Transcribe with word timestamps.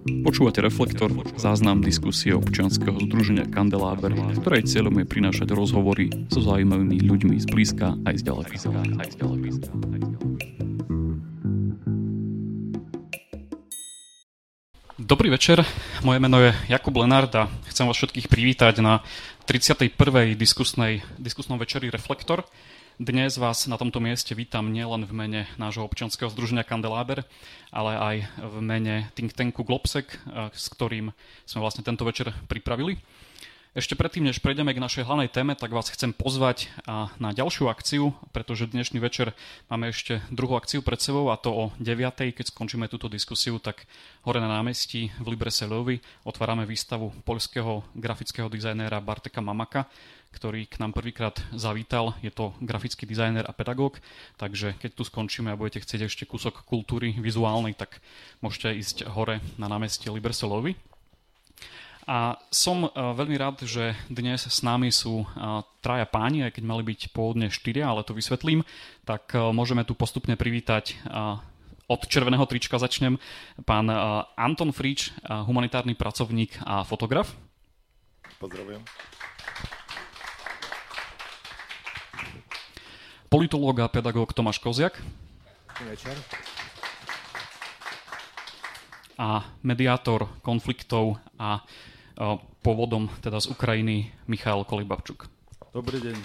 Počúvate 0.00 0.64
Reflektor, 0.64 1.12
záznam 1.36 1.84
diskusie 1.84 2.32
občianskeho 2.32 2.96
združenia 3.04 3.44
Kandeláber, 3.44 4.16
ktorej 4.40 4.64
cieľom 4.64 4.96
je 4.96 5.04
prinášať 5.04 5.52
rozhovory 5.52 6.08
so 6.32 6.40
zaujímavými 6.40 7.04
ľuďmi 7.04 7.36
z 7.36 7.44
blízka 7.44 8.00
aj 8.08 8.14
z 8.16 8.22
ďaleka. 8.24 8.56
Dobrý 14.96 15.28
večer, 15.28 15.68
moje 16.00 16.18
meno 16.22 16.40
je 16.40 16.56
Jakub 16.72 16.96
Lenard 16.96 17.32
a 17.36 17.52
chcem 17.68 17.84
vás 17.84 18.00
všetkých 18.00 18.32
privítať 18.32 18.80
na 18.80 19.04
31. 19.44 19.92
diskusnej, 20.32 21.04
diskusnom 21.20 21.60
večeri 21.60 21.92
Reflektor. 21.92 22.48
Dnes 23.00 23.40
vás 23.40 23.64
na 23.64 23.80
tomto 23.80 23.96
mieste 23.96 24.36
vítam 24.36 24.76
nielen 24.76 25.08
v 25.08 25.16
mene 25.16 25.40
nášho 25.56 25.80
občianského 25.88 26.28
združenia 26.28 26.68
Kandeláber, 26.68 27.24
ale 27.72 27.96
aj 27.96 28.16
v 28.44 28.56
mene 28.60 29.08
think 29.16 29.32
tanku 29.32 29.64
Globsec, 29.64 30.12
eh, 30.12 30.52
s 30.52 30.68
ktorým 30.68 31.08
sme 31.48 31.64
vlastne 31.64 31.80
tento 31.80 32.04
večer 32.04 32.28
pripravili. 32.44 33.00
Ešte 33.70 33.94
predtým, 33.94 34.26
než 34.26 34.42
prejdeme 34.42 34.74
k 34.74 34.82
našej 34.82 35.06
hlavnej 35.06 35.30
téme, 35.30 35.54
tak 35.54 35.70
vás 35.70 35.86
chcem 35.94 36.10
pozvať 36.10 36.66
na 37.22 37.30
ďalšiu 37.30 37.70
akciu, 37.70 38.10
pretože 38.34 38.66
dnešný 38.66 38.98
večer 38.98 39.30
máme 39.70 39.94
ešte 39.94 40.26
druhú 40.26 40.58
akciu 40.58 40.82
pred 40.82 40.98
sebou 40.98 41.30
a 41.30 41.38
to 41.38 41.54
o 41.54 41.64
9. 41.78 42.34
keď 42.34 42.50
skončíme 42.50 42.90
túto 42.90 43.06
diskusiu, 43.06 43.62
tak 43.62 43.86
hore 44.26 44.42
na 44.42 44.50
námestí 44.50 45.14
v 45.22 45.38
Librese 45.38 45.70
Lovi 45.70 46.02
otvárame 46.26 46.66
výstavu 46.66 47.14
poľského 47.22 47.86
grafického 47.94 48.50
dizajnéra 48.50 48.98
Barteka 48.98 49.38
Mamaka, 49.38 49.86
ktorý 50.30 50.66
k 50.70 50.78
nám 50.78 50.94
prvýkrát 50.94 51.38
zavítal. 51.52 52.14
Je 52.22 52.30
to 52.30 52.54
grafický 52.62 53.04
dizajner 53.04 53.44
a 53.44 53.52
pedagóg, 53.52 53.98
takže 54.38 54.78
keď 54.78 54.90
tu 54.94 55.02
skončíme 55.04 55.50
a 55.52 55.58
budete 55.58 55.82
chcieť 55.82 56.06
ešte 56.06 56.24
kúsok 56.24 56.62
kultúry 56.64 57.14
vizuálnej, 57.18 57.74
tak 57.74 57.98
môžete 58.40 58.78
ísť 58.78 58.96
hore 59.10 59.42
na 59.58 59.66
námestie 59.66 60.08
Librese 60.08 60.46
Lovi. 60.46 60.78
A 62.10 62.42
som 62.50 62.90
uh, 62.90 63.14
veľmi 63.14 63.38
rád, 63.38 63.62
že 63.62 63.94
dnes 64.10 64.42
s 64.42 64.58
nami 64.66 64.90
sú 64.90 65.22
uh, 65.22 65.62
traja 65.78 66.08
páni, 66.10 66.42
aj 66.42 66.58
keď 66.58 66.64
mali 66.66 66.82
byť 66.82 67.14
pôvodne 67.14 67.52
štyria, 67.52 67.86
ale 67.86 68.02
to 68.02 68.16
vysvetlím, 68.16 68.66
tak 69.06 69.30
uh, 69.36 69.54
môžeme 69.54 69.86
tu 69.86 69.94
postupne 69.94 70.34
privítať 70.34 70.98
od 71.90 72.06
červeného 72.06 72.46
trička 72.46 72.78
začnem. 72.78 73.18
Pán 73.66 73.90
Anton 74.38 74.70
Frič, 74.70 75.10
humanitárny 75.26 75.98
pracovník 75.98 76.62
a 76.62 76.86
fotograf. 76.86 77.34
Pozdravujem. 78.38 78.86
Politológ 83.30 83.78
a 83.78 83.86
pedagóg 83.86 84.34
Tomáš 84.34 84.58
Koziak. 84.58 84.98
Večer. 85.86 86.18
A 89.14 89.46
mediátor 89.62 90.26
konfliktov 90.42 91.14
a 91.38 91.62
pôvodom 92.58 93.06
teda 93.22 93.38
z 93.38 93.54
Ukrajiny 93.54 94.10
Michal 94.26 94.66
Kolibabčuk. 94.66 95.30
Dobrý 95.70 96.02
deň. 96.02 96.18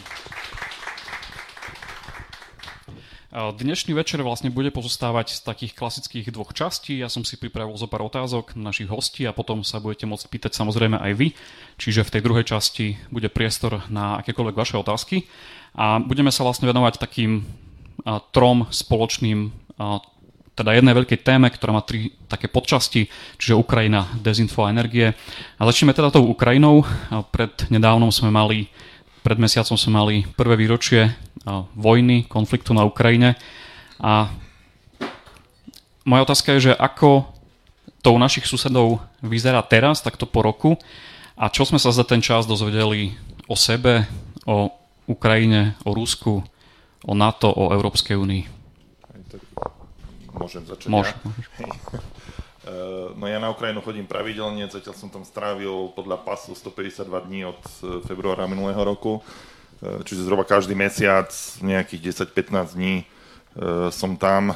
Dnešný 3.36 3.92
večer 3.92 4.24
vlastne 4.24 4.48
bude 4.48 4.72
pozostávať 4.72 5.36
z 5.36 5.40
takých 5.44 5.76
klasických 5.76 6.32
dvoch 6.32 6.56
častí. 6.56 7.04
Ja 7.04 7.12
som 7.12 7.28
si 7.28 7.36
pripravil 7.36 7.76
zo 7.76 7.84
pár 7.84 8.08
otázok 8.08 8.56
našich 8.56 8.88
hostí 8.88 9.28
a 9.28 9.36
potom 9.36 9.60
sa 9.60 9.84
budete 9.84 10.08
môcť 10.08 10.32
pýtať 10.32 10.56
samozrejme 10.56 10.96
aj 10.96 11.12
vy. 11.20 11.28
Čiže 11.76 12.08
v 12.08 12.14
tej 12.16 12.22
druhej 12.24 12.48
časti 12.48 12.96
bude 13.12 13.28
priestor 13.28 13.84
na 13.92 14.24
akékoľvek 14.24 14.56
vaše 14.56 14.80
otázky. 14.80 15.28
A 15.76 16.00
budeme 16.00 16.32
sa 16.32 16.48
vlastne 16.48 16.72
venovať 16.72 16.96
takým 16.96 17.44
trom 18.32 18.72
spoločným 18.72 19.52
teda 20.56 20.72
jednej 20.72 20.96
veľkej 20.96 21.20
téme, 21.20 21.52
ktorá 21.52 21.76
má 21.76 21.84
tri 21.84 22.16
také 22.32 22.48
podčasti, 22.48 23.12
čiže 23.36 23.60
Ukrajina, 23.60 24.16
dezinfo 24.16 24.64
a 24.64 24.72
energie. 24.72 25.12
A 25.60 25.62
začneme 25.68 25.92
teda 25.92 26.08
tou 26.08 26.24
Ukrajinou. 26.24 26.88
Pred 27.36 27.68
nedávnom 27.68 28.16
sme 28.16 28.32
mali, 28.32 28.72
pred 29.26 29.42
mesiacom 29.42 29.74
sme 29.74 29.92
mali 29.98 30.16
prvé 30.38 30.54
výročie 30.54 31.10
vojny, 31.74 32.30
konfliktu 32.30 32.78
na 32.78 32.86
Ukrajine. 32.86 33.34
A 33.98 34.30
moja 36.06 36.22
otázka 36.30 36.54
je, 36.54 36.70
že 36.70 36.74
ako 36.78 37.26
to 38.06 38.14
u 38.14 38.22
našich 38.22 38.46
susedov 38.46 39.02
vyzerá 39.26 39.66
teraz, 39.66 40.06
takto 40.06 40.30
po 40.30 40.46
roku, 40.46 40.78
a 41.34 41.50
čo 41.50 41.66
sme 41.66 41.82
sa 41.82 41.90
za 41.90 42.06
ten 42.06 42.22
čas 42.22 42.46
dozvedeli 42.46 43.18
o 43.50 43.58
sebe, 43.58 44.06
o 44.46 44.70
Ukrajine, 45.10 45.74
o 45.90 45.98
Rusku, 45.98 46.46
o 47.02 47.14
NATO, 47.18 47.50
o 47.50 47.74
Európskej 47.74 48.14
únii. 48.14 48.44
Môžem 50.38 50.62
začať 50.70 50.88
Môž, 50.94 51.10
ja? 51.10 51.18
No 53.16 53.30
ja 53.30 53.38
na 53.38 53.54
Ukrajinu 53.54 53.86
chodím 53.86 54.10
pravidelne, 54.10 54.66
zatiaľ 54.66 54.98
som 54.98 55.10
tam 55.14 55.22
strávil 55.22 55.94
podľa 55.94 56.18
pasu 56.26 56.58
152 56.58 57.30
dní 57.30 57.46
od 57.46 57.62
e, 57.62 58.02
februára 58.10 58.50
minulého 58.50 58.82
roku, 58.82 59.22
e, 59.82 60.02
čiže 60.02 60.26
zhruba 60.26 60.42
každý 60.42 60.74
mesiac, 60.74 61.30
nejakých 61.62 62.26
10-15 62.26 62.74
dní 62.74 62.96
som 63.88 64.20
tam. 64.20 64.52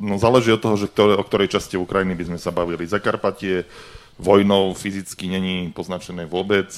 No 0.00 0.16
záleží 0.16 0.48
od 0.48 0.64
toho, 0.64 0.80
že 0.80 0.88
ktoré, 0.88 1.20
o 1.20 1.24
ktorej 1.24 1.52
časti 1.52 1.76
Ukrajiny 1.76 2.16
by 2.16 2.24
sme 2.32 2.38
sa 2.40 2.48
bavili. 2.48 2.88
Zakarpatie 2.88 3.68
vojnou 4.16 4.72
fyzicky 4.72 5.28
není 5.28 5.68
poznačené 5.68 6.24
vôbec, 6.24 6.72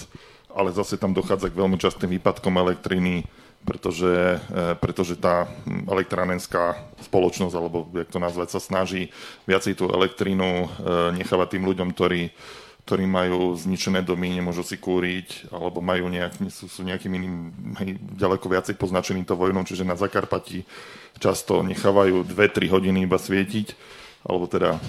ale 0.51 0.75
zase 0.75 0.99
tam 0.99 1.15
dochádza 1.15 1.55
k 1.55 1.59
veľmi 1.63 1.79
častým 1.79 2.11
výpadkom 2.19 2.59
elektriny, 2.59 3.23
pretože, 3.67 4.39
e, 4.39 4.75
pretože 4.79 5.19
tá 5.19 5.51
elektránenská 5.89 6.79
spoločnosť, 7.05 7.55
alebo 7.55 7.89
jak 7.93 8.09
to 8.11 8.23
nazvať, 8.23 8.49
sa 8.55 8.61
snaží 8.63 9.11
viacej 9.45 9.79
tú 9.79 9.91
elektrínu 9.91 10.49
e, 10.49 10.67
nechávať 11.19 11.59
tým 11.59 11.65
ľuďom, 11.67 11.89
ktorí, 11.93 12.31
ktorí 12.89 13.05
majú 13.05 13.53
zničené 13.59 14.01
domy, 14.01 14.33
nemôžu 14.39 14.65
si 14.65 14.81
kúriť, 14.81 15.53
alebo 15.53 15.85
majú 15.85 16.09
nejak, 16.09 16.41
sú, 16.49 16.71
sú 16.71 16.81
nejakým 16.87 17.13
iným, 17.13 17.35
ďaleko 18.17 18.49
viacej 18.49 18.75
poznačený 18.81 19.29
to 19.29 19.37
vojnou, 19.37 19.67
čiže 19.67 19.85
na 19.85 19.99
Zakarpati 19.99 20.65
často 21.19 21.61
nechávajú 21.61 22.25
2-3 22.25 22.73
hodiny 22.73 23.05
iba 23.05 23.19
svietiť, 23.21 23.75
alebo 24.25 24.49
teda 24.49 24.81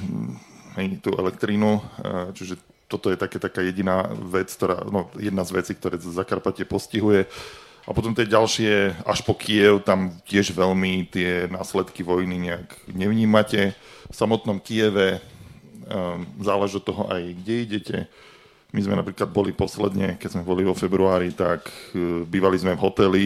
hej, 0.80 1.04
tú 1.04 1.12
elektrínu, 1.18 1.80
e, 1.80 1.82
čiže 2.38 2.56
toto 2.90 3.14
je 3.14 3.18
také, 3.22 3.38
taká 3.38 3.62
jediná 3.62 4.10
vec, 4.18 4.50
ktorá, 4.50 4.82
no, 4.90 5.14
jedna 5.14 5.46
z 5.46 5.62
vecí, 5.62 5.78
ktoré 5.78 6.02
Zakarpatie 6.02 6.66
postihuje. 6.66 7.30
A 7.90 7.94
potom 7.98 8.14
tie 8.14 8.30
ďalšie, 8.30 9.02
až 9.02 9.26
po 9.26 9.34
Kiev, 9.34 9.82
tam 9.82 10.14
tiež 10.30 10.54
veľmi 10.54 11.10
tie 11.10 11.50
následky 11.50 12.06
vojny 12.06 12.38
nejak 12.38 12.70
nevnímate. 12.94 13.74
V 14.06 14.14
samotnom 14.14 14.62
Kieve 14.62 15.18
um, 15.18 16.22
záleží 16.38 16.78
od 16.78 16.86
toho 16.86 17.10
aj, 17.10 17.34
kde 17.42 17.56
idete. 17.66 17.98
My 18.70 18.86
sme 18.86 18.94
napríklad 18.94 19.34
boli 19.34 19.50
posledne, 19.58 20.22
keď 20.22 20.38
sme 20.38 20.46
boli 20.46 20.62
vo 20.62 20.78
februári, 20.78 21.34
tak 21.34 21.66
uh, 21.66 22.22
bývali 22.30 22.62
sme 22.62 22.78
v 22.78 22.84
hoteli, 22.86 23.24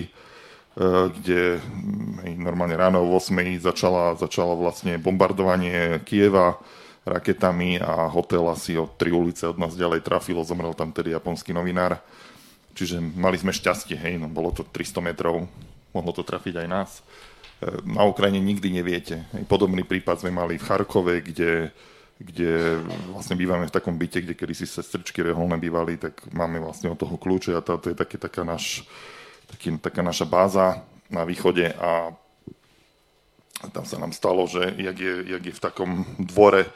uh, 0.80 1.12
kde 1.12 1.60
um, 1.60 2.24
normálne 2.40 2.80
ráno 2.80 3.04
o 3.04 3.20
8 3.20 3.36
začala, 3.60 4.16
začala 4.16 4.56
vlastne 4.56 4.96
bombardovanie 4.96 6.00
Kieva 6.08 6.56
raketami 7.04 7.84
a 7.84 8.08
hotel 8.08 8.48
asi 8.48 8.80
o 8.80 8.88
tri 8.88 9.12
ulice 9.12 9.44
od 9.44 9.60
nás 9.60 9.76
ďalej 9.76 10.08
trafilo, 10.08 10.48
zomrel 10.48 10.72
tam 10.72 10.96
tedy 10.96 11.12
japonský 11.12 11.52
novinár. 11.52 12.00
Čiže 12.74 12.98
mali 13.00 13.38
sme 13.38 13.54
šťastie, 13.54 13.94
hej, 13.94 14.18
no 14.18 14.26
bolo 14.30 14.50
to 14.50 14.66
300 14.66 15.06
metrov, 15.06 15.46
mohlo 15.94 16.12
to 16.12 16.26
trafiť 16.26 16.66
aj 16.66 16.68
nás. 16.68 16.92
E, 17.00 17.02
na 17.86 18.04
Ukrajine 18.04 18.42
nikdy 18.42 18.74
neviete. 18.74 19.30
Podobný 19.46 19.86
prípad 19.86 20.26
sme 20.26 20.34
mali 20.34 20.58
v 20.58 20.66
Charkove, 20.66 21.22
kde, 21.22 21.70
kde 22.18 22.82
vlastne 23.14 23.38
bývame 23.38 23.70
v 23.70 23.76
takom 23.76 23.94
byte, 23.94 24.26
kde 24.26 24.34
kedy 24.34 24.54
si 24.58 24.66
sestričky 24.66 25.22
reholné 25.22 25.62
bývali, 25.62 26.02
tak 26.02 26.18
máme 26.34 26.58
vlastne 26.58 26.90
od 26.90 26.98
toho 26.98 27.14
kľúče 27.14 27.54
a 27.54 27.62
to, 27.62 27.78
to 27.78 27.94
je 27.94 27.98
také, 27.98 28.18
taká, 28.18 28.42
naš, 28.42 28.84
taký, 29.54 29.78
taká 29.78 30.02
naša 30.02 30.26
báza 30.26 30.82
na 31.14 31.22
východe 31.30 31.70
a 31.78 32.10
tam 33.72 33.86
sa 33.86 33.96
nám 34.02 34.12
stalo, 34.12 34.44
že 34.50 34.76
jak 34.76 34.98
je, 34.98 35.14
jak 35.30 35.44
je 35.46 35.54
v 35.56 35.64
takom 35.64 36.04
dvore 36.20 36.68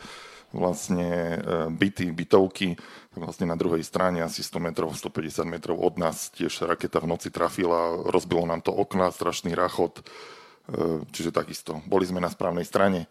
vlastne 0.55 1.09
e, 1.35 1.37
byty, 1.73 2.15
bytovky, 2.15 2.79
vlastne 3.17 3.49
na 3.49 3.57
druhej 3.57 3.81
strane 3.81 4.23
asi 4.23 4.45
100 4.45 4.71
metrov, 4.71 4.93
150 4.93 5.43
metrov 5.43 5.77
od 5.81 5.97
nás 5.97 6.29
tiež 6.33 6.65
raketa 6.69 7.01
v 7.03 7.09
noci 7.09 7.33
trafila, 7.33 8.07
rozbilo 8.07 8.45
nám 8.45 8.61
to 8.63 8.71
okna, 8.71 9.11
strašný 9.11 9.57
rachot, 9.57 10.01
e, 10.01 11.03
čiže 11.11 11.35
takisto. 11.35 11.81
Boli 11.89 12.05
sme 12.05 12.23
na 12.23 12.31
správnej 12.31 12.63
strane, 12.63 13.09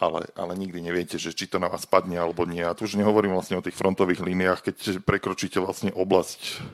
ale, 0.00 0.26
ale 0.34 0.52
nikdy 0.58 0.82
neviete, 0.82 1.16
že 1.16 1.36
či 1.36 1.46
to 1.46 1.62
na 1.62 1.70
vás 1.70 1.86
padne 1.86 2.18
alebo 2.18 2.44
nie. 2.44 2.64
A 2.64 2.74
tu 2.74 2.88
už 2.88 2.98
nehovorím 2.98 3.36
vlastne 3.36 3.60
o 3.60 3.64
tých 3.64 3.78
frontových 3.78 4.24
líniách, 4.24 4.60
keď 4.66 4.76
prekročíte 5.06 5.62
vlastne 5.62 5.94
oblasť, 5.94 6.64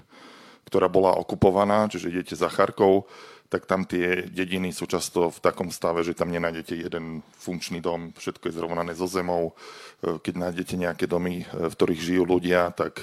ktorá 0.70 0.87
bola 0.87 1.19
okupovaná, 1.19 1.90
čiže 1.90 2.11
idete 2.14 2.34
za 2.38 2.49
Charkou, 2.49 3.11
tak 3.50 3.67
tam 3.67 3.82
tie 3.82 4.31
dediny 4.31 4.70
sú 4.70 4.87
často 4.87 5.26
v 5.26 5.43
takom 5.43 5.75
stave, 5.75 6.06
že 6.06 6.14
tam 6.14 6.31
nenájdete 6.31 6.87
jeden 6.87 7.26
funkčný 7.35 7.82
dom, 7.82 8.14
všetko 8.14 8.47
je 8.47 8.55
zrovnané 8.55 8.94
so 8.94 9.11
zemou. 9.11 9.58
E, 9.99 10.23
keď 10.23 10.35
nájdete 10.38 10.75
nejaké 10.79 11.05
domy, 11.11 11.43
e, 11.43 11.67
v 11.67 11.75
ktorých 11.75 11.99
žijú 11.99 12.23
ľudia, 12.31 12.70
tak, 12.70 13.02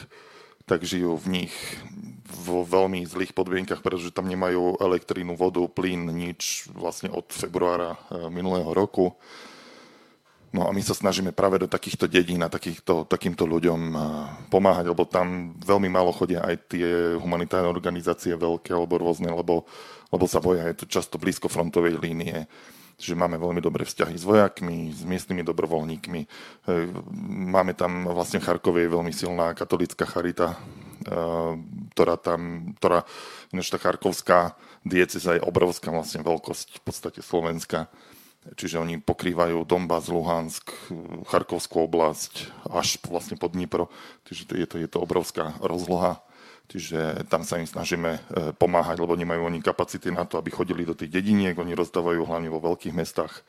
tak 0.63 0.87
žijú 0.87 1.19
v 1.19 1.43
nich 1.43 1.53
vo 2.47 2.63
veľmi 2.63 3.03
zlých 3.03 3.35
podmienkach, 3.35 3.83
pretože 3.83 4.15
tam 4.15 4.31
nemajú 4.31 4.79
elektrínu, 4.79 5.35
vodu, 5.35 5.67
plyn, 5.67 6.15
nič 6.15 6.71
vlastne 6.71 7.11
od 7.11 7.27
februára 7.27 7.99
e, 8.07 8.31
minulého 8.31 8.71
roku. 8.71 9.19
No 10.55 10.63
a 10.63 10.71
my 10.71 10.79
sa 10.79 10.95
snažíme 10.95 11.35
práve 11.35 11.59
do 11.59 11.67
takýchto 11.67 12.07
dedín 12.07 12.39
a 12.39 12.47
takýchto, 12.47 13.03
takýmto 13.03 13.43
ľuďom 13.43 13.93
pomáhať, 14.47 14.87
lebo 14.87 15.03
tam 15.03 15.51
veľmi 15.59 15.91
málo 15.91 16.15
chodia 16.15 16.39
aj 16.39 16.71
tie 16.71 17.19
humanitárne 17.19 17.67
organizácie 17.67 18.31
veľké 18.31 18.71
alebo 18.71 18.95
rôzne, 18.95 19.27
lebo, 19.27 19.67
lebo 20.13 20.25
sa 20.25 20.39
boja, 20.39 20.67
je 20.69 20.83
to 20.83 20.85
často 20.87 21.19
blízko 21.19 21.51
frontovej 21.51 21.99
línie 21.99 22.47
že 22.97 23.13
máme 23.13 23.37
veľmi 23.37 23.61
dobré 23.61 23.85
vzťahy 23.85 24.17
s 24.17 24.25
vojakmi, 24.25 24.89
s 24.89 25.05
miestnymi 25.05 25.45
dobrovoľníkmi. 25.45 26.21
E, 26.25 26.27
máme 27.53 27.77
tam 27.77 28.09
vlastne 28.09 28.41
v 28.41 28.49
Charkove 28.49 28.81
je 28.81 28.89
veľmi 28.89 29.13
silná 29.13 29.53
katolická 29.53 30.09
charita, 30.09 30.57
e, 30.57 31.15
ktorá 31.93 32.17
tam, 32.17 32.73
ktorá, 32.81 33.05
ináč 33.53 33.69
tá 33.69 33.77
charkovská 33.77 34.57
dieceza 34.81 35.37
je 35.37 35.45
obrovská 35.45 35.93
vlastne 35.93 36.25
veľkosť 36.25 36.81
v 36.81 36.81
podstate 36.81 37.21
Slovenska. 37.21 37.85
Čiže 38.57 38.81
oni 38.81 38.97
pokrývajú 38.97 39.61
Donbass, 39.67 40.09
Luhansk, 40.09 40.71
Charkovskú 41.29 41.85
oblasť 41.85 42.49
až 42.71 42.97
vlastne 43.05 43.37
pod 43.37 43.53
Dnipro. 43.53 43.91
Čiže 44.25 44.57
je 44.57 44.67
to, 44.67 44.75
je 44.81 44.89
to 44.89 45.03
obrovská 45.03 45.53
rozloha. 45.59 46.23
Čiže 46.67 47.23
tam 47.31 47.47
sa 47.47 47.63
im 47.63 47.67
snažíme 47.67 48.11
e, 48.11 48.19
pomáhať, 48.51 48.99
lebo 48.99 49.15
nemajú 49.15 49.47
oni 49.47 49.63
kapacity 49.63 50.11
na 50.11 50.27
to, 50.27 50.35
aby 50.35 50.51
chodili 50.51 50.83
do 50.83 50.91
tých 50.91 51.07
dediniek. 51.07 51.55
Oni 51.55 51.71
rozdávajú 51.71 52.27
hlavne 52.27 52.51
vo 52.51 52.59
veľkých 52.59 52.91
mestách 52.91 53.39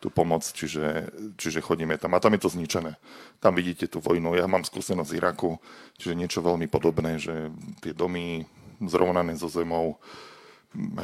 tú 0.00 0.08
pomoc, 0.08 0.40
čiže, 0.42 1.12
čiže 1.36 1.60
chodíme 1.60 2.00
tam. 2.00 2.16
A 2.16 2.22
tam 2.24 2.32
je 2.32 2.42
to 2.42 2.50
zničené. 2.50 2.96
Tam 3.44 3.52
vidíte 3.52 3.92
tú 3.92 4.00
vojnu. 4.00 4.34
Ja 4.34 4.48
mám 4.48 4.64
skúsenosť 4.64 5.04
z 5.04 5.16
Iraku, 5.20 5.60
čiže 6.00 6.16
niečo 6.16 6.40
veľmi 6.40 6.66
podobné, 6.66 7.20
že 7.20 7.52
tie 7.84 7.92
domy 7.92 8.48
zrovnané 8.82 9.36
so 9.36 9.46
zemou. 9.52 10.00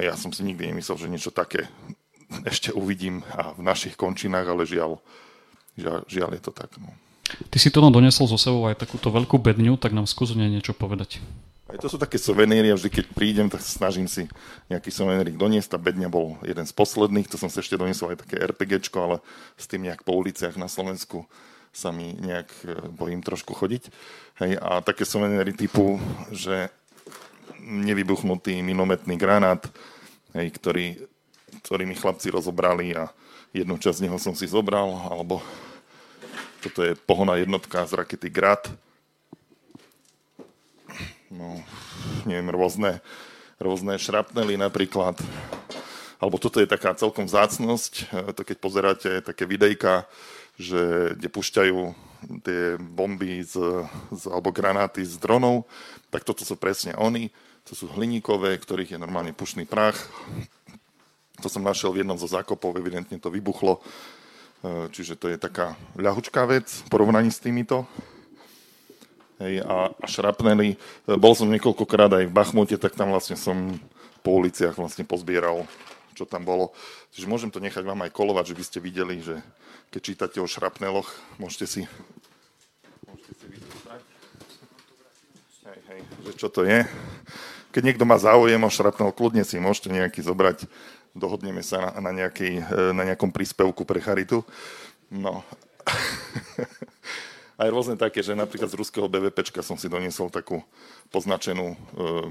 Ja 0.01 0.17
som 0.17 0.33
si 0.33 0.43
nikdy 0.43 0.73
nemyslel, 0.73 0.99
že 0.99 1.13
niečo 1.13 1.31
také 1.31 1.69
ešte 2.49 2.73
uvidím 2.73 3.21
a 3.37 3.53
v 3.53 3.61
našich 3.61 3.95
končinách, 3.95 4.49
ale 4.49 4.65
žiaľ, 4.65 5.01
žiaľ, 5.77 6.05
žiaľ 6.09 6.31
je 6.37 6.43
to 6.43 6.53
tak. 6.53 6.73
No. 6.81 6.91
Ty 7.53 7.59
si 7.61 7.69
to 7.69 7.85
donesol 7.85 8.25
zo 8.25 8.41
sebou 8.41 8.69
aj 8.69 8.81
takúto 8.81 9.13
veľkú 9.13 9.37
bedňu, 9.37 9.77
tak 9.77 9.93
nám 9.93 10.09
skús 10.09 10.33
niečo 10.33 10.73
povedať. 10.73 11.21
Aj 11.69 11.77
to 11.77 11.93
sú 11.93 12.01
také 12.01 12.17
suveníry 12.17 12.73
vždy, 12.73 12.89
keď 12.89 13.07
prídem, 13.13 13.53
tak 13.53 13.61
snažím 13.61 14.09
si 14.09 14.25
nejaký 14.73 14.89
suvenírik 14.89 15.37
doniesť. 15.37 15.77
Tá 15.77 15.79
bedňa 15.79 16.09
bol 16.09 16.41
jeden 16.41 16.65
z 16.65 16.73
posledných, 16.73 17.29
to 17.29 17.37
som 17.37 17.53
sa 17.53 17.61
ešte 17.61 17.77
doniesol 17.77 18.17
aj 18.17 18.25
také 18.25 18.41
RPGčko, 18.41 18.97
ale 18.97 19.17
s 19.61 19.69
tým 19.69 19.85
nejak 19.85 20.01
po 20.01 20.17
uliciach 20.17 20.57
na 20.57 20.65
Slovensku 20.65 21.29
sa 21.69 21.93
mi 21.93 22.17
nejak 22.17 22.49
e, 22.65 22.89
bojím 22.89 23.21
trošku 23.21 23.53
chodiť. 23.53 23.93
Hej, 24.41 24.57
a 24.57 24.81
také 24.81 25.05
suveníry 25.05 25.53
typu, 25.53 26.01
že 26.33 26.73
nevybuchnutý 27.61 28.65
minometný 28.65 29.21
granát, 29.21 29.61
hej, 30.33 30.49
ktorý, 30.57 31.05
ktorý 31.69 31.85
mi 31.85 31.93
chlapci 31.93 32.33
rozobrali 32.33 32.97
a 32.97 33.13
jednu 33.53 33.77
časť 33.77 34.01
z 34.01 34.05
neho 34.09 34.17
som 34.17 34.33
si 34.33 34.49
zobral, 34.49 34.89
alebo 35.13 35.45
toto 36.65 36.81
je 36.81 36.97
pohona 36.97 37.37
jednotka 37.37 37.85
z 37.85 37.93
rakety 37.93 38.33
Grad, 38.33 38.73
no, 41.31 41.61
neviem, 42.25 42.49
rôzne, 42.53 43.01
rôzne 43.61 43.97
šrapnely 44.01 44.57
napríklad. 44.57 45.17
Alebo 46.19 46.37
toto 46.43 46.59
je 46.59 46.67
taká 46.67 46.99
celkom 46.99 47.31
vzácnosť, 47.31 47.93
e, 48.11 48.35
to 48.35 48.43
keď 48.43 48.57
pozeráte 48.59 49.11
také 49.23 49.47
videjka, 49.47 50.09
že 50.59 51.15
kde 51.15 51.29
pušťajú 51.31 51.79
tie 52.43 52.75
bomby 52.83 53.47
z, 53.47 53.87
z, 54.11 54.23
alebo 54.27 54.51
granáty 54.51 55.07
z 55.07 55.15
dronov, 55.23 55.71
tak 56.11 56.27
toto 56.27 56.43
sú 56.43 56.59
presne 56.59 56.99
oni. 56.99 57.31
To 57.71 57.79
sú 57.79 57.87
hliníkové, 57.95 58.59
ktorých 58.59 58.99
je 58.99 58.99
normálne 58.99 59.31
pušný 59.31 59.69
prach. 59.69 59.95
To 61.39 61.47
som 61.47 61.63
našiel 61.63 61.95
v 61.95 62.03
jednom 62.03 62.19
zo 62.19 62.27
zákopov, 62.27 62.75
evidentne 62.75 63.23
to 63.23 63.31
vybuchlo. 63.31 63.79
E, 63.79 63.81
čiže 64.91 65.15
to 65.15 65.31
je 65.31 65.39
taká 65.39 65.79
ľahučká 65.95 66.43
vec 66.51 66.67
v 66.67 66.89
porovnaní 66.91 67.31
s 67.31 67.39
týmito 67.39 67.87
hej, 69.43 69.63
a, 69.65 69.91
a 69.95 70.07
šrapneli. 70.07 70.77
Bol 71.07 71.33
som 71.35 71.51
niekoľkokrát 71.51 72.11
aj 72.13 72.25
v 72.29 72.35
Bachmute, 72.35 72.77
tak 72.77 72.95
tam 72.99 73.15
vlastne 73.15 73.39
som 73.39 73.79
po 74.23 74.39
uliciach 74.39 74.75
vlastne 74.77 75.07
pozbieral, 75.07 75.65
čo 76.15 76.27
tam 76.27 76.45
bolo. 76.45 76.75
Čiže 77.15 77.31
môžem 77.31 77.51
to 77.51 77.63
nechať 77.63 77.87
vám 77.87 78.05
aj 78.05 78.15
kolovať, 78.15 78.53
že 78.53 78.59
by 78.59 78.65
ste 78.67 78.79
videli, 78.83 79.17
že 79.23 79.41
keď 79.95 80.01
čítate 80.03 80.39
o 80.43 80.51
šrapneloch, 80.51 81.09
môžete 81.41 81.67
si, 81.67 81.83
môžete 83.07 83.33
si 83.39 83.47
Hej, 85.69 85.81
hej, 85.93 86.01
že 86.25 86.33
čo 86.41 86.49
to 86.49 86.65
je. 86.65 86.81
Keď 87.77 87.83
niekto 87.85 88.09
má 88.09 88.17
záujem 88.17 88.57
o 88.65 88.73
šrapnel, 88.73 89.13
kľudne 89.13 89.45
si 89.45 89.61
môžete 89.61 89.93
nejaký 89.93 90.25
zobrať. 90.25 90.65
Dohodneme 91.13 91.61
sa 91.61 91.93
na, 91.93 92.09
na, 92.09 92.13
nejaký, 92.25 92.65
na 92.97 93.05
nejakom 93.05 93.29
príspevku 93.29 93.85
pre 93.85 94.01
charitu. 94.01 94.49
No. 95.13 95.45
aj 97.59 97.69
rôzne 97.69 97.97
také, 97.99 98.23
že 98.23 98.39
napríklad 98.39 98.71
z 98.71 98.79
ruského 98.79 99.11
BVPčka 99.11 99.67
som 99.67 99.75
si 99.75 99.91
doniesol 99.91 100.31
takú 100.31 100.63
poznačenú 101.11 101.75
e, 101.75 101.77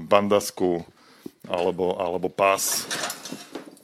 bandasku 0.00 0.80
alebo, 1.44 2.00
alebo 2.00 2.32
pás, 2.32 2.88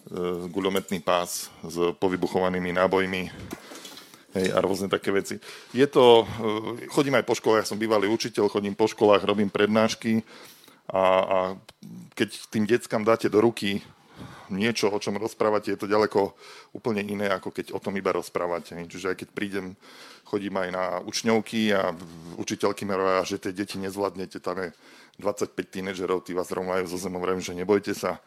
e, 0.08 0.49
guľometný 0.49 1.05
pás 1.05 1.52
s 1.61 1.76
povybuchovanými 2.00 2.73
nábojmi 2.73 3.23
hej, 4.41 4.46
a 4.56 4.58
rôzne 4.64 4.88
také 4.88 5.12
veci. 5.12 5.37
Je 5.76 5.85
to, 5.85 6.25
e, 6.25 6.88
chodím 6.88 7.20
aj 7.20 7.29
po 7.29 7.37
školách, 7.37 7.69
som 7.69 7.76
bývalý 7.76 8.08
učiteľ, 8.08 8.49
chodím 8.49 8.73
po 8.73 8.88
školách, 8.88 9.29
robím 9.29 9.52
prednášky 9.52 10.25
a, 10.88 11.05
a 11.05 11.38
keď 12.17 12.29
tým 12.49 12.64
deckám 12.64 13.05
dáte 13.05 13.29
do 13.29 13.44
ruky 13.44 13.85
niečo, 14.52 14.93
o 14.93 14.99
čom 15.00 15.17
rozprávate, 15.17 15.73
je 15.73 15.81
to 15.81 15.88
ďaleko 15.88 16.35
úplne 16.76 17.00
iné, 17.00 17.31
ako 17.32 17.52
keď 17.55 17.73
o 17.73 17.81
tom 17.81 17.96
iba 17.96 18.12
rozprávate. 18.12 18.76
Čiže 18.76 19.14
aj 19.14 19.17
keď 19.25 19.29
prídem, 19.32 19.67
chodím 20.26 20.56
aj 20.58 20.69
na 20.73 20.85
učňovky 21.05 21.73
a 21.73 21.93
učiteľky 22.37 22.85
mi 22.85 22.96
že 23.25 23.41
tie 23.41 23.52
deti 23.52 23.76
nezvládnete, 23.81 24.41
tam 24.41 24.61
je 24.61 24.69
25 25.23 25.55
tínedžerov, 25.55 26.26
tí 26.26 26.35
vás 26.35 26.50
rovnajú 26.50 26.91
zo 26.91 26.99
zemou, 26.99 27.23
vrem, 27.23 27.38
že 27.38 27.55
nebojte 27.55 27.94
sa. 27.94 28.19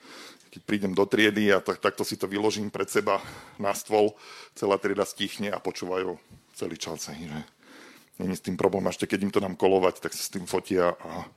Keď 0.48 0.62
prídem 0.64 0.96
do 0.96 1.04
triedy 1.04 1.52
a 1.52 1.60
tak, 1.60 1.84
takto 1.84 2.08
si 2.08 2.16
to 2.16 2.26
vyložím 2.26 2.72
pred 2.72 2.88
seba 2.88 3.20
na 3.60 3.76
stôl, 3.76 4.16
celá 4.56 4.80
trieda 4.80 5.04
stichne 5.04 5.52
a 5.52 5.60
počúvajú 5.60 6.16
celý 6.56 6.80
čas. 6.80 7.12
Že 7.12 7.44
není 8.24 8.36
s 8.36 8.42
tým 8.42 8.56
problém, 8.56 8.88
ešte 8.88 9.06
keď 9.06 9.20
im 9.28 9.34
to 9.36 9.44
dám 9.44 9.60
kolovať, 9.60 10.00
tak 10.00 10.16
si 10.16 10.24
s 10.24 10.32
tým 10.32 10.48
fotia 10.48 10.96
a, 10.96 11.28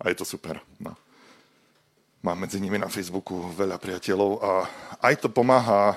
a 0.00 0.04
je 0.08 0.16
to 0.16 0.24
super. 0.24 0.62
No. 0.78 0.94
Mám 2.24 2.48
medzi 2.48 2.56
nimi 2.56 2.80
na 2.80 2.88
Facebooku 2.88 3.52
veľa 3.52 3.76
priateľov 3.76 4.40
a 4.40 4.64
aj 5.04 5.20
to 5.20 5.28
pomáha 5.28 5.92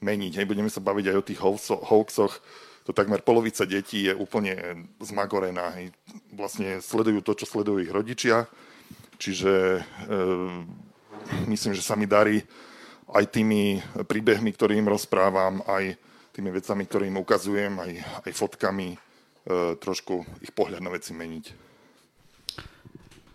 meniť. 0.00 0.40
Hej, 0.40 0.48
budeme 0.48 0.72
sa 0.72 0.80
baviť 0.80 1.12
aj 1.12 1.16
o 1.20 1.26
tých 1.28 1.40
hoaxoch. 1.84 2.40
To 2.88 2.96
takmer 2.96 3.20
polovica 3.20 3.68
detí 3.68 4.08
je 4.08 4.16
úplne 4.16 4.56
zmagorená. 5.04 5.76
Hej. 5.76 5.92
Vlastne 6.32 6.80
sledujú 6.80 7.20
to, 7.20 7.36
čo 7.36 7.44
sledujú 7.44 7.84
ich 7.84 7.92
rodičia. 7.92 8.48
Čiže 9.20 9.52
e, 9.76 9.80
myslím, 11.52 11.76
že 11.76 11.84
sa 11.84 11.92
mi 11.92 12.08
darí 12.08 12.40
aj 13.12 13.28
tými 13.28 13.84
príbehmi, 14.08 14.56
ktorým 14.56 14.88
rozprávam, 14.88 15.60
aj 15.68 15.92
tými 16.32 16.56
vecami, 16.56 16.88
ktorým 16.88 17.20
ukazujem, 17.20 17.76
aj, 17.76 17.92
aj 18.24 18.32
fotkami, 18.32 18.96
e, 18.96 18.98
trošku 19.76 20.24
ich 20.40 20.56
pohľad 20.56 20.80
na 20.80 20.88
veci 20.88 21.12
meniť. 21.12 21.69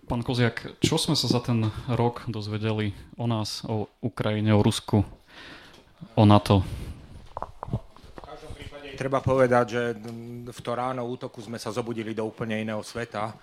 Pán 0.05 0.21
Koziak, 0.21 0.77
čo 0.85 1.01
sme 1.01 1.17
sa 1.17 1.25
za 1.25 1.41
ten 1.41 1.65
rok 1.89 2.29
dozvedeli 2.29 2.93
o 3.17 3.25
nás, 3.25 3.65
o 3.65 3.89
Ukrajine, 4.05 4.53
o 4.53 4.62
Rusku, 4.62 5.01
o 6.13 6.24
NATO? 6.29 6.62
Treba 8.93 9.17
povedať, 9.25 9.65
že 9.65 9.97
v 10.45 10.59
to 10.62 10.71
ráno 10.77 11.09
útoku 11.09 11.41
sme 11.41 11.57
sa 11.57 11.74
zobudili 11.74 12.13
do 12.13 12.21
úplne 12.21 12.62
iného 12.62 12.85
sveta. 12.85 13.33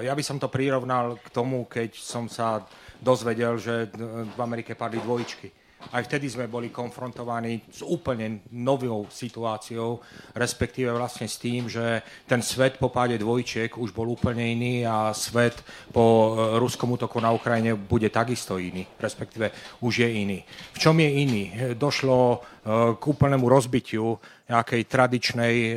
Ja 0.00 0.16
by 0.16 0.24
som 0.24 0.40
to 0.40 0.48
prirovnal 0.48 1.20
k 1.20 1.28
tomu, 1.28 1.68
keď 1.68 1.92
som 2.00 2.32
sa 2.32 2.64
dozvedel, 2.96 3.60
že 3.60 3.92
v 4.34 4.40
Amerike 4.40 4.72
padli 4.72 5.04
dvojičky 5.04 5.63
aj 5.92 6.02
vtedy 6.08 6.30
sme 6.30 6.46
boli 6.48 6.72
konfrontovaní 6.72 7.60
s 7.68 7.84
úplne 7.84 8.46
novou 8.54 9.10
situáciou, 9.10 10.00
respektíve 10.32 10.88
vlastne 10.94 11.28
s 11.28 11.36
tým, 11.36 11.68
že 11.68 12.00
ten 12.24 12.40
svet 12.40 12.78
po 12.80 12.88
páde 12.88 13.18
dvojčiek 13.20 13.74
už 13.76 13.92
bol 13.92 14.08
úplne 14.08 14.46
iný 14.46 14.86
a 14.86 15.12
svet 15.12 15.60
po 15.92 16.04
e, 16.04 16.30
ruskom 16.62 16.94
útoku 16.94 17.20
na 17.20 17.34
Ukrajine 17.34 17.74
bude 17.74 18.08
takisto 18.08 18.56
iný, 18.56 18.86
respektíve 18.96 19.50
už 19.84 20.06
je 20.06 20.08
iný. 20.08 20.38
V 20.72 20.78
čom 20.78 20.96
je 20.96 21.10
iný? 21.10 21.42
Došlo 21.74 22.53
k 22.64 23.02
úplnému 23.04 23.44
rozbitiu 23.44 24.16
nejakej 24.44 24.82
tradičnej 24.84 25.54
e, 25.56 25.72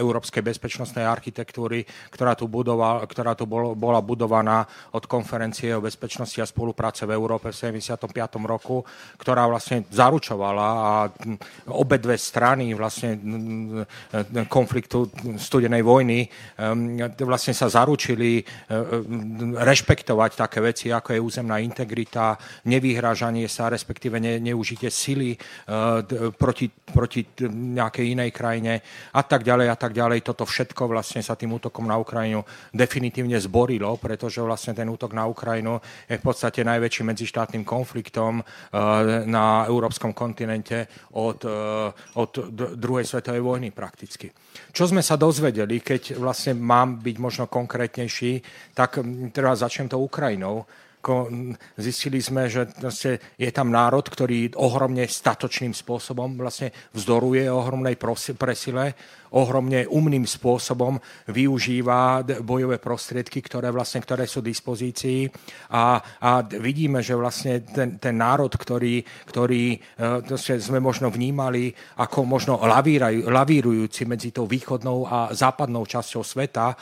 európskej 0.00 0.40
bezpečnostnej 0.40 1.04
architektúry, 1.04 1.84
ktorá 2.08 2.32
tu, 2.32 2.48
budova, 2.48 3.04
ktorá 3.04 3.36
tu 3.36 3.44
bol, 3.44 3.76
bola 3.76 4.00
budovaná 4.00 4.64
od 4.96 5.04
konferencie 5.04 5.76
o 5.76 5.84
bezpečnosti 5.84 6.40
a 6.40 6.48
spolupráce 6.48 7.04
v 7.04 7.12
Európe 7.12 7.52
v 7.52 7.76
75. 7.76 8.08
roku, 8.48 8.80
ktorá 9.20 9.44
vlastne 9.44 9.84
zaručovala 9.92 10.68
a 10.68 10.92
obedve 11.68 12.16
strany 12.16 12.72
vlastne 12.72 13.20
konfliktu 14.48 15.12
studenej 15.36 15.84
vojny 15.84 16.24
vlastne 17.20 17.52
sa 17.52 17.68
zaručili 17.68 18.40
e, 18.40 18.44
rešpektovať 19.60 20.30
také 20.40 20.64
veci, 20.64 20.88
ako 20.88 21.12
je 21.12 21.20
územná 21.20 21.60
integrita, 21.60 22.40
nevyhrážanie 22.64 23.44
sa, 23.44 23.68
respektíve 23.68 24.16
ne, 24.16 24.40
neužitie 24.40 24.88
sily, 24.88 25.36
proti, 26.32 26.66
proti 26.70 27.22
nejakej 27.50 28.16
inej 28.16 28.30
krajine 28.32 28.80
a 29.14 29.22
tak 29.22 29.46
ďalej 29.46 29.68
a 29.70 29.76
tak 29.76 29.92
ďalej. 29.92 30.24
Toto 30.26 30.48
všetko 30.48 30.90
vlastne 30.90 31.20
sa 31.22 31.38
tým 31.38 31.54
útokom 31.54 31.86
na 31.86 32.00
Ukrajinu 32.00 32.42
definitívne 32.72 33.36
zborilo, 33.38 33.94
pretože 34.00 34.42
vlastne 34.42 34.72
ten 34.74 34.88
útok 34.88 35.12
na 35.12 35.28
Ukrajinu 35.28 35.78
je 36.08 36.16
v 36.18 36.24
podstate 36.24 36.64
najväčším 36.64 37.12
medzištátnym 37.12 37.64
konfliktom 37.66 38.40
na 39.26 39.46
európskom 39.68 40.16
kontinente 40.16 40.88
od, 41.18 41.44
od 42.16 42.30
druhej 42.74 43.04
svetovej 43.04 43.42
vojny 43.42 43.68
prakticky. 43.70 44.30
Čo 44.72 44.88
sme 44.88 45.04
sa 45.04 45.20
dozvedeli, 45.20 45.84
keď 45.84 46.16
vlastne 46.16 46.56
mám 46.56 47.02
byť 47.02 47.16
možno 47.20 47.44
konkrétnejší, 47.46 48.40
tak 48.72 49.02
teraz 49.34 49.60
začnem 49.60 49.92
to 49.92 50.00
Ukrajinou 50.00 50.64
zistili 51.78 52.18
sme, 52.18 52.50
že 52.50 52.66
vlastne 52.82 53.18
je 53.38 53.50
tam 53.54 53.70
národ, 53.70 54.02
ktorý 54.02 54.54
ohromne 54.58 55.06
statočným 55.06 55.72
spôsobom 55.72 56.38
vlastne 56.38 56.74
vzdoruje 56.94 57.46
ohromnej 57.50 57.94
presile 58.34 58.96
ohromne 59.34 59.88
umným 59.88 60.28
spôsobom 60.28 61.00
využíva 61.30 62.22
bojové 62.44 62.78
prostriedky, 62.78 63.42
ktoré, 63.42 63.72
vlastne, 63.72 64.04
ktoré 64.04 64.28
sú 64.28 64.44
v 64.44 64.52
dispozícii 64.52 65.26
a, 65.72 65.98
a 66.22 66.30
vidíme, 66.44 67.02
že 67.02 67.18
vlastne 67.18 67.64
ten, 67.66 67.98
ten 67.98 68.14
národ, 68.14 68.50
ktorý, 68.52 69.02
ktorý 69.26 69.74
e, 69.74 70.58
sme 70.60 70.78
možno 70.78 71.10
vnímali 71.10 71.72
ako 71.98 72.22
možno 72.22 72.60
lavírujúci 73.26 74.06
medzi 74.06 74.30
tou 74.30 74.46
východnou 74.46 75.08
a 75.08 75.18
západnou 75.32 75.82
časťou 75.86 76.22
sveta, 76.22 76.72
e, 76.72 76.76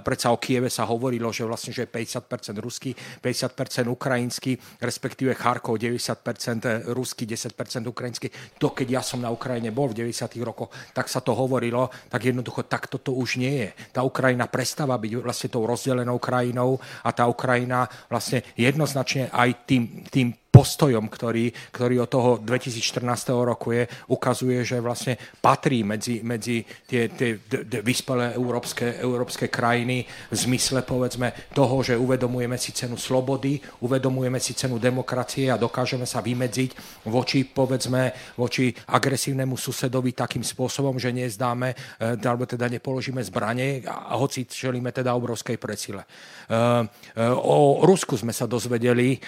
predsa 0.00 0.32
o 0.32 0.38
Kieve 0.40 0.72
sa 0.72 0.88
hovorilo, 0.88 1.28
že 1.34 1.44
vlastne 1.44 1.72
že 1.74 1.84
je 1.86 1.92
50% 1.92 2.56
ruský, 2.58 2.94
50% 3.22 3.88
ukrajinský, 3.88 4.56
respektíve 4.80 5.34
Charkov 5.36 5.76
90% 5.76 6.92
ruský, 6.92 7.24
10% 7.26 7.86
ukrajinský. 7.86 8.28
To, 8.58 8.72
keď 8.72 9.00
ja 9.00 9.02
som 9.02 9.20
na 9.20 9.30
Ukrajine 9.32 9.70
bol 9.74 9.90
v 9.90 10.06
90. 10.06 10.36
rokoch, 10.44 10.70
tak 10.92 11.08
sa 11.08 11.20
to 11.20 11.32
hovorilo 11.36 11.88
tak 12.08 12.30
jednoducho 12.30 12.64
takto 12.64 12.96
to 12.96 13.12
už 13.12 13.36
nie 13.36 13.66
je. 13.66 13.68
Tá 13.92 14.00
Ukrajina 14.00 14.48
prestáva 14.48 14.96
byť 14.96 15.12
vlastne 15.20 15.48
tou 15.52 15.68
rozdelenou 15.68 16.16
krajinou 16.16 16.80
a 17.04 17.10
tá 17.12 17.28
Ukrajina 17.28 17.84
vlastne 18.08 18.40
jednoznačne 18.56 19.28
aj 19.28 19.68
tým, 19.68 19.82
tým 20.08 20.39
postojom, 20.50 21.06
ktorý, 21.06 21.54
ktorý 21.70 22.02
od 22.04 22.10
toho 22.10 22.30
2014 22.42 23.06
roku 23.46 23.70
je, 23.70 23.86
ukazuje, 24.10 24.66
že 24.66 24.82
vlastne 24.82 25.14
patrí 25.38 25.86
medzi, 25.86 26.20
medzi 26.26 26.66
tie, 26.66 27.06
tie 27.14 27.38
vyspelé 27.80 28.34
európske, 28.34 28.98
európske 28.98 29.46
krajiny 29.46 30.02
v 30.04 30.36
zmysle 30.36 30.82
povedzme 30.82 31.54
toho, 31.54 31.80
že 31.86 31.94
uvedomujeme 31.94 32.58
si 32.58 32.74
cenu 32.74 32.98
slobody, 32.98 33.62
uvedomujeme 33.86 34.42
si 34.42 34.58
cenu 34.58 34.82
demokracie 34.82 35.48
a 35.48 35.56
dokážeme 35.56 36.04
sa 36.04 36.18
vymedziť 36.18 37.02
voči 37.06 37.46
povedzme 37.46 38.34
voči 38.34 38.74
agresívnemu 38.90 39.54
susedovi 39.54 40.12
takým 40.12 40.42
spôsobom, 40.42 40.98
že 40.98 41.14
nezdáme, 41.14 41.72
e, 41.96 42.18
alebo 42.26 42.44
teda 42.44 42.66
nepoložíme 42.66 43.22
zbranie, 43.22 43.86
a 43.86 44.18
hoci 44.18 44.50
čelíme 44.50 44.90
teda 44.90 45.14
obrovskej 45.14 45.56
presile. 45.62 46.02
E, 46.02 46.06
e, 46.50 47.22
o 47.30 47.86
Rusku 47.86 48.18
sme 48.18 48.34
sa 48.34 48.50
dozvedeli 48.50 49.22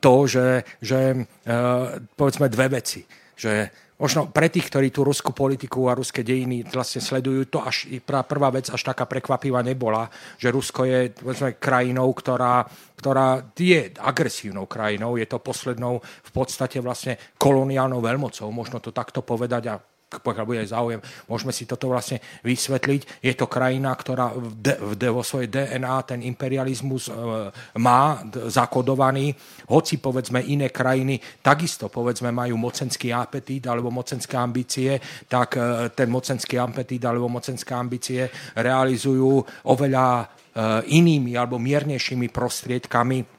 to, 0.00 0.14
že 0.24 0.53
že, 0.78 1.26
povedzme 2.14 2.46
dve 2.52 2.66
veci. 2.68 3.02
Že 3.34 3.66
možno 3.98 4.30
pre 4.30 4.50
tých, 4.50 4.68
ktorí 4.70 4.90
tú 4.90 5.06
ruskú 5.06 5.30
politiku 5.30 5.86
a 5.86 5.98
ruské 5.98 6.26
dejiny 6.26 6.66
vlastne 6.66 7.00
sledujú, 7.00 7.46
to 7.46 7.62
až 7.62 7.88
prvá 8.04 8.50
vec 8.50 8.70
až 8.70 8.82
taká 8.82 9.06
prekvapivá 9.06 9.62
nebola, 9.62 10.10
že 10.38 10.50
Rusko 10.50 10.82
je 10.84 11.14
povedzme, 11.14 11.56
krajinou, 11.58 12.10
ktorá, 12.12 12.66
ktorá 12.98 13.54
je 13.54 13.94
agresívnou 13.98 14.66
krajinou, 14.66 15.16
je 15.18 15.26
to 15.26 15.38
poslednou 15.38 16.02
v 16.02 16.30
podstate 16.34 16.82
vlastne 16.82 17.18
koloniálnou 17.38 18.02
veľmocou, 18.02 18.50
možno 18.50 18.82
to 18.82 18.90
takto 18.90 19.22
povedať 19.22 19.62
a 19.70 19.80
pokiaľ 20.20 20.44
bude 20.44 20.62
záujem, 20.68 21.00
môžeme 21.26 21.50
si 21.50 21.64
toto 21.64 21.88
vlastne 21.88 22.20
vysvetliť. 22.44 23.24
Je 23.24 23.32
to 23.32 23.48
krajina, 23.48 23.94
ktorá 23.96 24.34
v 24.34 24.54
de, 24.94 25.08
vo 25.08 25.24
svojej 25.24 25.48
DNA 25.48 25.96
ten 26.04 26.20
imperializmus 26.22 27.08
e, 27.08 27.12
má 27.80 28.20
zakodovaný, 28.50 29.32
hoci 29.70 29.98
povedzme 29.98 30.44
iné 30.44 30.68
krajiny 30.68 31.16
takisto 31.40 31.88
povedzme 31.88 32.34
majú 32.34 32.58
mocenský 32.58 33.12
apetít 33.12 33.66
alebo 33.66 33.90
mocenské 33.90 34.36
ambície, 34.36 34.98
tak 35.28 35.56
e, 35.56 35.90
ten 35.94 36.10
mocenský 36.10 36.58
apetít 36.58 37.04
alebo 37.04 37.30
mocenské 37.30 37.74
ambície 37.74 38.28
realizujú 38.58 39.44
oveľa 39.70 40.06
e, 40.20 40.24
inými 40.98 41.38
alebo 41.38 41.60
miernejšími 41.60 42.28
prostriedkami 42.28 43.33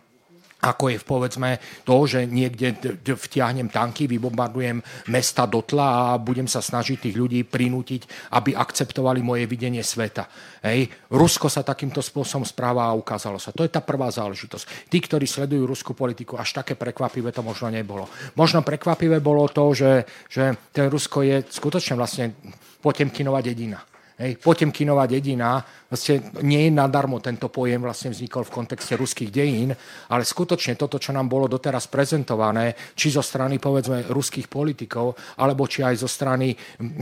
ako 0.66 0.90
je 0.90 0.98
povedzme 1.02 1.62
to, 1.86 1.96
že 2.10 2.26
niekde 2.26 2.74
vtiahnem 3.06 3.70
tanky, 3.70 4.10
vybombardujem 4.10 4.82
mesta 5.14 5.46
do 5.46 5.62
tla 5.62 6.14
a 6.14 6.18
budem 6.18 6.50
sa 6.50 6.60
snažiť 6.66 7.06
tých 7.10 7.16
ľudí 7.16 7.46
prinútiť, 7.46 8.34
aby 8.34 8.58
akceptovali 8.58 9.22
moje 9.22 9.46
videnie 9.46 9.86
sveta. 9.86 10.26
Hej. 10.66 10.90
Rusko 11.14 11.46
sa 11.46 11.62
takýmto 11.62 12.02
spôsobom 12.02 12.44
správa 12.44 12.90
a 12.90 12.98
ukázalo 12.98 13.38
sa. 13.38 13.54
To 13.54 13.62
je 13.62 13.70
tá 13.70 13.86
prvá 13.86 14.10
záležitosť. 14.10 14.90
Tí, 14.90 14.98
ktorí 14.98 15.30
sledujú 15.30 15.70
ruskú 15.70 15.94
politiku, 15.94 16.42
až 16.42 16.58
také 16.58 16.74
prekvapivé 16.74 17.30
to 17.30 17.46
možno 17.46 17.70
nebolo. 17.70 18.10
Možno 18.34 18.66
prekvapivé 18.66 19.22
bolo 19.22 19.46
to, 19.48 19.72
že, 19.78 19.92
že 20.28 20.74
ten 20.74 20.90
Rusko 20.90 21.22
je 21.22 21.46
skutočne 21.46 21.94
vlastne 21.94 22.34
Potemkinová 22.82 23.46
dedina. 23.46 23.82
Hej, 24.16 24.40
Potemkinová 24.40 25.12
dedina, 25.12 25.60
vlastne 25.92 26.32
nie 26.40 26.64
je 26.64 26.72
nadarmo 26.72 27.20
tento 27.20 27.52
pojem 27.52 27.84
vlastne 27.84 28.16
vznikol 28.16 28.48
v 28.48 28.56
kontexte 28.64 28.96
ruských 28.96 29.28
dejín, 29.28 29.76
ale 30.08 30.24
skutočne 30.24 30.80
toto, 30.80 30.96
čo 30.96 31.12
nám 31.12 31.28
bolo 31.28 31.52
doteraz 31.52 31.92
prezentované, 31.92 32.96
či 32.96 33.12
zo 33.12 33.20
strany 33.20 33.60
povedzme 33.60 34.08
ruských 34.08 34.48
politikov, 34.48 35.20
alebo 35.36 35.68
či 35.68 35.84
aj 35.84 36.00
zo 36.00 36.08
strany 36.08 36.56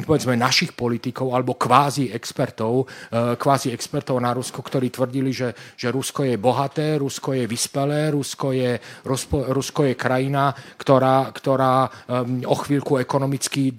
povedzme 0.10 0.34
našich 0.34 0.74
politikov, 0.74 1.38
alebo 1.38 1.54
kvázi 1.54 2.10
expertov, 2.10 2.90
e, 3.14 3.38
kvázi 3.38 3.70
expertov 3.70 4.18
na 4.18 4.34
Rusko, 4.34 4.66
ktorí 4.66 4.90
tvrdili, 4.90 5.30
že, 5.30 5.54
že 5.78 5.94
Rusko 5.94 6.26
je 6.26 6.42
bohaté, 6.42 6.98
Rusko 6.98 7.38
je 7.38 7.46
vyspelé, 7.46 8.10
Rusko 8.10 8.58
je, 8.58 8.82
Rusko, 9.06 9.54
Rusko 9.54 9.86
je 9.86 9.94
krajina, 9.94 10.50
ktorá, 10.82 11.30
ktorá 11.30 11.86
o 12.50 12.56
chvíľku 12.58 12.98
ekonomicky 12.98 13.70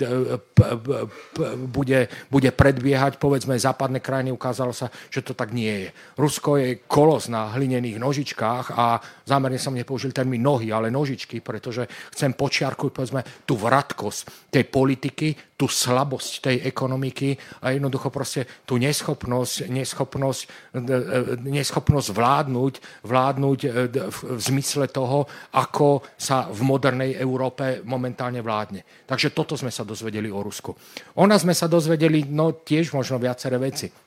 bude, 1.67 2.01
bude 2.31 2.51
predbiehať 2.55 3.24
povedzme 3.25 3.57
západné 3.57 4.05
krajiny, 4.05 4.29
ukázalo 4.37 4.77
sa, 4.77 4.93
že 5.09 5.25
to 5.25 5.33
tak 5.33 5.57
nie 5.57 5.89
je. 5.89 5.91
Rusko 6.21 6.61
je 6.61 6.85
kolos 6.85 7.33
na 7.33 7.57
hlinených 7.57 7.97
nožičkách 7.97 8.77
a 8.77 9.01
zámerne 9.25 9.57
som 9.57 9.73
nepoužil 9.73 10.13
termín 10.13 10.45
nohy, 10.45 10.69
ale 10.69 10.93
nožičky, 10.93 11.41
pretože 11.41 11.89
chcem 12.13 12.37
počiarkuť 12.37 12.91
povedzme 12.93 13.25
tú 13.49 13.57
vratkosť 13.57 14.53
tej 14.53 14.69
politiky, 14.69 15.54
tú 15.65 15.73
slabosť 15.73 16.33
tej 16.45 16.57
ekonomiky 16.69 17.41
a 17.65 17.73
jednoducho 17.73 18.13
proste 18.13 18.45
tú 18.69 18.77
neschopnosť, 18.77 19.73
neschopnosť, 19.73 20.41
e, 20.45 20.49
e, 20.77 21.41
neschopnosť 21.41 22.09
vládnuť, 22.13 22.75
vládnuť 23.01 23.59
e, 23.65 23.69
v 24.13 24.19
zmysle 24.45 24.93
toho, 24.93 25.25
ako 25.57 26.05
sa 26.21 26.53
v 26.53 26.61
modernej 26.69 27.17
Európe 27.17 27.81
momentálne 27.89 28.45
vládne. 28.45 28.85
Takže 29.09 29.33
toto 29.33 29.57
sme 29.57 29.73
sa 29.73 29.89
dozvedeli 29.89 30.29
o 30.29 30.45
Rusku. 30.45 30.77
Ona 31.17 31.41
sme 31.41 31.57
sa 31.57 31.65
dozvedeli, 31.65 32.29
no 32.29 32.61
tiež 32.61 32.93
možno 32.93 33.17
viaceré 33.17 33.57
veci. 33.57 34.04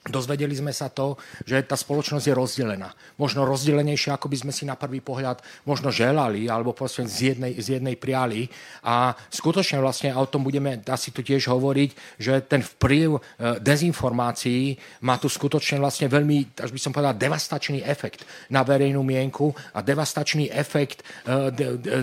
Dozvedeli 0.00 0.56
sme 0.56 0.72
sa 0.72 0.88
to, 0.88 1.20
že 1.44 1.60
tá 1.68 1.76
spoločnosť 1.76 2.24
je 2.24 2.32
rozdelená. 2.32 2.88
Možno 3.20 3.44
rozdelenejšia, 3.44 4.16
ako 4.16 4.32
by 4.32 4.36
sme 4.40 4.52
si 4.56 4.64
na 4.64 4.72
prvý 4.72 5.04
pohľad 5.04 5.44
možno 5.68 5.92
želali, 5.92 6.48
alebo 6.48 6.72
proste 6.72 7.04
z 7.04 7.36
jednej, 7.36 7.52
z 7.60 7.76
jednej 7.76 8.00
priali. 8.00 8.48
A 8.80 9.12
skutočne 9.28 9.76
vlastne, 9.76 10.08
a 10.08 10.16
o 10.16 10.24
tom 10.24 10.40
budeme 10.40 10.80
asi 10.88 11.12
tu 11.12 11.20
tiež 11.20 11.52
hovoriť, 11.52 12.16
že 12.16 12.40
ten 12.48 12.64
vplyv 12.64 13.08
e, 13.12 13.20
dezinformácií 13.60 14.72
má 15.04 15.20
tu 15.20 15.28
skutočne 15.28 15.76
vlastne 15.76 16.08
veľmi, 16.08 16.56
až 16.56 16.72
by 16.72 16.80
som 16.80 16.96
povedal, 16.96 17.20
devastačný 17.20 17.84
efekt 17.84 18.24
na 18.48 18.64
verejnú 18.64 19.04
mienku 19.04 19.52
a 19.76 19.84
devastačný 19.84 20.48
efekt, 20.48 21.04
e, 21.28 21.52
de, 21.52 21.76
de, 21.76 21.94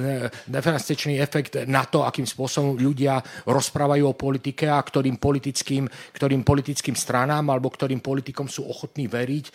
devastačný 0.46 1.18
efekt 1.18 1.66
na 1.66 1.82
to, 1.90 2.06
akým 2.06 2.30
spôsobom 2.30 2.78
ľudia 2.78 3.26
rozprávajú 3.50 4.06
o 4.06 4.14
politike 4.14 4.70
a 4.70 4.78
ktorým 4.78 5.18
politickým, 5.18 5.90
ktorým 6.14 6.46
politickým 6.46 6.94
stranám 6.94 7.50
alebo 7.50 7.74
ktorým 7.74 7.87
ktorým 7.88 8.04
politikom 8.04 8.52
sú 8.52 8.68
ochotní 8.68 9.08
veriť, 9.08 9.46
e, 9.48 9.52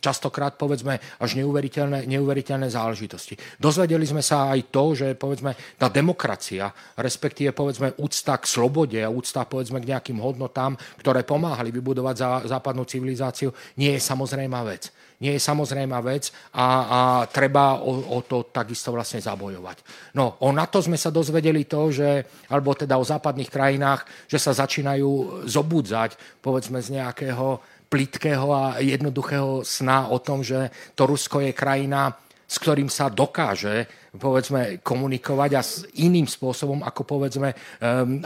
častokrát 0.00 0.56
povedzme 0.56 0.96
až 1.20 1.36
neuveriteľné, 1.36 2.08
neuveriteľné 2.08 2.72
záležitosti. 2.72 3.36
Dozvedeli 3.60 4.08
sme 4.08 4.24
sa 4.24 4.48
aj 4.56 4.72
to, 4.72 4.96
že 4.96 5.12
povedzme 5.20 5.52
tá 5.76 5.92
demokracia, 5.92 6.72
respektíve 6.96 7.52
povedzme 7.52 7.92
úcta 8.00 8.40
k 8.40 8.48
slobode 8.48 8.96
a 8.96 9.12
úcta 9.12 9.44
povedzme 9.44 9.84
k 9.84 9.92
nejakým 9.92 10.16
hodnotám, 10.16 10.80
ktoré 10.96 11.20
pomáhali 11.28 11.68
vybudovať 11.68 12.48
západnú 12.48 12.88
civilizáciu, 12.88 13.52
nie 13.76 13.92
je 13.92 14.00
samozrejmá 14.00 14.64
vec 14.64 14.88
nie 15.20 15.36
je 15.36 15.40
samozrejmá 15.40 16.00
vec 16.00 16.32
a, 16.56 16.66
a 16.66 17.00
treba 17.28 17.80
o, 17.80 18.16
o 18.16 18.18
to 18.24 18.48
takisto 18.48 18.88
vlastne 18.90 19.20
zabojovať. 19.20 19.84
No, 20.16 20.40
o 20.40 20.48
NATO 20.50 20.80
sme 20.80 20.96
sa 20.96 21.12
dozvedeli 21.12 21.68
to, 21.68 21.92
že, 21.92 22.24
alebo 22.48 22.72
teda 22.72 22.96
o 22.96 23.04
západných 23.04 23.52
krajinách, 23.52 24.08
že 24.26 24.40
sa 24.40 24.56
začínajú 24.56 25.44
zobudzať, 25.44 26.40
povedzme 26.40 26.80
z 26.80 27.00
nejakého 27.00 27.60
plitkého 27.90 28.48
a 28.54 28.78
jednoduchého 28.80 29.66
sna 29.66 30.08
o 30.08 30.22
tom, 30.22 30.40
že 30.40 30.72
to 30.96 31.04
Rusko 31.04 31.44
je 31.44 31.52
krajina 31.52 32.16
s 32.50 32.58
ktorým 32.58 32.90
sa 32.90 33.06
dokáže 33.06 33.86
povedzme, 34.18 34.82
komunikovať 34.82 35.50
a 35.54 35.62
s 35.62 35.86
iným 36.02 36.26
spôsobom 36.26 36.82
ako 36.82 37.06
povedzme 37.06 37.54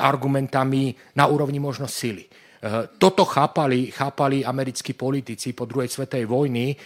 argumentami 0.00 0.96
na 1.12 1.28
úrovni 1.28 1.60
možno 1.60 1.84
sily. 1.84 2.24
Toto 2.98 3.24
chápali, 3.24 3.90
chápali 3.92 4.44
americkí 4.44 4.92
politici 4.92 5.52
po 5.52 5.64
druhej 5.64 5.88
svetej 5.88 6.24
vojny 6.24 6.76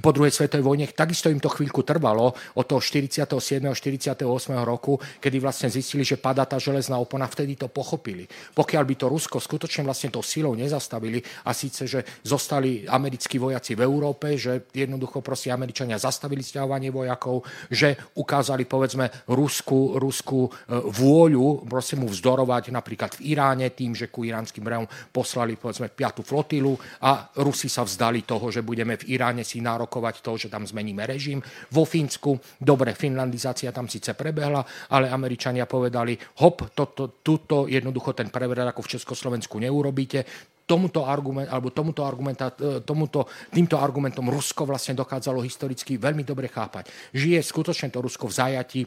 po 0.00 0.08
druhej 0.08 0.32
svetovej 0.32 0.64
vojne, 0.64 0.88
takisto 0.88 1.28
im 1.28 1.36
to 1.36 1.52
chvíľku 1.52 1.84
trvalo 1.84 2.32
od 2.56 2.64
toho 2.64 2.80
47. 2.80 3.28
48. 3.60 4.24
roku, 4.64 4.96
kedy 5.20 5.36
vlastne 5.36 5.68
zistili, 5.68 6.00
že 6.00 6.16
padá 6.16 6.48
tá 6.48 6.56
železná 6.56 6.96
opona, 6.96 7.28
vtedy 7.28 7.60
to 7.60 7.68
pochopili. 7.68 8.24
Pokiaľ 8.56 8.84
by 8.88 8.94
to 8.96 9.06
Rusko 9.12 9.36
skutočne 9.36 9.84
vlastne 9.84 10.08
tou 10.08 10.24
silou 10.24 10.56
nezastavili 10.56 11.20
a 11.44 11.52
síce, 11.52 11.84
že 11.84 12.00
zostali 12.24 12.88
americkí 12.88 13.36
vojaci 13.36 13.76
v 13.76 13.84
Európe, 13.84 14.40
že 14.40 14.72
jednoducho 14.72 15.20
proste 15.20 15.52
Američania 15.52 16.00
zastavili 16.00 16.40
stiahovanie 16.40 16.88
vojakov, 16.88 17.44
že 17.68 18.16
ukázali 18.16 18.64
povedzme 18.64 19.28
Rusku, 19.28 20.00
Rusku 20.00 20.48
e, 20.48 20.50
vôľu 20.88 21.68
proste 21.68 22.00
mu 22.00 22.08
vzdorovať 22.08 22.72
napríklad 22.72 23.20
v 23.20 23.36
Iráne 23.36 23.68
tým, 23.76 23.92
že 23.92 24.08
ku 24.08 24.24
iránskym 24.24 24.64
brehom 24.64 24.88
poslali 25.12 25.60
povedzme 25.60 25.92
piatu 25.92 26.24
flotilu 26.24 26.72
a 27.04 27.28
Rusi 27.44 27.68
sa 27.68 27.84
vzdali 27.84 28.24
toho, 28.24 28.48
že 28.48 28.64
budeme 28.64 28.96
v 28.96 29.12
Iráne 29.12 29.44
si 29.44 29.60
nárokovať 29.60 29.81
narokovať 29.82 30.22
to, 30.22 30.38
že 30.38 30.46
tam 30.46 30.62
zmeníme 30.62 31.02
režim. 31.02 31.42
Vo 31.74 31.82
Fínsku, 31.82 32.38
dobre, 32.62 32.94
finlandizácia 32.94 33.74
tam 33.74 33.90
síce 33.90 34.14
prebehla, 34.14 34.62
ale 34.94 35.10
Američania 35.10 35.66
povedali, 35.66 36.14
hop, 36.38 36.70
toto, 36.70 37.18
tuto 37.18 37.66
jednoducho 37.66 38.14
ten 38.14 38.30
prevrat 38.30 38.70
ako 38.70 38.86
v 38.86 38.92
Československu 38.94 39.58
neurobíte, 39.58 40.22
tomuto, 40.62 41.02
argument, 41.02 41.50
alebo 41.50 41.74
tomuto, 41.74 42.06
argumenta, 42.06 42.54
e, 42.54 42.86
tomuto, 42.86 43.26
týmto 43.50 43.74
argumentom 43.74 44.30
Rusko 44.30 44.62
vlastne 44.62 44.94
dokázalo 44.94 45.42
historicky 45.42 45.98
veľmi 45.98 46.22
dobre 46.22 46.46
chápať. 46.46 46.86
Žije 47.10 47.42
skutočne 47.42 47.90
to 47.90 47.98
Rusko 47.98 48.30
v 48.30 48.36
zajati 48.38 48.82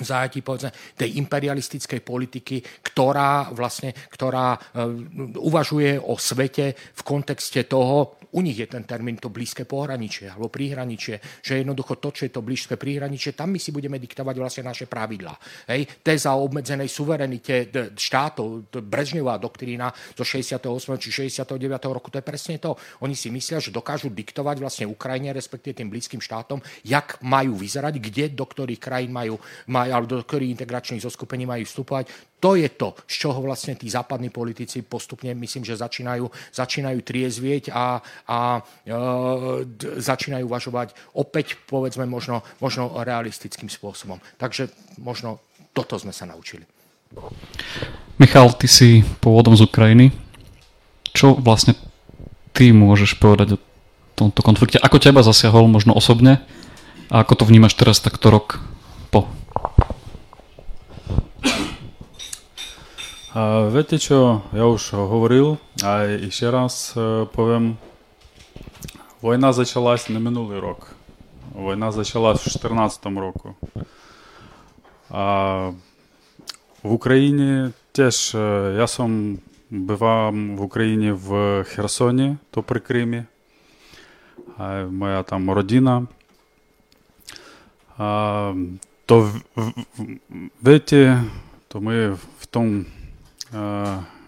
v 0.00 0.06
zajatí 0.06 0.40
povedzme, 0.40 0.72
tej 0.96 1.20
imperialistickej 1.20 2.00
politiky, 2.00 2.64
ktorá 2.80 3.52
vlastne, 3.52 3.92
ktorá 3.92 4.56
uh, 4.56 4.88
uvažuje 5.36 6.00
o 6.00 6.16
svete 6.16 6.72
v 6.72 7.02
kontexte 7.04 7.68
toho, 7.68 8.19
u 8.30 8.40
nich 8.40 8.58
je 8.58 8.66
ten 8.70 8.86
termín 8.86 9.18
to 9.18 9.28
blízke 9.28 9.66
pohraničie 9.66 10.30
alebo 10.30 10.46
príhraničie, 10.46 11.42
že 11.42 11.60
jednoducho 11.60 11.98
to, 11.98 12.14
čo 12.14 12.22
je 12.26 12.32
to 12.32 12.46
blízke 12.46 12.78
príhraničie, 12.78 13.34
tam 13.34 13.50
my 13.50 13.58
si 13.58 13.74
budeme 13.74 13.98
diktovať 13.98 14.34
vlastne 14.38 14.62
naše 14.70 14.86
pravidlá. 14.86 15.34
Hej. 15.70 16.00
Téza 16.04 16.34
o 16.38 16.46
obmedzenej 16.46 16.86
suverenite 16.86 17.70
štátov, 17.94 18.70
Brežňová 18.70 19.38
doktrína 19.42 19.90
zo 20.14 20.22
68. 20.22 20.62
či 21.02 21.30
69. 21.30 21.58
roku, 21.90 22.10
to 22.10 22.18
je 22.18 22.26
presne 22.26 22.56
to. 22.62 22.78
Oni 23.02 23.18
si 23.18 23.30
myslia, 23.34 23.58
že 23.58 23.74
dokážu 23.74 24.10
diktovať 24.10 24.56
vlastne 24.62 24.86
Ukrajine, 24.86 25.34
respektíve 25.34 25.82
tým 25.82 25.90
blízkym 25.90 26.22
štátom, 26.22 26.62
jak 26.86 27.18
majú 27.22 27.58
vyzerať, 27.58 27.98
kde 27.98 28.24
do 28.30 28.46
ktorých 28.46 28.80
krajín 28.80 29.10
majú, 29.10 29.38
majú 29.66 29.90
alebo 29.90 30.06
do 30.06 30.22
ktorých 30.22 30.54
integračných 30.54 31.02
zoskupení 31.02 31.46
majú 31.46 31.66
vstupovať 31.66 32.29
to 32.40 32.56
je 32.56 32.68
to, 32.72 32.96
z 33.04 33.14
čoho 33.28 33.38
vlastne 33.44 33.76
tí 33.76 33.84
západní 33.86 34.32
politici 34.32 34.80
postupne, 34.80 35.36
myslím, 35.36 35.62
že 35.62 35.76
začínajú, 35.76 36.24
začínajú 36.56 36.98
triezvieť 37.04 37.68
a, 37.68 38.00
a 38.24 38.38
e, 38.88 38.92
začínajú 40.00 40.48
uvažovať 40.48 40.96
opäť, 41.20 41.60
povedzme, 41.68 42.08
možno, 42.08 42.40
možno 42.64 42.96
realistickým 43.04 43.68
spôsobom. 43.68 44.16
Takže 44.40 44.72
možno 44.96 45.44
toto 45.76 46.00
sme 46.00 46.16
sa 46.16 46.24
naučili. 46.24 46.64
Michal, 48.16 48.48
ty 48.56 48.66
si 48.66 49.04
pôvodom 49.20 49.52
z 49.52 49.68
Ukrajiny. 49.68 50.08
Čo 51.12 51.36
vlastne 51.36 51.76
ty 52.56 52.72
môžeš 52.72 53.20
povedať 53.20 53.56
o 53.56 53.58
tomto 54.16 54.40
konflikte? 54.40 54.80
Ako 54.80 54.96
teba 55.02 55.20
zasiahol 55.20 55.68
možno 55.68 55.92
osobne? 55.92 56.40
A 57.10 57.26
ako 57.26 57.42
to 57.42 57.44
vnímaš 57.50 57.74
teraz 57.74 57.98
takto 57.98 58.30
rok 58.30 58.62
po? 59.10 59.26
Viete 63.70 63.98
čo, 63.98 64.42
ja 64.50 64.66
už 64.66 64.98
hovoril, 64.98 65.58
a 65.86 66.02
ešte 66.06 66.50
raz 66.50 66.94
poviem, 67.30 67.78
война 69.22 69.52
почалась 69.52 70.08
не 70.08 70.18
минулий 70.18 70.58
рок. 70.58 70.94
Війна 71.54 71.92
почалась 71.92 72.40
в 72.40 72.44
2014 72.44 73.06
року. 73.06 73.54
А 75.10 75.70
в 76.82 76.92
Україні 76.92 77.70
теж 77.92 78.34
я 78.76 78.86
сам 78.86 79.38
бував 79.70 80.34
в 80.34 80.62
Україні 80.62 81.12
в 81.12 81.64
Херсоні, 81.64 82.36
то 82.50 82.62
при 82.62 82.80
Кримі. 82.80 83.24
А 84.58 84.84
моя 84.90 85.22
там 85.22 85.50
родина. 85.50 86.06
А, 87.98 88.54
то 89.06 89.30
видите, 90.62 91.24
то 91.68 91.80
ми 91.80 92.10
в 92.10 92.46
тому 92.50 92.84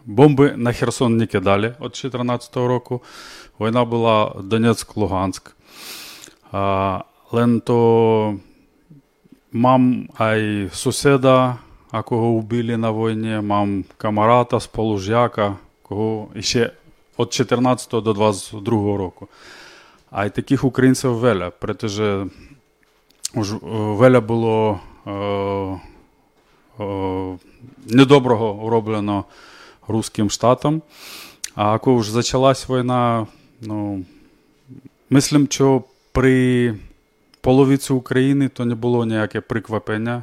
Бомби 0.05 0.55
на 0.57 0.73
Херсон 0.73 1.17
не 1.17 1.27
кидали 1.27 1.69
від 1.69 1.77
2014 1.79 2.57
року. 2.57 3.03
Війна 3.61 3.85
була 3.85 4.35
Донецьк-Луганськ. 4.39 5.51
Але 7.31 7.61
то 7.61 8.37
мам 9.53 10.09
ай 10.19 10.69
сусіда, 10.73 11.57
а 11.91 12.03
кого 12.03 12.33
вбили 12.33 12.77
на 12.77 12.93
війні, 12.93 13.41
мам 13.41 13.85
камарата 13.97 14.61
з 14.61 14.67
Полужяка, 14.67 15.57
кого 15.83 16.29
ще 16.41 16.71
від 17.19 17.33
14 17.33 17.91
до 17.91 18.13
22 18.13 18.97
року. 18.97 19.29
А 20.11 20.27
й 20.27 20.31
таких 20.31 20.65
українців 20.65 21.15
веля, 21.15 21.51
притоже 21.51 22.27
веля 23.73 24.21
було 24.21 24.81
недоброго 27.87 28.71
роблено 28.71 29.25
руським 29.89 30.31
штатам. 30.31 30.83
А 31.55 31.79
коли 31.79 32.01
вже 32.01 32.15
почалась 32.15 32.71
війна, 32.71 33.27
ну, 33.61 34.05
мислим, 35.11 35.47
що 35.51 35.83
при 36.13 36.75
половиці 37.41 37.93
України 37.93 38.49
то 38.49 38.65
не 38.65 38.75
було 38.75 39.05
ніяке 39.05 39.41
приквапення. 39.41 40.23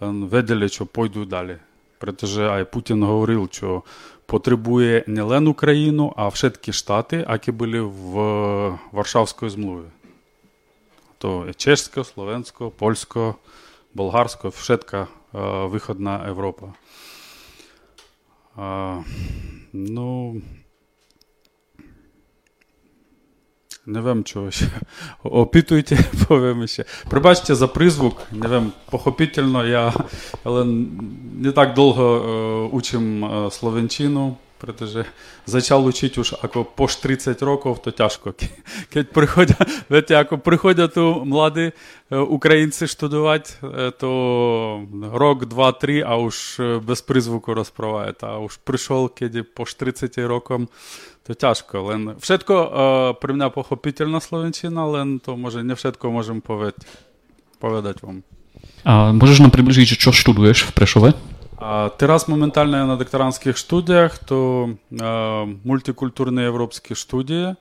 Видали, 0.00 0.68
що 0.68 0.86
пойдуть 0.86 1.28
далі. 1.28 1.56
Притоже 1.98 2.48
ай 2.48 2.64
Путін 2.64 3.02
говорив, 3.02 3.48
що 3.52 3.82
потребує 4.26 5.04
не 5.06 5.22
лен 5.22 5.46
Україну, 5.46 6.12
а 6.16 6.28
все-таки 6.28 6.72
штати, 6.72 7.26
які 7.30 7.52
були 7.52 7.80
в 7.80 8.14
Варшавської 8.92 9.50
змлові. 9.50 9.86
То 11.18 11.46
чешсько, 11.56 12.04
словенсько, 12.04 12.70
польсько, 12.70 13.34
болгарсько, 13.94 14.50
Э, 15.32 15.66
выходна 15.66 16.24
Европа. 16.26 16.74
Ну, 19.72 20.42
не 23.86 24.00
вем 24.00 24.24
чого 24.24 24.50
ще. 24.50 24.66
Опитуйте, 25.22 25.98
повімо 26.28 26.66
ще. 26.66 26.84
Пробачте 27.10 27.54
за 27.54 27.68
призвук, 27.68 28.22
не 28.32 28.48
вем, 28.48 28.72
похопительно 28.90 29.64
я, 29.64 29.92
але 30.44 30.64
не 31.40 31.52
так 31.52 31.74
довго 31.74 32.02
е, 32.02 32.76
учим 32.76 33.24
е, 33.24 33.50
словенчину 33.50 34.36
začal 35.44 35.82
učiť 35.82 36.12
už 36.18 36.28
ako 36.42 36.64
po 36.64 36.86
30 36.86 37.34
rokov, 37.42 37.82
to 37.82 37.90
ťažko. 37.90 38.38
Keď 38.92 39.04
prichodia, 39.10 39.58
viete, 39.90 40.14
ako 40.14 40.38
prichodia 40.38 40.86
tu 40.86 41.26
mladí 41.26 41.74
Ukrajinci 42.12 42.86
študovať, 42.86 43.64
to 43.98 44.10
už 46.20 46.36
bez 46.84 47.00
prízvuku 47.02 47.50
rozprávajú. 47.50 48.14
A 48.22 48.38
už 48.38 48.62
prišiel, 48.62 49.10
keď 49.10 49.46
po 49.46 49.66
40 49.66 50.12
rokom, 50.24 50.70
to 51.22 51.38
ťažko. 51.38 51.76
Len 51.94 52.00
všetko 52.18 52.54
uh, 52.54 52.68
pre 53.14 53.30
mňa 53.34 53.54
pochopiteľná 53.54 54.18
slovenčina, 54.18 54.82
len 54.90 55.22
to 55.22 55.38
môže, 55.38 55.62
ne 55.62 55.78
všetko 55.78 56.10
môžem 56.10 56.42
povedať, 56.42 56.82
povedať 57.62 58.02
vám. 58.02 58.26
A 58.82 59.14
môžeš 59.14 59.46
nám 59.46 59.54
približiť, 59.54 59.94
čo 59.94 60.10
študuješ 60.10 60.70
v 60.70 60.72
Prešove? 60.74 61.08
А 61.62 61.94
Teraz 61.94 62.26
momentálne 62.26 62.82
na 62.82 62.98
doktorantských 62.98 63.54
štúdiách 63.54 64.18
to 64.26 64.74
мультикультурні 65.64 66.42
європейські 66.42 66.94
студії. 66.94 67.54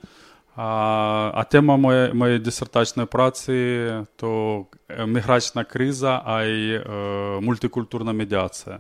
А, 0.56 1.32
а 1.34 1.44
тема 1.44 1.78
моєї, 1.78 2.14
моєї 2.14 2.40
дисертаційної 2.40 3.08
праці 3.08 3.88
то 4.16 4.66
міграційна 5.08 5.64
криза, 5.64 6.22
а 6.26 6.44
й 6.44 6.74
е, 6.74 6.82
мультикультурна 7.42 8.14
медіація. 8.14 8.80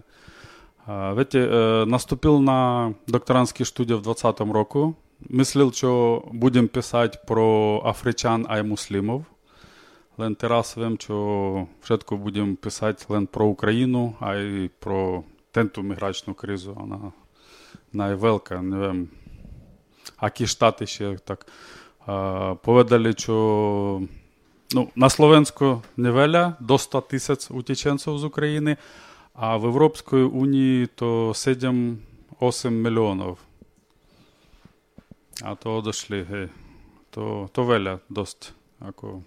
Видите, 0.87 1.39
е, 1.39 1.85
наступив 1.85 2.41
на 2.41 2.93
докторантські 3.07 3.65
студії 3.65 3.99
в 3.99 4.01
2020 4.01 4.53
року. 4.53 4.95
Мислив, 5.29 5.73
що 5.73 6.23
будемо 6.33 6.67
писати 6.67 7.19
про 7.27 7.81
афричан, 7.85 8.45
а 8.49 8.57
й. 8.57 8.63
Лен 10.21 10.35
Тарасовим, 10.35 10.97
що 10.99 11.67
вшетко 11.81 12.17
будемо 12.17 12.55
писати 12.55 13.05
лен 13.09 13.27
про 13.27 13.45
Україну, 13.45 14.15
а 14.19 14.35
й 14.35 14.69
про 14.79 15.23
тенту 15.51 15.81
міграчну 15.81 16.33
кризу. 16.33 16.73
Вона 16.73 17.11
найвелика. 17.93 18.61
Не 18.61 18.77
вем. 18.77 19.09
А 20.17 20.45
штати 20.45 20.87
ще 20.87 21.17
так 21.17 21.47
поведали, 22.61 23.13
що 23.13 24.01
ну, 24.71 24.89
на 24.95 25.09
Словенську 25.09 25.81
невеля 25.97 26.55
до 26.59 26.77
100 26.77 27.01
тисяч 27.01 27.51
утіченців 27.51 28.17
з 28.17 28.23
України, 28.23 28.77
а 29.33 29.57
в 29.57 29.63
Європейській 29.63 30.15
Унії 30.15 30.87
то 30.87 31.29
7-8 31.29 32.69
мільйонів. 32.69 33.37
А 35.43 35.55
то 35.55 35.81
дошли, 35.81 36.23
гей. 36.23 36.49
То, 37.09 37.49
то 37.53 37.63
веля 37.63 37.99
досить. 38.09 38.53
Ако... 38.79 39.21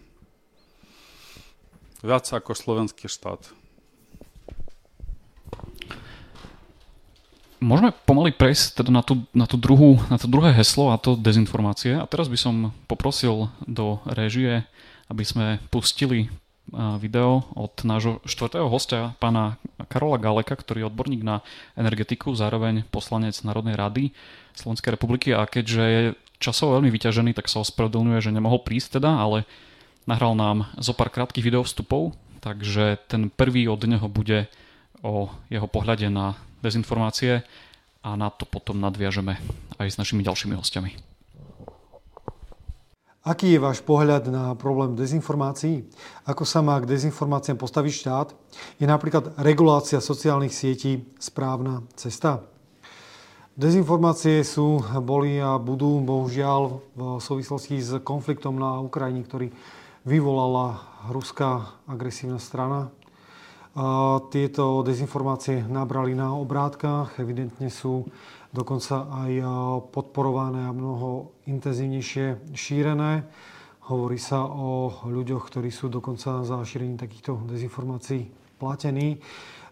viac 2.05 2.29
ako 2.29 2.53
slovenský 2.53 3.09
štát. 3.09 3.41
Môžeme 7.65 7.97
pomaly 8.05 8.37
prejsť 8.37 8.85
teda 8.85 8.93
na, 8.93 9.01
tú, 9.01 9.25
na, 9.33 9.49
tú 9.49 9.57
druhú, 9.57 9.97
na 10.13 10.21
to 10.21 10.29
druhé 10.29 10.53
heslo 10.53 10.93
a 10.93 11.01
to 11.01 11.17
dezinformácie. 11.17 11.97
A 11.97 12.05
teraz 12.05 12.29
by 12.29 12.37
som 12.37 12.77
poprosil 12.85 13.49
do 13.65 14.05
režie, 14.05 14.69
aby 15.09 15.25
sme 15.25 15.57
pustili 15.73 16.29
video 17.01 17.45
od 17.57 17.73
nášho 17.85 18.21
štvrtého 18.25 18.69
hostia, 18.69 19.17
pána 19.17 19.61
Karola 19.89 20.21
Galeka, 20.21 20.57
ktorý 20.57 20.85
je 20.85 20.89
odborník 20.93 21.25
na 21.25 21.41
energetiku, 21.77 22.33
zároveň 22.37 22.85
poslanec 22.89 23.37
Národnej 23.45 23.77
rady 23.77 24.05
Slovenskej 24.57 24.97
republiky 24.97 25.33
a 25.37 25.45
keďže 25.45 25.85
je 25.85 26.03
časovo 26.41 26.77
veľmi 26.77 26.89
vyťažený, 26.93 27.31
tak 27.37 27.49
sa 27.49 27.65
ospravedlňuje, 27.65 28.21
že 28.21 28.33
nemohol 28.33 28.65
prísť 28.65 29.01
teda, 29.01 29.13
ale 29.13 29.49
nahral 30.05 30.37
nám 30.37 30.69
zo 30.81 30.93
pár 30.97 31.09
krátkých 31.09 31.45
videovstupov, 31.45 32.17
takže 32.41 33.01
ten 33.09 33.33
prvý 33.33 33.69
od 33.69 33.85
neho 33.89 34.09
bude 34.09 34.49
o 35.05 35.29
jeho 35.53 35.69
pohľade 35.69 36.09
na 36.09 36.37
dezinformácie 36.65 37.45
a 38.05 38.17
na 38.17 38.29
to 38.29 38.45
potom 38.45 38.81
nadviažeme 38.81 39.37
aj 39.81 39.89
s 39.89 40.01
našimi 40.01 40.25
ďalšími 40.25 40.55
hostiami. 40.57 41.15
Aký 43.25 43.57
je 43.57 43.65
váš 43.65 43.81
pohľad 43.81 44.29
na 44.29 44.53
problém 44.53 44.93
dezinformácií? 44.93 45.89
Ako 46.29 46.45
sa 46.45 46.61
má 46.61 46.77
k 46.77 46.93
dezinformáciám 46.93 47.57
postaviť 47.57 47.93
štát? 47.97 48.29
Je 48.77 48.85
napríklad 48.85 49.33
regulácia 49.41 49.97
sociálnych 49.97 50.53
sietí 50.53 51.09
správna 51.17 51.81
cesta? 51.97 52.45
Dezinformácie 53.57 54.45
sú, 54.45 54.85
boli 55.01 55.41
a 55.41 55.57
budú 55.57 56.05
bohužiaľ 56.05 56.85
v 56.93 57.01
súvislosti 57.17 57.81
s 57.81 57.97
konfliktom 58.05 58.61
na 58.61 58.77
Ukrajine, 58.85 59.25
ktorý 59.25 59.49
vyvolala 60.05 60.85
ruská 61.09 61.81
agresívna 61.89 62.37
strana. 62.39 62.93
Tieto 64.31 64.87
dezinformácie 64.87 65.67
nabrali 65.67 66.15
na 66.15 66.31
obrátkach, 66.37 67.19
evidentne 67.19 67.67
sú 67.73 68.07
dokonca 68.55 69.11
aj 69.11 69.33
podporované 69.91 70.71
a 70.71 70.77
mnoho 70.77 71.35
intenzívnejšie 71.51 72.55
šírené. 72.55 73.27
Hovorí 73.91 74.17
sa 74.17 74.47
o 74.47 75.03
ľuďoch, 75.05 75.51
ktorí 75.51 75.75
sú 75.75 75.91
dokonca 75.91 76.47
za 76.47 76.57
šírenie 76.63 76.95
takýchto 76.95 77.51
dezinformácií 77.51 78.31
platení. 78.63 79.19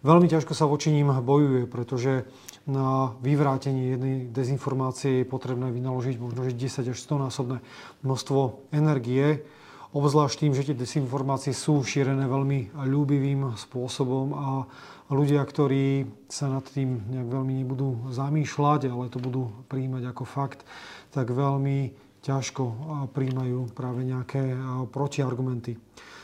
Veľmi 0.02 0.26
ťažko 0.26 0.50
sa 0.50 0.66
voči 0.66 0.90
ním 0.90 1.14
bojuje, 1.14 1.70
pretože 1.70 2.26
na 2.66 3.14
vyvrátenie 3.22 3.94
jednej 3.94 4.16
dezinformácie 4.34 5.22
je 5.22 5.30
potrebné 5.30 5.70
vynaložiť 5.70 6.18
možno 6.18 6.42
10 6.50 6.58
až 6.90 6.98
100 6.98 7.24
násobné 7.30 7.62
množstvo 8.02 8.66
energie. 8.74 9.46
Obzvlášť 9.92 10.36
tým, 10.40 10.56
že 10.56 10.72
tie 10.72 10.76
dezinformácie 10.76 11.52
sú 11.52 11.84
šírené 11.84 12.24
veľmi 12.24 12.72
ľúbivým 12.80 13.52
spôsobom 13.60 14.32
a 14.32 14.64
ľudia, 15.12 15.44
ktorí 15.44 16.08
sa 16.32 16.48
nad 16.48 16.64
tým 16.64 17.12
nejak 17.12 17.28
veľmi 17.28 17.60
nebudú 17.60 18.08
zamýšľať, 18.08 18.88
ale 18.88 19.12
to 19.12 19.20
budú 19.20 19.52
príjmať 19.68 20.16
ako 20.16 20.24
fakt, 20.24 20.64
tak 21.12 21.28
veľmi 21.28 21.92
ťažko 22.24 22.64
príjmajú 23.12 23.68
práve 23.76 24.08
nejaké 24.08 24.56
protiargumenty. 24.88 25.76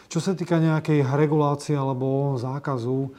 Čo 0.09 0.24
sa 0.24 0.33
týka 0.33 0.57
nejakej 0.57 1.04
regulácie 1.04 1.76
alebo 1.76 2.40
zákazu 2.40 3.12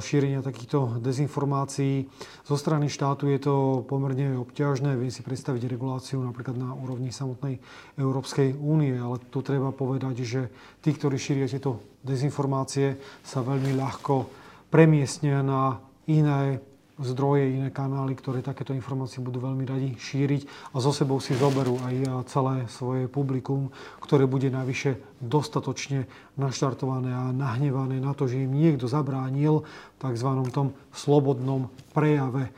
šírenia 0.00 0.44
takýchto 0.44 1.00
dezinformácií, 1.00 2.06
zo 2.46 2.56
strany 2.60 2.86
štátu 2.86 3.26
je 3.32 3.40
to 3.40 3.54
pomerne 3.88 4.38
obťažné. 4.38 4.94
Viem 4.94 5.10
si 5.10 5.24
predstaviť 5.24 5.66
reguláciu 5.66 6.22
napríklad 6.22 6.54
na 6.60 6.70
úrovni 6.76 7.10
samotnej 7.10 7.58
Európskej 7.98 8.54
únie, 8.54 8.94
ale 8.94 9.18
tu 9.32 9.40
treba 9.42 9.72
povedať, 9.74 10.22
že 10.22 10.40
tí, 10.84 10.94
ktorí 10.94 11.16
šíria 11.18 11.50
tieto 11.50 11.82
dezinformácie, 12.04 13.00
sa 13.26 13.42
veľmi 13.42 13.74
ľahko 13.74 14.28
premiestnia 14.70 15.42
na 15.42 15.82
iné 16.06 16.62
zdroje, 17.00 17.56
iné 17.56 17.72
kanály, 17.72 18.12
ktoré 18.12 18.44
takéto 18.44 18.76
informácie 18.76 19.24
budú 19.24 19.40
veľmi 19.40 19.64
radi 19.64 19.88
šíriť 19.96 20.72
a 20.72 20.84
zo 20.84 20.92
sebou 20.92 21.16
si 21.18 21.32
zoberú 21.32 21.80
aj 21.80 22.28
celé 22.28 22.68
svoje 22.68 23.08
publikum, 23.08 23.72
ktoré 24.04 24.28
bude 24.28 24.52
navyše 24.52 25.00
dostatočne 25.18 26.04
naštartované 26.36 27.08
a 27.08 27.32
nahnevané 27.32 27.98
na 27.98 28.12
to, 28.12 28.28
že 28.28 28.44
im 28.44 28.52
niekto 28.52 28.84
zabránil 28.84 29.64
tzv. 29.96 30.28
tom 30.52 30.76
slobodnom 30.92 31.72
prejave. 31.96 32.52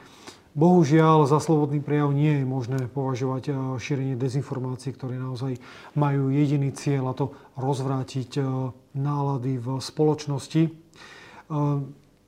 Bohužiaľ, 0.53 1.25
za 1.25 1.41
slobodný 1.41 1.81
prejav 1.81 2.13
nie 2.13 2.43
je 2.43 2.45
možné 2.45 2.85
považovať 2.93 3.57
šírenie 3.81 4.21
dezinformácií, 4.21 4.93
ktoré 4.93 5.17
naozaj 5.17 5.57
majú 5.97 6.29
jediný 6.29 6.69
cieľ, 6.77 7.09
a 7.09 7.17
to 7.17 7.33
rozvrátiť 7.57 8.37
nálady 8.93 9.57
v 9.57 9.81
spoločnosti 9.81 10.63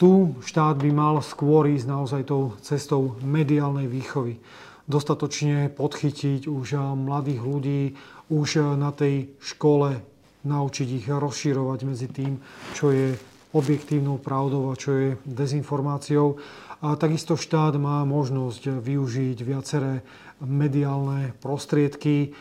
tu 0.05 0.37
štát 0.45 0.77
by 0.77 0.93
mal 0.93 1.17
skôr 1.25 1.65
ísť 1.65 1.89
naozaj 1.89 2.29
tou 2.29 2.53
cestou 2.61 3.17
mediálnej 3.25 3.89
výchovy. 3.89 4.37
Dostatočne 4.85 5.73
podchytiť 5.73 6.45
už 6.45 6.77
mladých 6.93 7.41
ľudí, 7.41 7.97
už 8.29 8.77
na 8.77 8.93
tej 8.93 9.33
škole 9.41 10.05
naučiť 10.45 10.89
ich 11.01 11.07
rozširovať 11.09 11.79
medzi 11.89 12.13
tým, 12.13 12.37
čo 12.77 12.93
je 12.93 13.17
objektívnou 13.57 14.21
pravdou 14.21 14.69
a 14.69 14.77
čo 14.77 14.93
je 14.93 15.09
dezinformáciou. 15.25 16.37
A 16.85 17.01
takisto 17.01 17.41
štát 17.41 17.81
má 17.81 18.05
možnosť 18.05 18.85
využiť 18.85 19.41
viaceré 19.41 20.05
mediálne 20.45 21.33
prostriedky, 21.41 22.37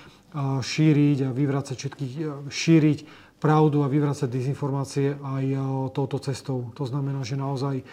šíriť 0.60 1.18
a 1.24 1.30
vyvracať 1.32 1.76
všetkých, 1.80 2.14
šíriť 2.52 3.00
pravdu 3.44 3.84
a 3.84 3.92
vyvracať 3.92 4.32
dezinformácie 4.32 5.20
aj 5.20 5.46
e, 5.52 5.58
touto 5.92 6.16
cestou. 6.24 6.72
To 6.80 6.88
znamená, 6.88 7.28
že 7.28 7.36
naozaj 7.36 7.84
e, 7.84 7.86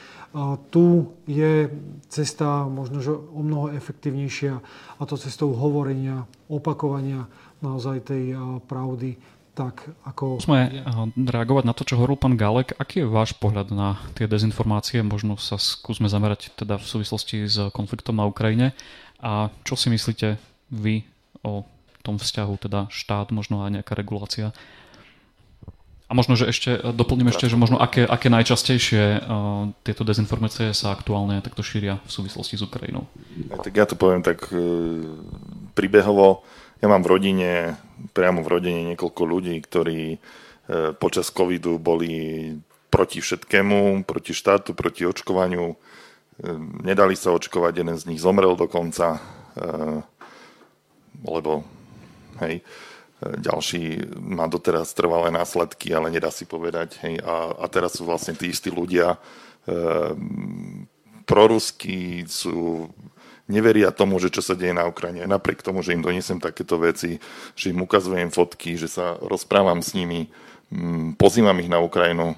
tu 0.71 1.11
je 1.27 1.67
cesta 2.07 2.71
možno 2.71 3.03
že 3.03 3.11
o 3.11 3.43
mnoho 3.43 3.75
efektívnejšia 3.75 4.55
a 4.95 5.03
to 5.03 5.19
cestou 5.19 5.51
hovorenia, 5.51 6.23
opakovania 6.47 7.27
naozaj 7.59 8.07
tej 8.07 8.25
e, 8.31 8.37
pravdy 8.63 9.19
tak 9.51 9.83
ako... 10.07 10.39
Musíme 10.39 10.87
reagovať 11.19 11.65
na 11.67 11.75
to, 11.75 11.83
čo 11.83 11.99
hovoril 11.99 12.15
pán 12.15 12.39
Galek. 12.39 12.79
Aký 12.79 13.03
je 13.03 13.11
váš 13.11 13.35
pohľad 13.35 13.75
na 13.75 13.99
tie 14.15 14.31
dezinformácie? 14.31 15.03
Možno 15.03 15.35
sa 15.37 15.59
skúsme 15.59 16.07
zamerať 16.07 16.55
teda 16.55 16.79
v 16.79 16.87
súvislosti 16.87 17.45
s 17.45 17.59
konfliktom 17.75 18.17
na 18.17 18.31
Ukrajine. 18.31 18.73
A 19.21 19.51
čo 19.67 19.75
si 19.75 19.91
myslíte 19.91 20.39
vy 20.71 21.03
o 21.43 21.67
tom 22.01 22.17
vzťahu, 22.17 22.55
teda 22.57 22.89
štát, 22.89 23.35
možno 23.35 23.67
aj 23.67 23.83
nejaká 23.83 23.93
regulácia 23.99 24.55
a 26.11 26.13
možno, 26.13 26.35
že 26.35 26.51
ešte 26.51 26.71
e, 26.75 26.91
doplním 26.91 27.31
ešte, 27.31 27.47
že 27.47 27.55
možno 27.55 27.79
aké, 27.79 28.03
aké 28.03 28.27
najčastejšie 28.27 29.23
uh, 29.23 29.71
tieto 29.87 30.03
dezinformácie 30.03 30.75
sa 30.75 30.91
aktuálne 30.91 31.39
takto 31.39 31.63
šíria 31.63 32.03
v 32.03 32.11
súvislosti 32.11 32.59
s 32.59 32.67
Ukrajinou. 32.67 33.07
Tak 33.63 33.71
ja 33.71 33.87
to 33.87 33.95
poviem 33.95 34.27
tak 34.27 34.51
uh, 34.51 34.59
príbehovo. 35.79 36.43
Ja 36.83 36.91
mám 36.91 37.07
v 37.07 37.15
rodine, 37.15 37.79
priamo 38.11 38.43
v 38.43 38.51
rodine 38.59 38.81
niekoľko 38.91 39.23
ľudí, 39.23 39.55
ktorí 39.63 40.19
uh, 40.19 40.99
počas 40.99 41.31
covidu 41.31 41.79
boli 41.79 42.59
proti 42.91 43.23
všetkému, 43.23 44.03
proti 44.03 44.35
štátu, 44.35 44.75
proti 44.75 45.07
očkovaniu. 45.07 45.65
Uh, 45.71 45.77
nedali 46.83 47.15
sa 47.15 47.31
očkovať, 47.31 47.87
jeden 47.87 47.95
z 47.95 48.11
nich 48.11 48.19
zomrel 48.19 48.59
dokonca, 48.59 49.23
uh, 49.23 50.03
lebo 51.23 51.63
hej, 52.43 52.67
uh, 52.67 52.90
ďalší 53.21 54.17
má 54.17 54.49
doteraz 54.49 54.97
trvalé 54.97 55.29
následky, 55.29 55.93
ale 55.93 56.09
nedá 56.09 56.33
si 56.33 56.49
povedať. 56.49 56.97
Hej. 57.05 57.21
A, 57.21 57.53
a 57.53 57.67
teraz 57.69 58.01
sú 58.01 58.09
vlastne 58.09 58.33
tí 58.33 58.49
istí 58.49 58.73
ľudia 58.73 59.21
e, 59.69 59.79
proruskí, 61.29 62.25
sú, 62.25 62.89
neveria 63.45 63.93
tomu, 63.93 64.17
že 64.17 64.33
čo 64.33 64.41
sa 64.41 64.57
deje 64.57 64.73
na 64.73 64.89
Ukrajine. 64.89 65.29
Napriek 65.29 65.61
tomu, 65.61 65.85
že 65.85 65.93
im 65.93 66.01
donesem 66.01 66.41
takéto 66.41 66.81
veci, 66.81 67.21
že 67.53 67.77
im 67.77 67.85
ukazujem 67.85 68.33
fotky, 68.33 68.81
že 68.81 68.89
sa 68.89 69.21
rozprávam 69.21 69.85
s 69.85 69.93
nimi, 69.93 70.33
m, 70.73 70.81
mm, 70.81 71.09
pozývam 71.21 71.61
ich 71.61 71.69
na 71.69 71.83
Ukrajinu. 71.85 72.33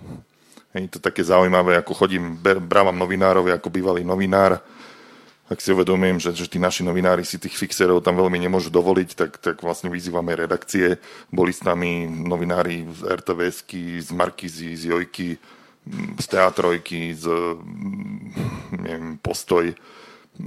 Hej, 0.75 0.89
to 0.89 0.99
také 0.99 1.23
zaujímavé, 1.23 1.79
ako 1.79 1.93
chodím, 1.95 2.41
brávam 2.43 2.97
novinárov 2.97 3.45
ako 3.55 3.69
bývalý 3.69 4.03
novinár, 4.03 4.59
ak 5.53 5.61
si 5.61 5.71
uvedomím, 5.71 6.17
že, 6.17 6.33
že 6.33 6.49
tí 6.49 6.57
naši 6.57 6.83
novinári 6.83 7.23
si 7.23 7.37
tých 7.37 7.55
fixerov 7.55 8.01
tam 8.01 8.17
veľmi 8.17 8.41
nemôžu 8.41 8.73
dovoliť, 8.73 9.11
tak, 9.13 9.37
tak 9.39 9.57
vlastne 9.61 9.93
vyzývame 9.93 10.33
redakcie. 10.33 10.97
Boli 11.29 11.53
s 11.53 11.61
nami 11.63 12.09
novinári 12.09 12.89
z 12.89 13.01
rtvs 13.07 13.69
z 14.01 14.11
Markizy, 14.17 14.73
z 14.75 14.83
Jojky, 14.91 15.37
z 16.17 16.25
Teatrojky, 16.27 17.13
z 17.13 17.27
neviem, 18.81 19.21
Postoj 19.21 19.77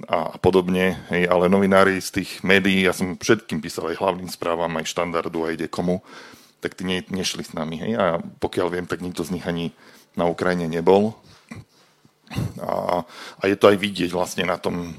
a, 0.09 0.33
podobne. 0.41 1.05
Hej, 1.13 1.29
ale 1.29 1.51
novinári 1.51 2.01
z 2.01 2.21
tých 2.21 2.41
médií, 2.41 2.89
ja 2.89 2.93
som 2.95 3.13
všetkým 3.15 3.61
písal 3.61 3.93
aj 3.93 4.01
hlavným 4.01 4.29
správam, 4.31 4.73
aj 4.79 4.89
štandardu, 4.89 5.45
aj 5.45 5.69
dekomu. 5.69 6.01
tak 6.65 6.73
tí 6.73 6.83
ne, 6.87 7.05
nešli 7.13 7.45
s 7.45 7.53
nami. 7.53 7.77
Hej? 7.77 7.91
A 7.93 8.05
pokiaľ 8.41 8.67
viem, 8.73 8.85
tak 8.89 9.05
nikto 9.05 9.21
z 9.21 9.37
nich 9.37 9.45
ani 9.45 9.69
na 10.17 10.25
Ukrajine 10.25 10.65
nebol. 10.65 11.13
A, 12.59 13.05
a 13.39 13.43
je 13.45 13.55
to 13.55 13.69
aj 13.69 13.77
vidieť 13.77 14.09
vlastne 14.11 14.49
na 14.49 14.57
tom, 14.57 14.97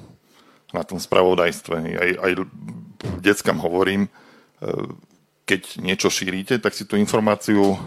na 0.71 0.83
tom 0.87 1.01
spravodajstve. 1.01 1.75
Aj, 1.99 2.11
aj 2.23 2.33
deckám 3.23 3.59
hovorím, 3.59 4.07
e, 4.07 4.11
keď 5.47 5.79
niečo 5.79 6.11
šírite, 6.11 6.59
tak 6.59 6.75
si 6.75 6.83
tú 6.87 6.99
informáciu 6.99 7.79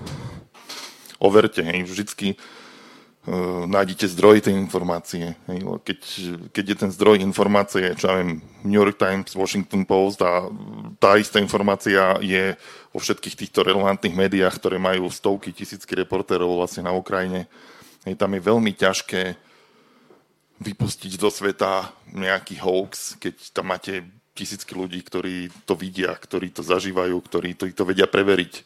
overte. 1.19 1.59
Hej. 1.59 1.83
Vždycky 1.91 2.39
uh, 2.39 3.67
nájdete 3.67 4.07
zdroj 4.07 4.47
tej 4.47 4.55
informácie. 4.55 5.35
Hej. 5.51 5.59
Keď, 5.83 5.99
keď 6.55 6.65
je 6.65 6.75
ten 6.79 6.91
zdroj 6.95 7.19
informácie, 7.19 7.93
čo 7.99 8.07
ja 8.07 8.23
viem, 8.23 8.39
New 8.63 8.79
York 8.79 8.95
Times, 8.95 9.35
Washington 9.35 9.83
Post 9.83 10.23
a 10.23 10.47
tá 10.97 11.19
istá 11.19 11.43
informácia 11.43 12.15
je 12.23 12.55
vo 12.95 13.03
všetkých 13.03 13.35
týchto 13.45 13.61
relevantných 13.61 14.15
médiách, 14.15 14.55
ktoré 14.57 14.79
majú 14.79 15.11
stovky, 15.11 15.51
tisícky 15.51 15.93
reportérov 15.99 16.63
vlastne 16.63 16.87
na 16.87 16.95
Ukrajine, 16.95 17.45
hej, 18.09 18.17
tam 18.17 18.33
je 18.33 18.41
veľmi 18.41 18.73
ťažké 18.73 19.37
vypustiť 20.59 21.13
do 21.21 21.29
sveta 21.29 21.93
nejaký 22.11 22.59
hoax, 22.59 23.15
keď 23.21 23.53
tam 23.53 23.71
máte 23.71 24.03
tisícky 24.33 24.73
ľudí, 24.75 24.99
ktorí 25.05 25.53
to 25.63 25.77
vidia, 25.77 26.11
ktorí 26.17 26.49
to 26.51 26.65
zažívajú, 26.65 27.15
ktorí 27.21 27.53
to, 27.53 27.69
to 27.69 27.83
vedia 27.85 28.09
preveriť. 28.09 28.65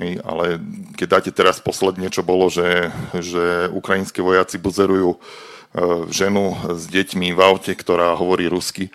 Hej, 0.00 0.24
ale 0.24 0.56
keď 0.96 1.06
dáte 1.06 1.30
teraz 1.36 1.60
posledne, 1.60 2.08
čo 2.08 2.24
bolo, 2.24 2.48
že, 2.48 2.88
že 3.12 3.68
ukrajinské 3.68 4.24
vojaci 4.24 4.56
buzerujú 4.56 5.14
e, 5.14 5.18
ženu 6.08 6.56
s 6.80 6.88
deťmi 6.88 7.36
v 7.36 7.40
aute, 7.44 7.76
ktorá 7.76 8.16
hovorí 8.16 8.48
rusky, 8.48 8.88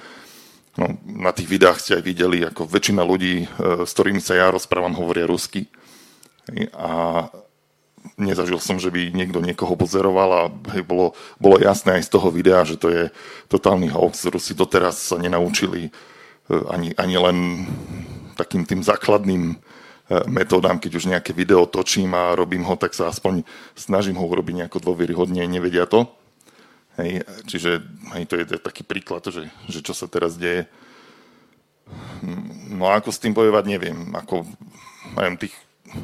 No, 0.78 0.94
na 1.10 1.34
tých 1.34 1.50
videách 1.50 1.82
ste 1.82 1.98
aj 1.98 2.04
videli, 2.06 2.46
ako 2.46 2.70
väčšina 2.70 3.02
ľudí, 3.02 3.44
e, 3.44 3.46
s 3.82 3.92
ktorými 3.98 4.22
sa 4.22 4.38
ja 4.38 4.54
rozprávam, 4.54 4.94
hovoria 4.94 5.26
rusky. 5.26 5.66
A 6.78 7.26
nezažil 8.16 8.64
som, 8.64 8.80
že 8.80 8.88
by 8.88 9.12
niekto 9.12 9.44
niekoho 9.44 9.76
pozeroval 9.76 10.30
a 10.32 10.42
hej, 10.72 10.88
bolo, 10.88 11.12
bolo 11.42 11.60
jasné 11.60 12.00
aj 12.00 12.08
z 12.08 12.14
toho 12.16 12.32
videa, 12.32 12.64
že 12.64 12.80
to 12.80 12.88
je 12.88 13.04
totálny 13.52 13.92
hoax. 13.92 14.24
Rusi 14.32 14.56
doteraz 14.56 14.96
sa 15.12 15.20
nenaučili 15.20 15.90
e, 15.90 15.92
ani, 16.72 16.96
ani 16.96 17.16
len 17.20 17.38
takým 18.40 18.64
tým 18.64 18.86
základným 18.86 19.60
E, 20.08 20.24
metódám, 20.32 20.80
keď 20.80 20.92
už 20.96 21.12
nejaké 21.12 21.36
video 21.36 21.68
točím 21.68 22.16
a 22.16 22.32
robím 22.32 22.64
ho, 22.64 22.80
tak 22.80 22.96
sa 22.96 23.12
aspoň 23.12 23.44
snažím 23.76 24.16
ho 24.16 24.24
urobiť 24.24 24.64
nejako 24.64 24.80
dôveryhodne, 24.80 25.44
nevedia 25.44 25.84
to. 25.84 26.08
Hej, 26.96 27.28
čiže 27.46 27.84
hej, 28.16 28.24
to 28.26 28.40
je 28.40 28.58
taký 28.58 28.88
príklad, 28.88 29.28
že, 29.28 29.52
že 29.68 29.84
čo 29.84 29.92
sa 29.92 30.08
teraz 30.08 30.40
deje. 30.40 30.66
No 32.72 32.88
a 32.88 32.98
ako 32.98 33.12
s 33.12 33.22
tým 33.22 33.36
bojovať, 33.36 33.64
neviem. 33.68 34.16
Ako, 34.16 34.48
neviem, 35.14 35.38
tých 35.38 35.54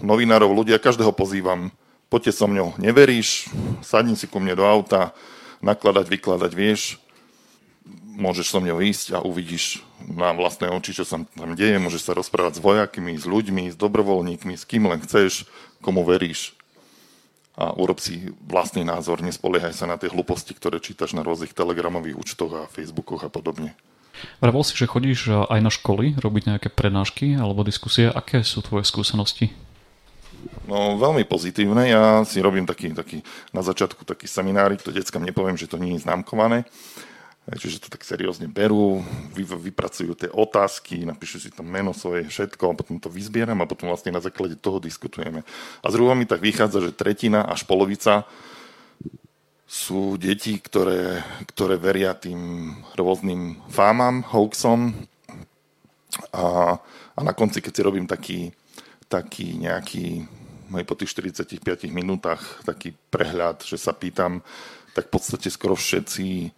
novinárov, 0.04 0.52
ľudia, 0.52 0.84
každého 0.84 1.16
pozývam, 1.16 1.72
poďte 2.14 2.38
so 2.38 2.46
mňou, 2.46 2.78
neveríš, 2.78 3.50
sadni 3.82 4.14
si 4.14 4.30
ku 4.30 4.38
mne 4.38 4.54
do 4.54 4.70
auta, 4.70 5.18
nakladať, 5.66 6.06
vykladať, 6.14 6.52
vieš, 6.54 7.02
môžeš 8.14 8.54
so 8.54 8.62
mňou 8.62 8.78
ísť 8.86 9.18
a 9.18 9.26
uvidíš 9.26 9.82
na 10.06 10.30
vlastné 10.38 10.70
oči, 10.70 10.94
čo 10.94 11.02
sa 11.02 11.26
tam 11.26 11.58
deje, 11.58 11.82
môžeš 11.82 12.06
sa 12.06 12.14
rozprávať 12.14 12.62
s 12.62 12.64
vojakmi, 12.64 13.18
s 13.18 13.26
ľuďmi, 13.26 13.74
s 13.74 13.76
dobrovoľníkmi, 13.82 14.54
s 14.54 14.70
kým 14.70 14.86
len 14.86 15.02
chceš, 15.02 15.50
komu 15.82 16.06
veríš 16.06 16.54
a 17.54 17.70
urob 17.78 18.02
si 18.02 18.34
vlastný 18.50 18.82
názor, 18.82 19.22
nespoliehaj 19.22 19.78
sa 19.78 19.86
na 19.86 20.02
tie 20.02 20.10
hlúposti, 20.10 20.58
ktoré 20.58 20.82
čítaš 20.82 21.14
na 21.14 21.22
rôznych 21.22 21.54
telegramových 21.54 22.18
účtoch 22.18 22.52
a 22.54 22.70
facebookoch 22.70 23.22
a 23.22 23.30
podobne. 23.30 23.78
Vravel 24.42 24.66
si, 24.66 24.74
že 24.74 24.90
chodíš 24.90 25.30
aj 25.50 25.60
na 25.62 25.70
školy 25.70 26.18
robiť 26.18 26.44
nejaké 26.50 26.70
prednášky 26.74 27.38
alebo 27.38 27.66
diskusie. 27.66 28.10
Aké 28.10 28.42
sú 28.42 28.66
tvoje 28.66 28.86
skúsenosti? 28.90 29.54
No, 30.64 30.96
veľmi 30.96 31.28
pozitívne. 31.28 31.92
Ja 31.92 32.24
si 32.24 32.40
robím 32.40 32.64
taký, 32.64 32.96
taký 32.96 33.20
na 33.52 33.60
začiatku 33.60 34.08
taký 34.08 34.32
seminárik, 34.32 34.80
to 34.80 34.96
deckám 34.96 35.24
nepoviem, 35.24 35.60
že 35.60 35.68
to 35.68 35.76
nie 35.76 36.00
je 36.00 36.08
známkované, 36.08 36.64
Čiže 37.44 37.84
to 37.84 37.88
tak 37.92 38.08
seriózne 38.08 38.48
berú, 38.48 39.04
vy, 39.36 39.44
vypracujú 39.44 40.16
tie 40.16 40.32
otázky, 40.32 41.04
napíšu 41.04 41.44
si 41.44 41.52
tam 41.52 41.68
meno 41.68 41.92
svoje, 41.92 42.24
všetko, 42.32 42.72
a 42.72 42.78
potom 42.80 43.04
to 43.04 43.12
vyzbieram 43.12 43.60
a 43.60 43.68
potom 43.68 43.92
vlastne 43.92 44.16
na 44.16 44.24
základe 44.24 44.56
toho 44.56 44.80
diskutujeme. 44.80 45.44
A 45.84 45.88
zhruba 45.92 46.16
mi 46.16 46.24
tak 46.24 46.40
vychádza, 46.40 46.80
že 46.80 46.96
tretina 46.96 47.44
až 47.44 47.68
polovica 47.68 48.24
sú 49.68 50.16
deti, 50.16 50.56
ktoré, 50.56 51.20
ktoré 51.52 51.76
veria 51.76 52.16
tým 52.16 52.72
rôznym 52.96 53.60
fámam, 53.68 54.24
hoaxom 54.24 54.96
a, 56.32 56.80
a 57.12 57.20
na 57.20 57.36
konci, 57.36 57.60
keď 57.60 57.74
si 57.76 57.82
robím 57.84 58.08
taký, 58.08 58.56
taký 59.12 59.60
nejaký, 59.60 60.24
aj 60.72 60.84
po 60.88 60.96
tých 60.96 61.12
45 61.12 61.60
minútach, 61.92 62.64
taký 62.64 62.96
prehľad, 63.12 63.68
že 63.68 63.76
sa 63.76 63.92
pýtam, 63.92 64.40
tak 64.94 65.10
v 65.10 65.14
podstate 65.20 65.50
skoro 65.50 65.76
všetci 65.76 66.54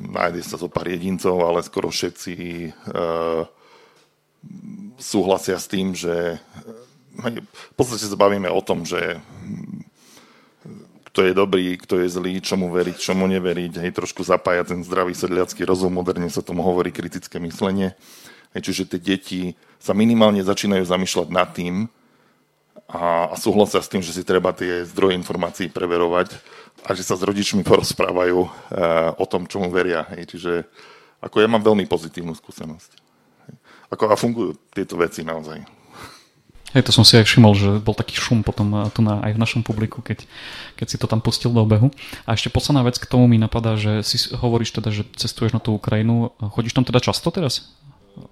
nájde 0.00 0.40
sa 0.40 0.56
zo 0.56 0.72
pár 0.72 0.88
jedincov, 0.88 1.36
ale 1.44 1.60
skoro 1.60 1.92
všetci 1.92 2.34
e, 2.36 2.70
súhlasia 4.96 5.60
s 5.60 5.68
tým, 5.68 5.92
že 5.92 6.40
e, 6.40 7.40
v 7.44 7.74
podstate 7.76 8.08
sa 8.08 8.16
bavíme 8.16 8.48
o 8.48 8.60
tom, 8.64 8.88
že 8.88 9.20
kto 11.10 11.26
je 11.26 11.32
dobrý, 11.34 11.74
kto 11.74 12.06
je 12.06 12.08
zlý, 12.08 12.38
čomu 12.38 12.70
veriť, 12.70 12.96
čomu 12.96 13.26
neveriť, 13.26 13.82
hej, 13.82 13.92
trošku 13.92 14.22
zapájať 14.22 14.78
ten 14.78 14.80
zdravý 14.86 15.12
sedliacký 15.12 15.66
rozum, 15.66 15.90
moderne 15.90 16.30
sa 16.30 16.40
tomu 16.40 16.62
hovorí 16.62 16.94
kritické 16.94 17.42
myslenie. 17.42 17.98
Hej, 18.54 18.70
čiže 18.70 18.94
tie 18.94 19.00
deti 19.02 19.42
sa 19.82 19.90
minimálne 19.90 20.40
začínajú 20.40 20.86
zamýšľať 20.86 21.28
nad 21.34 21.50
tým 21.50 21.90
a, 22.90 23.30
a 23.30 23.34
súhlasia 23.38 23.78
s 23.78 23.86
tým, 23.86 24.02
že 24.02 24.10
si 24.10 24.26
treba 24.26 24.50
tie 24.50 24.82
zdroje 24.82 25.14
informácií 25.14 25.70
preverovať 25.70 26.34
a 26.82 26.90
že 26.92 27.06
sa 27.06 27.14
s 27.14 27.22
rodičmi 27.22 27.62
porozprávajú 27.70 28.38
uh, 28.42 28.50
o 29.14 29.24
tom, 29.30 29.46
čomu 29.46 29.70
veria. 29.70 30.04
Hej. 30.16 30.34
Čiže 30.36 30.52
ako 31.22 31.38
ja 31.38 31.48
mám 31.48 31.62
veľmi 31.62 31.86
pozitívnu 31.86 32.34
skúsenosť. 32.34 32.90
Hej. 33.46 33.54
Ako 33.94 34.10
a 34.10 34.18
fungujú 34.18 34.58
tieto 34.74 34.98
veci 34.98 35.22
naozaj. 35.22 35.80
Hej, 36.70 36.86
to 36.86 36.94
som 36.94 37.02
si 37.02 37.18
aj 37.18 37.26
všimol, 37.26 37.52
že 37.58 37.70
bol 37.82 37.98
taký 37.98 38.14
šum 38.14 38.46
potom 38.46 38.70
eh, 38.78 38.86
tu 38.94 39.02
na, 39.02 39.18
aj 39.26 39.34
v 39.34 39.42
našom 39.42 39.62
publiku, 39.66 40.02
keď, 40.02 40.22
keď 40.78 40.86
si 40.86 40.96
to 41.02 41.10
tam 41.10 41.18
pustil 41.18 41.50
do 41.50 41.66
obehu. 41.66 41.90
A 42.26 42.38
ešte 42.38 42.50
posledná 42.50 42.86
vec 42.86 42.94
k 42.94 43.10
tomu 43.10 43.26
mi 43.26 43.42
napadá, 43.42 43.74
že 43.74 44.06
si 44.06 44.30
hovoríš 44.30 44.78
teda, 44.78 44.94
že 44.94 45.02
cestuješ 45.18 45.50
na 45.50 45.58
tú 45.62 45.74
Ukrajinu. 45.74 46.30
Chodíš 46.38 46.78
tam 46.78 46.86
teda 46.86 47.02
často 47.02 47.34
teraz? 47.34 47.74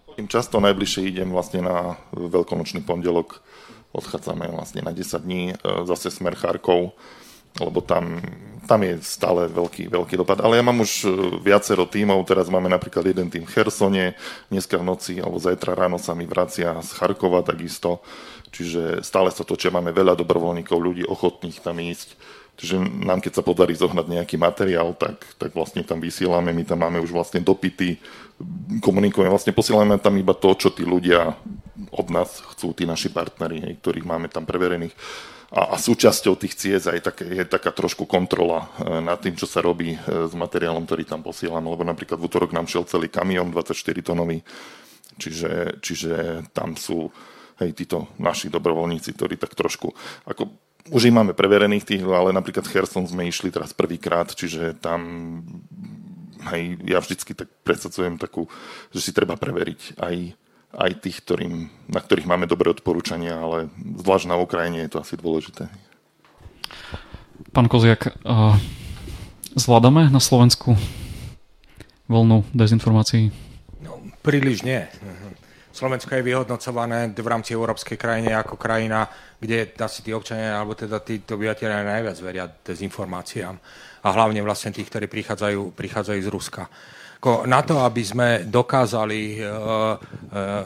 Chodím 0.07 0.31
často, 0.31 0.63
najbližšie 0.63 1.11
idem 1.11 1.35
vlastne 1.35 1.67
na 1.67 1.99
veľkonočný 2.15 2.83
pondelok. 2.87 3.43
Odchádzame 3.93 4.51
vlastne 4.53 4.85
na 4.85 4.93
10 4.93 5.25
dní, 5.25 5.43
eh, 5.53 5.57
zase 5.85 6.13
smer 6.13 6.37
Charkov 6.37 6.97
lebo 7.57 7.83
tam, 7.83 8.23
tam 8.71 8.81
je 8.87 9.01
stále 9.03 9.51
veľký, 9.51 9.91
veľký 9.91 10.15
dopad. 10.21 10.39
Ale 10.39 10.61
ja 10.61 10.65
mám 10.65 10.79
už 10.79 10.93
e, 11.03 11.09
viacero 11.43 11.89
tímov, 11.89 12.23
teraz 12.29 12.47
máme 12.53 12.71
napríklad 12.71 13.09
jeden 13.09 13.33
tým 13.33 13.49
v 13.49 13.51
Chersone, 13.51 14.15
dneska 14.53 14.79
v 14.79 14.87
noci 14.87 15.15
alebo 15.19 15.43
zajtra 15.43 15.75
ráno 15.75 15.99
sa 15.99 16.15
mi 16.15 16.29
vracia 16.29 16.79
z 16.79 16.91
Charkova 16.95 17.43
takisto, 17.43 18.05
čiže 18.55 19.03
stále 19.03 19.35
sa 19.35 19.43
točia, 19.43 19.75
máme 19.75 19.91
veľa 19.91 20.15
dobrovoľníkov, 20.15 20.77
ľudí 20.79 21.05
ochotných 21.09 21.59
tam 21.59 21.83
ísť. 21.83 22.15
Čiže 22.59 22.83
nám, 23.07 23.23
keď 23.23 23.39
sa 23.39 23.47
podarí 23.47 23.71
zohnať 23.79 24.07
nejaký 24.11 24.35
materiál, 24.35 24.91
tak, 24.99 25.23
tak 25.39 25.55
vlastne 25.55 25.87
tam 25.87 26.03
vysielame, 26.03 26.51
my 26.51 26.67
tam 26.67 26.83
máme 26.83 26.99
už 26.99 27.15
vlastne 27.15 27.39
dopity, 27.39 28.03
komunikujeme, 28.83 29.31
vlastne 29.31 29.55
posielame 29.55 29.95
tam 30.03 30.19
iba 30.19 30.35
to, 30.35 30.51
čo 30.59 30.75
tí 30.75 30.83
ľudia 30.83 31.39
od 31.95 32.07
nás 32.11 32.43
chcú, 32.55 32.75
tí 32.75 32.85
naši 32.85 33.11
partneri, 33.13 33.63
hej, 33.63 33.75
ktorých 33.79 34.07
máme 34.07 34.27
tam 34.27 34.45
preverených. 34.45 34.95
A, 35.49 35.73
a 35.73 35.77
súčasťou 35.81 36.37
tých 36.37 36.55
ciest 36.61 36.93
aj 36.93 37.01
tak, 37.09 37.25
je 37.25 37.41
taká 37.49 37.73
trošku 37.73 38.05
kontrola 38.05 38.69
e, 38.77 39.01
nad 39.01 39.17
tým, 39.17 39.33
čo 39.33 39.49
sa 39.49 39.65
robí 39.65 39.97
e, 39.97 39.99
s 40.29 40.37
materiálom, 40.37 40.85
ktorý 40.85 41.09
tam 41.09 41.25
posielame, 41.25 41.73
lebo 41.73 41.89
napríklad 41.89 42.21
v 42.21 42.27
útorok 42.29 42.53
nám 42.53 42.69
šiel 42.69 42.85
celý 42.85 43.09
kamión 43.09 43.49
24 43.49 43.73
tonový, 44.05 44.45
čiže, 45.17 45.81
čiže 45.81 46.45
tam 46.53 46.77
sú 46.77 47.09
hej, 47.65 47.73
títo 47.73 48.13
naši 48.21 48.53
dobrovoľníci, 48.53 49.17
ktorí 49.17 49.41
tak 49.41 49.57
trošku, 49.57 49.89
ako 50.29 50.53
už 50.93 51.09
ich 51.09 51.17
máme 51.17 51.33
preverených 51.33 51.85
tých, 51.85 52.03
ale 52.05 52.33
napríklad 52.33 52.69
Herson 52.69 53.09
sme 53.09 53.29
išli 53.29 53.49
teraz 53.49 53.73
prvýkrát, 53.73 54.29
čiže 54.33 54.77
tam 54.77 55.01
hej, 56.53 56.77
ja 56.85 57.01
vždycky 57.01 57.33
tak 57.33 57.49
predsadzujem 57.65 58.17
takú, 58.17 58.49
že 58.93 59.01
si 59.01 59.11
treba 59.17 59.37
preveriť 59.37 59.97
aj 60.01 60.15
aj 60.77 61.01
tých, 61.01 61.25
ktorým, 61.25 61.73
na 61.89 62.01
ktorých 62.01 62.29
máme 62.29 62.45
dobré 62.45 62.69
odporúčania, 62.69 63.41
ale 63.41 63.73
zvlášť 63.77 64.27
na 64.29 64.37
Ukrajine 64.37 64.85
je 64.85 64.91
to 64.93 64.99
asi 65.01 65.17
dôležité. 65.17 65.73
Pán 67.57 67.71
Koziak, 67.73 68.13
uh, 68.29 68.53
zvládame 69.57 70.13
na 70.13 70.21
Slovensku 70.21 70.77
voľnú 72.05 72.45
dezinformácií? 72.53 73.33
No, 73.81 74.01
príliš 74.21 74.65
nie. 74.65 74.85
Slovensko 75.73 76.19
je 76.19 76.27
vyhodnocované 76.27 77.15
v 77.15 77.29
rámci 77.29 77.55
európskej 77.55 77.95
krajiny 77.95 78.35
ako 78.35 78.59
krajina, 78.59 79.07
kde 79.39 79.71
asi 79.79 80.03
tí 80.03 80.11
občania, 80.11 80.59
alebo 80.59 80.75
teda 80.75 80.99
tí 80.99 81.23
obyvateľia 81.23 81.87
najviac 81.87 82.19
veria 82.19 82.51
dezinformáciám. 82.51 83.55
A 84.03 84.09
hlavne 84.11 84.43
vlastne 84.43 84.75
tých, 84.75 84.91
ktorí 84.91 85.07
prichádzajú, 85.07 85.79
prichádzajú 85.79 86.21
z 86.27 86.33
Ruska. 86.35 86.67
Na 87.27 87.67
to, 87.67 87.83
aby 87.83 88.03
sme 88.07 88.29
dokázali 88.47 89.43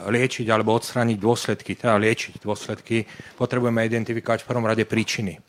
liečiť 0.04 0.46
alebo 0.52 0.76
odstrániť 0.76 1.16
dôsledky, 1.16 1.80
teda 1.80 1.96
liečiť 1.96 2.44
dôsledky, 2.44 3.08
potrebujeme 3.40 3.80
identifikovať 3.88 4.44
v 4.44 4.48
prvom 4.52 4.68
rade 4.68 4.84
príčiny. 4.84 5.40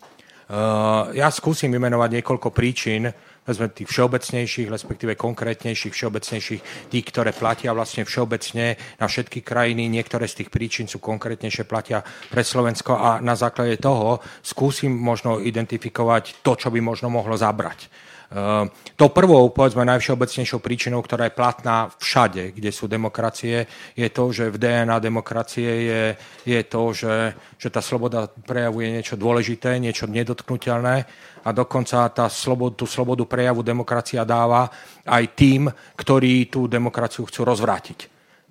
Ja 1.11 1.27
skúsim 1.27 1.75
vymenovať 1.75 2.19
niekoľko 2.19 2.55
príčin, 2.55 3.11
vezme 3.43 3.67
tých 3.75 3.91
všeobecnejších, 3.91 4.71
respektíve 4.71 5.19
konkrétnejších, 5.19 5.91
všeobecnejších, 5.91 6.61
tých, 6.87 7.05
ktoré 7.11 7.35
platia 7.35 7.75
vlastne 7.75 8.07
všeobecne 8.07 8.79
na 8.95 9.05
všetky 9.07 9.43
krajiny. 9.43 9.91
Niektoré 9.91 10.31
z 10.31 10.43
tých 10.43 10.49
príčin 10.55 10.87
sú 10.87 11.03
konkrétnejšie, 11.03 11.67
platia 11.67 11.99
pre 12.31 12.47
Slovensko 12.47 12.95
a 12.95 13.19
na 13.19 13.35
základe 13.35 13.75
toho 13.75 14.23
skúsim 14.39 14.95
možno 14.95 15.43
identifikovať 15.43 16.39
to, 16.39 16.55
čo 16.55 16.71
by 16.71 16.79
možno 16.79 17.11
mohlo 17.11 17.35
zabrať. 17.35 17.91
Ehm, 18.33 18.73
to 18.97 19.13
prvou, 19.13 19.53
povedzme, 19.53 19.85
najvšeobecnejšou 19.85 20.57
príčinou, 20.57 21.05
ktorá 21.05 21.29
je 21.29 21.37
platná 21.37 21.93
všade, 22.01 22.57
kde 22.57 22.73
sú 22.73 22.89
demokracie, 22.89 23.69
je 23.93 24.09
to, 24.09 24.33
že 24.33 24.49
v 24.49 24.57
DNA 24.57 24.97
demokracie 24.97 25.69
je, 25.69 26.03
je 26.41 26.61
to, 26.65 26.83
že, 26.97 27.37
že 27.61 27.69
tá 27.69 27.77
sloboda 27.77 28.25
prejavuje 28.25 28.89
niečo 28.89 29.21
dôležité, 29.21 29.77
niečo 29.77 30.09
nedotknutelné 30.09 31.05
a 31.45 31.49
dokonca 31.53 32.09
tá 32.09 32.25
slobodu, 32.25 32.81
tú 32.81 32.85
slobodu 32.89 33.21
prejavu 33.29 33.61
demokracia 33.61 34.25
dáva 34.25 34.65
aj 35.05 35.23
tým, 35.37 35.69
ktorí 35.93 36.49
tú 36.49 36.65
demokraciu 36.65 37.29
chcú 37.29 37.45
rozvrátiť. 37.45 37.99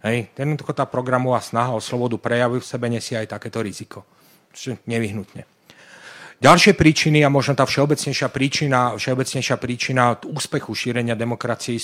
Hej. 0.06 0.30
Jednoducho 0.38 0.78
tá 0.78 0.86
programová 0.86 1.42
snaha 1.42 1.74
o 1.74 1.82
slobodu 1.82 2.18
prejavu 2.22 2.62
v 2.62 2.66
sebe 2.66 2.86
nesie 2.86 3.18
aj 3.18 3.34
takéto 3.34 3.58
riziko. 3.58 4.06
Nevyhnutne. 4.86 5.61
Ďalšie 6.42 6.74
príčiny 6.74 7.22
a 7.22 7.30
možno 7.30 7.54
tá 7.54 7.62
všeobecnejšia 7.62 8.26
príčina, 8.26 8.98
všeobecnejšia 8.98 9.56
príčina 9.62 10.18
úspechu 10.26 10.74
šírenia 10.74 11.14
demokracie, 11.14 11.78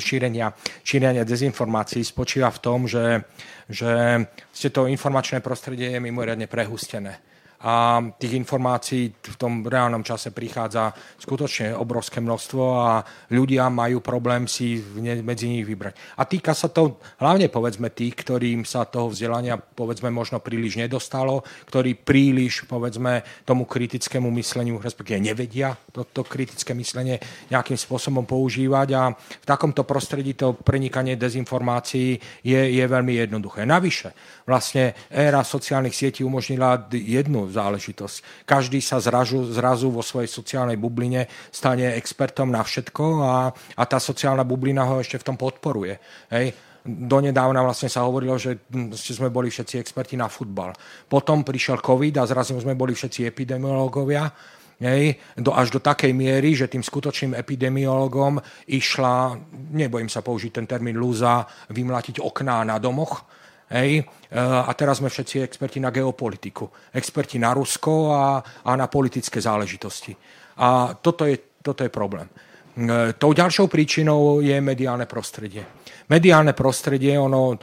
šírenia, 0.00 0.56
šírenia 0.80 1.20
dezinformácií 1.20 2.00
spočíva 2.00 2.48
v 2.48 2.62
tom, 2.64 2.88
že, 2.88 3.28
že 3.68 4.68
to 4.72 4.88
informačné 4.88 5.44
prostredie 5.44 5.92
je 5.92 6.00
mimoriadne 6.00 6.48
prehustené 6.48 7.29
a 7.60 8.00
tých 8.16 8.40
informácií 8.40 9.12
v 9.20 9.36
tom 9.36 9.60
reálnom 9.60 10.00
čase 10.00 10.32
prichádza 10.32 10.96
skutočne 11.20 11.76
obrovské 11.76 12.24
množstvo 12.24 12.62
a 12.80 13.04
ľudia 13.36 13.68
majú 13.68 14.00
problém 14.00 14.48
si 14.48 14.80
medzi 15.20 15.52
nich 15.52 15.68
vybrať. 15.68 16.16
A 16.16 16.24
týka 16.24 16.56
sa 16.56 16.72
to 16.72 16.96
hlavne 17.20 17.52
povedzme 17.52 17.92
tých, 17.92 18.16
ktorým 18.24 18.64
sa 18.64 18.88
toho 18.88 19.12
vzdelania 19.12 19.60
povedzme 19.60 20.08
možno 20.08 20.40
príliš 20.40 20.80
nedostalo, 20.80 21.44
ktorí 21.68 22.00
príliš 22.00 22.64
povedzme 22.64 23.44
tomu 23.44 23.68
kritickému 23.68 24.32
mysleniu, 24.40 24.80
respektíve 24.80 25.20
nevedia 25.20 25.76
toto 25.92 26.24
kritické 26.24 26.72
myslenie 26.72 27.20
nejakým 27.52 27.76
spôsobom 27.76 28.24
používať 28.24 28.88
a 28.96 29.12
v 29.12 29.44
takomto 29.44 29.84
prostredí 29.84 30.32
to 30.32 30.56
prenikanie 30.56 31.20
dezinformácií 31.20 32.16
je, 32.40 32.60
je 32.72 32.84
veľmi 32.88 33.20
jednoduché. 33.20 33.68
Navyše, 33.68 34.16
vlastne 34.48 34.96
éra 35.12 35.44
sociálnych 35.44 35.92
sietí 35.92 36.24
umožnila 36.24 36.88
jednu 36.88 37.49
záležitosť. 37.50 38.46
Každý 38.46 38.78
sa 38.78 39.02
zrazu, 39.02 39.50
zrazu 39.50 39.90
vo 39.90 40.00
svojej 40.00 40.30
sociálnej 40.30 40.78
bubline 40.78 41.26
stane 41.50 41.94
expertom 41.98 42.48
na 42.48 42.62
všetko 42.62 43.04
a, 43.20 43.36
a 43.52 43.82
tá 43.84 43.98
sociálna 43.98 44.46
bublina 44.46 44.86
ho 44.86 45.02
ešte 45.02 45.18
v 45.18 45.26
tom 45.26 45.36
podporuje. 45.36 45.98
Hej 46.30 46.70
donedávna 46.84 47.60
vlastne 47.60 47.92
sa 47.92 48.08
hovorilo, 48.08 48.40
že 48.40 48.56
sme 48.96 49.28
boli 49.28 49.52
všetci 49.52 49.76
experti 49.76 50.16
na 50.16 50.32
futbal. 50.32 50.72
Potom 51.04 51.44
prišiel 51.44 51.76
COVID 51.84 52.16
a 52.20 52.24
zrazu 52.24 52.56
sme 52.56 52.72
boli 52.72 52.96
všetci 52.96 53.28
epidemiológovia. 53.28 54.32
Hej, 54.80 55.20
do, 55.36 55.52
až 55.52 55.76
do 55.76 55.80
takej 55.84 56.16
miery, 56.16 56.56
že 56.56 56.64
tým 56.64 56.80
skutočným 56.80 57.36
epidemiologom 57.36 58.40
išla, 58.64 59.36
nebojím 59.76 60.08
sa 60.08 60.24
použiť 60.24 60.56
ten 60.56 60.64
termín 60.64 60.96
lúza, 60.96 61.44
vymlatiť 61.68 62.24
okná 62.24 62.64
na 62.64 62.80
domoch 62.80 63.28
Hej? 63.70 64.02
E, 64.02 64.04
a 64.36 64.70
teraz 64.74 64.98
sme 64.98 65.08
všetci 65.08 65.46
experti 65.46 65.78
na 65.78 65.94
geopolitiku, 65.94 66.90
experti 66.90 67.38
na 67.38 67.54
Rusko 67.54 68.10
a, 68.10 68.42
a 68.42 68.70
na 68.74 68.90
politické 68.90 69.38
záležitosti. 69.38 70.12
A 70.60 70.98
toto 70.98 71.24
je, 71.24 71.58
toto 71.62 71.86
je 71.86 71.90
problém. 71.90 72.26
E, 72.26 73.14
tou 73.14 73.30
ďalšou 73.30 73.70
príčinou 73.70 74.42
je 74.42 74.58
mediálne 74.58 75.06
prostredie. 75.06 75.62
Mediálne 76.10 76.52
prostredie, 76.58 77.14
ono 77.14 77.54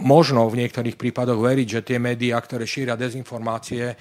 možno 0.00 0.48
v 0.48 0.64
niektorých 0.64 0.96
prípadoch 0.96 1.36
veriť, 1.36 1.68
že 1.68 1.84
tie 1.84 1.98
médiá, 2.00 2.40
ktoré 2.40 2.64
šíria 2.64 2.96
dezinformácie, 2.96 3.92
e, 3.92 3.96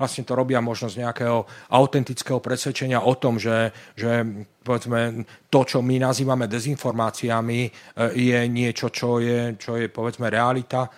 vlastne 0.00 0.24
to 0.24 0.32
robia 0.32 0.64
možno 0.64 0.88
z 0.88 1.04
nejakého 1.04 1.44
autentického 1.68 2.40
presvedčenia 2.40 3.04
o 3.04 3.12
tom, 3.20 3.36
že, 3.36 3.76
že 3.92 4.24
povedzme, 4.64 5.28
to, 5.52 5.60
čo 5.68 5.84
my 5.84 6.00
nazývame 6.00 6.48
dezinformáciami, 6.48 7.60
e, 7.68 7.70
je 8.16 8.40
niečo, 8.48 8.88
čo 8.88 9.20
je, 9.20 9.60
čo 9.60 9.76
je 9.76 9.92
povedzme 9.92 10.32
realita 10.32 10.88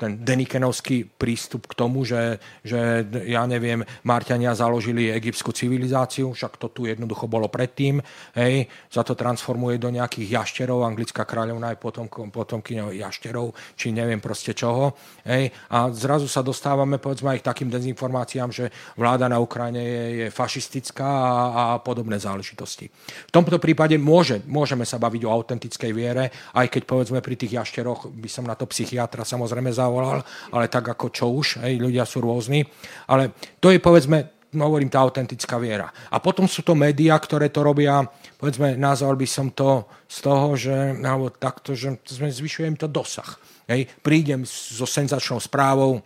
ten 0.00 0.16
denikenovský 0.24 1.04
prístup 1.04 1.68
k 1.68 1.76
tomu, 1.76 2.08
že, 2.08 2.40
že 2.64 3.04
ja 3.28 3.44
neviem, 3.44 3.84
Marťania 4.08 4.56
založili 4.56 5.12
egyptskú 5.12 5.52
civilizáciu, 5.52 6.32
však 6.32 6.56
to 6.56 6.72
tu 6.72 6.88
jednoducho 6.88 7.28
bolo 7.28 7.52
predtým, 7.52 8.00
hej, 8.32 8.64
sa 8.88 9.04
to 9.04 9.12
transformuje 9.12 9.76
do 9.76 9.92
nejakých 9.92 10.40
jašterov, 10.40 10.88
anglická 10.88 11.28
kráľovná 11.28 11.76
je 11.76 11.84
potom, 11.84 12.08
potomkyňou 12.08 12.96
jašterov, 12.96 13.52
či 13.76 13.92
neviem 13.92 14.24
proste 14.24 14.56
čoho, 14.56 14.96
hej, 15.28 15.52
a 15.68 15.92
zrazu 15.92 16.24
sa 16.24 16.40
dostávame, 16.40 16.96
povedzme, 16.96 17.36
aj 17.36 17.44
k 17.44 17.48
takým 17.52 17.68
dezinformáciám, 17.68 18.48
že 18.48 18.72
vláda 18.96 19.28
na 19.28 19.36
Ukrajine 19.36 19.84
je, 19.84 20.04
je 20.24 20.26
fašistická 20.32 21.04
a, 21.04 21.32
a 21.52 21.64
podobné 21.84 22.16
záležitosti. 22.16 22.88
V 23.28 23.32
tomto 23.36 23.60
prípade 23.60 24.00
môže, 24.00 24.40
môžeme 24.48 24.88
sa 24.88 24.96
baviť 24.96 25.28
o 25.28 25.34
autentickej 25.36 25.92
viere, 25.92 26.32
aj 26.56 26.72
keď 26.72 26.82
povedzme 26.88 27.20
pri 27.20 27.36
tých 27.36 27.60
jašteroch 27.60 28.08
by 28.08 28.28
som 28.32 28.48
na 28.48 28.56
to 28.56 28.64
psychiatra 28.64 29.28
samozrejme 29.28 29.68
zaujal 29.68 29.89
zavolal, 29.90 30.22
ale 30.54 30.70
tak 30.70 30.86
ako 30.86 31.10
čo 31.10 31.26
už, 31.34 31.66
hej, 31.66 31.82
ľudia 31.82 32.06
sú 32.06 32.22
rôzni. 32.22 32.62
Ale 33.10 33.34
to 33.58 33.74
je 33.74 33.82
povedzme, 33.82 34.40
hovorím, 34.54 34.90
tá 34.90 35.02
autentická 35.02 35.58
viera. 35.58 35.90
A 36.14 36.22
potom 36.22 36.46
sú 36.46 36.62
to 36.62 36.78
médiá, 36.78 37.18
ktoré 37.18 37.50
to 37.50 37.66
robia, 37.66 38.06
povedzme, 38.38 38.78
nazval 38.78 39.18
by 39.18 39.26
som 39.26 39.50
to 39.50 39.86
z 40.06 40.18
toho, 40.22 40.46
že, 40.54 40.76
alebo 41.02 41.34
takto, 41.34 41.74
že 41.74 41.98
zvyšujem 42.06 42.78
to 42.78 42.86
dosah. 42.86 43.38
Hej. 43.66 43.90
Prídem 44.02 44.42
so 44.46 44.86
senzačnou 44.86 45.38
správou, 45.42 46.02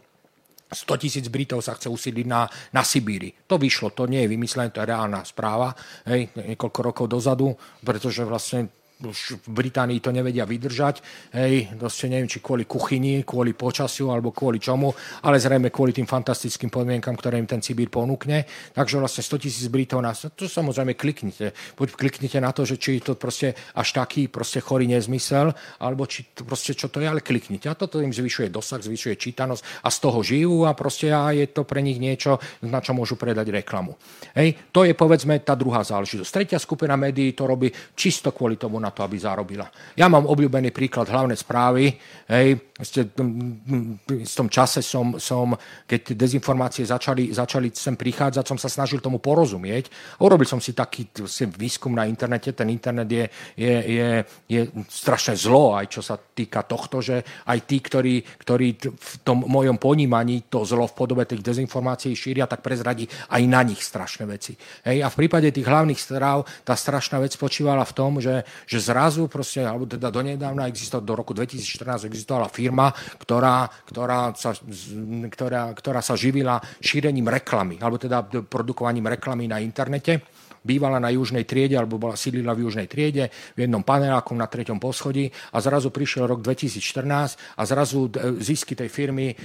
100 0.74 0.98
tisíc 0.98 1.26
Britov 1.30 1.62
sa 1.62 1.78
chce 1.78 1.86
usídliť 1.86 2.26
na, 2.26 2.50
na 2.74 2.82
Sibíri. 2.82 3.30
To 3.46 3.56
vyšlo, 3.56 3.94
to 3.94 4.10
nie 4.10 4.26
je 4.26 4.32
vymyslené, 4.32 4.74
to 4.74 4.82
je 4.82 4.90
reálna 4.90 5.22
správa, 5.22 5.70
hej, 6.10 6.34
niekoľko 6.34 6.80
rokov 6.82 7.06
dozadu, 7.06 7.54
pretože 7.86 8.26
vlastne 8.26 8.74
už 9.02 9.42
v 9.42 9.48
Británii 9.50 9.98
to 9.98 10.14
nevedia 10.14 10.46
vydržať. 10.46 11.02
Hej, 11.34 11.74
proste 11.74 12.06
neviem, 12.06 12.30
či 12.30 12.38
kvôli 12.38 12.62
kuchyni, 12.62 13.26
kvôli 13.26 13.50
počasiu 13.50 14.14
alebo 14.14 14.30
kvôli 14.30 14.62
čomu, 14.62 14.94
ale 15.26 15.42
zrejme 15.42 15.74
kvôli 15.74 15.90
tým 15.90 16.06
fantastickým 16.06 16.70
podmienkam, 16.70 17.18
ktoré 17.18 17.42
im 17.42 17.48
ten 17.50 17.58
Sibír 17.58 17.90
ponúkne. 17.90 18.46
Takže 18.70 19.02
vlastne 19.02 19.26
100 19.26 19.42
tisíc 19.42 19.66
Britov 19.66 19.98
nás, 19.98 20.22
to 20.38 20.46
samozrejme 20.46 20.94
kliknite. 20.94 21.50
Buď 21.74 21.98
kliknite 21.98 22.38
na 22.38 22.54
to, 22.54 22.62
že 22.62 22.78
či 22.78 23.02
to 23.02 23.18
proste 23.18 23.58
až 23.74 23.88
taký 23.90 24.30
proste 24.30 24.62
chorý 24.62 24.86
nezmysel, 24.86 25.50
alebo 25.82 26.06
či 26.06 26.30
to 26.30 26.46
proste 26.46 26.78
čo 26.78 26.86
to 26.86 27.02
je, 27.02 27.10
ale 27.10 27.24
kliknite. 27.24 27.66
A 27.66 27.74
toto 27.74 27.98
im 27.98 28.14
zvyšuje 28.14 28.54
dosah, 28.54 28.78
zvyšuje 28.78 29.18
čítanosť 29.18 29.82
a 29.82 29.88
z 29.90 29.98
toho 29.98 30.18
žijú 30.22 30.54
a 30.70 30.76
proste 30.78 31.10
a 31.10 31.34
je 31.34 31.50
to 31.50 31.66
pre 31.66 31.82
nich 31.82 31.98
niečo, 31.98 32.38
na 32.62 32.78
čo 32.78 32.94
môžu 32.94 33.18
predať 33.18 33.50
reklamu. 33.50 33.98
Hej, 34.38 34.70
to 34.70 34.86
je 34.86 34.94
povedzme 34.94 35.40
tá 35.42 35.58
druhá 35.58 35.82
záležitosť. 35.82 36.30
Tretia 36.30 36.58
skupina 36.60 36.94
médií 36.94 37.32
to 37.34 37.48
robí 37.48 37.72
čisto 37.96 38.30
kvôli 38.30 38.60
tomu 38.60 38.83
na 38.84 38.92
to, 38.92 39.00
aby 39.00 39.16
zarobila. 39.16 39.64
Ja 39.96 40.12
mám 40.12 40.28
obľúbený 40.28 40.68
príklad 40.68 41.08
hlavné 41.08 41.32
správy. 41.32 41.96
Hej, 42.28 42.60
v 42.74 44.34
tom 44.34 44.48
čase 44.50 44.84
som, 44.84 45.16
som 45.16 45.56
keď 45.88 46.12
dezinformácie 46.12 46.82
začali, 46.84 47.30
začali 47.32 47.72
sem 47.72 47.96
prichádzať, 47.96 48.44
som 48.44 48.58
sa 48.60 48.68
snažil 48.68 49.00
tomu 49.00 49.22
porozumieť. 49.22 49.88
Urobil 50.20 50.44
som 50.44 50.58
si 50.58 50.74
taký 50.74 51.08
výskum 51.54 51.94
na 51.94 52.04
internete. 52.04 52.50
Ten 52.50 52.68
internet 52.68 53.06
je, 53.06 53.24
je, 53.54 53.74
je, 53.94 54.08
je 54.50 54.60
strašné 54.90 55.38
zlo, 55.38 55.78
aj 55.78 55.86
čo 55.86 56.02
sa 56.02 56.18
týka 56.18 56.66
tohto, 56.66 56.98
že 56.98 57.22
aj 57.46 57.58
tí, 57.62 57.78
ktorí, 57.78 58.20
ktorí 58.42 58.68
v 58.82 59.14
tom 59.22 59.46
mojom 59.46 59.78
ponímaní 59.78 60.50
to 60.50 60.66
zlo 60.66 60.90
v 60.90 60.98
podobe 60.98 61.22
tých 61.30 61.46
dezinformácií 61.46 62.12
šíria, 62.18 62.50
tak 62.50 62.58
prezradí 62.58 63.06
aj 63.30 63.42
na 63.46 63.62
nich 63.62 63.78
strašné 63.78 64.26
veci. 64.26 64.58
Hej, 64.82 65.06
a 65.06 65.08
v 65.08 65.18
prípade 65.22 65.54
tých 65.54 65.70
hlavných 65.70 66.00
správ 66.02 66.42
tá 66.66 66.74
strašná 66.74 67.22
vec 67.22 67.38
spočívala 67.38 67.86
v 67.86 67.94
tom, 67.94 68.18
že, 68.18 68.42
že 68.66 68.73
zrazu 68.78 69.26
proste, 69.26 69.64
alebo 69.64 69.88
teda 69.88 70.10
donedávna 70.10 70.68
existovala, 70.68 71.06
do 71.06 71.14
roku 71.14 71.32
2014 71.34 72.06
existovala 72.06 72.48
firma, 72.48 72.92
ktorá, 73.18 73.66
ktorá, 73.88 74.32
sa, 74.36 74.54
ktorá, 75.28 75.74
ktorá 75.74 76.00
sa 76.00 76.14
živila 76.14 76.60
šírením 76.78 77.28
reklamy, 77.28 77.80
alebo 77.82 77.98
teda 77.98 78.22
produkovaním 78.46 79.10
reklamy 79.10 79.50
na 79.50 79.58
internete 79.58 80.43
bývala 80.64 80.96
na 80.96 81.12
južnej 81.12 81.44
triede 81.44 81.76
alebo 81.76 82.00
bola 82.00 82.16
sídlila 82.16 82.56
v 82.56 82.64
južnej 82.64 82.88
triede 82.88 83.28
v 83.54 83.68
jednom 83.68 83.84
paneláku 83.84 84.32
na 84.32 84.48
treťom 84.48 84.80
poschodí 84.80 85.28
a 85.52 85.60
zrazu 85.60 85.92
prišiel 85.92 86.24
rok 86.24 86.40
2014 86.40 87.60
a 87.60 87.62
zrazu 87.68 88.08
e, 88.08 88.40
zisky 88.40 88.72
tej 88.72 88.88
firmy 88.88 89.36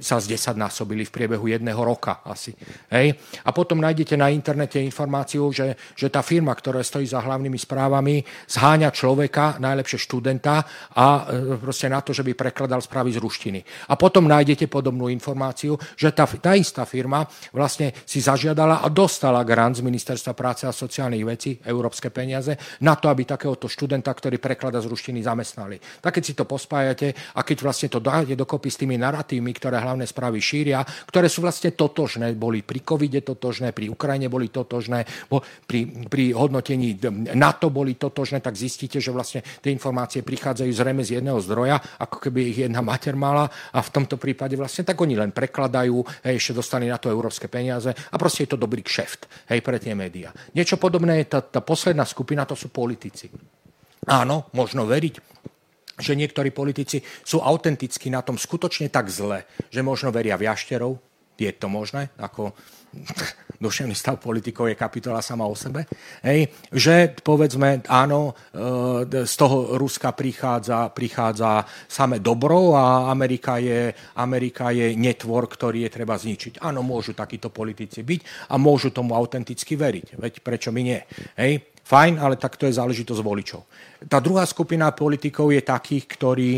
sa 0.00 0.16
z 0.16 0.24
10 0.34 0.56
násobili 0.56 1.04
v 1.04 1.12
priebehu 1.12 1.44
jedného 1.52 1.78
roka 1.78 2.24
asi. 2.24 2.56
Hej? 2.88 3.12
A 3.44 3.52
potom 3.52 3.78
nájdete 3.84 4.16
na 4.16 4.32
internete 4.32 4.80
informáciu, 4.80 5.52
že, 5.52 5.76
že 5.92 6.08
tá 6.08 6.24
firma, 6.24 6.56
ktorá 6.56 6.80
stojí 6.80 7.04
za 7.04 7.20
hlavnými 7.20 7.60
správami, 7.60 8.24
zháňa 8.48 8.88
človeka, 8.90 9.60
najlepšie 9.60 10.00
študenta 10.00 10.64
a 10.96 11.06
e, 11.28 11.60
proste 11.60 11.92
na 11.92 12.00
to, 12.00 12.16
že 12.16 12.24
by 12.24 12.32
prekladal 12.32 12.80
správy 12.80 13.12
z 13.12 13.20
ruštiny. 13.20 13.60
A 13.92 14.00
potom 14.00 14.24
nájdete 14.24 14.72
podobnú 14.72 15.12
informáciu, 15.12 15.76
že 16.00 16.08
tá, 16.16 16.24
tá 16.24 16.56
istá 16.56 16.88
firma 16.88 17.28
vlastne 17.52 17.92
si 18.08 18.24
zažiadala 18.24 18.80
a 18.80 18.88
dostala 18.88 19.44
grant 19.44 19.76
z 19.76 19.84
Ministerstva 19.84 20.32
práce 20.32 20.61
a 20.66 20.74
sociálnych 20.74 21.24
vecí, 21.26 21.50
európske 21.62 22.10
peniaze, 22.10 22.54
na 22.82 22.94
to, 22.98 23.08
aby 23.08 23.24
takéhoto 23.26 23.66
študenta, 23.66 24.10
ktorý 24.12 24.38
preklada 24.38 24.78
z 24.82 24.90
ruštiny, 24.90 25.22
zamestnali. 25.22 25.78
Tak 26.00 26.18
keď 26.18 26.22
si 26.22 26.34
to 26.34 26.44
pospájate 26.44 27.14
a 27.36 27.40
keď 27.42 27.58
vlastne 27.62 27.88
to 27.88 27.98
dáte 28.02 28.34
dokopy 28.34 28.68
s 28.68 28.80
tými 28.80 28.96
narratívmi, 28.98 29.52
ktoré 29.56 29.78
hlavné 29.78 30.04
správy 30.06 30.38
šíria, 30.42 30.84
ktoré 31.08 31.26
sú 31.26 31.42
vlastne 31.44 31.72
totožné, 31.74 32.34
boli 32.34 32.62
pri 32.62 32.80
covide 32.82 33.20
totožné, 33.22 33.70
pri 33.70 33.88
Ukrajine 33.88 34.26
boli 34.26 34.48
totožné, 34.48 35.04
pri, 35.66 35.80
pri 36.06 36.24
hodnotení 36.34 36.98
NATO 37.34 37.70
boli 37.70 37.94
totožné, 37.96 38.42
tak 38.42 38.58
zistíte, 38.58 38.98
že 38.98 39.14
vlastne 39.14 39.40
tie 39.62 39.70
informácie 39.72 40.22
prichádzajú 40.22 40.70
zrejme 40.72 41.02
z 41.02 41.18
jedného 41.20 41.38
zdroja, 41.42 41.78
ako 41.98 42.16
keby 42.28 42.40
ich 42.52 42.58
jedna 42.66 42.80
mater 42.84 43.14
mala 43.14 43.48
a 43.72 43.78
v 43.80 43.92
tomto 43.92 44.16
prípade 44.16 44.54
vlastne 44.58 44.86
tak 44.86 44.98
oni 44.98 45.14
len 45.18 45.30
prekladajú, 45.30 46.26
hej, 46.26 46.34
ešte 46.38 46.58
dostali 46.58 46.86
na 46.88 46.98
to 46.98 47.08
európske 47.10 47.46
peniaze 47.46 47.90
a 47.90 48.14
proste 48.16 48.44
je 48.44 48.54
to 48.54 48.58
dobrý 48.60 48.84
kšeft 48.84 49.50
hej, 49.50 49.60
pre 49.60 49.78
tie 49.78 49.94
médiá. 49.96 50.30
Niečo 50.52 50.76
podobné 50.76 51.24
je 51.24 51.26
tá, 51.32 51.40
tá 51.40 51.60
posledná 51.64 52.04
skupina, 52.04 52.44
to 52.44 52.52
sú 52.52 52.68
politici. 52.68 53.32
Áno, 54.08 54.52
možno 54.52 54.84
veriť, 54.84 55.14
že 56.02 56.18
niektorí 56.18 56.50
politici 56.50 57.00
sú 57.22 57.40
autenticky 57.40 58.10
na 58.10 58.20
tom 58.20 58.36
skutočne 58.36 58.90
tak 58.92 59.08
zle, 59.08 59.46
že 59.72 59.80
možno 59.80 60.12
veria 60.12 60.36
v 60.36 60.50
jašterov, 60.50 60.98
je 61.38 61.50
to 61.56 61.66
možné, 61.66 62.12
ako 62.20 62.52
duševný 63.62 63.94
stav 63.94 64.18
politikov 64.18 64.66
je 64.66 64.74
kapitola 64.74 65.22
sama 65.22 65.46
o 65.46 65.54
sebe, 65.54 65.86
hej, 66.26 66.50
že 66.74 67.14
povedzme, 67.22 67.86
áno, 67.86 68.34
e, 68.50 69.22
z 69.22 69.34
toho 69.38 69.78
Ruska 69.78 70.10
prichádza, 70.10 70.90
prichádza 70.90 71.62
samé 71.86 72.18
dobro 72.18 72.74
a 72.74 73.06
Amerika 73.14 73.62
je, 73.62 73.94
Amerika 74.18 74.74
je 74.74 74.98
netvor, 74.98 75.46
ktorý 75.46 75.86
je 75.86 75.94
treba 75.94 76.18
zničiť. 76.18 76.58
Áno, 76.58 76.82
môžu 76.82 77.14
takíto 77.14 77.54
politici 77.54 78.02
byť 78.02 78.50
a 78.50 78.58
môžu 78.58 78.90
tomu 78.90 79.14
autenticky 79.14 79.78
veriť. 79.78 80.18
Veď 80.18 80.32
prečo 80.42 80.74
my 80.74 80.82
nie? 80.82 80.98
Hej, 81.38 81.72
fajn, 81.86 82.18
ale 82.18 82.34
tak 82.34 82.58
to 82.58 82.66
je 82.66 82.74
záležitosť 82.74 83.22
voličov. 83.22 83.62
Tá 84.10 84.18
druhá 84.18 84.42
skupina 84.42 84.90
politikov 84.90 85.54
je 85.54 85.62
takých, 85.62 86.04
ktorí, 86.10 86.52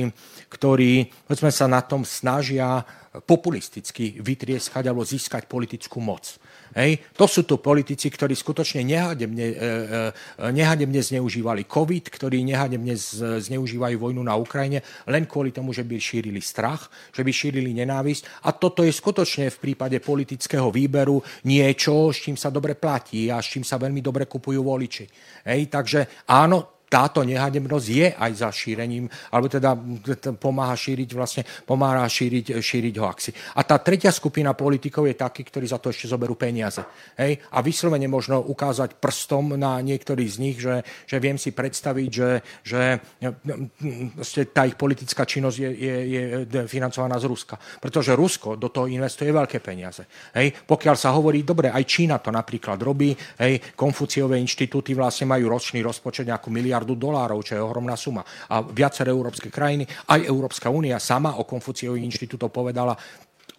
ktorí 0.48 1.12
sa 1.52 1.68
na 1.68 1.84
tom 1.84 2.08
snažia 2.08 2.80
populisticky 3.22 4.18
vytrieskať 4.18 4.90
alebo 4.90 5.06
získať 5.06 5.46
politickú 5.46 6.02
moc. 6.02 6.34
Hej. 6.74 6.98
To 7.14 7.30
sú 7.30 7.46
tu 7.46 7.62
politici, 7.62 8.10
ktorí 8.10 8.34
skutočne 8.34 8.82
nehademne, 8.82 9.46
e, 9.46 9.54
e, 9.54 10.50
nehademne 10.50 10.98
zneužívali 10.98 11.70
COVID, 11.70 12.10
ktorí 12.10 12.42
nehademne 12.42 12.98
zneužívajú 12.98 13.94
vojnu 13.94 14.18
na 14.18 14.34
Ukrajine 14.34 14.82
len 15.06 15.30
kvôli 15.30 15.54
tomu, 15.54 15.70
že 15.70 15.86
by 15.86 15.94
šírili 15.94 16.42
strach, 16.42 16.90
že 17.14 17.22
by 17.22 17.30
šírili 17.30 17.70
nenávisť. 17.78 18.50
A 18.50 18.58
toto 18.58 18.82
je 18.82 18.90
skutočne 18.90 19.54
v 19.54 19.60
prípade 19.62 20.02
politického 20.02 20.74
výberu 20.74 21.22
niečo, 21.46 22.10
s 22.10 22.18
čím 22.26 22.34
sa 22.34 22.50
dobre 22.50 22.74
platí 22.74 23.30
a 23.30 23.38
s 23.38 23.54
čím 23.54 23.62
sa 23.62 23.78
veľmi 23.78 24.02
dobre 24.02 24.26
kupujú 24.26 24.58
voliči. 24.66 25.06
Hej. 25.46 25.70
Takže 25.70 26.26
áno, 26.26 26.73
táto 26.94 27.26
nehadebnosť 27.26 27.86
je 27.90 28.08
aj 28.14 28.32
za 28.38 28.48
šírením, 28.54 29.10
alebo 29.34 29.50
teda 29.50 29.74
pomáha 30.38 30.78
šíriť 30.78 31.10
vlastne, 31.10 31.42
pomáha 31.66 32.06
šíriť, 32.06 32.62
šíriť 32.62 32.94
hoaxy. 33.02 33.30
A 33.58 33.66
tá 33.66 33.82
tretia 33.82 34.14
skupina 34.14 34.54
politikov 34.54 35.10
je 35.10 35.18
takí, 35.18 35.42
ktorí 35.42 35.66
za 35.66 35.82
to 35.82 35.90
ešte 35.90 36.06
zoberú 36.06 36.38
peniaze. 36.38 36.86
Hej? 37.18 37.42
A 37.50 37.58
vyslovene 37.66 38.06
možno 38.06 38.38
ukázať 38.46 39.02
prstom 39.02 39.58
na 39.58 39.82
niektorých 39.82 40.30
z 40.30 40.38
nich, 40.38 40.56
že, 40.62 40.86
že 41.08 41.16
viem 41.18 41.34
si 41.34 41.50
predstaviť, 41.50 42.08
že, 42.12 42.30
že 42.62 42.82
tá 44.54 44.62
ich 44.68 44.78
politická 44.78 45.26
činnosť 45.26 45.56
je, 45.58 45.70
je, 45.74 45.94
je 46.06 46.22
financovaná 46.70 47.18
z 47.18 47.26
Ruska. 47.26 47.58
Pretože 47.58 48.14
Rusko 48.14 48.54
do 48.54 48.70
toho 48.70 48.86
investuje 48.86 49.34
veľké 49.34 49.58
peniaze. 49.58 50.06
Hej? 50.36 50.62
Pokiaľ 50.62 50.94
sa 50.94 51.10
hovorí, 51.10 51.42
dobre, 51.42 51.72
aj 51.72 51.82
Čína 51.88 52.20
to 52.20 52.30
napríklad 52.30 52.78
robí, 52.78 53.16
hej, 53.40 53.58
Konfuciové 53.72 54.38
inštitúty 54.38 54.92
vlastne 54.92 55.26
majú 55.26 55.50
ročný 55.50 55.80
rozpočet 55.80 56.28
nejakú 56.28 56.52
miliardu 56.52 56.83
miliardu 56.84 57.00
dolárov, 57.00 57.40
čo 57.40 57.56
je 57.56 57.64
ohromná 57.64 57.96
suma. 57.96 58.20
A 58.52 58.60
viaceré 58.60 59.08
európske 59.08 59.48
krajiny, 59.48 59.88
aj 60.12 60.20
Európska 60.28 60.68
únia 60.68 61.00
sama 61.00 61.40
o 61.40 61.48
Konfuciových 61.48 62.04
inštitútov 62.04 62.52
povedala, 62.52 62.92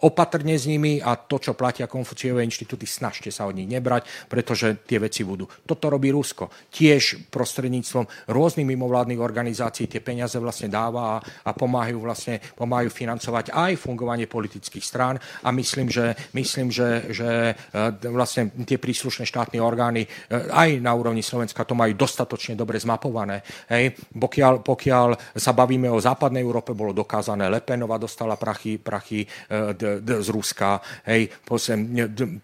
opatrne 0.03 0.59
s 0.59 0.67
nimi 0.67 0.99
a 0.99 1.15
to, 1.15 1.39
čo 1.39 1.55
platia 1.55 1.87
Konfuciové 1.87 2.43
inštitúty, 2.43 2.83
snažte 2.83 3.31
sa 3.31 3.47
od 3.47 3.55
nich 3.55 3.69
nebrať, 3.69 4.27
pretože 4.27 4.83
tie 4.83 4.99
veci 4.99 5.23
budú. 5.23 5.47
Toto 5.63 5.87
robí 5.87 6.11
Rusko. 6.11 6.51
Tiež 6.67 7.31
prostredníctvom 7.31 8.31
rôznych 8.31 8.67
mimovládnych 8.67 9.21
organizácií 9.21 9.87
tie 9.87 10.03
peniaze 10.03 10.35
vlastne 10.35 10.67
dáva 10.67 11.17
a, 11.17 11.21
a 11.47 11.51
pomáhajú, 11.55 11.97
vlastne, 12.03 12.43
pomáhajú 12.59 12.91
financovať 12.91 13.55
aj 13.55 13.79
fungovanie 13.79 14.27
politických 14.27 14.83
strán 14.83 15.15
a 15.43 15.49
myslím, 15.55 15.87
že, 15.87 16.11
myslím, 16.35 16.67
že, 16.73 16.89
že 17.15 17.29
e, 17.55 18.09
vlastne 18.11 18.51
tie 18.67 18.75
príslušné 18.75 19.23
štátne 19.23 19.63
orgány 19.63 20.03
e, 20.03 20.09
aj 20.51 20.83
na 20.83 20.91
úrovni 20.91 21.23
Slovenska 21.23 21.63
to 21.63 21.77
majú 21.77 21.95
dostatočne 21.95 22.59
dobre 22.59 22.81
zmapované. 22.83 23.41
Hej. 23.71 23.95
Pokiaľ, 24.11 24.53
pokiaľ 24.59 25.07
sa 25.39 25.55
bavíme 25.55 25.87
o 25.87 26.03
západnej 26.03 26.43
Európe, 26.43 26.75
bolo 26.75 26.91
dokázané, 26.91 27.47
Lepenova 27.47 27.95
dostala 27.95 28.35
prachy, 28.35 28.75
prachy 28.81 29.23
e, 29.23 29.27
z 30.01 30.29
Ruska, 30.33 30.81
hej, 31.05 31.29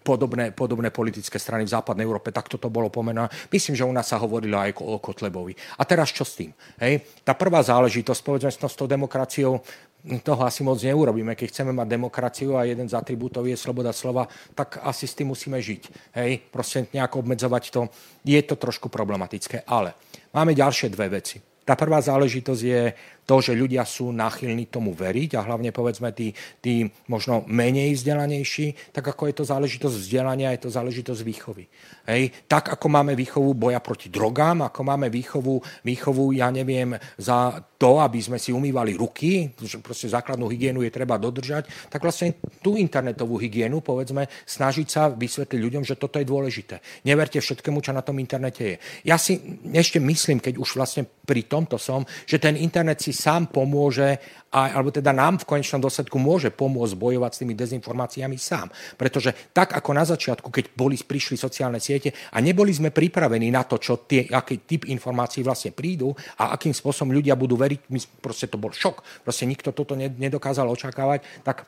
podobné, 0.02 0.50
podobné 0.54 0.88
politické 0.90 1.38
strany 1.38 1.66
v 1.66 1.74
západnej 1.74 2.06
Európe, 2.06 2.30
tak 2.32 2.48
toto 2.48 2.70
bolo 2.70 2.88
pomenané. 2.88 3.28
Myslím, 3.50 3.76
že 3.76 3.86
u 3.86 3.92
nás 3.92 4.08
sa 4.08 4.20
hovorilo 4.20 4.58
aj 4.58 4.78
o 4.80 4.98
Kotlebovi. 5.02 5.54
A 5.78 5.82
teraz 5.84 6.10
čo 6.10 6.22
s 6.22 6.38
tým? 6.38 6.50
Hej? 6.80 7.22
Tá 7.26 7.34
prvá 7.34 7.62
záležitosť, 7.62 8.20
povedzme 8.22 8.50
s 8.52 8.76
tou 8.78 8.86
demokraciou, 8.86 9.60
toho 10.02 10.42
asi 10.42 10.66
moc 10.66 10.82
neurobíme. 10.82 11.38
Keď 11.38 11.46
chceme 11.54 11.70
mať 11.70 11.86
demokraciu 11.86 12.58
a 12.58 12.66
jeden 12.66 12.90
z 12.90 12.98
atribútov 12.98 13.46
je 13.46 13.54
sloboda 13.54 13.94
slova, 13.94 14.26
tak 14.50 14.82
asi 14.82 15.06
s 15.06 15.14
tým 15.14 15.30
musíme 15.30 15.62
žiť. 15.62 15.82
Hej, 16.18 16.42
proste 16.50 16.90
nejako 16.90 17.22
obmedzovať 17.22 17.64
to. 17.70 17.86
Je 18.26 18.40
to 18.42 18.58
trošku 18.58 18.90
problematické, 18.90 19.62
ale 19.62 19.94
máme 20.34 20.58
ďalšie 20.58 20.90
dve 20.90 21.22
veci. 21.22 21.38
Tá 21.62 21.78
prvá 21.78 22.02
záležitosť 22.02 22.62
je 22.66 22.82
to, 23.22 23.38
že 23.38 23.54
ľudia 23.54 23.86
sú 23.86 24.10
náchylní 24.10 24.66
tomu 24.66 24.90
veriť 24.92 25.38
a 25.38 25.44
hlavne 25.46 25.70
povedzme 25.70 26.10
tí, 26.10 26.34
tí 26.58 26.86
možno 27.06 27.46
menej 27.46 27.94
vzdelanejší, 27.94 28.92
tak 28.92 29.06
ako 29.14 29.30
je 29.30 29.34
to 29.38 29.44
záležitosť 29.46 29.96
vzdelania, 29.96 30.54
je 30.54 30.62
to 30.66 30.70
záležitosť 30.74 31.22
výchovy. 31.22 31.64
Hej. 32.10 32.34
Tak 32.50 32.74
ako 32.74 32.86
máme 32.90 33.14
výchovu 33.14 33.54
boja 33.54 33.78
proti 33.78 34.10
drogám, 34.10 34.66
ako 34.66 34.80
máme 34.82 35.06
výchovu, 35.06 35.62
výchovu, 35.86 36.34
ja 36.34 36.50
neviem, 36.50 36.98
za 37.18 37.62
to, 37.78 37.98
aby 37.98 38.18
sme 38.22 38.38
si 38.38 38.54
umývali 38.54 38.94
ruky, 38.94 39.54
že 39.58 39.82
proste 39.82 40.06
základnú 40.06 40.46
hygienu 40.46 40.86
je 40.86 40.94
treba 40.94 41.18
dodržať, 41.18 41.90
tak 41.90 42.02
vlastne 42.02 42.38
tú 42.62 42.78
internetovú 42.78 43.38
hygienu, 43.38 43.82
povedzme, 43.82 44.26
snažiť 44.46 44.86
sa 44.86 45.10
vysvetliť 45.10 45.58
ľuďom, 45.58 45.82
že 45.82 45.98
toto 45.98 46.18
je 46.18 46.26
dôležité. 46.26 46.78
Neverte 47.06 47.42
všetkému, 47.42 47.82
čo 47.82 47.90
na 47.90 48.02
tom 48.06 48.22
internete 48.22 48.62
je. 48.62 48.76
Ja 49.06 49.18
si 49.18 49.38
ešte 49.74 49.98
myslím, 49.98 50.38
keď 50.38 50.58
už 50.58 50.78
vlastne 50.78 51.06
pri 51.06 51.46
tomto 51.46 51.78
som, 51.78 52.06
že 52.26 52.38
ten 52.38 52.54
internet 52.54 53.02
si 53.02 53.14
sám 53.22 53.54
pomôže, 53.54 54.18
alebo 54.50 54.90
teda 54.90 55.14
nám 55.14 55.38
v 55.38 55.48
konečnom 55.54 55.78
dôsledku 55.78 56.18
môže 56.18 56.50
pomôcť 56.50 56.98
bojovať 56.98 57.30
s 57.30 57.40
tými 57.46 57.54
dezinformáciami 57.54 58.34
sám. 58.34 58.66
Pretože 58.98 59.54
tak 59.54 59.78
ako 59.78 59.90
na 59.94 60.02
začiatku, 60.02 60.50
keď 60.50 60.74
boli, 60.74 60.98
prišli 60.98 61.38
sociálne 61.38 61.78
siete 61.78 62.10
a 62.34 62.42
neboli 62.42 62.74
sme 62.74 62.90
pripravení 62.90 63.54
na 63.54 63.62
to, 63.62 63.78
čo 63.78 64.02
tie, 64.02 64.26
aký 64.26 64.66
typ 64.66 64.90
informácií 64.90 65.46
vlastne 65.46 65.70
prídu 65.70 66.10
a 66.42 66.58
akým 66.58 66.74
spôsobom 66.74 67.14
ľudia 67.14 67.38
budú 67.38 67.54
veriť, 67.54 67.86
proste 68.18 68.50
to 68.50 68.58
bol 68.58 68.74
šok, 68.74 69.22
proste 69.22 69.46
nikto 69.46 69.70
toto 69.70 69.94
nedokázal 69.94 70.66
očakávať, 70.66 71.46
tak 71.46 71.64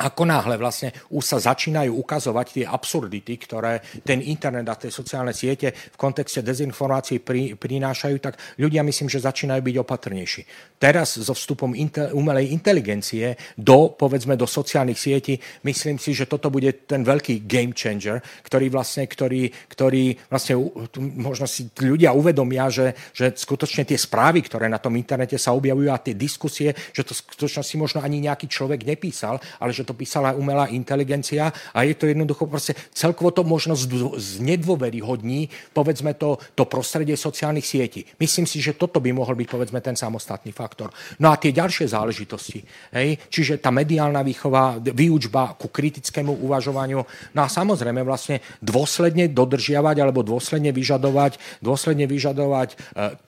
ako 0.00 0.24
náhle 0.24 0.56
vlastne 0.56 0.90
už 1.12 1.24
sa 1.24 1.38
začínajú 1.38 1.92
ukazovať 1.94 2.46
tie 2.48 2.64
absurdity, 2.66 3.36
ktoré 3.38 3.84
ten 4.02 4.24
internet 4.24 4.66
a 4.72 4.80
tie 4.80 4.90
sociálne 4.90 5.36
siete 5.36 5.70
v 5.70 5.96
kontexte 6.00 6.40
dezinformácií 6.40 7.20
pri, 7.20 7.54
prinášajú, 7.54 8.16
tak 8.18 8.40
ľudia 8.56 8.82
myslím, 8.82 9.12
že 9.12 9.22
začínajú 9.22 9.60
byť 9.60 9.76
opatrnejší. 9.78 10.42
Teraz 10.82 11.14
so 11.14 11.30
vstupom 11.30 11.78
inte, 11.78 12.10
umelej 12.10 12.50
inteligencie 12.50 13.38
do, 13.54 13.94
povedzme, 13.94 14.34
do 14.34 14.50
sociálnych 14.50 14.98
sietí, 14.98 15.38
myslím 15.62 15.94
si, 15.94 16.10
že 16.10 16.26
toto 16.26 16.50
bude 16.50 16.74
ten 16.90 17.06
veľký 17.06 17.46
game 17.46 17.70
changer, 17.70 18.18
ktorý 18.42 18.66
vlastne, 18.66 19.06
ktorý, 19.06 19.46
ktorý 19.70 20.18
vlastne 20.26 20.58
možno 20.98 21.46
si 21.46 21.70
ľudia 21.78 22.10
uvedomia, 22.10 22.66
že, 22.66 22.98
že 23.14 23.30
skutočne 23.30 23.86
tie 23.86 23.94
správy, 23.94 24.42
ktoré 24.42 24.66
na 24.66 24.82
tom 24.82 24.98
internete 24.98 25.38
sa 25.38 25.54
objavujú 25.54 25.86
a 25.86 26.02
tie 26.02 26.18
diskusie, 26.18 26.74
že 26.90 27.06
to 27.06 27.14
skutočne 27.14 27.62
si 27.62 27.78
možno 27.78 28.02
ani 28.02 28.18
nejaký 28.18 28.50
človek 28.50 28.82
nepísal, 28.82 29.38
ale 29.62 29.70
že 29.70 29.86
to 29.86 29.94
písala 29.94 30.34
umelá 30.34 30.66
inteligencia 30.66 31.54
a 31.70 31.86
je 31.86 31.94
to 31.94 32.10
jednoducho 32.10 32.50
proste 32.50 32.74
celkovo 32.90 33.30
to 33.30 33.46
možno 33.46 33.78
znedôveryhodní, 34.18 35.46
povedzme 35.70 36.18
to, 36.18 36.42
to 36.58 36.66
prostredie 36.66 37.14
sociálnych 37.14 37.70
sietí. 37.70 38.02
Myslím 38.18 38.50
si, 38.50 38.58
že 38.58 38.74
toto 38.74 38.98
by 38.98 39.14
mohol 39.14 39.38
byť 39.38 39.46
povedzme 39.46 39.78
ten 39.78 39.94
samostatný 39.94 40.50
faktor. 40.72 40.88
No 41.20 41.28
a 41.28 41.36
tie 41.36 41.52
ďalšie 41.52 41.92
záležitosti, 41.92 42.64
hej, 42.96 43.20
čiže 43.28 43.60
tá 43.60 43.68
mediálna 43.68 44.24
výchova, 44.24 44.80
výučba 44.80 45.52
ku 45.60 45.68
kritickému 45.68 46.40
uvažovaniu, 46.48 47.04
no 47.36 47.40
a 47.44 47.48
samozrejme 47.52 48.00
vlastne 48.00 48.40
dôsledne 48.64 49.28
dodržiavať 49.28 49.96
alebo 50.00 50.24
dôsledne 50.24 50.72
vyžadovať, 50.72 51.60
dôsledne 51.60 52.08
vyžadovať 52.08 52.68
e, 52.72 52.76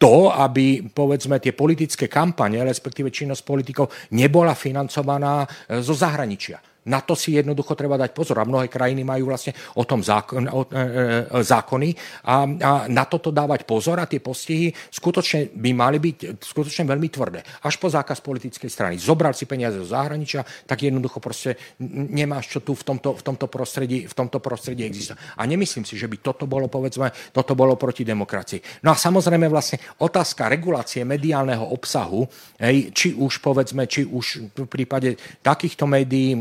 to, 0.01 0.32
aby 0.32 0.88
povedzme 0.88 1.36
tie 1.36 1.53
politické 1.53 2.09
kampane, 2.09 2.64
respektíve 2.64 3.12
činnosť 3.12 3.42
politikov 3.45 3.92
nebola 4.16 4.57
financovaná 4.57 5.45
e, 5.45 5.84
zo 5.84 5.92
zahraničia. 5.92 6.73
Na 6.85 7.01
to 7.01 7.16
si 7.16 7.32
jednoducho 7.32 7.72
treba 7.72 7.97
dať 7.97 8.12
pozor. 8.12 8.41
A 8.41 8.49
mnohé 8.49 8.68
krajiny 8.68 9.05
majú 9.05 9.32
vlastne 9.32 9.57
o 9.76 9.85
tom 9.89 10.05
zákon, 10.05 10.45
o, 10.53 10.68
e, 10.68 10.76
e, 10.76 11.43
zákony 11.43 11.89
a, 12.28 12.45
a 12.45 12.70
na 12.93 13.05
toto 13.09 13.32
dávať 13.32 13.64
pozor 13.64 13.97
a 14.01 14.09
tie 14.09 14.20
postihy 14.20 14.68
skutočne 14.70 15.55
by 15.57 15.70
mali 15.72 15.97
byť 15.97 16.45
skutočne 16.45 16.85
veľmi 16.85 17.09
tvrdé. 17.09 17.41
Až 17.64 17.80
po 17.80 17.89
zákaz 17.89 18.20
politickej 18.20 18.68
strany. 18.68 18.95
Zobral 19.01 19.32
si 19.32 19.49
peniaze 19.49 19.80
zo 19.80 19.89
zahraničia, 19.89 20.45
tak 20.68 20.85
jednoducho 20.85 21.20
proste 21.20 21.57
nemáš 21.80 22.53
čo 22.53 22.61
tu 22.61 22.76
v 22.76 22.85
tomto, 22.85 23.16
v 23.16 23.22
tomto 23.24 23.47
prostredí, 23.49 24.05
v 24.05 24.14
tomto 24.14 24.39
prostredí 24.45 24.85
existovať. 24.85 25.41
A 25.41 25.43
nemyslím 25.49 25.89
si, 25.89 25.97
že 25.97 26.07
by 26.07 26.20
toto 26.20 26.45
bolo, 26.45 26.68
povedzme, 26.68 27.09
toto 27.32 27.57
bolo 27.57 27.80
proti 27.80 28.05
demokracii. 28.05 28.85
No 28.85 28.93
a 28.93 28.97
samozrejme 28.97 29.49
vlastne 29.49 29.80
otázka 30.01 30.53
regulácie 30.53 31.03
mediálneho 31.03 31.64
obsahu, 31.72 32.28
hej, 32.61 32.93
či 32.93 33.16
už 33.16 33.41
povedzme, 33.41 33.89
či 33.89 34.05
už 34.05 34.53
v 34.53 34.68
prípade 34.68 35.16
takýchto 35.41 35.89
médií 35.89 36.37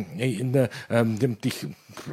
tých 1.38 1.57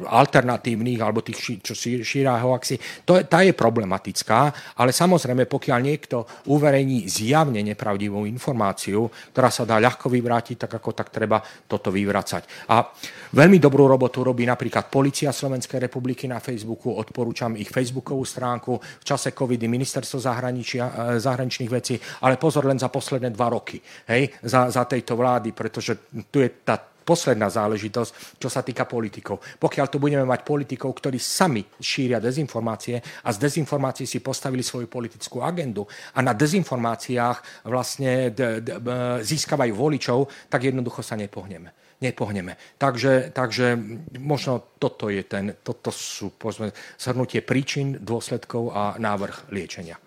alternatívnych 0.05 0.99
alebo 1.01 1.25
tých, 1.25 1.61
čo 1.65 1.73
šíria 1.75 2.37
hoaxy, 2.37 2.77
to, 3.03 3.21
tá 3.25 3.41
je 3.41 3.53
problematická, 3.57 4.53
ale 4.77 4.93
samozrejme, 4.93 5.49
pokiaľ 5.49 5.79
niekto 5.81 6.23
uverejní 6.47 7.09
zjavne 7.09 7.59
nepravdivú 7.65 8.23
informáciu, 8.29 9.09
ktorá 9.33 9.49
sa 9.49 9.65
dá 9.65 9.81
ľahko 9.81 10.07
vyvrátiť, 10.07 10.67
tak 10.67 10.71
ako 10.77 10.89
tak 10.93 11.09
treba 11.09 11.41
toto 11.65 11.89
vyvracať. 11.89 12.69
A 12.69 12.85
veľmi 13.33 13.57
dobrú 13.57 13.89
robotu 13.89 14.21
robí 14.21 14.45
napríklad 14.45 14.87
Polícia 14.87 15.33
Slovenskej 15.33 15.81
republiky 15.81 16.29
na 16.29 16.37
Facebooku, 16.37 16.93
odporúčam 16.93 17.57
ich 17.57 17.69
Facebookovú 17.69 18.23
stránku, 18.23 18.77
v 18.77 19.05
čase 19.05 19.33
covidy 19.33 19.65
ministerstvo 19.65 20.21
zahraničia, 20.21 21.17
e, 21.17 21.19
zahraničných 21.19 21.71
vecí, 21.71 21.95
ale 22.21 22.37
pozor 22.37 22.69
len 22.69 22.77
za 22.77 22.93
posledné 22.93 23.33
dva 23.33 23.49
roky, 23.49 23.81
hej, 24.07 24.29
za, 24.45 24.69
za 24.69 24.85
tejto 24.85 25.17
vlády, 25.17 25.51
pretože 25.51 26.11
tu 26.29 26.39
je 26.39 26.49
tá 26.61 26.90
posledná 27.01 27.49
záležitosť, 27.49 28.37
čo 28.37 28.49
sa 28.49 28.61
týka 28.61 28.85
politikov. 28.85 29.41
Pokiaľ 29.59 29.85
tu 29.89 29.97
budeme 29.97 30.25
mať 30.25 30.45
politikov, 30.45 30.93
ktorí 30.95 31.17
sami 31.17 31.65
šíria 31.81 32.21
dezinformácie 32.21 33.01
a 33.25 33.29
z 33.33 33.37
dezinformácií 33.41 34.05
si 34.05 34.21
postavili 34.21 34.61
svoju 34.61 34.87
politickú 34.87 35.41
agendu 35.41 35.85
a 36.15 36.19
na 36.21 36.31
dezinformáciách 36.37 37.67
vlastne 37.67 38.31
d- 38.31 38.61
d- 38.61 38.77
získavajú 39.21 39.73
voličov, 39.73 40.49
tak 40.49 40.69
jednoducho 40.69 41.01
sa 41.01 41.17
nepohneme 41.17 41.81
nepohneme. 42.01 42.57
Takže, 42.81 43.29
takže 43.29 43.77
možno 44.17 44.73
toto, 44.81 45.13
je 45.13 45.21
ten, 45.21 45.53
toto 45.61 45.93
sú 45.93 46.33
povedzme, 46.33 46.73
zhrnutie 46.97 47.45
príčin, 47.45 48.01
dôsledkov 48.01 48.73
a 48.73 48.97
návrh 48.97 49.53
liečenia. 49.53 50.01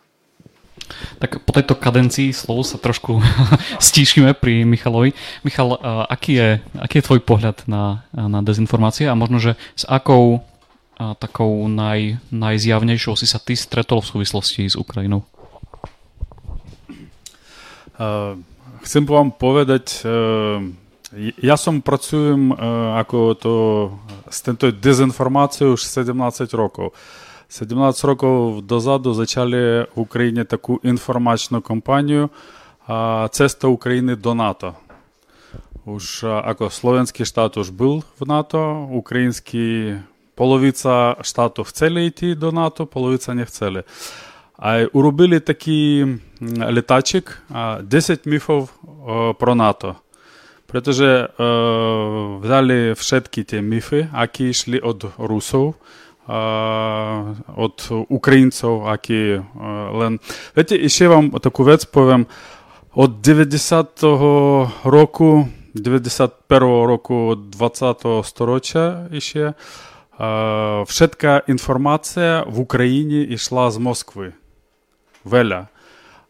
Tak 1.19 1.43
po 1.43 1.51
tejto 1.55 1.75
kadencii 1.79 2.35
slov 2.35 2.69
sa 2.69 2.77
trošku 2.77 3.19
stíšime 3.89 4.37
pri 4.37 4.69
Michalovi. 4.69 5.17
Michal, 5.43 5.77
aký 6.09 6.33
je, 6.37 6.49
aký 6.77 7.01
je 7.01 7.07
tvoj 7.07 7.21
pohľad 7.25 7.65
na, 7.67 8.05
na 8.13 8.41
dezinformácie 8.45 9.09
a 9.09 9.19
možno, 9.19 9.41
že 9.41 9.57
s 9.75 9.85
akou 9.89 10.45
a 10.95 11.19
takou 11.19 11.67
naj, 11.67 12.23
najzjavnejšou 12.31 13.19
si 13.19 13.27
sa 13.27 13.43
ty 13.43 13.59
stretol 13.59 13.99
v 13.99 14.11
súvislosti 14.15 14.71
s 14.71 14.79
Ukrajinou? 14.79 15.27
Chcem 18.85 19.03
vám 19.07 19.35
povedať, 19.35 20.03
uh, 20.07 20.63
ja 21.39 21.57
som 21.59 21.83
pracujem 21.83 22.51
uh, 22.51 22.99
ako 22.99 23.19
to, 23.39 23.55
s 24.31 24.39
tento 24.43 24.71
dezinformáciou 24.71 25.79
už 25.79 25.83
17 25.83 26.15
rokov. 26.55 26.95
17 27.49 28.05
років 28.05 28.63
дозаду 28.63 29.17
почали 29.17 29.87
в 29.95 30.01
Україні 30.01 30.45
таку 30.45 30.81
інформаційну 30.83 31.61
кампанію 31.61 32.31
«Цеста 33.31 33.69
України 33.69 34.17
до 34.17 34.35
НАТО». 34.35 34.75
Уж 35.85 36.25
ако 36.25 36.71
Словенський 36.71 37.27
штат 37.27 37.57
уж 37.57 37.71
був 37.71 38.05
в 38.21 38.29
НАТО, 38.29 38.89
український 38.93 39.95
половиця 40.35 41.17
штату 41.23 41.65
хотіли 41.65 42.05
йти 42.05 42.35
до 42.35 42.53
НАТО, 42.53 42.87
половиця 42.87 43.35
не 43.35 43.45
хотіли. 43.45 43.85
А 44.59 44.85
уробили 44.93 45.41
такий 45.41 46.07
літачок 46.71 47.43
10 47.83 48.27
міфів 48.27 48.69
про 49.39 49.55
НАТО. 49.55 49.97
Pretože 50.67 51.31
взяли 52.43 52.99
všetky 52.99 53.45
tie 53.47 53.63
mýfy, 53.63 54.11
aké 54.11 54.51
išli 54.51 54.83
od 54.83 55.15
od 57.57 57.77
Ukrajincev, 58.09 58.89
aki 58.89 59.45
len... 59.93 60.19
Viete, 60.57 60.75
ešte 60.81 61.05
vám 61.05 61.29
takú 61.37 61.69
vec 61.69 61.85
poviem. 61.85 62.25
Od 62.95 63.21
90. 63.21 64.01
roku, 64.87 65.51
91. 65.75 66.49
roku 66.87 67.35
20. 67.37 68.25
storočia 68.25 69.11
ešte, 69.11 69.59
všetká 70.87 71.51
informácia 71.51 72.47
v 72.47 72.57
Ukrajine 72.63 73.27
išla 73.35 73.75
z 73.75 73.77
Moskvy. 73.83 74.29
Veľa. 75.27 75.69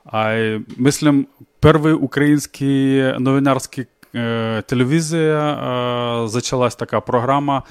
А 0.04 0.60
мислим, 0.76 1.26
перший 1.60 1.92
український 1.92 3.02
новинарський 3.18 3.86
е, 4.14 4.62
телевізія 4.62 5.52
е, 5.52 6.28
зачалась 6.28 6.76
така 6.76 7.00
програма 7.00 7.62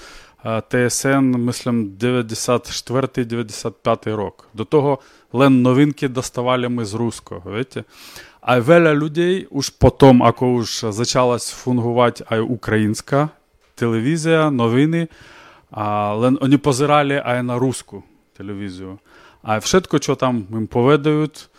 ТСН, 0.43 1.37
мислим, 1.37 1.97
94-95 1.99 4.15
рок. 4.15 4.47
До 4.53 4.65
того 4.65 4.99
лен 5.33 5.61
новинки 5.61 6.07
доставали 6.07 6.69
ми 6.69 6.85
з 6.85 6.93
руського, 6.93 7.41
видите? 7.45 7.83
А 8.41 8.59
веля 8.59 8.93
людей 8.93 9.47
уж 9.49 9.69
потом, 9.69 10.23
ако 10.23 10.47
уж 10.47 10.85
зачалась 10.89 11.51
фунгувати 11.51 12.25
а 12.29 12.39
українська 12.39 13.29
телевізія, 13.75 14.51
новини, 14.51 15.07
а 15.71 16.13
лен 16.13 16.37
вони 16.41 16.57
позирали 16.57 17.21
а 17.25 17.43
на 17.43 17.59
русську 17.59 18.03
телевізію. 18.37 18.99
А 19.41 19.59
všetko, 19.59 20.01
що 20.01 20.15
там 20.15 20.45
їм 20.51 20.67
поведають, 20.67 21.49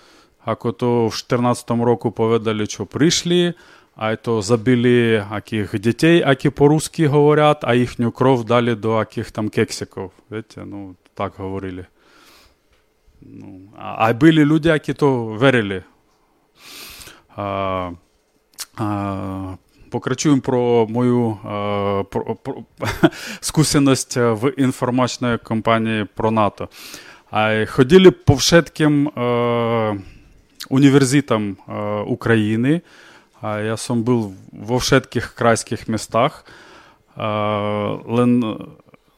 ако 0.45 0.73
то 0.73 1.07
в 1.07 1.17
14 1.17 1.71
року 1.71 2.11
поведали, 2.11 2.67
що 2.67 2.87
прийшли, 2.87 3.55
а 3.97 4.17
то 4.17 4.43
забили 4.43 5.27
яких 5.35 5.81
дітей, 5.81 6.19
які 6.19 6.51
по-русски 6.51 7.07
говорять, 7.07 7.59
а 7.63 7.75
їхню 7.75 8.11
кров 8.11 8.45
дали 8.45 8.75
до 8.75 8.99
яких 8.99 9.31
там 9.31 9.49
кексиків. 9.49 10.11
Видите? 10.31 10.65
Ну, 10.67 10.95
так 11.15 11.33
говорили. 11.37 11.87
Ну, 13.23 13.61
а, 13.79 14.09
а 14.09 14.13
були 14.13 14.45
люди, 14.45 14.69
які 14.69 14.95
то 14.95 15.27
вірили. 15.43 15.83
А, 17.37 17.91
а, 18.77 19.55
Покрачуємо 19.91 20.41
про 20.41 20.87
мою 20.89 21.39
а, 21.45 22.03
про, 22.11 22.35
про, 22.35 22.65
скусеність 23.41 24.17
в 24.17 24.53
інформаційній 24.57 25.39
компанії 25.39 26.07
про 26.15 26.31
НАТО. 26.31 26.69
А, 27.31 27.67
ходили 27.67 28.11
по 28.11 28.35
všetkým 28.35 29.09
а, 29.09 29.95
університетам 30.71 31.57
а, 31.67 32.01
України, 32.01 32.81
я 33.45 33.77
сам 33.77 34.03
був 34.03 34.35
в 34.53 34.77
всіх 34.77 35.35
крайських 35.35 35.89
містах. 35.89 36.45
Лен 38.07 38.57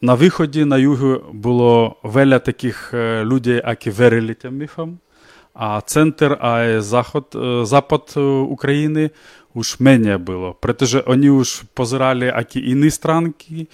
на 0.00 0.14
виході 0.14 0.64
на 0.64 0.78
югу 0.78 1.20
було 1.32 1.96
веля 2.02 2.38
таких 2.38 2.94
е, 2.94 3.24
людей, 3.24 3.62
які 3.66 3.90
вірили 3.90 4.34
тим 4.34 4.56
міфам. 4.56 4.98
А 5.54 5.80
центр, 5.80 6.38
а 6.40 6.80
заход, 6.80 7.26
е, 7.34 7.64
запад 7.64 8.14
е, 8.16 8.20
України 8.20 9.10
уж 9.54 9.76
менше 9.80 10.18
було. 10.18 10.54
Притеже 10.60 11.04
вони 11.06 11.30
уж 11.30 11.62
позирали, 11.74 12.26
які 12.26 12.70
інші 12.70 12.90
странки 12.90 13.66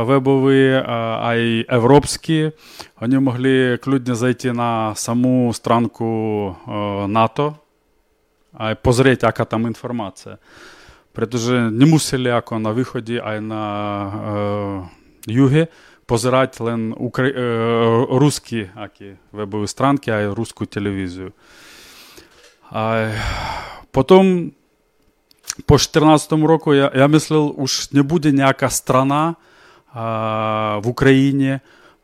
вебові, 0.00 0.82
а 0.86 1.34
й 1.34 1.66
європейські. 1.72 2.50
Вони 3.00 3.20
могли 3.20 3.76
клюдно 3.76 4.14
зайти 4.14 4.52
на 4.52 4.94
саму 4.94 5.54
странку 5.54 6.56
НАТО, 7.08 7.54
а 8.52 8.74
позреть, 8.74 9.22
яка 9.22 9.44
там 9.44 9.66
інформація. 9.66 10.38
Притоже 11.12 11.70
не 11.70 11.86
мусили 11.86 12.28
яко 12.28 12.58
на 12.58 12.70
виході, 12.70 13.22
а 13.24 13.34
й 13.34 13.40
на 13.40 14.04
е, 15.26 15.32
югі 15.32 15.66
позирати 16.06 16.64
лен 16.64 16.94
укра... 16.98 17.26
е, 17.26 18.06
русські 18.10 18.70
акі, 18.74 19.12
вебові 19.32 19.66
странки, 19.66 20.10
а 20.10 20.20
й 20.20 20.26
русську 20.26 20.66
телевізію. 20.66 21.32
А, 22.70 23.10
потім, 23.90 24.52
по 25.66 25.74
2014 25.74 26.32
року, 26.32 26.74
я, 26.74 26.92
я 26.94 27.08
мислив, 27.08 27.60
уж 27.60 27.92
не 27.92 28.02
буде 28.02 28.32
ніяка 28.32 28.70
страна 28.70 29.34
а, 29.94 30.78
в 30.78 30.88
Україні, 30.88 31.60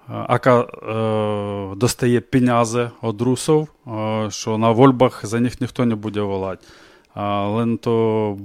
яка 0.08 0.60
е, 0.60 1.76
достає 1.76 2.20
пенязи 2.20 2.90
від 3.02 3.20
русів, 3.20 3.68
е, 3.86 4.26
що 4.30 4.58
на 4.58 4.70
вольбах 4.70 5.26
за 5.26 5.40
них 5.40 5.60
ніхто 5.60 5.84
не 5.86 5.94
буде 5.94 6.20
волати. 6.20 6.66
Але 7.14 7.76
то, 7.76 8.38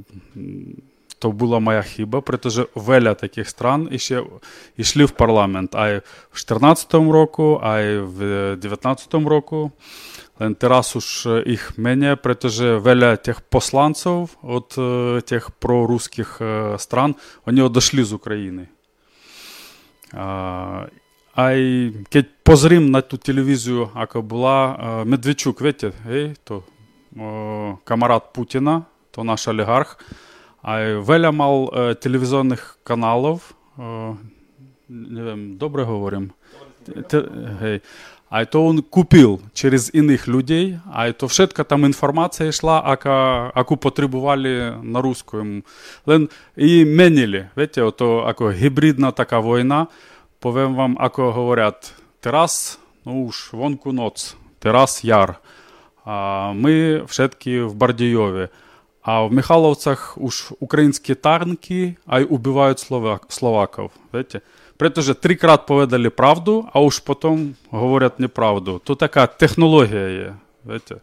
то 1.20 1.32
була 1.32 1.60
моя 1.60 1.82
хіба, 1.82 2.22
protože 2.22 2.66
веля 2.76 3.14
таких 3.14 3.50
стран 3.50 3.90
іще 3.92 4.24
йшли 4.78 5.06
в 5.06 5.12
парламент. 5.12 5.76
А 5.76 5.90
й 5.90 5.98
в 6.32 6.44
2014 6.46 6.94
року, 6.94 7.60
а 7.64 7.80
й 7.80 7.98
в 7.98 8.18
2019 8.56 9.14
року. 9.14 9.72
Len 10.40 10.58
teraz 10.58 10.98
už 10.98 11.46
ich 11.46 11.78
menej, 11.78 12.18
pretože 12.18 12.82
veľa 12.82 13.22
tých 13.22 13.46
poslancov 13.54 14.34
od 14.42 14.74
tých 15.22 15.54
proruských 15.62 16.42
stran, 16.82 17.14
oni 17.46 17.62
odešli 17.62 18.02
z 18.02 18.12
Ukrajiny. 18.18 18.66
Aj 21.34 21.58
keď 22.14 22.26
pozriem 22.46 22.94
na 22.94 23.02
tú 23.02 23.18
televíziu, 23.18 23.90
ako 23.98 24.22
bola, 24.22 25.04
Медведчук, 25.06 25.62
viete, 25.62 25.90
hej, 26.06 26.38
to 26.46 26.62
камарат 27.86 28.34
Путіна, 28.34 28.86
то 29.12 29.24
наш 29.24 29.48
олігарх, 29.48 29.98
а 30.62 30.98
veľa 30.98 31.30
mal 31.30 31.56
телевізійних 31.94 32.78
каналів, 32.84 33.54
не 34.90 35.22
wiem, 35.24 35.58
добре 35.58 35.84
говорим, 35.84 36.32
hej, 37.62 37.82
а 38.30 38.46
то 38.46 38.66
он 38.66 38.82
купил 38.82 39.42
через 39.54 39.94
иных 39.94 40.28
людей, 40.28 40.80
а 40.92 41.12
то 41.12 41.28
všetka 41.28 41.64
там 41.64 41.86
інформація 41.86 42.50
йшла, 42.50 42.82
ака, 42.86 43.52
аку 43.56 43.78
потребували 43.78 44.78
на 44.84 45.02
русскому. 45.02 45.62
Лен 46.06 46.30
і 46.58 46.86
менили, 46.86 47.50
видите, 47.56 47.82
ото 47.82 48.20
ако 48.20 48.52
гібридна 48.52 49.12
така 49.12 49.40
війна, 49.40 49.88
Powiem 50.44 50.76
вам, 50.76 50.98
ako 51.00 51.32
говорять, 51.32 51.94
teraz, 52.20 52.76
no 53.06 53.12
już, 53.24 53.50
wonku 53.56 53.96
noc, 53.96 54.36
teraz 54.60 55.04
jar. 55.04 55.40
А 56.06 56.52
Ми 56.56 57.04
все-таки 57.08 57.62
в 57.64 57.76
Бардійові. 57.76 58.48
А 59.02 59.22
в 59.22 59.34
Михайловцях 59.34 60.18
уж 60.18 60.52
украинские 60.60 61.16
танки, 61.16 61.96
а 62.06 62.20
и 62.20 62.26
убивают 62.26 62.80
словак, 62.80 63.26
словаков. 63.30 63.92
Видите? 64.12 64.42
Притом 64.78 65.04
же 65.04 65.14
три 65.14 65.36
поведали 65.68 66.10
правду, 66.10 66.70
а 66.74 66.82
уж 66.82 67.00
потом 67.00 67.56
говорят 67.70 68.20
неправду. 68.20 68.82
То 68.84 68.96
така 68.96 69.28
технологія 69.28 70.10
є. 70.10 70.36
Видите? 70.66 70.96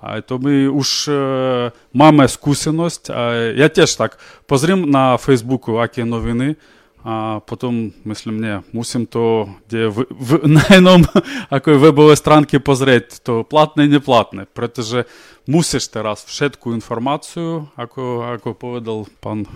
А 0.00 0.20
то 0.20 0.38
ми 0.38 0.68
уж 0.68 1.08
э, 1.08 1.72
маме 1.92 2.28
скусеність. 2.28 3.08
Я 3.56 3.68
теж 3.68 3.96
так 3.96 4.18
позрим 4.46 4.90
на 4.90 5.16
Фейсбуку, 5.16 5.76
акі 5.76 6.04
новини 6.04 6.56
а 7.02 7.40
потом 7.40 7.92
мыслим, 8.04 8.40
не, 8.40 8.62
мусим 8.72 9.06
то, 9.06 9.48
где 9.66 9.88
в, 9.88 10.06
в, 10.10 10.46
на 10.48 10.60
ином 10.70 11.06
какой 11.48 11.78
вебовой 11.78 12.16
странке 12.16 12.60
позреть, 12.60 13.20
то 13.22 13.42
платне, 13.42 13.86
не 13.86 14.00
платне. 14.00 14.46
Проте 14.54 14.82
же 14.82 15.04
мусиш 15.46 15.88
teraz 15.88 16.24
všetku 16.24 16.74
інформацію, 16.74 17.68
ако, 17.76 18.20
ако 18.32 18.54
поведал 18.54 19.08
пан 19.20 19.46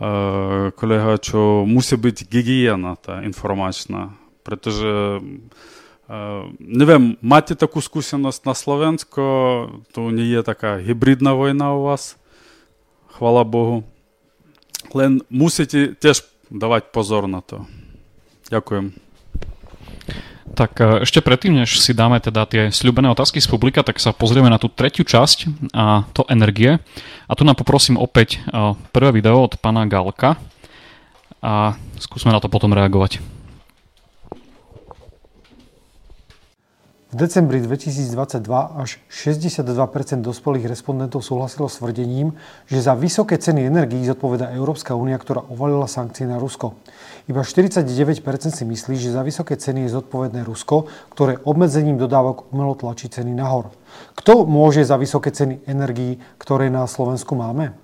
э, 0.00 0.66
е, 0.66 0.70
колега, 0.70 1.18
що 1.22 1.64
мусить 1.66 2.00
бути 2.00 2.26
гігієна 2.32 2.96
та 3.00 3.22
інформаційна. 3.22 4.12
Проте 4.42 4.70
же 4.70 5.20
э, 6.08 6.50
Не 6.58 6.84
вем, 6.84 7.16
маєте 7.22 7.54
таку 7.54 7.82
скусеність 7.82 8.46
на 8.46 8.54
Словенсько, 8.54 9.70
то 9.92 10.10
не 10.10 10.22
є 10.22 10.42
така 10.42 10.78
гібридна 10.78 11.34
війна 11.34 11.74
у 11.74 11.82
вас, 11.82 12.16
хвала 13.06 13.44
Богу. 13.44 13.84
Але 14.94 15.18
мусите 15.30 15.86
теж 15.86 16.31
dávať 16.52 16.92
pozor 16.92 17.24
na 17.24 17.40
to. 17.40 17.64
Ďakujem. 18.52 18.92
Tak 20.52 21.00
ešte 21.00 21.24
predtým, 21.24 21.56
než 21.56 21.80
si 21.80 21.96
dáme 21.96 22.20
teda 22.20 22.44
tie 22.44 22.68
sľubené 22.68 23.08
otázky 23.08 23.40
z 23.40 23.48
publika, 23.48 23.80
tak 23.80 23.96
sa 23.96 24.12
pozrieme 24.12 24.52
na 24.52 24.60
tú 24.60 24.68
tretiu 24.68 25.00
časť 25.08 25.72
a 25.72 26.04
to 26.12 26.28
energie. 26.28 26.76
A 27.24 27.32
tu 27.32 27.48
nám 27.48 27.56
poprosím 27.56 27.96
opäť 27.96 28.44
prvé 28.92 29.16
video 29.16 29.40
od 29.40 29.56
pana 29.56 29.88
Galka 29.88 30.36
a 31.40 31.80
skúsme 31.96 32.36
na 32.36 32.40
to 32.44 32.52
potom 32.52 32.76
reagovať. 32.76 33.24
V 37.12 37.20
decembri 37.20 37.60
2022 37.60 38.40
až 38.72 38.96
62% 39.12 40.24
dospelých 40.24 40.64
respondentov 40.64 41.20
súhlasilo 41.20 41.68
s 41.68 41.76
tvrdením, 41.76 42.32
že 42.64 42.80
za 42.80 42.96
vysoké 42.96 43.36
ceny 43.36 43.68
energií 43.68 44.00
zodpoveda 44.08 44.48
Európska 44.56 44.96
únia, 44.96 45.20
ktorá 45.20 45.44
uvalila 45.44 45.84
sankcie 45.84 46.24
na 46.24 46.40
Rusko. 46.40 46.72
Iba 47.28 47.44
49% 47.44 48.16
si 48.56 48.64
myslí, 48.64 48.96
že 48.96 49.12
za 49.12 49.20
vysoké 49.20 49.60
ceny 49.60 49.84
je 49.84 50.00
zodpovedné 50.00 50.40
Rusko, 50.40 50.88
ktoré 51.12 51.36
obmedzením 51.44 52.00
dodávok 52.00 52.48
umelo 52.48 52.72
tlačí 52.72 53.12
ceny 53.12 53.36
nahor. 53.36 53.68
Kto 54.16 54.48
môže 54.48 54.80
za 54.80 54.96
vysoké 54.96 55.36
ceny 55.36 55.68
energií, 55.68 56.16
ktoré 56.40 56.72
na 56.72 56.88
Slovensku 56.88 57.36
máme? 57.36 57.76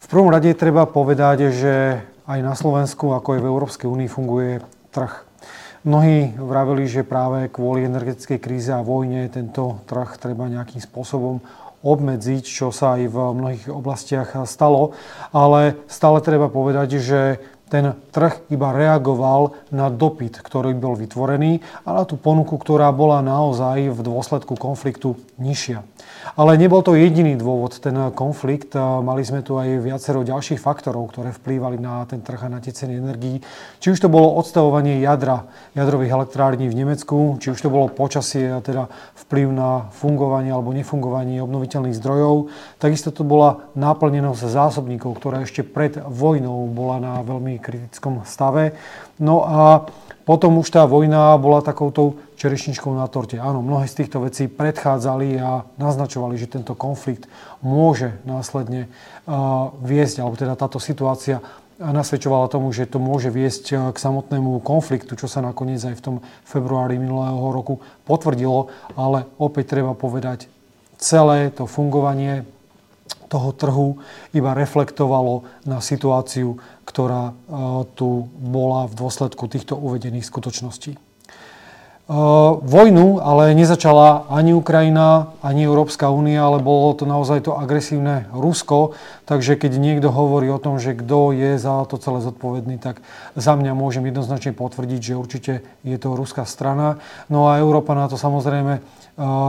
V 0.00 0.06
prvom 0.08 0.32
rade 0.32 0.48
treba 0.56 0.88
povedať, 0.88 1.52
že 1.52 2.00
aj 2.24 2.40
na 2.40 2.56
Slovensku, 2.56 3.12
ako 3.12 3.36
aj 3.36 3.40
v 3.44 3.50
Európskej 3.52 3.84
únii, 3.84 4.08
funguje 4.08 4.64
trh 4.96 5.27
Mnohí 5.88 6.36
vravili, 6.36 6.84
že 6.84 7.00
práve 7.00 7.48
kvôli 7.48 7.88
energetickej 7.88 8.36
kríze 8.36 8.68
a 8.68 8.84
vojne 8.84 9.24
tento 9.32 9.80
trh 9.88 10.20
treba 10.20 10.44
nejakým 10.44 10.84
spôsobom 10.84 11.40
obmedziť, 11.80 12.44
čo 12.44 12.68
sa 12.68 13.00
aj 13.00 13.08
v 13.08 13.16
mnohých 13.16 13.64
oblastiach 13.72 14.36
stalo. 14.44 14.92
Ale 15.32 15.80
stále 15.88 16.20
treba 16.20 16.52
povedať, 16.52 17.00
že 17.00 17.40
ten 17.68 17.94
trh 18.10 18.48
iba 18.48 18.72
reagoval 18.72 19.54
na 19.70 19.92
dopyt, 19.92 20.40
ktorý 20.40 20.72
bol 20.74 20.96
vytvorený 20.96 21.60
a 21.84 22.00
na 22.00 22.02
tú 22.08 22.16
ponuku, 22.16 22.56
ktorá 22.56 22.90
bola 22.90 23.20
naozaj 23.20 23.92
v 23.92 24.00
dôsledku 24.00 24.56
konfliktu 24.56 25.20
nižšia. 25.36 25.84
Ale 26.34 26.58
nebol 26.58 26.82
to 26.82 26.98
jediný 26.98 27.38
dôvod, 27.38 27.78
ten 27.78 27.94
konflikt. 28.12 28.74
Mali 28.76 29.22
sme 29.22 29.40
tu 29.40 29.56
aj 29.56 29.80
viacero 29.80 30.26
ďalších 30.26 30.60
faktorov, 30.60 31.08
ktoré 31.14 31.30
vplývali 31.32 31.78
na 31.78 32.04
ten 32.04 32.20
trh 32.20 32.48
a 32.48 32.52
na 32.52 32.58
tie 32.58 32.74
ceny 32.74 32.98
energií. 32.98 33.40
Či 33.78 33.94
už 33.94 33.98
to 34.02 34.12
bolo 34.12 34.34
odstavovanie 34.36 34.98
jadra, 34.98 35.48
jadrových 35.72 36.12
elektrární 36.12 36.66
v 36.68 36.78
Nemecku, 36.84 37.38
či 37.38 37.54
už 37.54 37.60
to 37.62 37.72
bolo 37.72 37.88
počasie 37.88 38.50
a 38.50 38.60
teda 38.60 38.90
vplyv 39.26 39.46
na 39.52 39.70
fungovanie 39.94 40.50
alebo 40.52 40.74
nefungovanie 40.74 41.38
obnoviteľných 41.42 41.96
zdrojov. 41.96 42.50
Takisto 42.82 43.14
to 43.14 43.22
bola 43.22 43.70
náplnenosť 43.78 44.42
zásobníkov, 44.42 45.16
ktorá 45.16 45.46
ešte 45.46 45.62
pred 45.62 45.96
vojnou 46.02 46.66
bola 46.70 46.98
na 46.98 47.14
veľmi 47.22 47.57
kritickom 47.58 48.22
stave. 48.24 48.74
No 49.18 49.44
a 49.44 49.86
potom 50.28 50.60
už 50.60 50.68
tá 50.68 50.84
vojna 50.84 51.34
bola 51.40 51.64
takouto 51.64 52.20
čerešničkou 52.36 52.92
na 52.92 53.08
torte. 53.08 53.40
Áno, 53.40 53.64
mnohé 53.64 53.88
z 53.88 54.04
týchto 54.04 54.22
vecí 54.22 54.44
predchádzali 54.44 55.40
a 55.40 55.64
naznačovali, 55.80 56.36
že 56.36 56.52
tento 56.52 56.76
konflikt 56.76 57.24
môže 57.64 58.12
následne 58.28 58.92
uh, 59.26 59.72
viesť, 59.80 60.20
alebo 60.20 60.36
teda 60.36 60.52
táto 60.52 60.76
situácia 60.76 61.40
nasvedčovala 61.78 62.50
tomu, 62.50 62.74
že 62.74 62.90
to 62.90 62.98
môže 62.98 63.30
viesť 63.30 63.94
k 63.94 63.96
samotnému 63.96 64.58
konfliktu, 64.66 65.14
čo 65.14 65.30
sa 65.30 65.38
nakoniec 65.38 65.78
aj 65.80 65.94
v 65.94 66.04
tom 66.04 66.16
februári 66.42 66.98
minulého 66.98 67.38
roku 67.54 67.78
potvrdilo, 68.02 68.68
ale 68.98 69.30
opäť 69.38 69.78
treba 69.78 69.94
povedať, 69.94 70.50
celé 70.98 71.54
to 71.54 71.70
fungovanie 71.70 72.42
toho 73.30 73.54
trhu 73.54 73.88
iba 74.34 74.56
reflektovalo 74.56 75.46
na 75.68 75.78
situáciu, 75.78 76.58
ktorá 76.98 77.30
e, 77.30 77.32
tu 77.94 78.26
bola 78.42 78.90
v 78.90 78.98
dôsledku 78.98 79.46
týchto 79.46 79.78
uvedených 79.78 80.26
skutočností. 80.26 80.98
E, 80.98 81.00
vojnu 82.58 83.22
ale 83.22 83.54
nezačala 83.54 84.26
ani 84.26 84.50
Ukrajina, 84.50 85.30
ani 85.38 85.62
Európska 85.62 86.10
únia, 86.10 86.42
ale 86.42 86.58
bolo 86.58 86.90
to 86.98 87.06
naozaj 87.06 87.46
to 87.46 87.54
agresívne 87.54 88.26
Rusko. 88.34 88.98
Takže 89.30 89.54
keď 89.54 89.78
niekto 89.78 90.10
hovorí 90.10 90.50
o 90.50 90.58
tom, 90.58 90.82
že 90.82 90.98
kto 90.98 91.30
je 91.38 91.54
za 91.54 91.86
to 91.86 92.02
celé 92.02 92.18
zodpovedný, 92.18 92.82
tak 92.82 92.98
za 93.38 93.54
mňa 93.54 93.78
môžem 93.78 94.02
jednoznačne 94.02 94.50
potvrdiť, 94.58 94.98
že 94.98 95.14
určite 95.14 95.52
je 95.86 95.96
to 96.02 96.18
ruská 96.18 96.42
strana. 96.50 96.98
No 97.30 97.46
a 97.46 97.62
Európa 97.62 97.94
na 97.94 98.10
to 98.10 98.18
samozrejme 98.18 98.82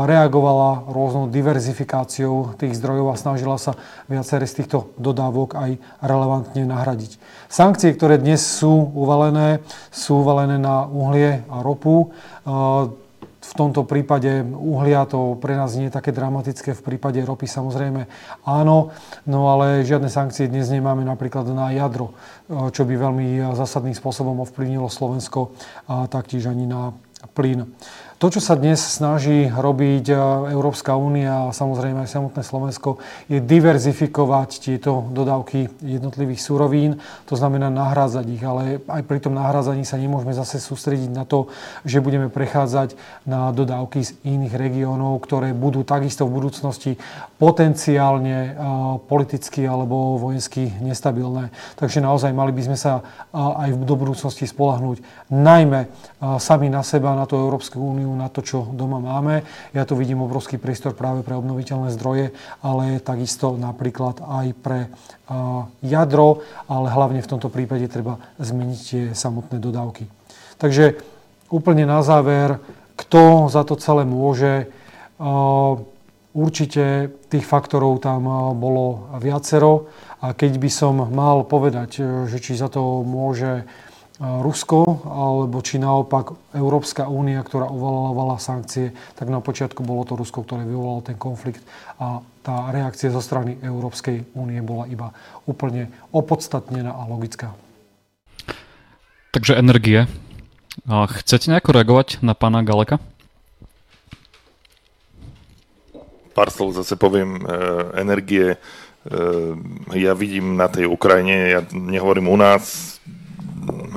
reagovala 0.10 0.90
rôznou 0.90 1.30
diverzifikáciou 1.30 2.58
tých 2.58 2.74
zdrojov 2.74 3.14
a 3.14 3.22
snažila 3.22 3.62
sa 3.62 3.78
viaceré 4.10 4.50
z 4.50 4.66
týchto 4.66 4.90
dodávok 4.98 5.54
aj 5.54 5.78
relevantne 6.02 6.66
nahradiť. 6.66 7.22
Sankcie, 7.54 7.94
ktoré 7.94 8.18
dnes 8.18 8.42
sú 8.42 8.90
uvalené, 8.98 9.62
sú 9.94 10.26
uvalené 10.26 10.58
na 10.58 10.90
uhlie 10.90 11.46
a 11.54 11.62
ropu. 11.62 12.10
V 13.40 13.54
tomto 13.58 13.86
prípade 13.86 14.42
uhlia 14.42 15.06
to 15.10 15.38
pre 15.38 15.54
nás 15.54 15.74
nie 15.78 15.90
je 15.90 15.96
také 15.96 16.14
dramatické, 16.14 16.74
v 16.74 16.86
prípade 16.86 17.18
ropy 17.22 17.50
samozrejme 17.50 18.06
áno, 18.46 18.94
no 19.26 19.40
ale 19.50 19.86
žiadne 19.86 20.06
sankcie 20.10 20.46
dnes 20.46 20.70
nemáme 20.70 21.02
napríklad 21.02 21.50
na 21.50 21.74
jadro, 21.74 22.14
čo 22.50 22.86
by 22.86 22.94
veľmi 22.94 23.42
zásadným 23.54 23.98
spôsobom 23.98 24.44
ovplyvnilo 24.46 24.90
Slovensko 24.90 25.54
a 25.90 26.06
taktiež 26.06 26.46
ani 26.50 26.70
na 26.70 26.94
plyn. 27.34 27.70
To, 28.20 28.28
čo 28.28 28.44
sa 28.44 28.60
dnes 28.60 28.84
snaží 28.84 29.48
robiť 29.48 30.12
Európska 30.52 31.00
únia 31.00 31.48
a 31.48 31.56
samozrejme 31.56 32.04
aj 32.04 32.20
samotné 32.20 32.44
Slovensko, 32.44 33.00
je 33.32 33.40
diverzifikovať 33.40 34.50
tieto 34.60 35.08
dodávky 35.16 35.72
jednotlivých 35.80 36.44
surovín, 36.44 37.00
to 37.32 37.40
znamená 37.40 37.72
nahrádzať 37.72 38.26
ich, 38.28 38.44
ale 38.44 38.84
aj 38.92 39.08
pri 39.08 39.24
tom 39.24 39.40
nahrádzaní 39.40 39.88
sa 39.88 39.96
nemôžeme 39.96 40.36
zase 40.36 40.60
sústrediť 40.60 41.16
na 41.16 41.24
to, 41.24 41.48
že 41.88 42.04
budeme 42.04 42.28
prechádzať 42.28 43.00
na 43.24 43.56
dodávky 43.56 44.04
z 44.04 44.12
iných 44.28 44.52
regiónov, 44.52 45.24
ktoré 45.24 45.56
budú 45.56 45.88
takisto 45.88 46.28
v 46.28 46.44
budúcnosti 46.44 47.00
potenciálne 47.40 48.60
politicky 49.08 49.64
alebo 49.64 50.20
vojensky 50.20 50.68
nestabilné. 50.84 51.56
Takže 51.80 52.04
naozaj 52.04 52.36
mali 52.36 52.52
by 52.52 52.68
sme 52.68 52.76
sa 52.76 53.00
aj 53.32 53.80
do 53.80 53.96
budúcnosti 53.96 54.44
spolahnúť 54.44 55.00
najmä 55.32 55.88
sami 56.36 56.68
na 56.68 56.84
seba, 56.84 57.16
na 57.16 57.24
tú 57.24 57.40
Európsku 57.40 57.80
úniu, 57.80 58.09
na 58.16 58.30
to, 58.30 58.46
čo 58.46 58.66
doma 58.72 59.02
máme. 59.02 59.44
Ja 59.74 59.84
tu 59.84 59.98
vidím 59.98 60.24
obrovský 60.24 60.62
priestor 60.62 60.94
práve 60.94 61.22
pre 61.26 61.36
obnoviteľné 61.36 61.92
zdroje, 61.94 62.32
ale 62.62 63.04
takisto 63.04 63.58
napríklad 63.60 64.22
aj 64.22 64.48
pre 64.58 64.90
jadro, 65.82 66.46
ale 66.66 66.88
hlavne 66.90 67.22
v 67.22 67.32
tomto 67.34 67.50
prípade 67.50 67.90
treba 67.90 68.22
zmeniť 68.42 68.80
tie 68.80 69.04
samotné 69.14 69.58
dodávky. 69.62 70.06
Takže 70.62 71.02
úplne 71.50 71.86
na 71.86 72.02
záver, 72.06 72.62
kto 72.98 73.50
za 73.50 73.66
to 73.66 73.80
celé 73.80 74.06
môže, 74.06 74.70
určite 76.30 77.10
tých 77.28 77.44
faktorov 77.44 78.06
tam 78.06 78.24
bolo 78.56 79.10
viacero 79.18 79.90
a 80.22 80.38
keď 80.38 80.52
by 80.62 80.70
som 80.70 80.96
mal 81.10 81.42
povedať, 81.44 82.04
že 82.30 82.38
či 82.38 82.54
za 82.54 82.70
to 82.70 83.02
môže 83.02 83.66
Rusko, 84.20 85.00
alebo 85.08 85.64
či 85.64 85.80
naopak 85.80 86.36
Európska 86.52 87.08
únia, 87.08 87.40
ktorá 87.40 87.72
uvalovala 87.72 88.36
sankcie, 88.36 88.92
tak 89.16 89.32
na 89.32 89.40
počiatku 89.40 89.80
bolo 89.80 90.04
to 90.04 90.20
Rusko, 90.20 90.44
ktoré 90.44 90.68
vyvolalo 90.68 91.00
ten 91.08 91.16
konflikt 91.16 91.64
a 91.96 92.20
tá 92.44 92.68
reakcia 92.76 93.16
zo 93.16 93.24
strany 93.24 93.56
Európskej 93.64 94.28
únie 94.36 94.60
bola 94.60 94.92
iba 94.92 95.16
úplne 95.48 95.88
opodstatnená 96.12 96.92
a 96.92 97.08
logická. 97.08 97.56
Takže 99.32 99.56
energie. 99.56 100.04
A 100.84 101.08
chcete 101.08 101.48
nejako 101.48 101.80
reagovať 101.80 102.20
na 102.20 102.36
pána 102.36 102.60
Galeka? 102.60 103.00
Pár 106.36 106.52
slov 106.52 106.76
zase 106.76 107.00
poviem. 107.00 107.40
E, 107.40 107.44
energie 108.04 108.46
e, 108.52 108.58
ja 109.96 110.12
vidím 110.12 110.60
na 110.60 110.68
tej 110.68 110.92
Ukrajine, 110.92 111.56
ja 111.56 111.62
nehovorím 111.72 112.28
u 112.28 112.36
nás, 112.36 112.99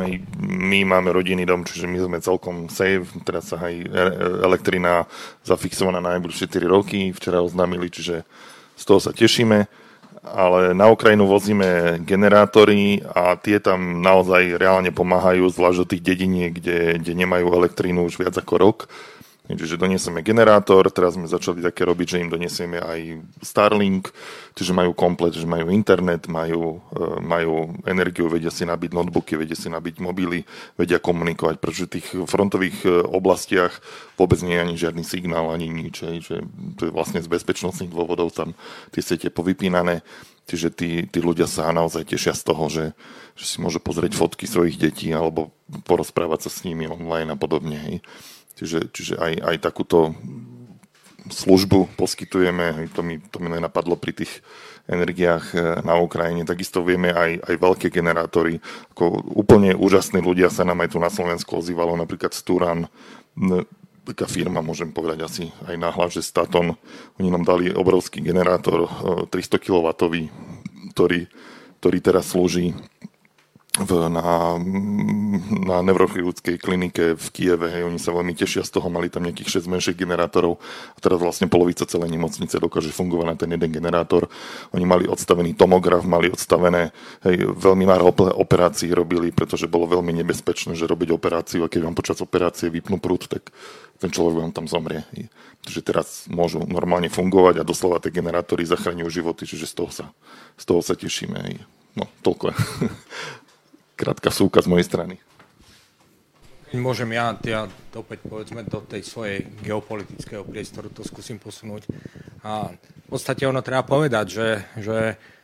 hej, 0.03 0.25
my 0.41 0.85
máme 0.85 1.13
rodinný 1.13 1.45
dom, 1.45 1.67
čiže 1.67 1.89
my 1.89 1.99
sme 1.99 2.19
celkom 2.25 2.69
safe, 2.73 3.07
teraz 3.27 3.53
sa 3.53 3.61
aj 3.61 3.75
elektrina 4.45 5.05
zafixovaná 5.43 6.01
na 6.01 6.17
najbližšie 6.17 6.49
4 6.49 6.67
roky, 6.69 7.11
včera 7.13 7.45
oznámili, 7.45 7.89
čiže 7.89 8.25
z 8.77 8.85
toho 8.85 9.01
sa 9.01 9.13
tešíme, 9.13 9.69
ale 10.23 10.71
na 10.71 10.87
Ukrajinu 10.87 11.27
vozíme 11.27 11.99
generátory 12.07 13.03
a 13.03 13.35
tie 13.35 13.59
tam 13.59 14.01
naozaj 14.01 14.55
reálne 14.55 14.95
pomáhajú, 14.95 15.51
zvlášť 15.51 15.79
do 15.83 15.91
tých 15.91 16.03
dediniek, 16.03 16.55
kde, 16.55 17.03
kde 17.03 17.13
nemajú 17.19 17.51
elektrínu 17.51 18.07
už 18.07 18.23
viac 18.23 18.39
ako 18.39 18.55
rok 18.59 18.79
Čiže 19.55 19.81
donesieme 19.81 20.25
generátor, 20.25 20.89
teraz 20.89 21.15
sme 21.15 21.29
začali 21.29 21.61
také 21.61 21.85
robiť, 21.85 22.07
že 22.17 22.21
im 22.23 22.31
donesieme 22.33 22.79
aj 22.81 23.01
Starlink, 23.43 24.11
čiže 24.57 24.73
majú 24.73 24.97
komplet, 24.97 25.37
že 25.37 25.49
majú 25.49 25.73
internet, 25.73 26.29
majú, 26.29 26.81
e, 26.93 27.01
majú 27.21 27.77
energiu, 27.85 28.29
vedia 28.29 28.51
si 28.53 28.65
nabiť 28.65 28.91
notebooky, 28.93 29.37
vedia 29.37 29.57
si 29.57 29.73
nabiť 29.73 30.01
mobily, 30.01 30.45
vedia 30.77 31.03
komunikovať, 31.03 31.57
pretože 31.61 31.87
v 31.89 31.93
tých 31.99 32.09
frontových 32.27 32.79
e, 32.85 32.89
oblastiach 33.09 33.79
vôbec 34.17 34.39
nie 34.45 34.57
je 34.57 34.65
ani 34.65 34.75
žiadny 34.79 35.05
signál, 35.05 35.51
ani 35.51 35.69
nič, 35.69 36.05
že 36.23 36.45
to 36.77 36.89
je 36.89 36.93
vlastne 36.93 37.21
z 37.21 37.29
bezpečnostných 37.29 37.91
dôvodov 37.91 38.31
tam 38.33 38.55
tie 38.93 39.03
siete 39.03 39.29
povypínané. 39.33 40.05
Čiže 40.43 40.69
tí, 40.75 40.91
tí 41.07 41.19
ľudia 41.23 41.47
sa 41.47 41.71
naozaj 41.71 42.03
tešia 42.03 42.35
z 42.35 42.43
toho, 42.43 42.67
že, 42.67 42.85
že 43.39 43.45
si 43.47 43.57
môžu 43.63 43.79
pozrieť 43.79 44.19
fotky 44.19 44.51
svojich 44.51 44.75
detí 44.75 45.15
alebo 45.15 45.55
porozprávať 45.87 46.47
sa 46.47 46.51
s 46.51 46.67
nimi 46.67 46.91
online 46.91 47.31
a 47.31 47.39
podobne. 47.39 47.79
Hej. 47.79 47.97
Čiže, 48.57 48.93
čiže 48.93 49.15
aj, 49.17 49.33
aj 49.41 49.57
takúto 49.65 50.13
službu 51.31 51.95
poskytujeme, 51.95 52.91
to 52.91 53.01
mi, 53.07 53.23
to 53.23 53.39
mi 53.39 53.49
nenapadlo 53.53 53.95
pri 53.95 54.13
tých 54.25 54.43
energiách 54.91 55.45
eh, 55.55 55.61
na 55.87 55.99
Ukrajine. 55.99 56.43
Takisto 56.43 56.83
vieme 56.83 57.15
aj, 57.15 57.43
aj 57.47 57.55
veľké 57.59 57.87
generátory. 57.93 58.59
Ako 58.97 59.23
úplne 59.37 59.77
úžasní 59.77 60.19
ľudia 60.19 60.51
sa 60.51 60.67
nám 60.67 60.83
aj 60.83 60.95
tu 60.95 60.99
na 60.99 61.11
Slovensku 61.13 61.59
ozývalo, 61.59 61.95
napríklad 61.95 62.35
Sturan, 62.35 62.91
taká 64.03 64.27
firma, 64.27 64.65
môžem 64.65 64.91
povedať 64.91 65.19
asi 65.23 65.45
aj 65.71 65.79
náhľad, 65.79 66.11
že 66.11 66.27
Staton, 66.27 66.75
oni 67.23 67.29
nám 67.31 67.47
dali 67.47 67.71
obrovský 67.71 68.19
generátor 68.19 68.91
300 69.31 69.31
eh, 69.31 69.61
kW, 69.63 69.87
ktorý, 70.93 71.21
ktorý 71.79 71.99
teraz 72.03 72.35
slúži 72.35 72.75
v, 73.73 74.13
na, 74.13 74.61
na 75.65 75.77
neurochirurgickej 75.81 76.61
klinike 76.61 77.17
v 77.17 77.27
Kieve. 77.33 77.73
Hej, 77.73 77.89
oni 77.89 77.97
sa 77.97 78.13
veľmi 78.13 78.37
tešia 78.37 78.69
z 78.69 78.77
toho, 78.77 78.93
mali 78.93 79.09
tam 79.09 79.25
nejakých 79.25 79.65
6 79.65 79.73
menších 79.73 79.97
generátorov 79.97 80.61
a 80.93 80.99
teraz 81.01 81.17
vlastne 81.17 81.49
polovica 81.49 81.89
celej 81.89 82.13
nemocnice 82.13 82.61
dokáže 82.61 82.93
fungovať 82.93 83.27
na 83.33 83.37
ten 83.41 83.49
jeden 83.49 83.73
generátor. 83.73 84.29
Oni 84.77 84.85
mali 84.85 85.09
odstavený 85.09 85.57
tomograf, 85.57 86.05
mali 86.05 86.29
odstavené, 86.29 86.93
hej, 87.25 87.49
veľmi 87.49 87.89
málo 87.89 88.13
operácií 88.37 88.93
robili, 88.93 89.33
pretože 89.33 89.65
bolo 89.73 89.89
veľmi 89.89 90.21
nebezpečné, 90.21 90.77
že 90.77 90.85
robiť 90.85 91.09
operáciu 91.17 91.65
a 91.65 91.73
keď 91.73 91.89
vám 91.89 91.97
počas 91.97 92.21
operácie 92.21 92.69
vypnú 92.69 93.01
prúd, 93.01 93.25
tak 93.25 93.57
ten 93.97 94.13
človek 94.13 94.37
vám 94.37 94.53
tam 94.53 94.69
zomrie. 94.69 95.09
Hej. 95.17 95.33
Takže 95.65 95.81
teraz 95.81 96.07
môžu 96.29 96.61
normálne 96.69 97.09
fungovať 97.09 97.65
a 97.65 97.69
doslova 97.69 98.05
tie 98.05 98.13
generátory 98.13 98.69
zachraňujú 98.69 99.09
životy, 99.09 99.49
čiže 99.49 99.65
z 99.65 99.75
toho 99.81 99.89
sa, 99.89 100.07
z 100.61 100.65
toho 100.69 100.85
sa 100.85 100.93
tešíme. 100.93 101.41
Hej. 101.41 101.57
No, 101.97 102.05
toľko. 102.21 102.53
krátka 103.95 104.33
súka 104.33 104.61
z 104.65 104.71
mojej 104.71 104.87
strany. 104.89 105.15
Môžem 106.73 107.13
ja, 107.13 107.37
ja 107.45 107.69
opäť 107.93 108.25
povedzme 108.25 108.65
do 108.65 108.81
tej 108.81 109.05
svojej 109.05 109.45
geopolitického 109.61 110.41
priestoru 110.41 110.89
to 110.89 111.05
skúsim 111.05 111.37
posunúť. 111.37 111.85
A 112.41 112.73
v 112.73 113.07
podstate 113.13 113.45
ono 113.45 113.61
treba 113.61 113.85
povedať, 113.85 114.27
že, 114.33 114.49
že 114.81 114.99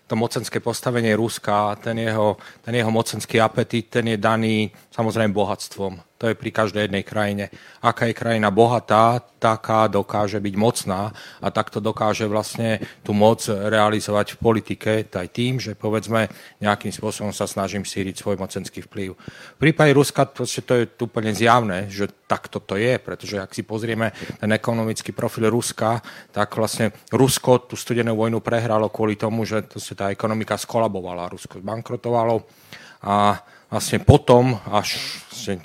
to 0.08 0.16
mocenské 0.16 0.56
postavenie 0.64 1.12
Ruska, 1.12 1.76
ten 1.84 2.00
jeho, 2.00 2.40
ten 2.64 2.80
jeho 2.80 2.88
mocenský 2.88 3.44
apetit, 3.44 3.92
ten 3.92 4.08
je 4.08 4.16
daný 4.16 4.72
samozrejme 4.88 5.36
bohatstvom. 5.36 6.07
To 6.18 6.26
je 6.26 6.34
pri 6.34 6.50
každej 6.50 6.90
jednej 6.90 7.06
krajine. 7.06 7.54
Aká 7.78 8.10
je 8.10 8.18
krajina 8.18 8.50
bohatá, 8.50 9.22
taká 9.38 9.86
dokáže 9.86 10.42
byť 10.42 10.54
mocná 10.58 11.14
a 11.38 11.46
takto 11.54 11.78
dokáže 11.78 12.26
vlastne 12.26 12.82
tú 13.06 13.14
moc 13.14 13.46
realizovať 13.46 14.34
v 14.34 14.40
politike 14.42 14.90
aj 15.06 15.28
tým, 15.30 15.62
že 15.62 15.78
povedzme 15.78 16.26
nejakým 16.58 16.90
spôsobom 16.90 17.30
sa 17.30 17.46
snažím 17.46 17.86
síriť 17.86 18.18
svoj 18.18 18.34
mocenský 18.34 18.82
vplyv. 18.90 19.14
V 19.14 19.58
prípade 19.62 19.94
Ruska 19.94 20.26
to, 20.26 20.42
to 20.42 20.72
je 20.74 20.84
úplne 20.98 21.30
zjavné, 21.30 21.86
že 21.86 22.10
takto 22.26 22.58
to 22.58 22.74
je, 22.74 22.98
pretože 22.98 23.38
ak 23.38 23.54
si 23.54 23.62
pozrieme 23.62 24.10
ten 24.42 24.50
ekonomický 24.50 25.14
profil 25.14 25.46
Ruska, 25.46 26.02
tak 26.34 26.58
vlastne 26.58 26.90
Rusko 27.14 27.70
tú 27.70 27.78
studenú 27.78 28.18
vojnu 28.18 28.42
prehralo 28.42 28.90
kvôli 28.90 29.14
tomu, 29.14 29.46
že 29.46 29.70
to 29.70 29.78
tá 29.94 30.10
ekonomika 30.10 30.58
skolabovala, 30.58 31.30
Rusko 31.30 31.62
bankrotovalo 31.62 32.42
a 33.06 33.38
vlastne 33.68 34.00
potom, 34.00 34.56
až 34.72 34.96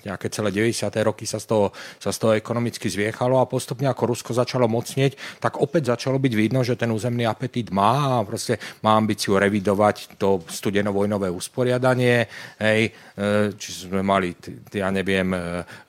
nejaké 0.04 0.32
celé 0.32 0.52
90. 0.52 0.92
roky 1.04 1.26
sa 1.28 1.42
z, 1.42 1.50
toho, 1.50 1.66
sa 2.00 2.12
z 2.14 2.18
toho 2.20 2.32
ekonomicky 2.38 2.88
zviechalo 2.88 3.40
a 3.40 3.50
postupne 3.50 3.90
ako 3.90 4.16
Rusko 4.16 4.32
začalo 4.32 4.70
mocnieť, 4.70 5.42
tak 5.44 5.60
opäť 5.60 5.96
začalo 5.96 6.20
byť 6.22 6.34
vidno, 6.36 6.62
že 6.62 6.80
ten 6.80 6.92
územný 6.92 7.28
apetit 7.28 7.74
má 7.74 8.22
a 8.22 8.28
proste 8.28 8.62
má 8.86 8.96
ambíciu 8.96 9.36
revidovať 9.36 10.16
to 10.20 10.44
studenovojnové 10.48 11.28
usporiadanie, 11.32 12.28
hej, 12.60 12.92
e, 12.92 13.56
či 13.58 13.70
sme 13.88 14.06
mali, 14.06 14.36
ja 14.72 14.88
neviem, 14.94 15.34
e, 15.34 15.40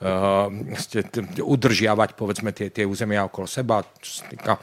e, 0.03 1.39
udržiavať 1.39 2.09
povedzme 2.17 2.51
tie, 2.51 2.71
tie 2.71 2.83
územia 2.83 3.27
okolo 3.27 3.47
seba, 3.47 3.83
čo 3.99 4.11
sa 4.11 4.25
týka 4.27 4.53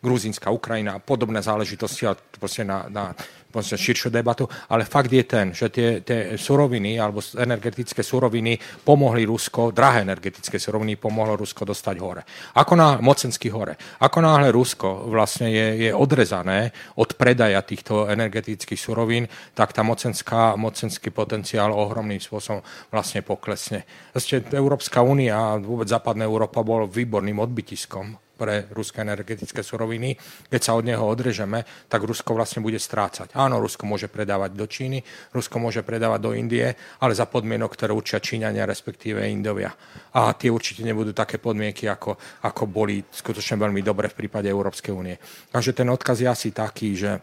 Gruzínska, 0.00 0.48
Ukrajina 0.48 0.96
a 0.96 1.02
podobné 1.02 1.44
záležitosti, 1.44 2.08
ale 2.08 2.16
proste 2.40 2.64
na, 2.64 2.88
na 2.88 3.12
širšiu 3.56 4.12
debatu, 4.12 4.44
ale 4.68 4.84
fakt 4.84 5.08
je 5.08 5.24
ten, 5.24 5.56
že 5.56 5.72
tie, 5.72 6.04
tie 6.04 6.36
suroviny 6.36 7.00
alebo 7.00 7.24
energetické 7.40 8.04
suroviny 8.04 8.60
pomohli 8.84 9.24
Rusko, 9.24 9.72
drahé 9.72 10.04
energetické 10.04 10.60
suroviny 10.60 11.00
pomohlo 11.00 11.34
Rusko 11.40 11.64
dostať 11.64 11.96
hore. 11.98 12.22
Ako 12.60 12.76
na 12.76 13.00
mocensky 13.00 13.48
hore. 13.48 13.80
Ako 14.04 14.20
náhle 14.20 14.52
Rusko 14.52 15.08
vlastne 15.08 15.48
je, 15.48 15.88
je 15.88 15.90
odrezané 15.96 16.70
od 17.00 17.16
predaja 17.16 17.64
týchto 17.64 18.06
energetických 18.12 18.78
surovín, 18.78 19.24
tak 19.56 19.72
tá 19.72 19.80
mocenská, 19.80 20.54
mocenský 20.60 21.08
potenciál 21.08 21.72
ohromným 21.72 22.20
spôsobom 22.20 22.60
vlastne 22.92 23.24
poklesne. 23.24 23.88
Vlastne 24.12 24.44
Európska 24.52 25.00
únia 25.00 25.56
a 25.56 25.56
vôbec 25.56 25.88
západná 25.88 26.28
Európa 26.28 26.60
bol 26.60 26.84
výborným 26.84 27.40
odbytiskom 27.40 28.27
pre 28.38 28.70
ruské 28.70 29.02
energetické 29.02 29.66
suroviny. 29.66 30.14
Keď 30.46 30.60
sa 30.62 30.78
od 30.78 30.86
neho 30.86 31.02
odrežeme, 31.02 31.66
tak 31.90 32.06
Rusko 32.06 32.38
vlastne 32.38 32.62
bude 32.62 32.78
strácať. 32.78 33.34
Áno, 33.34 33.58
Rusko 33.58 33.82
môže 33.82 34.06
predávať 34.06 34.54
do 34.54 34.70
Číny, 34.70 35.02
Rusko 35.34 35.58
môže 35.58 35.82
predávať 35.82 36.20
do 36.22 36.30
Indie, 36.38 36.70
ale 37.02 37.18
za 37.18 37.26
podmienok, 37.26 37.74
ktoré 37.74 37.90
určia 37.90 38.22
Číňania, 38.22 38.62
respektíve 38.62 39.26
Indovia. 39.26 39.74
A 40.14 40.30
tie 40.38 40.48
určite 40.54 40.86
nebudú 40.86 41.10
také 41.10 41.42
podmienky, 41.42 41.90
ako, 41.90 42.14
ako 42.46 42.62
boli 42.70 43.02
skutočne 43.02 43.58
veľmi 43.58 43.82
dobre 43.82 44.06
v 44.06 44.24
prípade 44.24 44.46
Európskej 44.46 44.94
únie. 44.94 45.18
Takže 45.50 45.74
ten 45.74 45.90
odkaz 45.90 46.22
je 46.22 46.28
asi 46.30 46.48
taký, 46.54 46.94
že, 46.94 47.18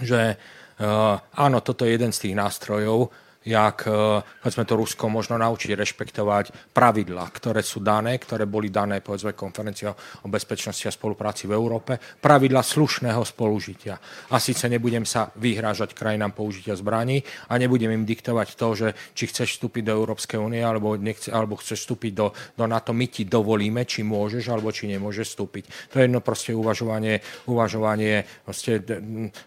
že 0.00 0.34
uh, 0.80 1.20
áno, 1.36 1.60
toto 1.60 1.84
je 1.84 2.00
jeden 2.00 2.16
z 2.16 2.30
tých 2.30 2.34
nástrojov, 2.34 3.12
jak 3.40 3.88
e, 3.88 4.20
povedzme 4.20 4.68
to 4.68 4.76
Rusko 4.76 5.08
možno 5.08 5.40
naučiť 5.40 5.72
rešpektovať 5.72 6.76
pravidla, 6.76 7.24
ktoré 7.32 7.64
sú 7.64 7.80
dané, 7.80 8.20
ktoré 8.20 8.44
boli 8.44 8.68
dané 8.68 9.00
povedzme 9.00 9.32
konferencia 9.32 9.96
o 9.96 10.28
bezpečnosti 10.28 10.84
a 10.84 10.92
spolupráci 10.92 11.48
v 11.48 11.56
Európe, 11.56 11.96
pravidla 12.20 12.60
slušného 12.60 13.24
spolužitia. 13.24 13.96
A 14.28 14.36
síce 14.36 14.68
nebudem 14.68 15.08
sa 15.08 15.32
vyhrážať 15.40 15.96
krajinám 15.96 16.36
použitia 16.36 16.76
zbraní 16.76 17.24
a 17.48 17.56
nebudem 17.56 17.96
im 17.96 18.04
diktovať 18.04 18.48
to, 18.60 18.68
že 18.76 18.88
či 19.16 19.32
chceš 19.32 19.56
vstúpiť 19.56 19.88
do 19.88 19.96
Európskej 19.96 20.36
únie 20.36 20.60
alebo, 20.60 21.00
nechce, 21.00 21.32
alebo 21.32 21.56
chceš 21.56 21.88
vstúpiť 21.88 22.12
do, 22.12 22.36
do 22.60 22.64
NATO, 22.68 22.92
my 22.92 23.08
ti 23.08 23.24
dovolíme, 23.24 23.88
či 23.88 24.04
môžeš 24.04 24.52
alebo 24.52 24.68
či 24.68 24.84
nemôžeš 24.92 25.32
vstúpiť. 25.32 25.64
To 25.90 25.94
je 25.96 26.04
jedno 26.12 26.20
proste 26.20 26.52
uvažovanie, 26.52 27.24
uvažovanie 27.48 28.28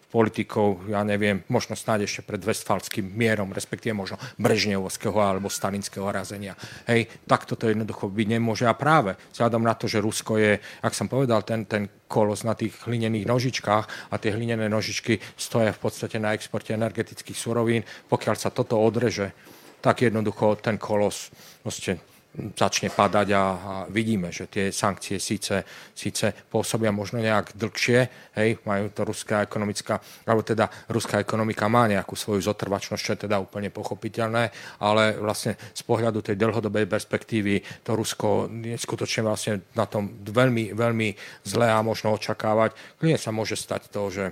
politikov, 0.09 0.89
ja 0.89 1.05
neviem, 1.05 1.45
možno 1.45 1.77
snáď 1.77 2.09
ešte 2.09 2.25
pred 2.25 2.41
Westfalským 2.41 3.05
mierom, 3.05 3.53
respektíve 3.53 3.82
respektíve 3.83 3.99
možno 3.99 4.17
brežnevovského 4.39 5.19
alebo 5.19 5.51
stalinského 5.51 6.07
razenia. 6.07 6.55
Hej, 6.87 7.11
tak 7.27 7.43
toto 7.43 7.67
jednoducho 7.67 8.07
byť 8.07 8.27
nemôže. 8.39 8.63
A 8.63 8.71
práve 8.71 9.19
vzhľadom 9.35 9.59
na 9.59 9.75
to, 9.75 9.91
že 9.91 9.99
Rusko 9.99 10.39
je, 10.39 10.63
ak 10.79 10.95
som 10.95 11.11
povedal, 11.11 11.43
ten, 11.43 11.67
ten 11.67 11.91
kolos 12.07 12.47
na 12.47 12.55
tých 12.55 12.71
hlinených 12.87 13.27
nožičkách 13.27 13.85
a 14.07 14.15
tie 14.15 14.31
hlinené 14.31 14.71
nožičky 14.71 15.19
stoja 15.35 15.75
v 15.75 15.83
podstate 15.83 16.15
na 16.15 16.31
exporte 16.31 16.71
energetických 16.71 17.35
surovín. 17.35 17.83
Pokiaľ 18.07 18.35
sa 18.39 18.55
toto 18.55 18.79
odreže, 18.79 19.35
tak 19.83 19.99
jednoducho 19.99 20.63
ten 20.63 20.79
kolos 20.79 21.27
proste 21.59 21.99
začne 22.33 22.89
padať 22.89 23.27
a, 23.33 23.37
a 23.37 23.45
vidíme, 23.93 24.33
že 24.33 24.49
tie 24.49 24.73
sankcie 24.73 25.21
síce, 25.21 25.61
síce 25.93 26.33
pôsobia 26.49 26.89
možno 26.89 27.21
nejak 27.21 27.53
dlhšie, 27.53 27.99
hej, 28.33 28.57
majú 28.65 28.89
to 28.89 29.05
ruská 29.05 29.45
ekonomická, 29.45 30.01
alebo 30.25 30.41
teda 30.41 30.65
ruská 30.89 31.21
ekonomika 31.21 31.69
má 31.69 31.85
nejakú 31.85 32.17
svoju 32.17 32.41
zotrvačnosť, 32.41 33.01
čo 33.01 33.13
je 33.13 33.23
teda 33.29 33.37
úplne 33.37 33.69
pochopiteľné, 33.69 34.49
ale 34.81 35.13
vlastne 35.21 35.53
z 35.77 35.81
pohľadu 35.85 36.25
tej 36.25 36.35
dlhodobej 36.41 36.89
perspektívy 36.89 37.85
to 37.85 37.93
Rusko 37.93 38.49
je 38.49 38.77
skutočne 38.81 39.21
vlastne 39.29 39.53
na 39.77 39.85
tom 39.85 40.09
veľmi, 40.25 40.73
veľmi 40.73 41.09
zlé 41.45 41.69
a 41.69 41.85
možno 41.85 42.17
očakávať. 42.17 42.73
Kľudne 42.97 43.19
sa 43.21 43.29
môže 43.29 43.53
stať 43.53 43.93
to, 43.93 44.09
že 44.09 44.25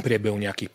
priebehu 0.00 0.36
nejakých 0.36 0.70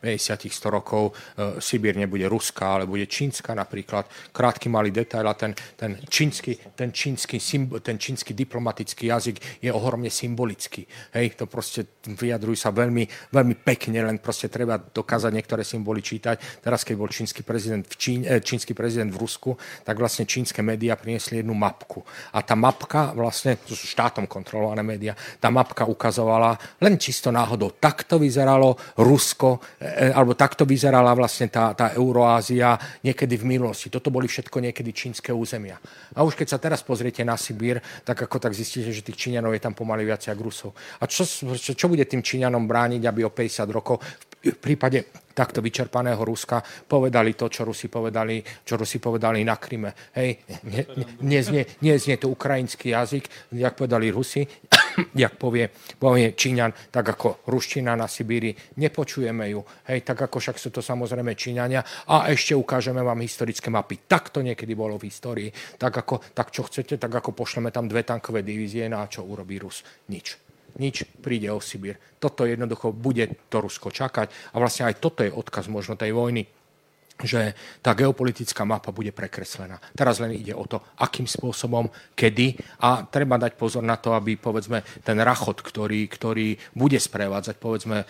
50, 0.00 0.04
50 0.04 0.52
100 0.52 0.76
rokov 0.76 1.10
e, 1.10 1.12
Sibír 1.60 1.96
nebude 1.96 2.28
ruská, 2.28 2.78
ale 2.78 2.86
bude 2.86 3.06
čínska 3.06 3.54
napríklad. 3.54 4.06
Krátky 4.32 4.68
malý 4.68 4.90
detail 4.90 5.26
a 5.28 5.34
ten, 5.34 5.54
ten, 5.76 5.98
čínsky, 6.08 6.56
ten, 6.74 6.92
čínsky, 6.92 7.40
ten 7.82 7.96
čínsky 7.98 8.32
diplomatický 8.34 9.10
jazyk 9.10 9.36
je 9.60 9.70
ohromne 9.72 10.10
symbolický. 10.10 10.86
Hej, 11.16 11.40
to 11.40 11.44
proste 11.50 12.04
vyjadrujú 12.06 12.56
sa 12.56 12.70
veľmi, 12.70 13.32
veľmi 13.32 13.56
pekne, 13.64 14.04
len 14.04 14.18
proste 14.20 14.52
treba 14.52 14.78
dokázať 14.78 15.32
niektoré 15.32 15.62
symboly 15.64 16.04
čítať. 16.04 16.62
Teraz, 16.62 16.84
keď 16.84 16.94
bol 16.96 17.10
čínsky 17.10 17.42
prezident 17.42 17.84
v, 17.84 17.94
Čín, 17.96 18.20
eh, 18.22 18.40
čínsky 18.44 18.76
prezident 18.76 19.10
v 19.10 19.20
Rusku, 19.20 19.56
tak 19.82 19.96
vlastne 19.96 20.28
čínske 20.28 20.60
médiá 20.60 20.94
priniesli 20.94 21.40
jednu 21.40 21.56
mapku. 21.56 22.04
A 22.32 22.42
tá 22.44 22.54
mapka 22.54 23.16
vlastne, 23.16 23.56
to 23.64 23.72
sú 23.72 23.88
štátom 23.88 24.28
kontrolované 24.28 24.84
médiá, 24.84 25.16
tá 25.40 25.48
mapka 25.48 25.88
ukazovala 25.88 26.56
len 26.80 27.00
čisto 27.00 27.32
náhodou 27.32 27.72
takto 27.76 28.20
vyzeralo 28.34 28.74
Rusko, 28.98 29.78
e, 29.78 30.10
alebo 30.10 30.34
takto 30.34 30.66
vyzerala 30.66 31.14
vlastne 31.14 31.46
tá, 31.46 31.70
tá 31.78 31.94
Euroázia 31.94 32.74
niekedy 33.06 33.38
v 33.38 33.46
minulosti. 33.46 33.94
Toto 33.94 34.10
boli 34.10 34.26
všetko 34.26 34.58
niekedy 34.58 34.90
čínske 34.90 35.30
územia. 35.30 35.78
A 36.18 36.26
už 36.26 36.34
keď 36.34 36.50
sa 36.50 36.58
teraz 36.58 36.82
pozriete 36.82 37.22
na 37.22 37.38
Sibír, 37.38 37.78
tak 38.02 38.26
ako 38.26 38.42
tak 38.42 38.58
zistíte, 38.58 38.90
že 38.90 39.06
tých 39.06 39.30
Číňanov 39.30 39.54
je 39.54 39.62
tam 39.62 39.78
pomaly 39.78 40.02
viac 40.02 40.26
ako 40.26 40.42
Rusov. 40.42 40.70
A 40.98 41.06
čo, 41.06 41.22
čo, 41.54 41.78
čo 41.78 41.86
bude 41.86 42.02
tým 42.02 42.26
Číňanom 42.26 42.66
brániť, 42.66 43.06
aby 43.06 43.22
o 43.22 43.30
50 43.30 43.70
rokov 43.70 44.02
v 44.02 44.33
prípade 44.52 45.24
takto 45.34 45.58
vyčerpaného 45.58 46.22
Ruska 46.22 46.62
povedali 46.86 47.34
to, 47.34 47.50
čo 47.50 47.66
Rusi 47.66 47.90
povedali, 47.90 48.38
čo 48.62 48.78
Rusi 48.78 49.02
povedali 49.02 49.42
na 49.42 49.58
Kryme. 49.58 50.14
Hej, 50.14 50.46
nie, 50.70 51.42
nie, 51.42 51.62
nie 51.82 51.94
znie 51.98 52.16
to 52.16 52.30
ukrajinský 52.30 52.94
jazyk, 52.94 53.50
jak 53.58 53.74
povedali 53.74 54.14
Rusi, 54.14 54.46
jak 55.26 55.34
povie, 55.34 55.68
povie 55.98 56.38
Číňan, 56.38 56.94
tak 56.94 57.18
ako 57.18 57.42
ruština 57.50 57.98
na 57.98 58.06
Sibíri, 58.06 58.54
nepočujeme 58.78 59.50
ju. 59.50 59.60
Hej, 59.90 60.06
tak 60.06 60.30
ako 60.30 60.38
však 60.38 60.56
sú 60.56 60.70
to 60.70 60.80
samozrejme 60.80 61.34
Číňania 61.34 61.82
a 62.14 62.30
ešte 62.30 62.54
ukážeme 62.54 63.02
vám 63.02 63.18
historické 63.20 63.68
mapy. 63.74 64.06
Tak 64.06 64.30
to 64.30 64.40
niekedy 64.40 64.78
bolo 64.78 64.94
v 64.96 65.10
histórii. 65.10 65.50
Tak, 65.50 66.06
ako, 66.06 66.22
tak 66.30 66.54
čo 66.54 66.62
chcete, 66.62 66.96
tak 66.96 67.10
ako 67.10 67.34
pošleme 67.34 67.74
tam 67.74 67.90
dve 67.90 68.06
tankové 68.06 68.46
divízie, 68.46 68.86
no 68.86 69.02
a 69.02 69.10
čo 69.10 69.26
urobí 69.26 69.58
Rus? 69.58 69.82
Nič 70.06 70.43
nič, 70.78 71.06
príde 71.22 71.50
o 71.50 71.62
Sibír. 71.62 71.98
Toto 72.18 72.48
jednoducho 72.48 72.90
bude 72.90 73.48
to 73.50 73.62
Rusko 73.62 73.90
čakať 73.94 74.54
a 74.54 74.56
vlastne 74.58 74.90
aj 74.90 74.98
toto 74.98 75.22
je 75.22 75.30
odkaz 75.30 75.70
možno 75.70 75.94
tej 75.94 76.14
vojny, 76.14 76.44
že 77.22 77.54
tá 77.78 77.94
geopolitická 77.94 78.66
mapa 78.66 78.90
bude 78.90 79.14
prekreslená. 79.14 79.78
Teraz 79.94 80.18
len 80.18 80.34
ide 80.34 80.50
o 80.50 80.66
to, 80.66 80.82
akým 80.98 81.30
spôsobom, 81.30 81.86
kedy 82.18 82.58
a 82.82 83.06
treba 83.06 83.38
dať 83.38 83.54
pozor 83.54 83.86
na 83.86 83.94
to, 83.94 84.18
aby 84.18 84.34
povedzme 84.34 84.82
ten 85.06 85.18
rachot, 85.22 85.62
ktorý, 85.62 86.10
ktorý 86.10 86.58
bude 86.74 86.98
sprevádzať 86.98 87.56
povedzme 87.62 88.02
e, 88.02 88.06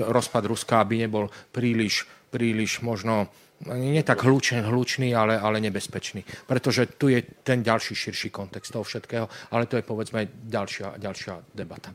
rozpad 0.00 0.42
Ruska, 0.48 0.80
aby 0.80 1.04
nebol 1.04 1.28
príliš, 1.52 2.08
príliš 2.32 2.80
možno 2.80 3.28
nie 3.66 4.02
tak 4.06 4.22
hlučný, 4.22 4.62
hlučný 4.62 5.14
ale, 5.14 5.38
ale 5.38 5.60
nebezpečný. 5.60 6.22
Pretože 6.46 6.86
tu 6.94 7.10
je 7.10 7.22
ten 7.42 7.62
ďalší 7.62 7.94
širší 7.94 8.30
kontext 8.30 8.72
toho 8.72 8.86
všetkého, 8.86 9.28
ale 9.50 9.66
to 9.66 9.76
je 9.76 9.82
povedzme 9.82 10.28
ďalšia, 10.46 10.98
ďalšia 10.98 11.34
debata. 11.54 11.90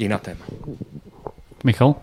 Iná 0.00 0.18
téma. 0.18 0.44
Michal? 1.64 1.96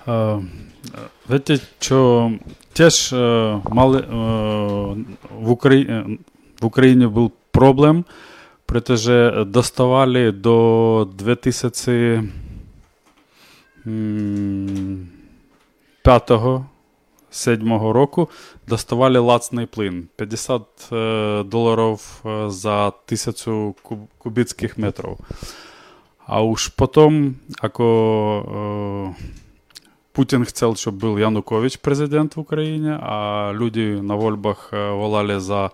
Uh, 0.00 0.42
viete, 1.28 1.60
čo 1.78 2.32
tiež 2.72 3.12
uh, 3.12 3.20
mali, 3.68 4.00
uh, 4.00 4.96
v, 5.28 5.48
Ukra- 5.52 6.08
v 6.56 6.62
Ukrajine 6.64 7.08
byl 7.08 7.30
problém, 7.52 8.04
pretože 8.66 9.32
dostávali 9.44 10.32
do 10.32 11.06
2000 11.12 12.49
5-го, 13.86 16.66
7 17.30 17.92
року 17.92 18.28
доставали 18.68 19.18
лацний 19.18 19.66
плин 19.66 20.08
50 20.16 20.62
е, 20.92 21.42
доларів 21.42 22.22
е, 22.26 22.50
за 22.50 22.86
1000 22.86 23.74
кубицьких 24.18 24.78
метрів. 24.78 25.16
А 26.26 26.42
уж 26.42 26.68
потім 26.68 27.36
ако 27.60 29.14
е, 29.18 29.24
Путин 30.12 30.44
хотел, 30.44 30.76
щоб 30.76 30.94
був 30.94 31.20
Янукович 31.20 31.76
президент 31.76 32.36
в 32.36 32.40
Украине, 32.40 32.98
а 33.02 33.52
люди 33.54 34.02
на 34.02 34.14
вольбах 34.14 34.72
волали 34.72 35.40
за 35.40 35.70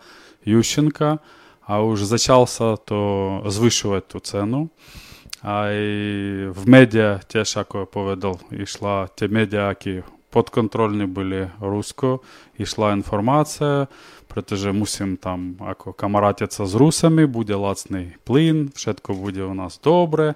Ющенка, 0.46 1.18
а 1.66 1.82
уж 1.82 2.02
зачался, 2.02 2.76
то 2.76 3.42
звышивать 3.46 4.08
ту 4.08 4.20
цену 4.20 4.70
a 5.46 5.70
i 5.70 6.50
v 6.50 6.62
médiách 6.66 7.22
tiež, 7.30 7.62
ako 7.62 7.86
povedal, 7.86 8.34
išla 8.50 9.06
tie 9.14 9.30
які 9.30 9.62
akí 9.62 9.94
подконтрольні 10.30 11.06
були 11.06 11.50
Русько, 11.60 12.20
йшла 12.58 12.92
інформація, 12.92 13.86
протеже 14.26 14.72
мусимо 14.72 15.16
там 15.16 15.54
ако, 15.60 15.92
камаратяться 15.92 16.66
з 16.66 16.74
русами, 16.74 17.26
буде 17.26 17.54
лацний 17.54 18.16
плин, 18.24 18.70
Все 18.74 18.94
буде 19.08 19.42
у 19.42 19.54
нас 19.54 19.80
добре, 19.84 20.34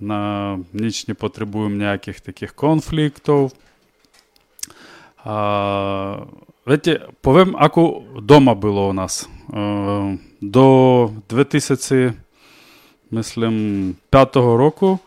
на 0.00 0.58
ніч 0.72 1.08
не 1.08 1.14
потребуємо 1.14 1.76
ніяких 1.76 2.20
таких 2.20 2.54
конфліктів. 2.54 3.50
А, 5.24 6.16
Вете, 6.66 7.08
повім, 7.20 7.56
ако 7.58 8.02
дома 8.22 8.54
було 8.54 8.88
у 8.88 8.92
нас. 8.92 9.28
Е, 9.54 10.18
до 10.40 11.10
2000 11.30 12.12
мислим, 13.10 13.94
п'ятого 14.10 14.56
року 14.56 14.98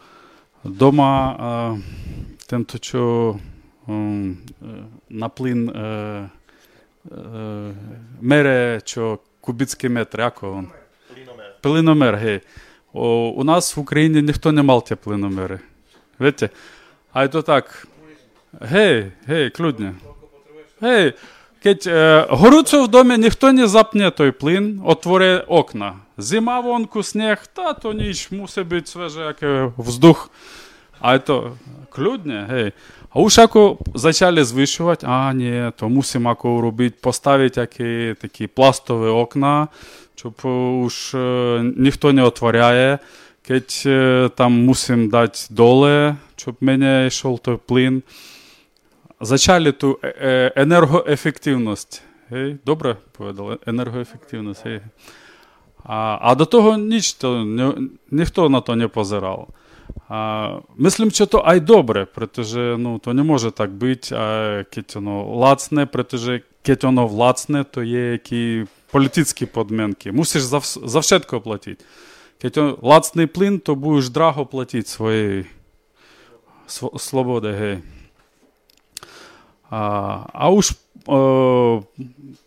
вдома 0.66 1.78
е, 1.78 1.82
тим, 2.48 2.66
що 2.82 3.36
ем, 3.88 4.38
на 5.10 5.30
плин 5.30 5.70
е, 5.70 6.30
е, 7.12 7.74
мере, 8.22 8.82
що 8.86 9.20
кубіцький 9.42 9.90
метр, 9.90 10.20
як 10.20 10.44
він? 10.44 10.68
Плиномер. 11.14 11.56
Плиномер. 11.62 12.42
У 12.94 13.44
нас 13.44 13.78
в 13.78 13.80
Україні 13.80 14.22
ніхто 14.22 14.52
не 14.52 14.64
мав 14.64 14.84
ті 14.84 14.96
плиномери. 14.96 15.60
Видите? 16.20 16.50
А 17.14 17.28
то 17.28 17.42
так. 17.42 17.88
Гей, 18.62 19.12
гей, 19.26 19.50
клюдня. 19.50 19.96
Гей, 20.82 21.14
Кеть, 21.64 21.88
э, 21.88 22.26
гору 22.30 22.64
в 22.84 22.88
домі 22.88 23.18
ніхто 23.18 23.52
не 23.52 23.68
запне 23.68 24.12
той 24.12 24.32
плин, 24.32 24.82
отвори 24.86 25.38
окна. 25.48 25.96
Зима 26.20 26.60
вонку, 26.60 27.04
сніг, 27.04 27.38
та 27.54 27.74
то 27.74 27.94
ніч, 27.94 28.32
мусить 28.32 28.68
бути 28.68 28.86
свеже, 28.86 29.22
як 29.22 29.72
вздух. 29.78 30.32
А 31.00 31.18
то 31.20 31.58
клюдне, 31.90 32.48
гей. 32.50 32.74
А 33.10 33.20
уж 33.20 33.40
ако 33.40 33.76
почали 33.76 34.44
звищувати, 34.44 35.08
а 35.10 35.34
ні, 35.34 35.72
то 35.76 35.90
мусимо 35.90 36.30
ако 36.30 36.62
робити, 36.62 36.98
поставити 37.02 37.60
які 37.62 38.16
такі 38.22 38.48
пластові 38.48 39.08
окна, 39.08 39.68
щоб 40.16 40.46
уж 40.84 41.12
е, 41.16 41.62
ніхто 41.78 42.14
не 42.14 42.24
отворяє, 42.24 43.00
е, 43.86 44.30
там 44.36 44.66
мусимо 44.66 45.08
дати 45.08 45.40
доле, 45.50 46.16
щоб 46.36 46.56
мене 46.62 47.08
йшов 47.08 47.40
той 47.40 47.58
плин. 47.66 48.04
Зачали 49.22 49.72
ту 49.72 50.00
е, 50.04 50.54
енергоефективність. 50.56 52.04
Гей, 52.30 52.58
добре 52.66 52.96
povedали, 53.18 53.58
енергоефективність. 53.66 54.66
Гей. 54.66 54.82
А 55.92 56.18
а 56.22 56.36
до 56.36 56.46
того 56.46 56.78
ніч 56.78 57.14
то 57.14 57.44
ні, 57.44 57.90
ніхто 58.12 58.50
на 58.50 58.62
то 58.62 58.76
не 58.76 58.88
позирав. 58.88 59.48
А, 60.10 60.60
Мислим, 60.78 61.12
що 61.12 61.26
то 61.26 61.44
ай 61.46 61.60
добре, 61.60 62.06
притеже, 62.06 62.76
ну, 62.80 63.00
то 63.00 63.14
не 63.14 63.24
може 63.24 63.52
так 63.52 63.72
бути, 63.72 64.16
а 64.16 64.64
воно 64.96 65.36
лацне, 65.36 65.86
притеже, 65.86 66.42
воно 66.84 67.08
влацне, 67.08 67.64
то 67.64 67.84
є 67.84 68.12
які 68.12 68.66
політичні 68.92 69.48
подмінки. 69.48 70.12
Мусиш 70.12 70.42
за, 70.42 70.60
за 70.64 71.00
вшетко 71.00 71.42
платити. 71.42 71.86
Кеть 72.42 72.58
лацний 72.82 73.28
плин, 73.28 73.60
то 73.60 73.76
будеш 73.76 74.10
драго 74.10 74.46
платити 74.46 74.88
своєї 74.88 75.46
свободи 76.98 77.52
гей. 77.52 77.78
А 79.70 80.18
а 80.34 80.50
уж 80.50 80.72
е, 80.72 81.82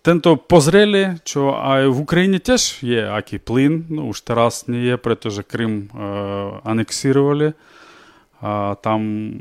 тенто 0.02 0.36
позрели, 0.36 1.16
що 1.24 1.46
а 1.46 1.88
в 1.88 2.00
Україні 2.00 2.38
теж 2.38 2.78
є 2.82 3.06
акі 3.06 3.38
плин, 3.38 3.86
ну 3.88 4.02
уж 4.02 4.22
зараз 4.26 4.64
не 4.68 4.84
є, 4.84 4.96
прето 4.96 5.30
що 5.30 5.42
Крим 5.42 5.90
е, 6.00 6.04
анексували. 6.64 7.52
А, 8.40 8.76
там 8.82 9.32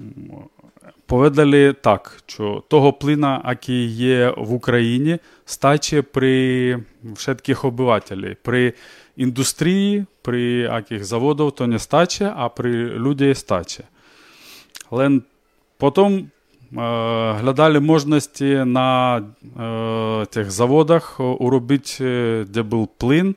Поведали 1.11 1.73
так, 1.73 2.23
що 2.25 2.63
того 2.67 2.93
плина, 2.93 3.43
який 3.47 3.85
є 3.87 4.33
в 4.37 4.53
Україні, 4.53 5.17
стаче 5.45 6.01
при 6.01 6.79
всіх 7.03 7.65
обивателі. 7.65 8.37
При 8.41 8.73
індустрії, 9.17 10.05
при 10.21 10.41
яких 10.41 11.05
заводах 11.05 11.51
то 11.51 11.67
не 11.67 11.79
стаче, 11.79 12.33
а 12.35 12.49
при 12.49 12.71
людей 12.85 13.35
стаче. 13.35 13.83
Але 14.91 15.19
потім 15.77 16.29
глядали 16.73 17.79
можливості 17.79 18.63
на 18.65 19.21
тих 20.29 20.51
заводах 20.51 21.19
уробити, 21.19 22.45
де 22.49 22.61
був 22.61 22.87
плин, 22.87 23.35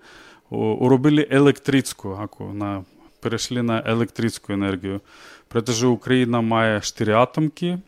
уробили 0.51 1.28
електричку, 1.30 2.28
на, 2.53 2.85
перейшли 3.20 3.62
на 3.62 3.82
електричну 3.87 4.55
енергію. 4.55 5.01
Pretože 5.49 5.87
Україна 5.87 6.41
має 6.41 6.80
4 6.80 7.14
атомки, 7.14 7.78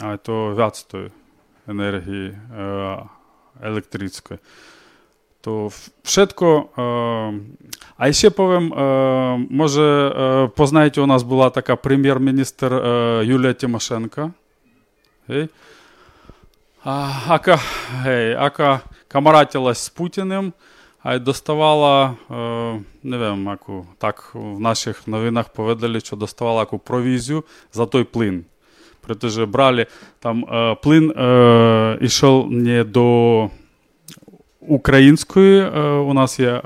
а 0.00 0.16
то 0.16 0.54
в'яцтої 0.54 1.10
енергії 1.68 2.38
електричної. 3.62 4.40
То 5.40 5.66
všetko, 6.04 6.64
а 7.96 8.12
ще 8.12 8.30
повім, 8.30 8.74
може, 9.50 10.50
познаєте, 10.56 11.00
у 11.00 11.06
нас 11.06 11.22
була 11.22 11.50
така 11.50 11.76
прем'єр-міністр 11.76 12.74
Юлія 13.24 13.52
Тимошенко. 13.52 14.30
Гей. 15.28 15.48
Ака, 16.84 17.60
гей, 18.02 18.34
ака 18.34 18.80
камаратилась 19.08 19.78
з 19.78 19.88
Путіним, 19.88 20.52
а 21.02 21.14
й 21.14 21.18
доставала, 21.18 22.14
не 23.02 23.16
wiem, 23.16 23.50
яку, 23.50 23.86
так 23.98 24.30
в 24.34 24.60
наших 24.60 25.08
новинах 25.08 25.48
поведали, 25.48 26.00
що 26.00 26.16
доставала 26.16 26.60
яку 26.60 26.78
провізію 26.78 27.44
за 27.72 27.86
той 27.86 28.04
плин. 28.04 28.44
Protože 29.00 29.46
брали, 29.46 29.86
там 30.18 30.44
плин 30.82 31.14
йшов 32.00 32.50
не 32.50 32.84
до 32.84 33.50
української, 34.60 35.68
у 36.00 36.12
нас 36.14 36.40
є 36.40 36.62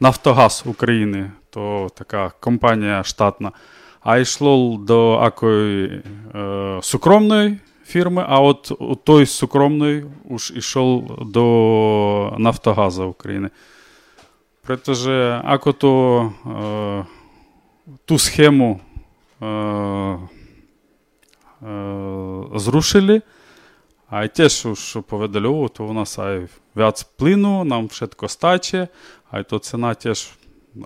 Нафтогаз 0.00 0.62
України, 0.66 1.30
то 1.50 1.88
така 1.94 2.32
компанія 2.40 3.04
штатна, 3.04 3.52
а 4.06 4.18
йшло 4.18 4.76
до 4.76 5.12
акої 5.12 6.02
е, 6.34 6.78
сукромної 6.82 7.58
фірми, 7.86 8.24
а 8.28 8.40
от 8.40 8.72
у 8.78 8.94
той 8.94 9.26
з 9.26 9.30
сукромної 9.30 10.06
уж 10.24 10.52
йшов 10.56 11.18
до 11.32 12.34
Нафтогаза 12.38 13.04
України. 13.04 13.50
Притоже, 14.62 15.40
ако 15.44 15.72
то 15.72 16.32
е, 16.46 17.04
ту 18.04 18.18
схему 18.18 18.80
е, 19.42 19.46
е, 19.46 20.18
зрушили, 22.54 23.22
а 24.10 24.24
й 24.24 24.28
те, 24.28 24.48
що, 24.48 24.74
що 24.74 25.02
поведальово, 25.02 25.68
то 25.68 25.84
у 25.84 25.92
нас 25.92 26.18
ай 26.18 26.46
в'яць 26.76 27.02
плину, 27.02 27.64
нам 27.64 27.86
все 27.86 28.06
стаче, 28.28 28.88
а 29.30 29.40
й 29.40 29.42
то 29.44 29.58
ціна 29.58 29.94
теж, 29.94 30.28
е, 30.76 30.80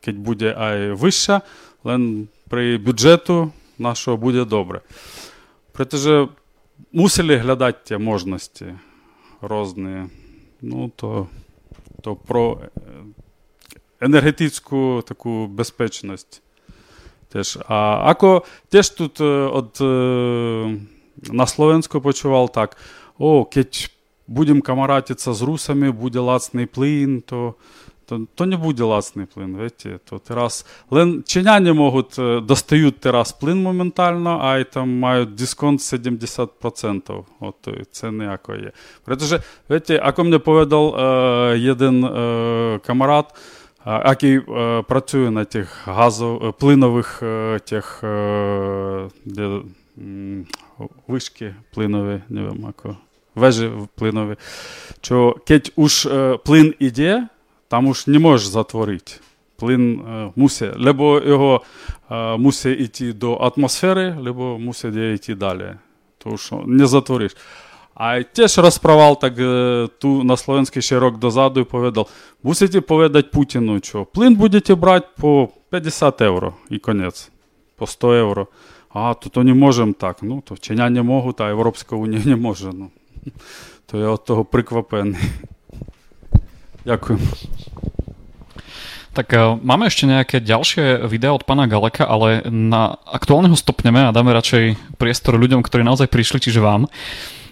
кеть 0.00 0.16
буде 0.16 0.54
ай 0.58 0.92
вища, 0.92 1.40
але 1.84 2.24
при 2.52 2.76
бюджету 2.76 3.52
нашого 3.78 4.16
буде 4.16 4.44
добре. 4.44 4.82
Притэ 5.72 5.96
же 5.96 6.28
мусили 6.92 7.36
глядати 7.36 7.78
те 7.84 7.98
можности 7.98 8.78
розные. 9.40 10.10
Ну, 10.60 10.90
то, 10.96 11.28
то 12.02 12.14
про 12.14 12.60
е, 12.60 12.80
енергетичну 14.00 15.02
таку 15.02 15.46
безпечність. 15.46 16.42
Теж. 17.28 17.58
А 17.68 18.10
Ако 18.10 18.44
теж 18.68 18.90
тут 18.90 19.20
е, 19.20 19.24
от, 19.24 19.80
е, 19.80 19.84
на 21.32 21.46
Словенську 21.46 22.00
почував 22.00 22.52
так: 22.52 22.76
о, 23.18 23.44
кеть 23.44 23.90
будемо 24.26 24.62
камаратитися 24.62 25.32
з 25.32 25.42
русами, 25.42 25.90
буде 25.90 26.18
лацний 26.18 26.66
плин, 26.66 27.22
то 27.26 27.54
то, 28.06 28.26
то 28.34 28.46
не 28.46 28.56
буде 28.56 28.82
ласний 28.82 29.26
плин. 29.26 29.56
Видите? 29.56 29.98
То 30.04 30.18
терас... 30.18 30.66
Лен... 30.90 31.22
Чиняне 31.26 31.72
можуть 31.72 32.44
достають 32.46 33.00
терас 33.00 33.32
плин 33.32 33.62
моментально, 33.62 34.40
а 34.42 34.58
й 34.58 34.64
там 34.64 34.98
мають 34.98 35.34
дисконт 35.34 35.80
70%. 35.80 37.24
От 37.40 37.68
це 37.90 38.10
ніяко 38.10 38.54
є. 38.54 38.72
Protože, 39.04 39.40
видите, 39.68 40.00
ако 40.02 40.24
мені 40.24 40.38
повідав 40.38 40.94
е, 40.94 41.70
один 41.70 42.04
е, 42.04 42.80
камарад, 42.86 43.34
який 43.86 44.36
е, 44.36 44.82
працює 44.82 45.30
на 45.30 45.44
тих 45.44 45.88
газов, 45.88 46.54
плинових 46.58 47.22
е, 47.22 47.58
тих, 47.58 48.00
е, 48.04 49.08
де, 49.24 49.60
вишки 51.08 51.54
плинові, 51.74 52.20
не 52.28 52.40
wiem, 52.40 52.74
вежі 53.34 53.70
плинові, 53.94 54.36
що 55.00 55.36
keď 55.46 55.72
už 55.76 56.06
е, 56.06 56.38
плин 56.44 56.74
іде, 56.78 57.28
там 57.72 57.86
уж 57.86 58.06
не 58.06 58.18
можеш 58.18 58.46
затворити. 58.46 59.12
Плин 59.56 60.00
е, 60.00 60.30
мусить, 60.36 60.76
либо 60.76 61.20
його 61.20 61.62
е, 62.10 62.36
мусить 62.36 62.80
йти 62.80 63.12
до 63.12 63.34
атмосфери, 63.34 64.16
либо 64.20 64.58
мусить 64.58 64.96
йти 64.96 65.34
далі. 65.34 65.74
Тому 66.18 66.36
що 66.36 66.62
не 66.66 66.86
затвориш. 66.86 67.36
А 67.94 68.22
теж 68.22 68.58
розправав 68.58 69.18
так 69.18 69.38
е, 69.38 69.88
ту 69.98 70.24
на 70.24 70.36
словенський 70.36 70.82
ще 70.82 70.98
рок 70.98 71.18
дозаду 71.18 71.60
і 71.60 71.64
повідав, 71.64 72.10
мусите 72.42 72.80
повідати 72.80 73.28
Путіну, 73.32 73.80
що 73.82 74.04
плин 74.04 74.34
будете 74.34 74.74
брати 74.74 75.06
по 75.20 75.48
50 75.70 76.20
євро 76.20 76.54
і 76.70 76.78
конець, 76.78 77.30
по 77.76 77.86
100 77.86 78.14
євро. 78.14 78.46
А, 78.92 79.14
то, 79.14 79.28
то 79.30 79.44
не 79.44 79.54
можемо 79.54 79.92
так. 79.92 80.16
Ну, 80.22 80.42
то 80.46 80.54
вчення 80.54 80.90
не 80.90 81.02
можуть, 81.02 81.40
а 81.40 81.48
Європейська 81.48 81.96
Унія 81.96 82.22
не 82.24 82.36
може. 82.36 82.70
Ну. 82.72 82.90
То 83.86 83.98
я 83.98 84.08
от 84.08 84.24
того 84.24 84.44
приквапений. 84.44 85.20
Ďakujem. 86.82 87.20
Tak 89.12 89.28
máme 89.60 89.92
ešte 89.92 90.08
nejaké 90.08 90.40
ďalšie 90.40 91.04
videá 91.04 91.36
od 91.36 91.44
pána 91.44 91.68
Galeka, 91.68 92.08
ale 92.08 92.48
na 92.48 92.96
aktuálneho 93.04 93.52
stopneme 93.52 94.08
a 94.08 94.14
dáme 94.14 94.32
radšej 94.32 94.96
priestor 94.96 95.36
ľuďom, 95.36 95.60
ktorí 95.60 95.84
naozaj 95.84 96.08
prišli, 96.08 96.40
čiže 96.40 96.64
vám. 96.64 96.88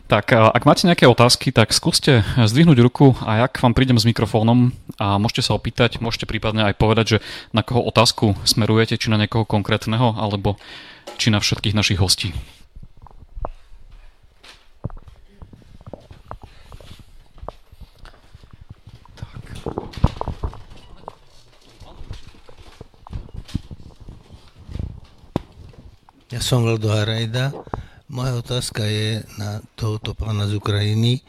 Tak 0.08 0.32
ak 0.34 0.66
máte 0.66 0.88
nejaké 0.90 1.06
otázky, 1.06 1.54
tak 1.54 1.70
skúste 1.70 2.26
zdvihnúť 2.34 2.82
ruku 2.82 3.14
a 3.22 3.46
jak 3.46 3.62
vám 3.62 3.76
prídem 3.76 4.00
s 4.00 4.08
mikrofónom 4.08 4.74
a 4.98 5.20
môžete 5.22 5.46
sa 5.46 5.54
opýtať, 5.54 6.02
môžete 6.02 6.26
prípadne 6.26 6.66
aj 6.66 6.80
povedať, 6.80 7.06
že 7.06 7.18
na 7.54 7.62
koho 7.62 7.84
otázku 7.86 8.34
smerujete, 8.42 8.98
či 8.98 9.12
na 9.12 9.20
niekoho 9.20 9.46
konkrétneho, 9.46 10.18
alebo 10.18 10.58
či 11.20 11.30
na 11.30 11.38
všetkých 11.38 11.76
našich 11.76 12.02
hostí. 12.02 12.34
Ja 26.30 26.38
som 26.38 26.62
Vlado 26.62 26.94
Harajda. 26.94 27.50
Moja 28.06 28.38
otázka 28.38 28.86
je 28.86 29.18
na 29.34 29.58
tohoto 29.74 30.14
pána 30.14 30.46
z 30.46 30.62
Ukrajiny, 30.62 31.26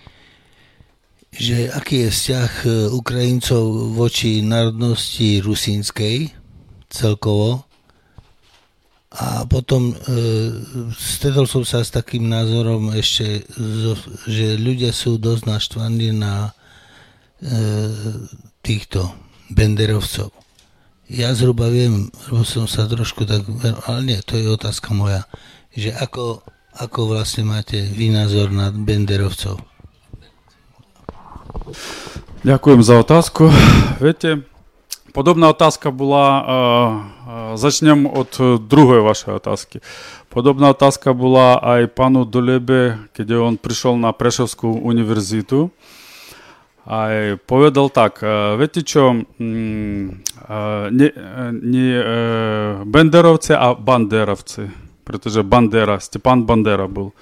že 1.34 1.74
aký 1.74 2.06
je 2.06 2.10
vzťah 2.14 2.52
e, 2.62 2.70
Ukrajincov 2.94 3.98
voči 3.98 4.46
národnosti 4.46 5.42
rusínskej 5.42 6.30
celkovo. 6.94 7.66
A 9.18 9.42
potom 9.50 9.90
e, 9.90 9.96
stredol 10.94 11.50
som 11.50 11.66
sa 11.66 11.82
s 11.82 11.90
takým 11.90 12.30
názorom 12.30 12.94
ešte, 12.94 13.42
že 14.30 14.54
ľudia 14.54 14.94
sú 14.94 15.18
dosť 15.18 15.50
naštvaní 15.50 16.14
na 16.14 16.54
e, 17.42 17.50
týchto 18.62 19.10
benderovcov. 19.50 20.30
Ja 21.12 21.36
zhruba 21.36 21.68
viem, 21.68 22.08
lebo 22.32 22.48
som 22.48 22.72
sa 22.72 22.88
trošku 22.88 23.28
tak, 23.28 23.44
ale 23.84 24.00
nie, 24.08 24.20
to 24.24 24.40
je 24.40 24.48
otázka 24.48 24.96
moja, 24.96 25.28
že 25.76 25.92
ako, 25.92 26.40
ako 26.72 27.12
vlastne 27.12 27.44
máte 27.44 27.84
vy 27.84 28.16
názor 28.16 28.48
na 28.48 28.72
benderovcov? 28.72 29.60
Ďakujem 32.48 32.80
za 32.80 32.96
otázku. 33.04 33.52
Viete, 34.00 34.48
podobná 35.12 35.52
otázka 35.52 35.92
bola, 35.92 36.26
uh, 36.32 36.48
začnem 37.60 38.08
od 38.08 38.64
druhej 38.72 39.04
vašej 39.04 39.36
otázky. 39.36 39.78
Podobná 40.32 40.72
otázka 40.72 41.12
bola 41.12 41.60
aj 41.60 41.92
pánu 41.92 42.24
Dolebe, 42.24 43.12
keď 43.12 43.36
on 43.36 43.60
prišiel 43.60 44.00
na 44.00 44.16
Prešovskú 44.16 44.80
univerzitu. 44.80 45.76
Povedal 47.46 47.94
tak, 47.94 48.26
viete 48.58 48.82
čo, 48.82 49.14
nie, 50.90 51.10
nie 51.62 51.94
Benderovci, 52.90 53.54
a 53.54 53.78
Banderovci, 53.78 54.66
pretože 55.06 55.46
Bandera, 55.46 56.02
Stepan 56.02 56.42
Bandera 56.42 56.90
bol. 56.90 57.14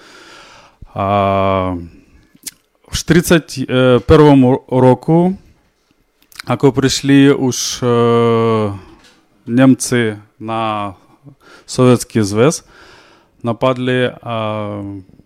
A 0.95 1.75
v 2.87 2.95
41. 2.95 3.67
roku, 4.71 5.35
ako 6.47 6.65
prišli 6.71 7.35
už 7.35 7.83
Немці 9.45 10.17
на 10.39 10.93
Совєтський 11.65 12.23
Зв'яз, 12.23 12.65
нападли, 13.43 14.15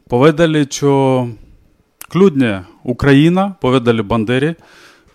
поведали, 0.08 0.68
що 0.70 1.28
Клюдня 2.14 2.66
Україна, 2.84 3.56
поведали 3.62 4.02
Бандері, 4.02 4.56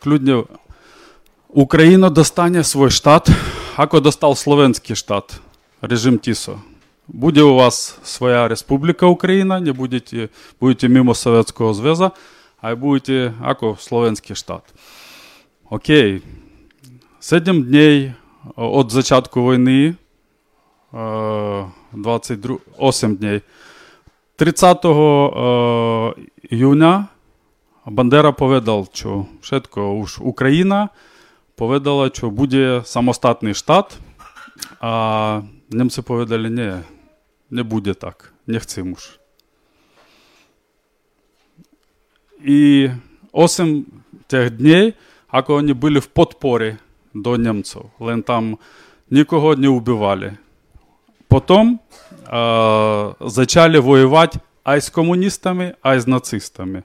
Клюдня 0.02 0.44
Україна 1.48 2.10
достане 2.10 2.64
свой 2.64 2.90
штат, 2.90 3.28
ако 3.76 4.00
достал 4.00 4.34
Словенский 4.34 4.96
штат, 4.96 5.40
режим 5.80 6.18
ТИСО. 6.18 6.58
Буде 7.08 7.42
у 7.42 7.54
вас 7.54 7.98
своя 8.02 8.48
республика 8.48 9.06
Украина, 9.06 9.60
не 9.60 9.72
будете, 9.72 10.28
будете 10.60 10.88
мимо 10.88 11.14
Советского 11.14 11.72
Зв'яза, 11.72 12.10
а 12.60 12.74
будете 12.74 13.32
ако 13.42 13.76
Словенский 13.80 14.34
штат. 14.34 14.64
Окей. 15.70 16.22
Седем 17.20 17.62
дней 17.62 18.12
от 18.56 18.92
початку 18.92 19.52
війни, 19.52 19.94
22, 21.92 22.58
8 22.78 23.16
днів. 23.16 23.42
30 24.38 24.84
июня 26.50 27.08
Бандера 27.84 28.32
поведал, 28.32 28.88
що 28.92 29.26
všetko 29.42 29.80
уж 29.80 30.18
Україна 30.20 30.88
поведала, 31.54 32.10
що 32.14 32.30
буде 32.30 32.82
самостатний 32.84 33.54
штат, 33.54 33.98
а 34.80 35.42
немці 35.70 36.02
поведали, 36.02 36.50
ні, 36.50 36.72
не 37.50 37.62
буде 37.62 37.94
так, 37.94 38.32
не 38.46 38.58
chcем 38.58 38.92
уж. 38.92 39.18
І 42.44 42.90
8 43.34 43.86
тих 44.26 44.50
днів, 44.50 44.92
ако 45.28 45.54
вони 45.54 45.72
були 45.72 45.98
в 45.98 46.06
подпорі 46.06 46.76
до 47.14 47.38
немців, 47.38 47.82
len 48.00 48.22
там 48.22 48.58
нікого 49.10 49.56
не 49.56 49.68
вбивали. 49.68 50.36
Потім 51.28 51.78
э, 52.27 53.13
зачали 53.19 53.79
воювати 53.79 54.39
а 54.63 54.79
з 54.79 54.89
комуністами, 54.89 55.75
а 55.81 55.99
з 55.99 56.07
нацистами. 56.07 56.83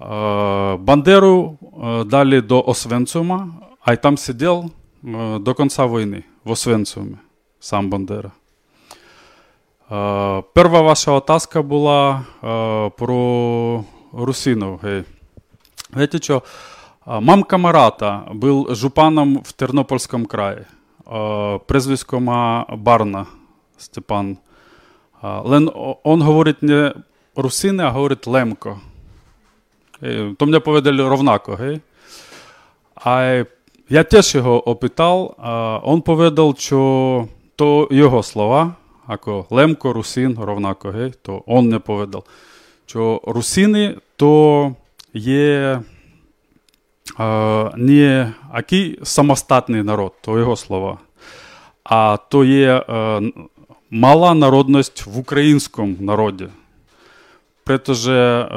Э, 0.00 0.76
Бандеру 0.76 1.58
э, 1.60 2.04
дали 2.04 2.40
до 2.40 2.62
Освенцума, 2.62 3.48
а 3.80 3.92
й 3.92 3.96
там 3.96 4.18
сидів 4.18 4.64
э, 5.04 5.38
до 5.38 5.54
кінця 5.54 5.86
війни 5.86 6.24
в 6.44 6.50
Освенцумі, 6.50 7.16
сам 7.60 7.90
Бандера. 7.90 8.30
Э, 9.90 10.42
перша 10.54 10.80
ваша 10.80 11.12
отазка 11.12 11.62
була 11.62 12.24
э, 12.42 12.90
про 12.90 13.84
русинов. 14.12 14.80
Гей. 14.82 15.04
Знаєте 15.92 16.18
що? 16.18 16.42
Мам 17.06 17.42
Камарата 17.42 18.22
був 18.32 18.74
жупаном 18.74 19.38
в 19.44 19.52
Тернопільському 19.52 20.26
краї. 20.26 20.64
Прізвисько 21.66 22.20
ма 22.20 22.66
Барна 22.78 23.26
Степан. 23.77 24.37
Лен, 25.21 25.71
он 26.03 26.21
говорить 26.21 26.61
не 26.61 26.93
русини, 27.35 27.83
а 27.83 27.89
говорить 27.89 28.27
Лемко. 28.27 28.79
То 30.37 30.45
мене 30.45 30.59
поведали 30.59 31.09
ровнако, 31.09 31.55
гей? 31.55 31.81
А 32.95 33.43
я 33.89 34.03
теж 34.03 34.35
його 34.35 34.69
опитав, 34.69 35.35
он 35.83 36.01
поведав, 36.01 36.55
що 36.57 37.27
то 37.55 37.87
його 37.91 38.23
слова, 38.23 38.75
ако 39.07 39.45
Лемко, 39.49 39.93
русин, 39.93 40.37
ровнако, 40.39 40.89
гей, 40.91 41.13
то 41.21 41.43
он 41.45 41.69
не 41.69 41.79
поведав. 41.79 42.23
Що 42.85 43.21
русини 43.25 43.97
то 44.15 44.75
є 45.13 45.81
не 47.75 48.33
який 48.55 48.99
самостатний 49.03 49.83
народ, 49.83 50.13
то 50.21 50.39
його 50.39 50.55
слова, 50.55 50.97
а 51.83 52.17
то 52.29 52.43
є 52.43 52.83
мала 53.89 54.33
народность 54.33 55.05
в 55.05 55.17
українському 55.19 55.95
народі. 55.99 56.47
pretože 57.67 58.47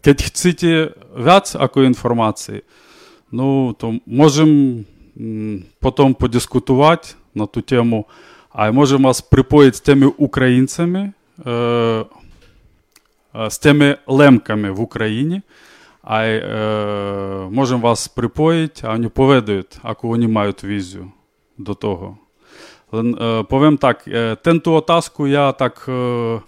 keď 0.00 0.16
chcete 0.24 0.70
viac 1.12 1.46
ako 1.52 1.84
informácií, 1.84 2.64
ну, 3.28 3.76
то 3.76 4.00
можем 4.06 4.84
потом 5.80 6.14
подискутовать 6.14 7.16
на 7.34 7.46
ту 7.46 7.60
тему, 7.60 8.08
а 8.50 8.72
можемо 8.72 9.08
вас 9.08 9.20
припоить 9.20 9.76
з 9.76 9.80
тими 9.80 10.06
українцями 10.06 11.12
е, 11.44 11.50
е, 11.50 12.04
э, 13.34 13.50
с 13.50 13.58
теми 13.58 13.98
лемками 14.06 14.70
в 14.70 14.80
Україні. 14.80 15.42
а 16.06 16.24
э, 16.24 17.48
можем 17.50 17.80
вас 17.80 18.08
припоить, 18.08 18.84
а 18.84 18.92
они 18.92 19.08
поведають, 19.08 19.78
ако 19.82 20.08
вони 20.08 20.28
мають 20.28 20.64
візію 20.64 21.12
до 21.58 21.74
того. 21.74 22.18
Е, 22.94 23.42
повім 23.42 23.76
так, 23.76 24.04
е, 24.08 24.36
тенту 24.36 24.72
отазку 24.72 25.26
я 25.26 25.52
так 25.52 25.86
е, 25.88 25.92
е, 25.92 26.40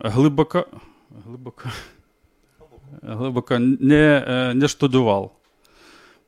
глибоко, 0.00 0.64
глибоко, 1.26 1.68
глибоко 3.02 3.58
не, 3.58 4.24
не 4.54 4.68
штудував. 4.68 5.30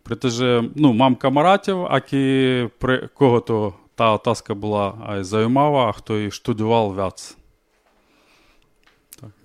Притоже, 0.03 0.71
ну, 0.75 0.93
мам 0.93 1.15
камаратів, 1.15 1.85
аки 1.85 2.71
при 2.79 3.09
кого 3.15 3.41
то 3.41 3.75
та 3.95 4.13
отазка 4.13 4.55
була 4.55 4.95
ай 5.07 5.25
займава, 5.25 5.89
а 5.89 5.93
хто 5.93 6.19
і 6.19 6.31
штудував 6.31 6.95
вяц. 6.95 7.37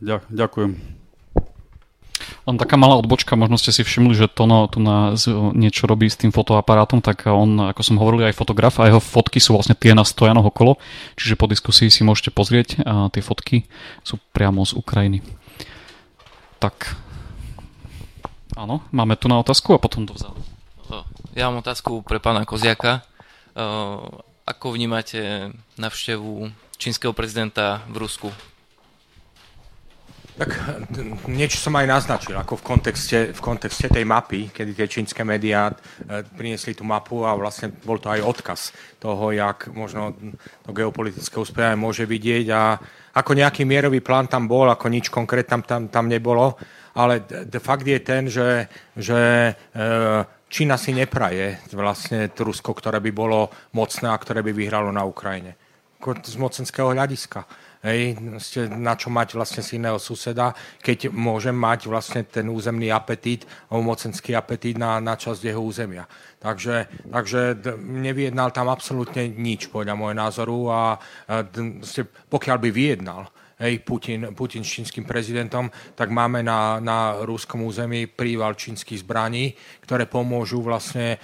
Tak, 0.01 0.22
ďakujem. 0.32 0.99
Len 2.50 2.58
taká 2.58 2.82
malá 2.82 2.97
odbočka, 2.97 3.38
možno 3.38 3.62
ste 3.62 3.70
si 3.70 3.86
všimli, 3.86 4.18
že 4.18 4.26
Tono 4.26 4.66
tu 4.66 4.82
na 4.82 5.14
niečo 5.54 5.86
robí 5.86 6.10
s 6.10 6.18
tým 6.18 6.34
fotoaparátom, 6.34 6.97
tak 6.97 7.30
on, 7.30 7.70
ako 7.70 7.82
som 7.86 8.02
hovoril, 8.02 8.26
aj 8.26 8.34
fotograf 8.34 8.82
a 8.82 8.89
jeho 8.89 8.97
fotky 8.97 9.38
sú 9.38 9.54
vlastne 9.54 9.78
tie 9.78 9.93
na 9.93 10.02
stojanoch 10.02 10.50
okolo, 10.50 10.82
čiže 11.14 11.38
po 11.38 11.45
diskusii 11.45 11.93
si 11.93 12.02
môžete 12.02 12.34
pozrieť 12.34 12.82
a 12.89 13.14
tie 13.14 13.22
fotky 13.22 13.70
sú 14.02 14.18
priamo 14.34 14.66
z 14.66 14.74
Ukrajiny. 14.74 15.22
Tak, 16.58 16.97
áno, 18.58 18.82
máme 18.89 19.14
tu 19.14 19.30
na 19.30 19.38
otázku 19.38 19.78
a 19.78 19.80
potom 19.80 20.09
dozadu. 20.09 20.42
Ja 21.38 21.54
mám 21.54 21.62
otázku 21.62 22.01
pre 22.01 22.17
pána 22.17 22.50
Koziaka. 22.50 23.05
Ako 24.50 24.74
vnímate 24.74 25.54
navštevu 25.78 26.50
čínskeho 26.82 27.13
prezidenta 27.13 27.86
v 27.93 28.01
Rusku? 28.01 28.34
Tak 30.39 30.55
niečo 31.28 31.59
som 31.59 31.75
aj 31.75 31.83
naznačil, 31.83 32.39
ako 32.39 32.55
v 32.55 32.63
kontexte, 32.63 33.36
v 33.36 33.41
kontexte 33.43 33.91
tej 33.91 34.07
mapy, 34.07 34.47
kedy 34.55 34.71
tie 34.71 34.87
čínske 34.87 35.28
médiá 35.28 35.67
e, 35.67 35.75
priniesli 36.24 36.71
tú 36.71 36.87
mapu 36.87 37.28
a 37.28 37.36
vlastne 37.36 37.75
bol 37.83 37.99
to 37.99 38.07
aj 38.07 38.24
odkaz 38.24 38.71
toho, 39.03 39.36
jak 39.36 39.67
možno 39.75 40.16
to 40.63 40.71
geopolitické 40.71 41.36
uspenie 41.36 41.75
môže 41.75 42.07
vidieť 42.07 42.45
a 42.55 42.79
ako 43.20 43.36
nejaký 43.36 43.67
mierový 43.67 43.99
plán 43.99 44.32
tam 44.32 44.47
bol, 44.47 44.71
ako 44.71 44.87
nič 44.87 45.11
konkrétne 45.11 45.59
tam, 45.59 45.61
tam, 45.67 45.82
tam 45.91 46.05
nebolo, 46.07 46.55
ale 46.95 47.20
de 47.28 47.59
fakt 47.59 47.83
je 47.83 47.99
ten, 47.99 48.32
že, 48.32 48.71
že 48.95 49.20
e, 49.51 49.53
Čína 50.49 50.82
si 50.82 50.95
nepraje 50.95 51.61
vlastne 51.75 52.32
Rusko, 52.32 52.74
ktoré 52.74 52.97
by 52.97 53.11
bolo 53.13 53.53
mocné 53.78 54.09
a 54.09 54.17
ktoré 54.17 54.41
by 54.41 54.55
vyhralo 54.55 54.89
na 54.89 55.05
Ukrajine. 55.05 55.53
Z 55.99 56.36
mocenského 56.39 56.95
hľadiska. 56.95 57.43
Hej, 57.80 58.20
na 58.76 59.00
čo 59.00 59.08
mať 59.08 59.39
vlastne 59.39 59.64
z 59.64 59.80
iného 59.80 59.96
suseda, 59.96 60.51
keď 60.84 61.16
môžem 61.16 61.56
mať 61.56 61.88
vlastne 61.88 62.28
ten 62.28 62.51
územný 62.51 62.92
apetít, 62.92 63.47
mocenský 63.72 64.36
apetít 64.36 64.76
na, 64.76 65.00
na 65.00 65.16
časť 65.16 65.47
jeho 65.47 65.64
územia. 65.64 66.04
Takže, 66.43 66.92
takže 67.08 67.56
nevyjednal 67.80 68.51
tam 68.51 68.68
absolútne 68.68 69.32
nič, 69.32 69.72
podľa 69.72 69.96
môjho 69.96 70.12
názoru 70.12 70.60
a, 70.68 71.00
a 71.32 71.47
pokiaľ 72.28 72.58
by 72.68 72.70
vyjednal, 72.76 73.32
hej, 73.59 73.83
Putin, 73.83 74.31
Putin 74.31 74.63
s 74.63 74.79
čínskym 74.79 75.03
prezidentom, 75.03 75.67
tak 75.95 76.07
máme 76.11 76.39
na, 76.43 76.79
na 76.79 77.19
rúskom 77.23 77.67
území 77.67 78.07
príval 78.07 78.55
čínskych 78.55 79.03
zbraní, 79.03 79.51
ktoré 79.83 80.07
pomôžu 80.07 80.63
vlastne 80.63 81.19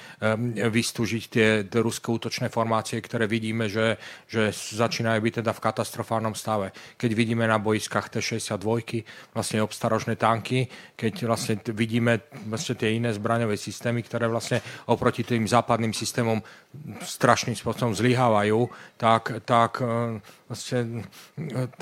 vystúžiť 0.56 1.24
tie 1.30 1.48
ruské 1.80 2.12
útočné 2.12 2.52
formácie, 2.52 3.00
ktoré 3.00 3.30
vidíme, 3.30 3.72
že, 3.72 3.96
že 4.28 4.52
začínajú 4.52 5.22
byť 5.22 5.34
teda 5.42 5.52
v 5.56 5.64
katastrofálnom 5.64 6.36
stave. 6.36 6.76
Keď 6.98 7.12
vidíme 7.14 7.48
na 7.48 7.62
boiskách 7.62 8.12
T-62 8.20 9.06
vlastne 9.32 9.64
obstarožné 9.64 10.18
tanky, 10.18 10.68
keď 10.98 11.14
vlastne 11.30 11.56
vidíme 11.72 12.26
vlastne 12.50 12.76
tie 12.76 12.98
iné 12.98 13.14
zbraňové 13.14 13.56
systémy, 13.56 14.04
ktoré 14.04 14.28
vlastne 14.28 14.60
oproti 14.92 15.24
tým 15.24 15.48
západným 15.48 15.94
systémom 15.94 16.42
strašným 17.06 17.56
spôsobom 17.56 17.96
zlyhávajú, 17.96 18.68
tak, 19.00 19.46
tak 19.48 19.80
vlastne 20.50 21.06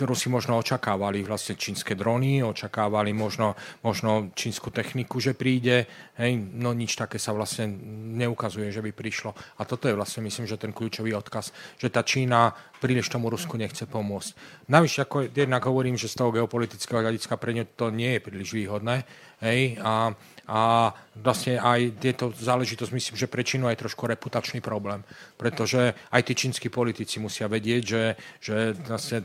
Rusi 0.04 0.28
možno 0.28 0.43
očakávali 0.52 1.24
vlastne 1.24 1.56
čínske 1.56 1.96
drony, 1.96 2.44
očakávali 2.44 3.16
možno, 3.16 3.56
možno 3.80 4.36
čínsku 4.36 4.68
techniku, 4.68 5.24
že 5.24 5.32
príde, 5.32 5.88
hej, 6.20 6.36
no 6.36 6.76
nič 6.76 7.00
také 7.00 7.16
sa 7.16 7.32
vlastne 7.32 7.72
neukazuje, 8.20 8.68
že 8.68 8.84
by 8.84 8.92
prišlo. 8.92 9.32
A 9.32 9.64
toto 9.64 9.88
je 9.88 9.96
vlastne, 9.96 10.28
myslím, 10.28 10.44
že 10.44 10.60
ten 10.60 10.76
kľúčový 10.76 11.16
odkaz, 11.16 11.56
že 11.80 11.88
tá 11.88 12.04
Čína 12.04 12.52
príliš 12.84 13.08
tomu 13.08 13.32
Rusku 13.32 13.56
nechce 13.56 13.88
pomôcť. 13.88 14.36
Navyše, 14.68 15.08
ako 15.08 15.32
jednak 15.32 15.64
hovorím, 15.64 15.96
že 15.96 16.12
z 16.12 16.20
toho 16.20 16.36
geopolitického 16.36 17.00
hľadiska 17.00 17.40
pre 17.40 17.56
ňu 17.56 17.64
to 17.80 17.88
nie 17.88 18.20
je 18.20 18.26
príliš 18.26 18.52
výhodné, 18.52 19.08
hej, 19.40 19.80
a 19.80 20.12
a 20.48 20.92
vlastne 21.16 21.56
aj 21.56 22.04
tieto 22.04 22.36
záležitosť 22.36 22.92
myslím, 22.92 23.16
že 23.16 23.32
pre 23.32 23.48
Čínu 23.48 23.72
je 23.72 23.80
trošku 23.80 24.04
reputačný 24.04 24.60
problém, 24.60 25.04
pretože 25.40 25.96
aj 26.12 26.22
tí 26.28 26.34
čínsky 26.36 26.68
politici 26.68 27.24
musia 27.24 27.48
vedieť, 27.48 27.82
že, 27.84 28.04
že 28.44 28.56
vlastne 28.84 29.24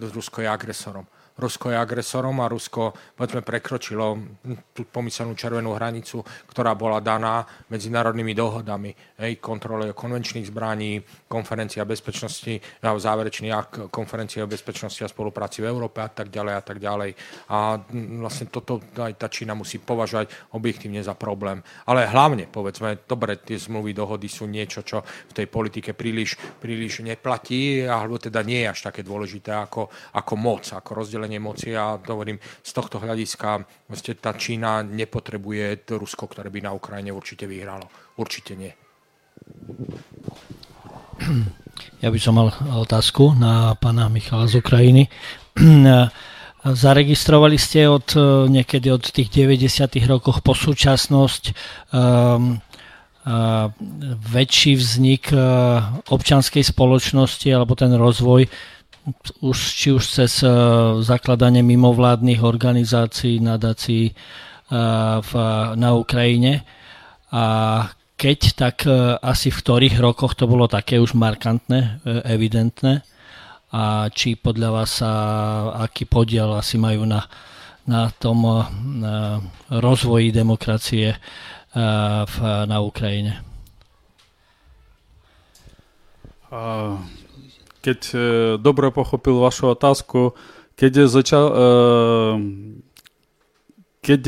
Rusko 0.00 0.40
je 0.40 0.48
agresorom. 0.48 1.04
Rusko 1.42 1.74
je 1.74 1.76
agresorom 1.76 2.38
a 2.38 2.46
Rusko 2.46 2.94
povedzme 3.18 3.42
prekročilo 3.42 4.14
tú 4.70 4.86
pomyselnú 4.86 5.34
červenú 5.34 5.74
hranicu, 5.74 6.22
ktorá 6.46 6.78
bola 6.78 7.02
daná 7.02 7.42
medzinárodnými 7.66 8.30
dohodami, 8.30 8.94
hej, 9.18 9.42
kontrole 9.42 9.90
konvenčných 9.90 10.46
zbraní, 10.46 11.02
konferencia 11.26 11.82
bezpečnosti, 11.82 12.62
záverečný 12.82 13.48
akt 13.50 13.90
konferencie 13.90 14.44
o 14.44 14.50
bezpečnosti 14.50 15.02
a 15.02 15.08
spolupráci 15.08 15.64
v 15.64 15.70
Európe 15.72 16.04
a 16.04 16.12
tak 16.12 16.28
ďalej 16.28 16.54
a 16.54 16.62
tak 16.62 16.78
ďalej. 16.78 17.10
A 17.48 17.80
vlastne 18.20 18.52
toto 18.52 18.78
aj 19.00 19.16
tá 19.16 19.32
Čína 19.32 19.56
musí 19.56 19.80
považovať 19.80 20.52
objektívne 20.52 21.00
za 21.00 21.16
problém. 21.16 21.64
Ale 21.88 22.04
hlavne, 22.04 22.44
povedzme, 22.46 23.08
dobre, 23.08 23.40
tie 23.40 23.56
zmluvy, 23.56 23.96
dohody 23.96 24.28
sú 24.28 24.44
niečo, 24.44 24.84
čo 24.84 25.00
v 25.02 25.32
tej 25.32 25.46
politike 25.48 25.96
príliš, 25.96 26.36
príliš 26.60 27.00
neplatí, 27.00 27.82
alebo 27.88 28.20
teda 28.20 28.44
nie 28.44 28.62
je 28.66 28.70
až 28.76 28.80
také 28.92 29.00
dôležité 29.00 29.56
ako, 29.56 29.88
ako 30.12 30.34
moc, 30.36 30.68
ako 30.68 31.00
rozdelenie 31.00 31.31
moci 31.38 31.76
a 31.76 31.96
hovorím, 31.96 32.40
z 32.40 32.70
tohto 32.72 32.98
hľadiska 32.98 33.64
vlastne 33.88 34.12
tá 34.18 34.36
Čína 34.36 34.82
nepotrebuje 34.82 35.86
to 35.88 36.00
Rusko, 36.00 36.28
ktoré 36.28 36.50
by 36.50 36.66
na 36.66 36.72
Ukrajine 36.72 37.12
určite 37.12 37.48
vyhralo. 37.48 37.88
Určite 38.18 38.52
nie. 38.56 38.72
Ja 42.02 42.10
by 42.10 42.18
som 42.18 42.34
mal 42.34 42.50
otázku 42.82 43.38
na 43.38 43.78
pána 43.78 44.10
Michala 44.10 44.50
z 44.50 44.58
Ukrajiny. 44.58 45.06
Zaregistrovali 46.62 47.58
ste 47.58 47.90
od 47.90 48.14
niekedy 48.46 48.86
od 48.90 49.02
tých 49.02 49.34
90. 49.34 49.98
rokoch 50.06 50.46
po 50.46 50.54
súčasnosť 50.54 51.42
um, 51.90 52.62
väčší 54.30 54.78
vznik 54.78 55.30
uh, 55.30 56.02
občanskej 56.10 56.66
spoločnosti 56.66 57.46
alebo 57.54 57.78
ten 57.78 57.94
rozvoj 57.94 58.50
už, 59.42 59.58
či 59.74 59.88
už 59.90 60.04
cez 60.06 60.46
uh, 60.46 61.02
zakladanie 61.02 61.62
mimovládnych 61.62 62.42
organizácií, 62.42 63.42
nadácií 63.42 64.14
v, 65.22 65.32
na 65.76 65.90
Ukrajine. 65.92 66.64
A 67.28 67.44
keď, 68.16 68.38
tak 68.56 68.88
uh, 68.88 69.20
asi 69.20 69.52
v 69.52 69.60
ktorých 69.60 69.96
rokoch 70.00 70.32
to 70.32 70.48
bolo 70.48 70.64
také 70.64 70.96
už 70.96 71.12
markantné, 71.12 72.00
evidentné? 72.24 73.04
A 73.72 74.08
či 74.12 74.36
podľa 74.36 74.70
vás 74.72 75.00
sa, 75.00 75.12
aký 75.80 76.04
podiel 76.04 76.52
asi 76.56 76.76
majú 76.76 77.08
na, 77.08 77.24
na 77.88 78.12
tom 78.12 78.44
na 79.00 79.40
rozvoji 79.72 80.28
demokracie 80.28 81.16
na 82.68 82.78
Ukrajine? 82.84 83.40
Uh 86.52 87.00
keď 87.81 87.99
e, 88.13 88.17
dobre 88.57 88.91
pochopil 88.91 89.39
vašu 89.39 89.73
otázku, 89.73 90.33
keď, 90.75 91.07
začal, 91.07 91.45
e, 91.47 91.65
keď 94.01 94.23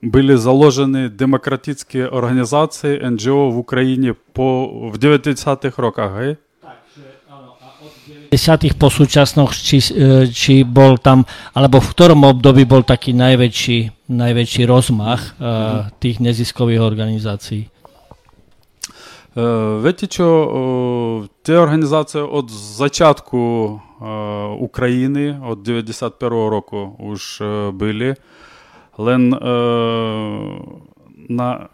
были 0.00 0.36
заложені 0.36 1.08
демократичні 1.08 2.04
організації 2.04 3.00
НГО 3.04 3.50
в 3.50 3.58
Україні 3.58 4.14
по, 4.32 4.66
в 4.92 4.98
90-х 4.98 5.82
роках, 5.82 6.12
гей? 6.12 6.36
v 8.34 8.36
10. 8.36 8.74
po 8.74 8.90
súčasnosť, 8.90 9.54
či, 9.54 9.78
či 10.34 10.54
bol 10.66 10.98
tam, 10.98 11.22
alebo 11.54 11.78
v 11.78 11.88
ktorom 11.94 12.26
období 12.26 12.66
bol 12.66 12.82
taký 12.82 13.14
najväčší, 13.14 14.10
najväčší 14.10 14.62
rozmach 14.66 15.38
uh, 15.38 15.86
tých 16.02 16.18
neziskových 16.18 16.82
organizácií? 16.82 17.70
Wiecie 19.35 20.07
що 20.11 21.27
ті 21.43 21.53
організації 21.53 22.23
від 22.23 22.51
початку 22.77 23.81
України, 24.59 25.41
від 25.49 25.63
91 25.63 26.29
року 26.29 26.95
уж 26.99 27.41
були, 27.73 28.15
але 28.97 29.17
на, 31.29 31.67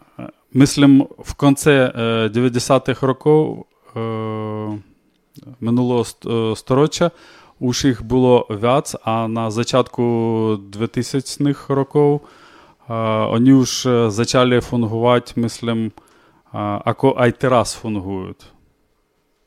мислим, 0.52 1.08
в 1.18 1.34
кінці 1.34 1.70
90-х 1.70 3.06
років 3.06 3.64
минулого 5.60 6.04
сторіччя 6.56 7.10
уж 7.60 7.84
їх 7.84 8.04
було 8.04 8.46
вяц, 8.50 8.96
а 9.04 9.28
на 9.28 9.50
початку 9.50 10.02
2000-х 10.72 11.74
років 11.74 12.20
вони 13.30 13.54
вже 13.54 14.10
почали 14.16 14.60
фунгувати, 14.60 15.32
мислим, 15.40 15.92
ako 16.84 17.20
aj 17.20 17.30
teraz 17.36 17.76
fungujú. 17.76 18.34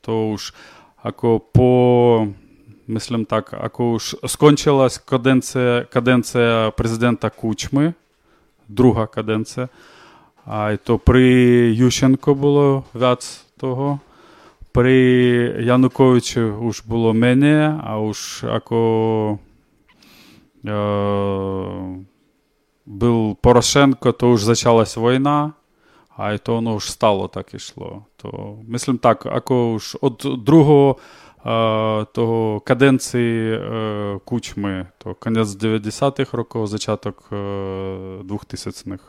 To 0.06 0.32
už 0.36 0.54
ako 1.02 1.40
po, 1.40 1.70
myslím 2.86 3.24
tak, 3.24 3.56
ako 3.56 3.96
už 3.96 4.04
skončilась 4.28 4.98
kadenция, 4.98 5.84
kadenция 5.90 6.70
президента 6.76 7.30
Кучми, 7.30 7.94
друга 8.68 9.06
каденція, 9.06 9.68
а 10.46 10.76
то 10.76 10.98
при 10.98 11.74
Ющенко 11.74 12.34
було 12.34 12.84
вяц 12.94 13.46
того, 13.56 14.00
при 14.72 14.94
Януковичі 15.60 16.40
уж 16.40 16.82
було 16.86 17.14
мене, 17.14 17.80
а 17.84 17.98
уж 17.98 18.44
ако 18.44 19.38
е, 20.66 20.72
був 22.86 23.36
Порошенко, 23.36 24.12
то 24.12 24.30
уж 24.30 24.44
почалась 24.44 24.96
війна, 24.96 25.52
а 26.20 26.32
й 26.32 26.38
то 26.38 26.54
воно 26.54 26.78
ж 26.78 26.92
стало 26.92 27.28
так 27.28 27.54
ішло. 27.54 28.04
То 28.16 28.58
мислим 28.68 28.98
так, 28.98 29.26
ако 29.26 29.78
ж 29.78 29.98
от 30.00 30.26
другого 30.44 30.96
е, 31.46 32.04
того 32.04 32.60
каденції 32.60 33.54
е, 33.54 34.18
кучми, 34.24 34.86
то 34.98 35.14
кінець 35.14 35.48
90-х 35.48 36.36
років, 36.36 36.66
зачаток 36.66 37.24
е, 37.32 37.34
2000-х. 38.24 39.04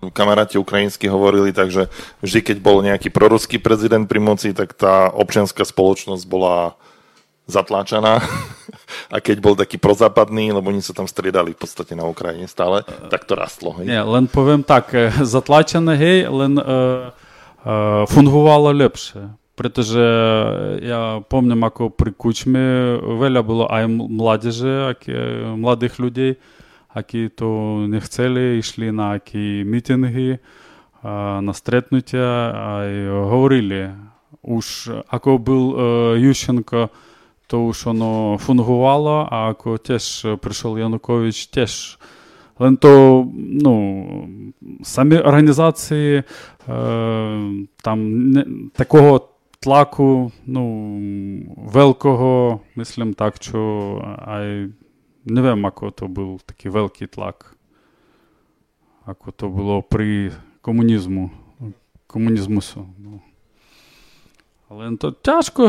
kamaráti 0.00 0.56
ukrajinsky 0.56 1.12
hovorili, 1.12 1.52
takže 1.52 1.92
vždy, 2.24 2.40
keď 2.40 2.56
bol 2.64 2.80
nejaký 2.80 3.12
proruský 3.12 3.60
prezident 3.60 4.08
pri 4.08 4.16
moci, 4.16 4.56
tak 4.56 4.72
tá 4.72 5.12
občianská 5.12 5.68
spoločnosť 5.68 6.24
bola 6.24 6.80
zatláčaná. 7.49 8.21
A 9.13 9.21
keď 9.21 9.37
bol 9.37 9.53
taký 9.53 9.77
prozápadný, 9.77 10.49
lebo 10.49 10.73
oni 10.73 10.81
sa 10.81 10.93
tam 10.97 11.05
striedali 11.05 11.53
v 11.53 11.61
podstate 11.61 11.93
na 11.93 12.09
Ukrajine 12.09 12.49
stále, 12.49 12.81
tak 13.13 13.29
to 13.29 13.37
rastlo. 13.37 13.77
Hej? 13.77 13.85
Nie, 13.85 14.01
len 14.01 14.25
poviem 14.25 14.65
tak, 14.65 14.89
zatlačené, 15.21 15.93
hej, 15.93 16.17
len 16.25 16.57
uh, 16.57 17.13
uh, 17.61 18.03
fungovalo 18.09 18.73
lepšie. 18.73 19.29
Pretože 19.55 20.03
ja 20.83 21.23
pomním, 21.31 21.63
ako 21.63 21.87
pri 21.87 22.11
Kučme 22.11 22.99
veľa 22.99 23.39
bolo 23.39 23.71
aj 23.71 23.87
mládeže, 23.87 24.99
mladých 25.55 25.95
ľudí, 25.95 26.29
які 26.91 27.29
то 27.29 27.79
не 27.87 28.01
хотіли, 28.01 28.57
йшли 28.57 28.91
на 28.91 29.13
які 29.13 29.63
мітинги, 29.63 30.39
на 31.39 31.53
стретнуття, 31.53 32.51
і 32.83 33.07
говорили, 33.07 33.95
уж 34.41 34.91
ако 35.07 35.37
був 35.37 35.79
Ющенко, 36.17 36.89
то 37.50 37.64
уж 37.66 37.86
воно 37.86 38.38
фунгувало, 38.38 39.28
а 39.30 39.50
ако 39.50 39.78
теж 39.78 40.26
прийшов 40.40 40.78
Янукович, 40.78 41.46
теж 41.46 41.98
але 42.58 42.76
то 42.76 43.26
ну, 43.36 44.28
самі 44.82 45.18
організації 45.18 46.16
е, 46.18 46.24
там 47.82 48.30
не, 48.30 48.46
такого 48.74 49.28
тлаку, 49.60 50.32
ну, 50.46 50.64
великого, 51.56 52.60
мислим 52.76 53.14
так, 53.14 53.34
що 53.42 54.18
ай, 54.26 54.68
не 55.24 55.40
вем, 55.40 55.66
ако 55.66 55.90
то 55.90 56.08
був 56.08 56.42
такий 56.42 56.70
великий 56.70 57.06
тлак. 57.06 57.56
Ако 59.04 59.30
то 59.30 59.48
було 59.48 59.82
при 59.82 60.32
комунізму. 60.60 61.30
комунізму. 62.06 62.60
Ну. 62.98 63.20
Але 64.72 64.96
то 64.96 65.10
тяжко. 65.10 65.68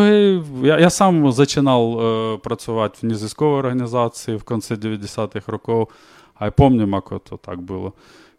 Я 0.64 0.80
я 0.80 0.90
сам 0.90 1.34
починав 1.34 2.00
е, 2.00 2.38
працювати 2.38 2.98
в 3.02 3.06
незв'язковій 3.06 3.60
організації 3.60 4.38
в 4.38 4.44
кінці 4.44 4.74
90-х 4.74 5.52
років. 5.52 5.88
А 6.36 6.46
я 6.46 6.52
пам'ятаю, 6.52 7.04
як 7.12 7.24
то 7.24 7.38
так 7.38 7.62
було. 7.62 7.94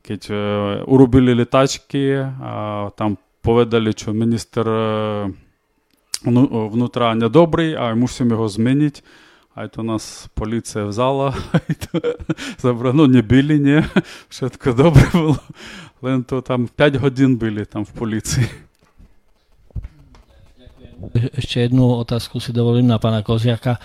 Keď 0.09 0.31
e, 0.31 0.85
urobili 0.85 1.35
letačky 1.35 2.35
a 2.43 2.91
tam 2.99 3.17
povedali, 3.43 3.93
що 3.99 4.13
міністр 4.13 4.69
e, 4.69 5.33
внутра 6.71 7.15
недобрий, 7.15 7.75
а 7.75 7.95
мусимо 7.95 8.31
його 8.31 8.49
змінити. 8.49 9.01
А 9.55 9.69
то 9.69 9.83
нас 9.83 10.27
поліція 10.35 10.85
взяла, 10.85 11.35
забрали, 12.59 12.97
ну 12.97 13.07
не 13.07 13.23
били, 13.23 13.59
ні, 13.59 13.85
все 14.29 14.51
добре 14.67 15.11
було. 15.13 15.37
Але 16.03 16.23
то 16.23 16.41
там 16.41 16.69
5 16.77 16.97
годин 16.97 17.37
були 17.37 17.65
там 17.65 17.85
в 17.85 17.91
поліції. 17.91 18.47
Ešte 21.35 21.67
jednu 21.67 21.99
otázku 21.99 22.39
si 22.39 22.55
dovolím 22.55 22.87
na 22.87 23.03
pána 23.03 23.27
Koziaka. 23.27 23.83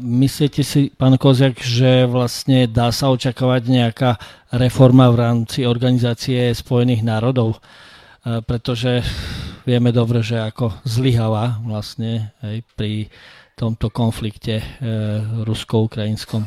Myslíte 0.00 0.64
si, 0.64 0.88
pán 0.88 1.20
Koziak, 1.20 1.60
že 1.60 2.08
vlastne 2.08 2.64
dá 2.64 2.88
sa 2.88 3.12
očakávať 3.12 3.62
nejaká 3.68 4.10
reforma 4.56 5.12
v 5.12 5.20
rámci 5.20 5.68
organizácie 5.68 6.50
Spojených 6.56 7.04
národov? 7.04 7.60
Pretože 8.24 9.04
vieme 9.68 9.92
dobre, 9.92 10.24
že 10.24 10.40
ako 10.40 10.80
zlyháva 10.88 11.60
vlastne 11.60 12.32
aj 12.40 12.64
pri 12.72 13.12
tomto 13.58 13.90
konflikte 13.90 14.62
e, 14.62 14.66
rusko-ukrajinskom. 15.42 16.46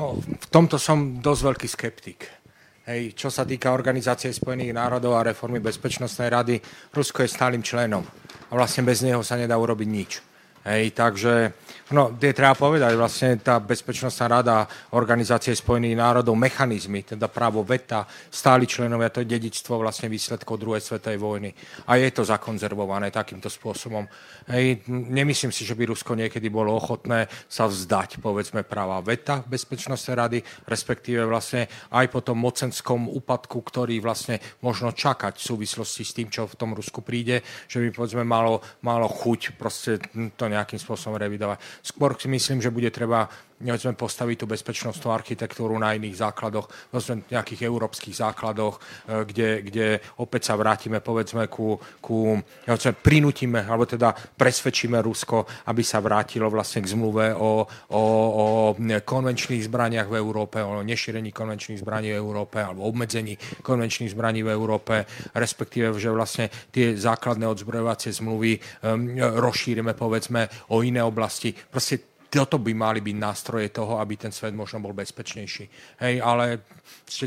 No, 0.00 0.16
v 0.16 0.46
tomto 0.48 0.80
som 0.80 1.20
dosť 1.20 1.40
veľký 1.44 1.68
skeptik. 1.68 2.20
Hej, 2.82 3.14
čo 3.14 3.30
sa 3.30 3.46
týka 3.46 3.70
Organizácie 3.70 4.34
spojených 4.34 4.74
národov 4.74 5.14
a 5.14 5.22
reformy 5.22 5.62
Bezpečnostnej 5.62 6.26
rady, 6.26 6.58
Rusko 6.90 7.22
je 7.22 7.30
stálym 7.30 7.62
členom 7.62 8.02
a 8.50 8.52
vlastne 8.58 8.82
bez 8.82 9.06
neho 9.06 9.22
sa 9.22 9.38
nedá 9.38 9.54
urobiť 9.54 9.88
nič. 9.88 10.18
Hej, 10.66 10.90
takže 10.90 11.54
no, 11.92 12.16
je 12.16 12.32
treba 12.32 12.56
povedať, 12.56 12.92
vlastne 12.96 13.36
tá 13.38 13.60
Bezpečnostná 13.60 14.26
rada 14.40 14.66
Organizácie 14.96 15.52
spojených 15.52 15.96
národov, 15.96 16.34
mechanizmy, 16.34 17.04
teda 17.04 17.28
právo 17.28 17.62
veta, 17.62 18.08
stáli 18.32 18.66
členovia, 18.66 19.12
to 19.12 19.22
je 19.22 19.32
dedičstvo 19.36 19.78
vlastne 19.78 20.08
výsledkov 20.08 20.58
druhej 20.58 20.82
svetovej 20.82 21.20
vojny. 21.20 21.50
A 21.86 22.00
je 22.00 22.08
to 22.10 22.24
zakonzervované 22.24 23.12
takýmto 23.12 23.52
spôsobom. 23.52 24.08
Hej, 24.48 24.82
nemyslím 24.88 25.52
si, 25.52 25.62
že 25.62 25.76
by 25.76 25.92
Rusko 25.92 26.16
niekedy 26.16 26.48
bolo 26.48 26.74
ochotné 26.74 27.28
sa 27.46 27.68
vzdať, 27.68 28.18
povedzme, 28.18 28.64
práva 28.64 28.98
veta 29.04 29.44
Bezpečnostnej 29.44 30.16
rady, 30.16 30.38
respektíve 30.66 31.22
vlastne 31.28 31.68
aj 31.92 32.06
po 32.08 32.24
tom 32.24 32.40
mocenskom 32.40 33.06
úpadku, 33.12 33.60
ktorý 33.60 34.00
vlastne 34.00 34.40
možno 34.64 34.90
čakať 34.90 35.38
v 35.38 35.46
súvislosti 35.46 36.02
s 36.02 36.16
tým, 36.16 36.28
čo 36.32 36.48
v 36.48 36.58
tom 36.58 36.72
Rusku 36.72 37.04
príde, 37.04 37.44
že 37.68 37.78
by 37.84 37.88
povedzme 37.92 38.24
malo, 38.24 38.64
malo 38.82 39.06
chuť 39.06 39.60
proste 39.60 40.00
to 40.34 40.44
nejakým 40.48 40.80
spôsobom 40.80 41.20
revidovať. 41.20 41.81
Skôr 41.82 42.14
si 42.14 42.30
myslím, 42.30 42.62
že 42.62 42.70
bude 42.70 42.90
treba 42.90 43.28
nevedzme, 43.62 43.94
postaviť 43.94 44.36
tú 44.42 44.46
bezpečnostnú 44.50 45.14
architektúru 45.14 45.78
na 45.78 45.94
iných 45.94 46.18
základoch, 46.18 46.90
povedzme, 46.90 47.24
nejakých 47.30 47.62
európskych 47.70 48.14
základoch, 48.18 48.74
e, 48.76 48.80
kde, 49.24 49.48
kde 49.62 49.86
opäť 50.18 50.52
sa 50.52 50.54
vrátime, 50.58 50.98
povedzme, 50.98 51.46
ku, 51.46 51.78
ku 52.02 52.36
nevedzme, 52.66 52.92
prinútime, 52.98 53.62
alebo 53.62 53.86
teda 53.86 54.12
presvedčíme 54.12 54.98
Rusko, 54.98 55.46
aby 55.70 55.82
sa 55.86 56.02
vrátilo 56.02 56.50
vlastne 56.50 56.82
k 56.82 56.90
zmluve 56.90 57.32
o, 57.32 57.64
o, 57.94 58.02
o 58.34 58.44
konvenčných 58.82 59.62
zbraniach 59.70 60.10
v 60.10 60.18
Európe, 60.18 60.58
o 60.60 60.82
nešírení 60.82 61.30
konvenčných 61.30 61.80
zbraní 61.80 62.12
v 62.12 62.20
Európe, 62.20 62.58
alebo 62.60 62.84
obmedzení 62.84 63.38
konvenčných 63.62 64.12
zbraní 64.12 64.42
v 64.42 64.50
Európe, 64.50 65.06
respektíve, 65.32 65.94
že 65.96 66.10
vlastne 66.10 66.50
tie 66.74 66.98
základné 66.98 67.46
odzbrojovacie 67.46 68.10
zmluvy 68.12 68.58
um, 68.58 69.16
rozšírime, 69.18 69.94
povedzme, 69.94 70.50
o 70.74 70.82
iné 70.82 71.00
oblasti. 71.00 71.54
Proste 71.54 72.11
toto 72.32 72.56
by 72.56 72.72
mali 72.72 73.04
byť 73.04 73.16
nástroje 73.20 73.68
toho, 73.68 74.00
aby 74.00 74.16
ten 74.16 74.32
svet 74.32 74.56
možno 74.56 74.80
bol 74.80 74.96
bezpečnejší. 74.96 75.68
Hej, 76.00 76.24
ale 76.24 76.64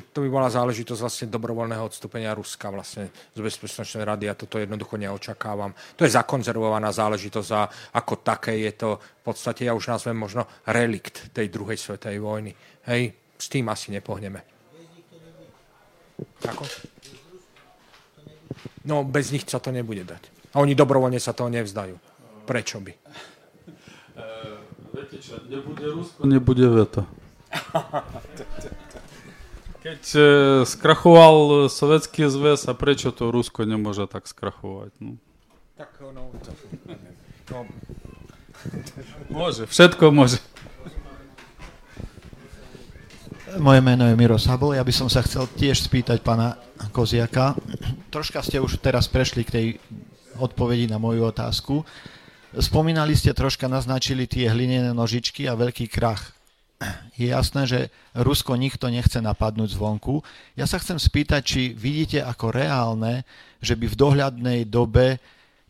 to 0.10 0.26
by 0.26 0.30
bola 0.34 0.50
záležitosť 0.50 0.98
vlastne 0.98 1.28
dobrovoľného 1.30 1.86
odstúpenia 1.86 2.34
Ruska 2.34 2.74
vlastne 2.74 3.14
z 3.14 3.38
Bezpečnostnej 3.38 4.02
rady 4.02 4.26
a 4.26 4.34
toto 4.34 4.58
jednoducho 4.58 4.98
neočakávam. 4.98 5.78
To 5.94 6.10
je 6.10 6.16
zakonzervovaná 6.18 6.90
záležitosť 6.90 7.50
a 7.54 7.70
ako 8.02 8.26
také 8.26 8.58
je 8.66 8.72
to 8.74 8.90
v 8.98 9.22
podstate, 9.22 9.70
ja 9.70 9.78
už 9.78 9.94
nazvem 9.94 10.18
možno 10.18 10.50
relikt 10.66 11.30
tej 11.38 11.54
druhej 11.54 11.78
svetovej 11.78 12.18
vojny. 12.18 12.52
Hej, 12.90 13.14
s 13.38 13.46
tým 13.46 13.70
asi 13.70 13.94
nepohneme. 13.94 14.42
Ako? 16.50 16.66
No, 18.90 19.06
bez 19.06 19.30
nich 19.30 19.46
sa 19.46 19.62
to 19.62 19.70
nebude 19.70 20.02
dať. 20.02 20.34
A 20.58 20.66
oni 20.66 20.74
dobrovoľne 20.74 21.22
sa 21.22 21.38
toho 21.38 21.54
nevzdajú. 21.54 21.94
Prečo 22.50 22.82
by? 22.82 22.94
Viete 25.06 25.22
čo, 25.22 25.38
nebude 25.46 25.86
Rusko, 25.86 26.26
nebude 26.26 26.66
veto. 26.66 27.06
Keď 29.86 30.02
e, 30.18 30.26
skrachoval 30.66 31.70
Sovětský 31.70 32.26
zväz, 32.26 32.66
a 32.66 32.74
prečo 32.74 33.14
to 33.14 33.30
Rusko 33.30 33.70
nemôže 33.70 34.10
tak 34.10 34.26
skrachovať? 34.26 34.98
No. 34.98 35.22
Tak 35.78 35.94
no, 36.10 36.34
to, 36.42 36.50
no. 37.54 37.70
Môže, 39.30 39.70
všetko 39.70 40.10
môže. 40.10 40.42
Moje 43.62 43.86
meno 43.86 44.10
je 44.10 44.18
Miro 44.18 44.42
Sabol. 44.42 44.74
Ja 44.74 44.82
by 44.82 44.90
som 44.90 45.06
sa 45.06 45.22
chcel 45.22 45.46
tiež 45.54 45.86
spýtať 45.86 46.26
pána 46.26 46.58
Koziaka. 46.90 47.54
Troška 48.10 48.42
ste 48.42 48.58
už 48.58 48.82
teraz 48.82 49.06
prešli 49.06 49.46
k 49.46 49.54
tej 49.54 49.68
odpovedi 50.42 50.90
na 50.90 50.98
moju 50.98 51.30
otázku. 51.30 51.86
Spomínali 52.56 53.16
ste 53.20 53.36
troška, 53.36 53.68
naznačili 53.68 54.28
tie 54.32 54.48
hlinené 54.48 54.96
nožičky 54.96 55.44
a 55.48 55.60
veľký 55.60 55.92
krach. 55.92 56.32
Je 57.16 57.32
jasné, 57.32 57.68
že 57.68 57.80
Rusko 58.16 58.56
nikto 58.60 58.92
nechce 58.92 59.20
napadnúť 59.20 59.76
zvonku. 59.76 60.24
Ja 60.60 60.68
sa 60.68 60.80
chcem 60.80 61.00
spýtať, 61.00 61.42
či 61.44 61.62
vidíte 61.72 62.24
ako 62.24 62.52
reálne, 62.52 63.24
že 63.64 63.80
by 63.80 63.88
v 63.92 64.00
dohľadnej 64.00 64.60
dobe, 64.68 65.20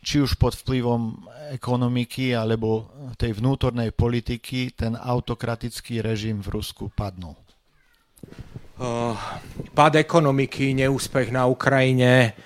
či 0.06 0.22
už 0.22 0.38
pod 0.38 0.54
vplyvom 0.54 1.26
ekonomiky 1.58 2.38
alebo 2.38 2.90
tej 3.18 3.38
vnútornej 3.38 3.90
politiky, 3.90 4.74
ten 4.74 4.94
autokratický 4.94 6.06
režim 6.06 6.42
v 6.42 6.62
Rusku 6.62 6.94
padnul. 6.94 7.38
Uh, 8.76 9.18
pád 9.74 10.02
ekonomiky, 10.02 10.78
neúspech 10.78 11.34
na 11.34 11.50
Ukrajine, 11.50 12.38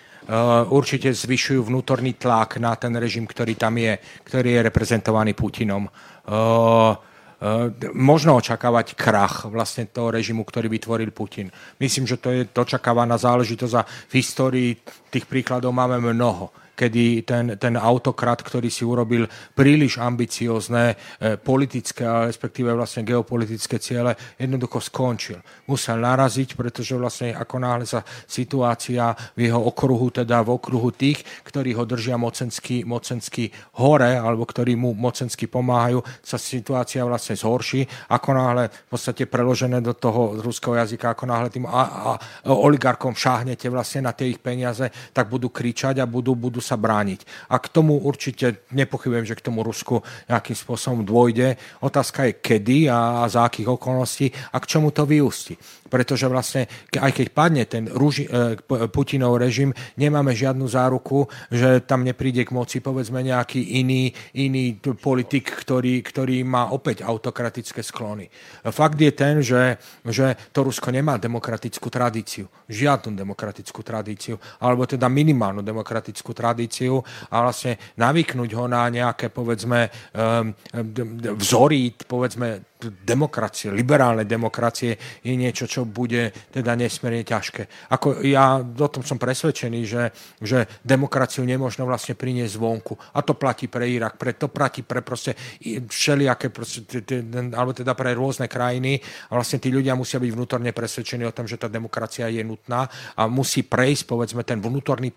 určite 0.69 1.09
zvyšujú 1.09 1.65
vnútorný 1.65 2.13
tlak 2.15 2.61
na 2.61 2.77
ten 2.77 2.93
režim, 2.93 3.25
ktorý 3.25 3.57
tam 3.57 3.81
je, 3.81 3.97
ktorý 4.23 4.49
je 4.55 4.65
reprezentovaný 4.69 5.33
Putinom. 5.33 5.89
Uh, 6.29 6.93
možno 7.95 8.35
očakávať 8.35 8.99
krach 8.99 9.47
vlastne 9.47 9.87
toho 9.87 10.11
režimu, 10.11 10.43
ktorý 10.43 10.67
vytvoril 10.67 11.15
Putin. 11.15 11.47
Myslím, 11.79 12.03
že 12.03 12.19
to 12.19 12.35
je 12.35 12.43
dočakávaná 12.51 13.15
záležitosť 13.15 13.73
a 13.79 13.87
v 13.87 14.13
histórii 14.19 14.69
tých 15.07 15.23
príkladov 15.23 15.71
máme 15.71 16.03
mnoho 16.03 16.51
kedy 16.79 17.27
ten, 17.27 17.59
ten 17.59 17.75
autokrat, 17.75 18.39
ktorý 18.39 18.71
si 18.71 18.87
urobil 18.87 19.27
príliš 19.51 19.99
ambiciozne 19.99 20.95
e, 20.95 21.35
politické 21.35 22.07
a 22.07 22.23
respektíve 22.31 22.71
vlastne 22.71 23.03
geopolitické 23.03 23.83
ciele, 23.83 24.15
jednoducho 24.39 24.79
skončil. 24.79 25.43
Musel 25.67 25.99
naraziť, 25.99 26.55
pretože 26.55 26.95
vlastne 26.95 27.35
ako 27.35 27.55
náhle 27.59 27.83
sa 27.83 27.99
situácia 28.23 29.11
v 29.35 29.51
jeho 29.51 29.59
okruhu, 29.59 30.07
teda 30.23 30.39
v 30.39 30.55
okruhu 30.55 30.95
tých, 30.95 31.19
ktorí 31.43 31.75
ho 31.75 31.83
držia 31.83 32.15
mocensky, 32.15 32.87
mocensky 32.87 33.51
hore, 33.75 34.15
alebo 34.15 34.47
ktorí 34.47 34.79
mu 34.79 34.95
mocensky 34.95 35.51
pomáhajú, 35.51 35.99
sa 36.23 36.39
situácia 36.39 37.03
vlastne 37.03 37.35
zhorší. 37.35 37.83
Ako 38.07 38.29
náhle 38.31 38.71
v 38.71 38.89
podstate 38.95 39.27
preložené 39.27 39.83
do 39.83 39.91
toho 39.91 40.39
ruského 40.39 40.79
jazyka, 40.79 41.11
ako 41.11 41.27
náhle 41.27 41.51
tým 41.51 41.67
a, 41.67 41.83
a, 41.83 41.83
oligarkom 42.47 43.11
šáhnete 43.11 43.67
vlastne 43.67 44.07
na 44.07 44.15
tie 44.15 44.31
ich 44.31 44.39
peniaze, 44.39 44.87
tak 45.11 45.27
budú 45.27 45.51
kričať 45.51 45.99
a 45.99 46.05
budú, 46.07 46.37
budú 46.37 46.63
sa 46.69 46.77
brániť. 46.77 47.49
A 47.49 47.57
k 47.57 47.67
tomu 47.73 47.97
určite 47.97 48.61
nepochybujem, 48.69 49.25
že 49.25 49.33
k 49.33 49.45
tomu 49.49 49.65
Rusku 49.65 50.05
nejakým 50.29 50.53
spôsobom 50.53 51.01
dôjde. 51.01 51.57
Otázka 51.81 52.29
je 52.29 52.37
kedy 52.37 52.85
a 52.85 53.25
za 53.25 53.49
akých 53.49 53.73
okolností 53.73 54.29
a 54.53 54.61
k 54.61 54.69
čomu 54.69 54.93
to 54.93 55.09
vyústi 55.09 55.57
pretože 55.89 56.29
vlastne 56.29 56.69
aj 56.93 57.11
keď 57.11 57.27
padne 57.33 57.63
ten 57.65 57.89
Ruži, 57.89 58.29
e, 58.29 58.55
Putinov 58.93 59.41
režim, 59.41 59.73
nemáme 59.97 60.31
žiadnu 60.37 60.69
záruku, 60.69 61.25
že 61.49 61.81
tam 61.83 62.05
nepríde 62.05 62.45
k 62.45 62.53
moci 62.53 62.79
povedzme 62.79 63.25
nejaký 63.25 63.81
iný, 63.81 64.13
iný 64.37 64.77
politik, 64.79 65.49
ktorý, 65.49 66.05
ktorý 66.05 66.45
má 66.45 66.69
opäť 66.71 67.01
autokratické 67.03 67.81
sklony. 67.81 68.29
Fakt 68.69 69.01
je 69.01 69.11
ten, 69.11 69.41
že, 69.41 69.81
že 70.05 70.37
to 70.53 70.69
Rusko 70.69 70.93
nemá 70.93 71.17
demokratickú 71.17 71.89
tradíciu, 71.89 72.45
žiadnu 72.69 73.17
demokratickú 73.17 73.81
tradíciu, 73.81 74.37
alebo 74.61 74.85
teda 74.85 75.09
minimálnu 75.09 75.65
demokratickú 75.65 76.31
tradíciu 76.31 77.01
a 77.33 77.35
vlastne 77.43 77.81
navyknúť 77.97 78.49
ho 78.53 78.65
na 78.69 78.85
nejaké 78.87 79.33
povedzme 79.33 79.89
vzory, 81.35 81.93
povedzme 81.95 82.68
demokracie, 82.79 83.75
liberálnej 83.75 84.23
demokracie 84.23 84.95
je 85.19 85.35
niečo, 85.35 85.67
čo 85.67 85.83
bude 85.83 86.31
teda 86.47 86.79
nesmierne 86.79 87.27
ťažké. 87.27 87.91
Ako 87.91 88.23
ja 88.23 88.63
o 88.63 88.87
tom 88.87 89.03
som 89.03 89.19
presvedčený, 89.19 89.79
že, 89.83 90.15
že 90.39 90.63
demokraciu 90.79 91.43
nemôžno 91.43 91.83
vlastne 91.83 92.15
priniesť 92.15 92.55
zvonku. 92.55 92.95
A 93.11 93.19
to 93.19 93.35
platí 93.35 93.67
pre 93.67 93.83
Irak, 93.83 94.15
pre, 94.15 94.31
to 94.31 94.47
platí 94.47 94.87
pre 94.87 95.03
proste 95.03 95.35
všelijaké, 95.91 96.55
alebo 97.51 97.75
teda 97.75 97.91
pre 97.99 98.15
rôzne 98.15 98.47
krajiny. 98.47 99.03
A 99.27 99.35
vlastne 99.35 99.59
tí 99.59 99.75
ľudia 99.75 99.99
musia 99.99 100.23
byť 100.23 100.31
vnútorne 100.31 100.71
presvedčení 100.71 101.27
o 101.27 101.35
tom, 101.35 101.51
že 101.51 101.59
tá 101.59 101.67
demokracia 101.67 102.31
je 102.31 102.47
nutná 102.47 102.87
a 103.19 103.27
musí 103.27 103.67
prejsť, 103.67 104.07
povedzme, 104.07 104.47
ten 104.47 104.63
vnútorný 104.63 105.11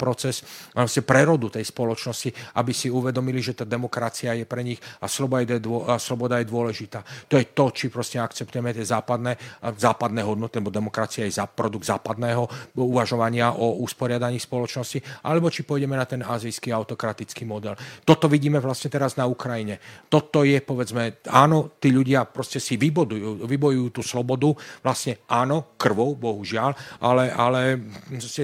proces 0.00 0.40
vlastne 0.72 1.04
prerodu 1.04 1.60
tej 1.60 1.68
spoločnosti, 1.68 2.56
aby 2.56 2.72
si 2.72 2.88
uvedomili, 2.88 3.44
že 3.44 3.52
tá 3.52 3.68
demokracia 3.68 4.32
je 4.32 4.48
pre 4.48 4.64
nich 4.64 4.80
a 5.04 5.06
sloboda 5.12 6.40
je 6.40 6.48
dôležitá. 6.48 7.01
To 7.28 7.34
je 7.36 7.50
to, 7.52 7.70
či 7.74 7.92
proste 7.92 8.22
akceptujeme 8.22 8.72
tie 8.72 8.86
západné, 8.86 9.36
západné 9.76 10.22
hodnoty, 10.22 10.62
lebo 10.62 10.70
demokracia 10.72 11.26
je 11.26 11.36
za 11.36 11.50
produkt 11.50 11.84
západného 11.86 12.74
uvažovania 12.78 13.58
o 13.58 13.82
usporiadaní 13.82 14.38
spoločnosti, 14.38 15.26
alebo 15.26 15.50
či 15.50 15.66
pôjdeme 15.66 15.98
na 15.98 16.06
ten 16.06 16.22
azijský 16.22 16.70
autokratický 16.72 17.44
model. 17.44 17.74
Toto 18.06 18.30
vidíme 18.30 18.62
vlastne 18.62 18.88
teraz 18.88 19.18
na 19.18 19.26
Ukrajine. 19.26 19.82
Toto 20.08 20.46
je, 20.46 20.62
povedzme, 20.62 21.24
áno, 21.28 21.76
tí 21.76 21.90
ľudia 21.90 22.24
proste 22.24 22.62
si 22.62 22.78
vybodujú, 22.78 23.44
vybojujú 23.44 23.88
tú 23.90 24.02
slobodu, 24.06 24.54
vlastne 24.80 25.20
áno, 25.28 25.74
krvou, 25.74 26.14
bohužiaľ, 26.14 27.02
ale, 27.02 27.34
ale 27.34 27.60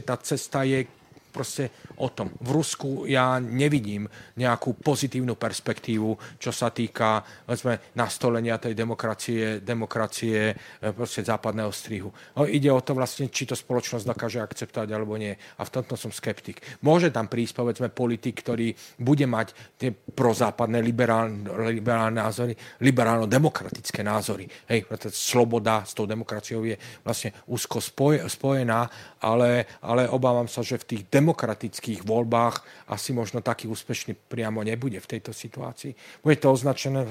tá 0.05 0.17
cesta 0.19 0.67
je 0.67 0.98
proste 1.29 1.71
o 2.01 2.09
tom. 2.11 2.33
V 2.41 2.51
Rusku 2.51 3.05
ja 3.07 3.39
nevidím 3.39 4.09
nejakú 4.37 4.75
pozitívnu 4.81 5.37
perspektívu, 5.37 6.41
čo 6.41 6.51
sa 6.51 6.73
týka 6.73 7.23
povedzme, 7.47 7.95
nastolenia 7.95 8.59
tej 8.59 8.75
demokracie, 8.75 9.61
demokracie 9.61 10.53
e, 10.53 10.55
proste 10.93 11.23
západného 11.23 11.71
strihu. 11.71 12.11
No, 12.37 12.49
ide 12.49 12.73
o 12.73 12.81
to 12.81 12.97
vlastne, 12.97 13.29
či 13.29 13.45
to 13.45 13.55
spoločnosť 13.55 14.05
dokáže 14.09 14.41
akceptovať 14.43 14.89
alebo 14.91 15.15
nie. 15.21 15.33
A 15.33 15.63
v 15.63 15.73
tomto 15.73 15.95
som 15.95 16.11
skeptik. 16.11 16.61
Môže 16.83 17.13
tam 17.13 17.29
prísť, 17.29 17.55
povedzme, 17.55 17.89
politik, 17.93 18.41
ktorý 18.41 18.73
bude 18.99 19.27
mať 19.29 19.79
tie 19.79 19.91
prozápadné 19.93 20.81
liberálne, 20.81 21.45
liberálne 21.73 22.19
názory, 22.21 22.55
liberálno-demokratické 22.83 24.01
názory. 24.03 24.49
Hej, 24.69 24.89
sloboda 25.13 25.85
s 25.85 25.93
tou 25.93 26.09
demokraciou 26.09 26.65
je 26.65 26.77
vlastne 27.05 27.35
úzko 27.51 27.79
spojená, 28.27 28.89
ale, 29.21 29.79
ale 29.83 30.09
obávam 30.09 30.47
sa, 30.47 30.63
že 30.63 30.81
v 30.81 30.89
tých 30.97 31.03
demokratických 31.19 32.07
voľbách 32.07 32.87
asi 32.95 33.11
možno 33.11 33.43
taký 33.43 33.67
úspešný 33.67 34.15
priamo 34.31 34.63
nebude 34.63 35.03
v 35.03 35.11
tejto 35.19 35.35
situácii. 35.35 36.23
Bude 36.23 36.39
to 36.39 36.55
označené, 36.55 37.11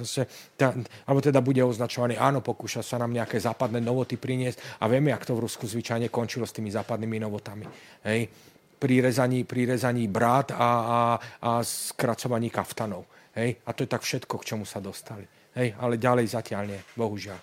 alebo 1.03 1.19
teda 1.19 1.43
bude 1.43 1.59
označovaný, 1.59 2.15
áno, 2.15 2.39
pokúša 2.39 2.79
sa 2.79 2.95
nám 2.95 3.11
nejaké 3.11 3.35
západné 3.35 3.83
novoty 3.83 4.15
priniesť 4.15 4.79
a 4.79 4.87
vieme, 4.87 5.11
jak 5.11 5.27
to 5.27 5.35
v 5.35 5.43
Rusku 5.43 5.67
zvyčajne 5.67 6.07
končilo 6.07 6.47
s 6.47 6.55
tými 6.55 6.71
západnými 6.71 7.19
novotami. 7.19 7.67
Hej? 8.07 8.31
Pri 8.79 9.03
rezaní, 9.03 9.43
pri 9.43 9.67
rezaní 9.75 10.07
brát 10.07 10.55
a, 10.55 10.55
a, 10.55 10.99
a 11.43 11.49
skracovaní 11.65 12.47
kaftanov. 12.47 13.03
Hej? 13.35 13.59
A 13.67 13.75
to 13.75 13.83
je 13.83 13.89
tak 13.91 14.07
všetko, 14.07 14.39
k 14.39 14.47
čomu 14.55 14.63
sa 14.63 14.79
dostali. 14.79 15.27
Hej? 15.59 15.75
Ale 15.75 15.99
ďalej 15.99 16.25
zatiaľ 16.31 16.63
nie, 16.69 16.81
bohužiaľ. 16.95 17.41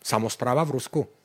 Samospráva 0.00 0.64
v 0.64 0.80
Rusku? 0.80 1.19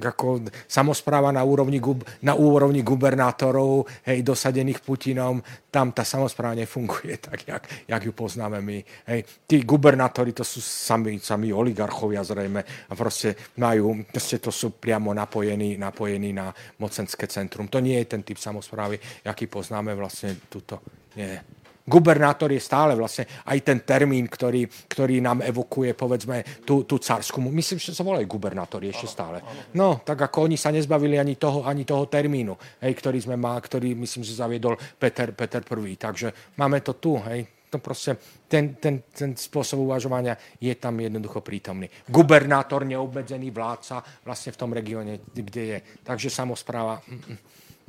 Ako 0.00 0.46
samozpráva 0.68 1.30
na 1.30 1.44
úrovni, 1.46 1.80
na 2.22 2.34
úrovni 2.34 2.82
gubernátorov, 2.82 3.86
hej, 4.06 4.22
dosadených 4.22 4.80
Putinom, 4.82 5.42
tam 5.72 5.90
tá 5.90 6.04
samozpráva 6.04 6.58
nefunguje 6.58 7.16
tak, 7.16 7.48
jak, 7.48 7.62
jak 7.88 8.02
ju 8.04 8.12
poznáme 8.12 8.60
my. 8.60 8.78
Hej. 9.08 9.20
Tí 9.48 9.64
gubernátori 9.64 10.36
to 10.36 10.44
sú 10.44 10.60
sami, 10.60 11.16
sami 11.16 11.52
oligarchovia 11.52 12.20
zrejme 12.20 12.60
a 12.62 12.92
proste 12.92 13.54
majú, 13.56 14.04
proste 14.08 14.36
to 14.42 14.52
sú 14.52 14.76
priamo 14.76 15.16
napojení, 15.16 15.80
napojení 15.80 16.36
na 16.36 16.52
mocenské 16.76 17.24
centrum. 17.30 17.70
To 17.72 17.80
nie 17.80 17.96
je 18.04 18.06
ten 18.12 18.22
typ 18.26 18.36
samozprávy, 18.36 19.00
aký 19.24 19.48
poznáme 19.48 19.96
vlastne 19.96 20.36
tuto. 20.50 20.84
Nie 21.16 21.61
gubernátor 21.82 22.50
je 22.54 22.62
stále 22.62 22.94
vlastne 22.94 23.26
aj 23.46 23.58
ten 23.62 23.78
termín, 23.82 24.30
ktorý, 24.30 24.66
ktorý 24.66 25.18
nám 25.18 25.42
evokuje, 25.42 25.94
povedzme, 25.98 26.62
tú, 26.62 26.86
tú 26.86 27.02
carskú. 27.02 27.42
Myslím, 27.42 27.82
že 27.82 27.94
sa 27.94 28.06
volajú 28.06 28.26
gubernátori 28.26 28.90
ešte 28.90 29.10
stále. 29.10 29.42
No, 29.74 30.00
tak 30.06 30.22
ako 30.22 30.46
oni 30.46 30.54
sa 30.54 30.70
nezbavili 30.70 31.18
ani 31.18 31.34
toho, 31.34 31.66
ani 31.66 31.82
toho 31.82 32.06
termínu, 32.06 32.54
hej, 32.82 32.92
ktorý 32.94 33.18
sme 33.18 33.34
má, 33.34 33.58
ktorý 33.58 33.98
myslím, 33.98 34.22
že 34.22 34.38
zaviedol 34.38 34.78
Peter, 34.78 35.34
Peter 35.34 35.62
I. 35.62 35.94
Takže 35.98 36.54
máme 36.58 36.78
to 36.86 36.94
tu, 36.98 37.18
hej, 37.26 37.46
to 37.72 37.80
proste, 37.80 38.20
ten, 38.52 38.76
ten, 38.76 39.00
ten 39.08 39.32
spôsob 39.32 39.80
uvažovania 39.88 40.36
je 40.60 40.76
tam 40.76 41.00
jednoducho 41.00 41.40
prítomný. 41.40 41.88
Gubernátor, 42.04 42.84
neobmedzený 42.84 43.48
vládca 43.48 44.04
vlastne 44.28 44.52
v 44.52 44.60
tom 44.60 44.76
regióne, 44.76 45.24
kde 45.32 45.62
je. 45.64 45.78
Takže 46.04 46.28
samozpráva, 46.28 47.00
mm, 47.00 47.16
mm, 47.16 47.38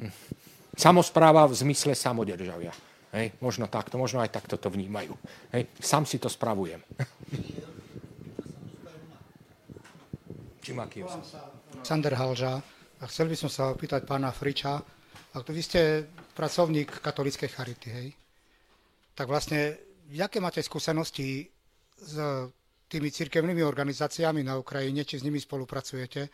mm. 0.07 0.11
samozpráva 0.79 1.43
v 1.51 1.59
zmysle 1.67 1.99
samodržavia. 1.99 2.71
Hej, 3.13 3.37
možno 3.45 3.69
takto, 3.69 4.01
možno 4.01 4.25
aj 4.25 4.33
takto 4.33 4.57
to 4.57 4.73
vnímajú. 4.73 5.13
Hej, 5.53 5.69
sám 5.77 6.09
si 6.09 6.17
to 6.17 6.33
spravujem. 6.33 6.81
Sander 11.85 12.17
Halža. 12.17 12.57
A 13.03 13.07
chcel 13.11 13.27
by 13.29 13.35
som 13.35 13.51
sa 13.51 13.75
opýtať 13.75 14.07
pána 14.07 14.31
Friča, 14.31 14.79
ak 15.35 15.43
vy 15.51 15.59
ste 15.59 16.07
pracovník 16.33 17.03
katolíckej 17.03 17.49
charity, 17.51 17.89
hej? 17.91 18.07
Tak 19.11 19.27
vlastne, 19.27 19.75
aké 20.15 20.39
máte 20.39 20.63
skúsenosti 20.63 21.51
s 21.99 22.15
tými 22.87 23.09
cirkevnými 23.11 23.59
organizáciami 23.59 24.39
na 24.45 24.55
Ukrajine, 24.55 25.03
či 25.03 25.19
s 25.19 25.25
nimi 25.27 25.41
spolupracujete? 25.41 26.31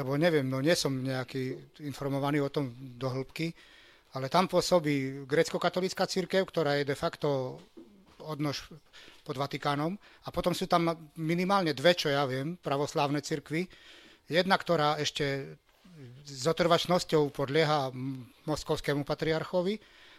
Lebo 0.00 0.16
neviem, 0.16 0.48
no 0.48 0.64
nie 0.64 0.72
som 0.72 0.96
nejaký 0.96 1.76
informovaný 1.84 2.40
o 2.40 2.48
tom 2.48 2.72
do 2.96 3.12
hĺbky, 3.12 3.52
ale 4.16 4.32
tam 4.32 4.48
pôsobí 4.48 5.28
grecko-katolická 5.28 6.08
církev, 6.08 6.48
ktorá 6.48 6.80
je 6.80 6.88
de 6.88 6.96
facto 6.96 7.60
odnož 8.24 8.72
pod 9.20 9.36
Vatikánom 9.36 9.92
a 10.24 10.32
potom 10.32 10.56
sú 10.56 10.64
tam 10.64 10.88
minimálne 11.20 11.76
dve, 11.76 11.92
čo 11.92 12.08
ja 12.08 12.24
viem, 12.24 12.56
pravoslávne 12.56 13.20
cirkvy. 13.20 13.68
Jedna, 14.24 14.56
ktorá 14.56 14.96
ešte 14.96 15.58
s 16.24 16.44
otrvačnosťou 16.48 17.28
podlieha 17.28 17.92
moskovskému 18.48 19.04
patriarchovi 19.04 19.76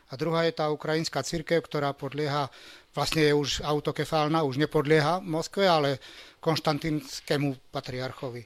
a 0.08 0.14
druhá 0.14 0.46
je 0.46 0.54
tá 0.54 0.70
ukrajinská 0.70 1.26
církev, 1.26 1.66
ktorá 1.66 1.92
podlieha, 1.98 2.54
vlastne 2.94 3.26
je 3.26 3.34
už 3.34 3.66
autokefálna, 3.66 4.46
už 4.46 4.62
nepodlieha 4.62 5.20
Moskve, 5.26 5.66
ale 5.66 5.98
konštantínskému 6.40 7.74
patriarchovi. 7.74 8.46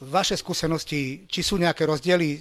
Vaše 0.00 0.32
skúsenosti, 0.40 1.28
či 1.28 1.40
sú 1.44 1.60
nejaké 1.60 1.84
rozdiely 1.84 2.40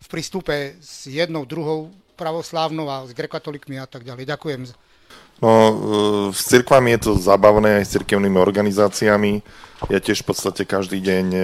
v 0.00 0.06
prístupe 0.12 0.76
s 0.84 1.08
jednou, 1.08 1.48
druhou 1.48 1.88
pravoslávnou 2.12 2.84
a 2.92 3.08
s 3.08 3.16
grekatolikmi 3.16 3.80
a 3.80 3.88
tak 3.88 4.04
ďalej. 4.04 4.28
Ďakujem. 4.28 4.60
No, 5.40 5.48
e, 5.48 5.72
s 6.36 6.44
cirkvami 6.52 6.92
je 7.00 7.00
to 7.08 7.12
zabavné 7.16 7.80
aj 7.80 7.84
s 7.88 7.92
cirkevnými 7.96 8.36
organizáciami. 8.36 9.40
Ja 9.88 9.96
tiež 9.96 10.20
v 10.20 10.28
podstate 10.28 10.68
každý 10.68 11.00
deň 11.00 11.26
e, 11.32 11.40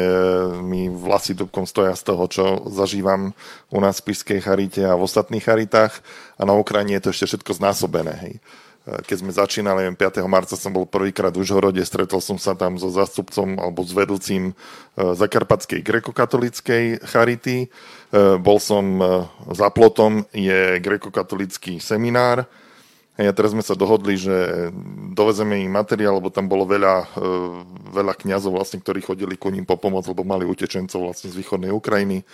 mi 0.60 0.92
vlasy 0.92 1.32
dubkom 1.32 1.64
stoja 1.64 1.96
z 1.96 2.04
toho, 2.04 2.24
čo 2.28 2.44
zažívam 2.68 3.32
u 3.72 3.78
nás 3.80 4.04
v 4.04 4.12
Pišskej 4.12 4.44
charite 4.44 4.84
a 4.84 4.92
v 4.92 5.08
ostatných 5.08 5.40
charitách. 5.40 6.04
A 6.36 6.44
na 6.44 6.52
Ukrajine 6.52 7.00
je 7.00 7.08
to 7.08 7.12
ešte 7.16 7.32
všetko 7.32 7.56
znásobené. 7.56 8.12
Hej 8.20 8.34
keď 8.86 9.16
sme 9.18 9.34
začínali, 9.34 9.82
5. 9.90 10.22
marca 10.30 10.54
som 10.54 10.70
bol 10.70 10.86
prvýkrát 10.86 11.34
v 11.34 11.42
Užhorode, 11.42 11.82
stretol 11.82 12.22
som 12.22 12.38
sa 12.38 12.54
tam 12.54 12.78
so 12.78 12.86
zástupcom 12.86 13.58
alebo 13.58 13.82
s 13.82 13.90
vedúcim 13.90 14.50
e, 14.50 14.54
Zakarpatskej 14.94 15.82
grekokatolíckej 15.82 17.02
charity. 17.02 17.66
E, 17.66 17.68
bol 18.38 18.62
som 18.62 19.02
e, 19.02 19.26
za 19.58 19.74
plotom, 19.74 20.22
je 20.30 20.78
grekokatolický 20.78 21.82
seminár. 21.82 22.46
A 23.16 23.32
teraz 23.32 23.56
sme 23.56 23.64
sa 23.64 23.72
dohodli, 23.72 24.20
že 24.20 24.68
dovezeme 25.16 25.56
im 25.64 25.72
materiál, 25.72 26.20
lebo 26.20 26.28
tam 26.28 26.52
bolo 26.52 26.68
veľa 26.68 27.16
veľa 27.96 28.12
kňazov 28.12 28.60
vlastne, 28.60 28.76
ktorí 28.84 29.00
chodili 29.00 29.40
ku 29.40 29.48
ním 29.48 29.64
po 29.64 29.80
pomoc, 29.80 30.04
lebo 30.04 30.20
mali 30.20 30.44
utečencov 30.44 31.00
vlastne 31.00 31.32
z 31.32 31.40
východnej 31.40 31.72
Ukrajiny. 31.72 32.28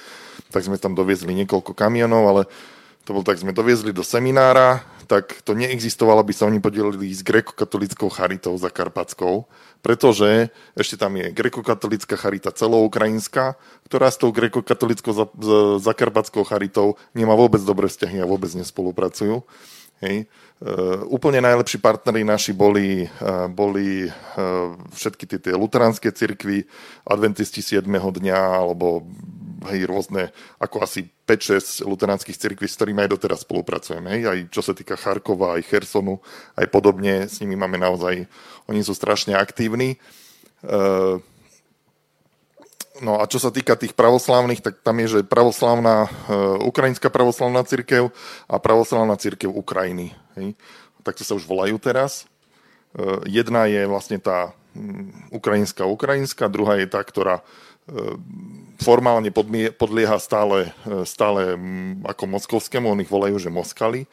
Tak 0.51 0.67
sme 0.67 0.83
tam 0.83 0.99
doviezli 0.99 1.39
niekoľko 1.39 1.71
kamionov, 1.79 2.25
ale 2.27 2.43
to 3.07 3.15
bolo 3.15 3.23
tak, 3.23 3.39
sme 3.39 3.55
doviezli 3.55 3.95
do 3.95 4.03
seminára, 4.03 4.83
tak 5.13 5.45
to 5.45 5.53
neexistovalo, 5.53 6.25
aby 6.25 6.33
sa 6.33 6.49
oni 6.49 6.57
podelili 6.57 7.13
s 7.13 7.21
grekokatolickou 7.21 8.09
charitou 8.09 8.57
za 8.57 8.73
Karpatskou, 8.73 9.45
pretože 9.85 10.49
ešte 10.73 10.97
tam 10.97 11.21
je 11.21 11.29
grekokatolická 11.29 12.17
charita 12.17 12.49
celoukrajinská, 12.49 13.61
ktorá 13.85 14.09
s 14.09 14.17
tou 14.17 14.33
grekokatolickou 14.33 15.13
zakarpatskou 15.85 16.49
charitou 16.49 16.97
nemá 17.13 17.37
vôbec 17.37 17.61
dobré 17.61 17.93
vzťahy 17.93 18.25
a 18.25 18.31
vôbec 18.31 18.49
nespolupracujú. 18.57 19.45
Hej. 20.01 20.33
Uh, 20.63 21.07
úplne 21.13 21.39
najlepší 21.45 21.79
partneri 21.79 22.27
naši 22.27 22.57
boli, 22.57 23.07
uh, 23.07 23.47
boli 23.53 24.09
uh, 24.09 24.75
všetky 24.97 25.29
tie, 25.29 25.39
tie 25.39 25.55
luteránske 25.55 26.11
cirkvy, 26.11 26.67
adventisti 27.07 27.61
7. 27.63 27.87
dňa, 27.87 28.41
alebo 28.65 29.07
hej, 29.71 29.87
rôzne, 29.87 30.35
ako 30.59 30.83
asi 30.83 31.07
5-6 31.27 31.87
luteránskych 31.87 32.39
cirkví, 32.39 32.67
s 32.67 32.79
ktorými 32.79 33.07
aj 33.07 33.11
doteraz 33.15 33.47
spolupracujeme. 33.47 34.19
Hej, 34.19 34.23
aj 34.27 34.39
čo 34.51 34.63
sa 34.65 34.73
týka 34.75 34.99
Charkova, 34.99 35.59
aj 35.59 35.67
Chersonu, 35.67 36.19
aj 36.59 36.67
podobne, 36.73 37.31
s 37.31 37.39
nimi 37.39 37.55
máme 37.55 37.79
naozaj, 37.79 38.27
oni 38.67 38.81
sú 38.83 38.95
strašne 38.97 39.39
aktívni. 39.39 39.99
Uh, 40.63 41.19
No 43.03 43.19
a 43.19 43.27
čo 43.27 43.41
sa 43.41 43.49
týka 43.51 43.75
tých 43.75 43.97
pravoslávnych, 43.99 44.63
tak 44.63 44.79
tam 44.85 45.01
je, 45.03 45.19
že 45.19 45.21
pravoslávna, 45.27 46.07
uh, 46.07 46.61
ukrajinská 46.63 47.09
pravoslavná 47.11 47.65
církev 47.67 48.13
a 48.47 48.61
pravoslávna 48.61 49.19
církev 49.19 49.51
Ukrajiny. 49.51 50.15
Hej. 50.39 50.55
Takto 51.03 51.27
sa 51.27 51.35
už 51.35 51.49
volajú 51.49 51.83
teraz. 51.83 52.31
Uh, 52.95 53.25
jedna 53.27 53.67
je 53.67 53.89
vlastne 53.89 54.23
tá 54.23 54.55
ukrajinská 55.33 55.85
ukrajinská, 55.85 56.49
druhá 56.49 56.81
je 56.81 56.89
tá, 56.89 57.01
ktorá 57.05 57.45
formálne 58.79 59.35
podmie, 59.35 59.75
podlieha 59.75 60.19
stále, 60.23 60.71
stále 61.03 61.59
um, 61.59 61.99
ako 62.07 62.31
moskovskému, 62.31 62.87
oni 62.87 63.03
ich 63.03 63.13
volajú, 63.13 63.37
že 63.43 63.51
Moskali, 63.51 64.07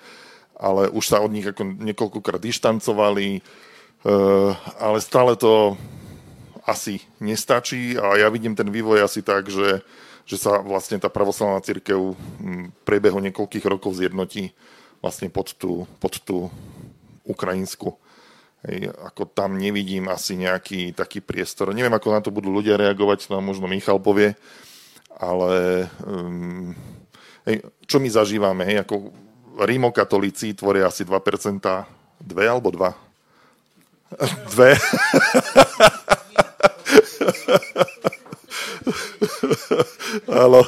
ale 0.57 0.89
už 0.89 1.05
sa 1.05 1.21
od 1.21 1.31
nich 1.31 1.45
ako 1.47 1.77
niekoľkokrát 1.79 2.41
dištancovali, 2.43 3.39
ale 4.79 4.97
stále 4.99 5.39
to 5.39 5.79
asi 6.67 6.99
nestačí 7.23 7.95
a 7.95 8.19
ja 8.19 8.27
vidím 8.27 8.53
ten 8.53 8.67
vývoj 8.67 9.07
asi 9.07 9.23
tak, 9.23 9.49
že, 9.49 9.81
že 10.27 10.37
sa 10.37 10.61
vlastne 10.61 11.01
tá 11.01 11.07
pravoslavná 11.07 11.63
církev 11.63 12.13
v 12.13 12.15
priebehu 12.83 13.17
niekoľkých 13.23 13.65
rokov 13.65 13.97
zjednotí 13.97 14.53
vlastne 14.99 15.31
pod 15.31 15.55
tú, 15.55 15.87
pod 16.03 16.19
tú 16.21 16.51
ukrajinsku. 17.23 17.95
Hej, 18.59 18.91
ako 18.91 19.23
tam 19.31 19.55
nevidím 19.55 20.11
asi 20.11 20.35
nejaký 20.35 20.91
taký 20.91 21.23
priestor. 21.23 21.71
Neviem, 21.71 21.95
ako 21.95 22.07
na 22.11 22.19
to 22.19 22.27
budú 22.27 22.51
ľudia 22.51 22.75
reagovať, 22.75 23.31
no 23.31 23.39
možno 23.39 23.71
Michal 23.71 24.03
povie, 24.03 24.35
ale 25.15 25.87
um, 26.03 26.75
hej, 27.47 27.63
čo 27.87 28.03
my 28.03 28.09
zažívame, 28.11 28.67
hej, 28.67 28.83
ako 28.83 29.15
rímokatolíci 29.63 30.59
tvoria 30.59 30.91
asi 30.91 31.07
2%, 31.07 31.15
dve 32.19 32.45
alebo 32.51 32.67
dva? 32.71 32.91
Dve. 34.51 34.73
Áno, 40.29 40.65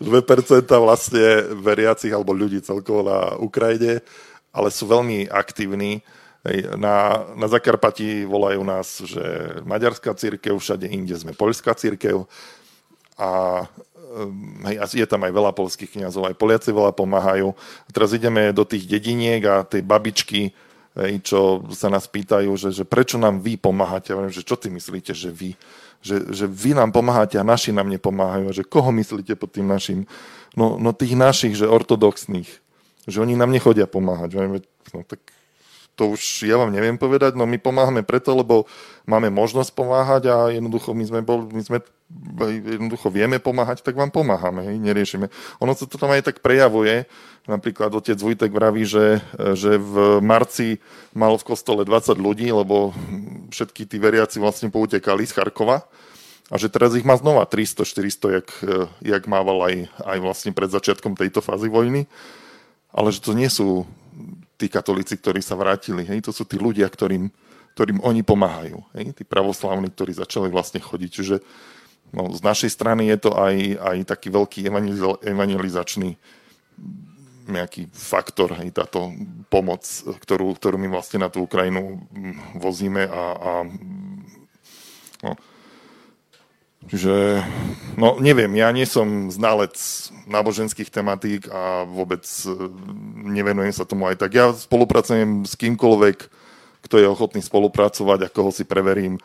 2% 0.00 0.66
vlastne 0.80 1.26
veriacich 1.60 2.12
alebo 2.12 2.32
ľudí 2.32 2.64
celkovo 2.64 3.04
na 3.04 3.36
Ukrajine, 3.36 4.00
ale 4.50 4.68
sú 4.72 4.88
veľmi 4.88 5.28
aktívni. 5.28 6.00
Na, 6.74 7.22
na 7.38 7.46
Zakarpati 7.46 8.26
volajú 8.26 8.66
nás, 8.66 8.98
že 9.06 9.22
maďarská 9.62 10.10
církev, 10.18 10.58
všade 10.58 10.90
inde 10.90 11.14
sme 11.14 11.38
poľská 11.38 11.70
církev 11.78 12.26
a 13.14 13.62
ehm, 13.94 14.66
hej, 14.66 14.98
je 14.98 15.06
tam 15.06 15.22
aj 15.22 15.30
veľa 15.30 15.54
polských 15.54 15.94
kniazov, 15.94 16.26
aj 16.26 16.34
Poliaci 16.34 16.74
veľa 16.74 16.98
pomáhajú. 16.98 17.54
Teraz 17.94 18.10
ideme 18.10 18.50
do 18.50 18.66
tých 18.66 18.90
dediniek 18.90 19.38
a 19.46 19.62
tej 19.62 19.86
babičky, 19.86 20.50
hej, 20.98 21.12
čo 21.22 21.62
sa 21.70 21.86
nás 21.86 22.10
pýtajú, 22.10 22.50
že, 22.58 22.74
že 22.74 22.82
prečo 22.82 23.22
nám 23.22 23.38
vy 23.38 23.54
pomáhate. 23.54 24.10
Ja 24.10 24.18
viem, 24.18 24.34
že 24.34 24.42
čo 24.42 24.58
ty 24.58 24.66
myslíte, 24.66 25.14
že 25.14 25.30
vy? 25.30 25.54
že, 26.02 26.34
že 26.34 26.50
vy 26.50 26.74
nám 26.74 26.90
pomáhate 26.90 27.38
a 27.38 27.46
naši 27.46 27.70
nám 27.70 27.86
nepomáhajú. 27.86 28.50
A 28.50 28.52
že 28.52 28.66
koho 28.66 28.90
myslíte 28.90 29.38
pod 29.38 29.54
tým 29.54 29.70
našim? 29.70 30.04
No, 30.58 30.76
no 30.76 30.90
tých 30.90 31.14
našich, 31.14 31.54
že 31.54 31.70
ortodoxných. 31.70 32.50
Že 33.06 33.22
oni 33.22 33.34
nám 33.38 33.54
nechodia 33.54 33.86
pomáhať. 33.86 34.34
No 34.90 35.06
tak 35.06 35.22
to 35.92 36.16
už 36.16 36.48
ja 36.48 36.56
vám 36.56 36.72
neviem 36.72 36.96
povedať, 36.96 37.36
no 37.36 37.44
my 37.44 37.60
pomáhame 37.60 38.00
preto, 38.00 38.32
lebo 38.32 38.64
máme 39.04 39.28
možnosť 39.28 39.70
pomáhať 39.76 40.22
a 40.32 40.36
jednoducho 40.48 40.96
my 40.96 41.04
sme, 41.04 41.20
bol, 41.20 41.44
my 41.52 41.62
sme 41.62 41.78
jednoducho 42.48 43.08
vieme 43.12 43.36
pomáhať, 43.40 43.84
tak 43.84 43.96
vám 43.96 44.08
pomáhame, 44.08 44.72
hej, 44.72 44.76
neriešime. 44.80 45.28
Ono 45.60 45.72
sa 45.76 45.84
to 45.84 46.00
tam 46.00 46.12
aj 46.12 46.32
tak 46.32 46.40
prejavuje, 46.40 47.04
napríklad 47.44 47.92
otec 47.92 48.16
Vujtek 48.16 48.52
vraví, 48.52 48.84
že, 48.84 49.20
že 49.56 49.76
v 49.76 50.20
marci 50.24 50.80
malo 51.12 51.36
v 51.36 51.46
kostole 51.52 51.82
20 51.84 52.16
ľudí, 52.16 52.48
lebo 52.52 52.96
všetky 53.52 53.88
tí 53.88 53.96
veriaci 54.00 54.40
vlastne 54.40 54.72
poutekali 54.72 55.24
z 55.28 55.36
Charkova 55.36 55.84
a 56.52 56.54
že 56.60 56.68
teraz 56.68 56.92
ich 56.96 57.06
má 57.06 57.16
znova 57.16 57.48
300-400, 57.48 58.36
jak, 58.36 58.48
jak 59.00 59.24
mával 59.24 59.64
aj, 59.68 59.74
aj 60.04 60.18
vlastne 60.20 60.50
pred 60.52 60.68
začiatkom 60.68 61.16
tejto 61.16 61.40
fázy 61.40 61.72
vojny, 61.72 62.04
ale 62.92 63.08
že 63.08 63.24
to 63.24 63.32
nie 63.32 63.48
sú 63.48 63.88
tí 64.62 64.70
katolíci, 64.70 65.18
ktorí 65.18 65.42
sa 65.42 65.58
vrátili. 65.58 66.06
Hej? 66.06 66.30
To 66.30 66.30
sú 66.30 66.46
tí 66.46 66.54
ľudia, 66.54 66.86
ktorým, 66.86 67.26
ktorým 67.74 67.98
oni 68.06 68.22
pomáhajú. 68.22 68.78
Hej? 68.94 69.18
Tí 69.18 69.26
pravoslavní, 69.26 69.90
ktorí 69.90 70.14
začali 70.14 70.46
vlastne 70.46 70.78
chodiť. 70.78 71.10
Čiže 71.10 71.36
no, 72.14 72.30
z 72.30 72.40
našej 72.46 72.70
strany 72.70 73.10
je 73.10 73.18
to 73.26 73.34
aj, 73.34 73.54
aj 73.82 73.96
taký 74.06 74.30
veľký 74.30 74.60
evangelizačný 75.26 76.14
nejaký 77.42 77.90
faktor, 77.90 78.54
hej, 78.54 78.70
táto 78.70 79.10
pomoc, 79.50 79.82
ktorú, 80.22 80.54
ktorú 80.54 80.78
my 80.78 80.86
vlastne 80.94 81.26
na 81.26 81.28
tú 81.28 81.42
Ukrajinu 81.42 81.98
vozíme 82.54 83.02
a, 83.02 83.24
a 83.34 83.52
no, 85.26 85.30
Čiže, 86.90 87.46
no 87.94 88.18
neviem, 88.18 88.50
ja 88.58 88.74
nie 88.74 88.82
som 88.84 89.30
znalec 89.30 89.78
náboženských 90.26 90.90
tematík 90.90 91.46
a 91.46 91.86
vôbec 91.86 92.26
e, 92.26 92.50
nevenujem 93.30 93.70
sa 93.70 93.86
tomu 93.86 94.10
aj 94.10 94.18
tak. 94.18 94.34
Ja 94.34 94.50
spolupracujem 94.50 95.46
s 95.46 95.54
kýmkoľvek, 95.54 96.18
kto 96.82 96.94
je 96.98 97.06
ochotný 97.06 97.40
spolupracovať 97.40 98.26
a 98.26 98.32
koho 98.32 98.50
si 98.50 98.66
preverím, 98.66 99.22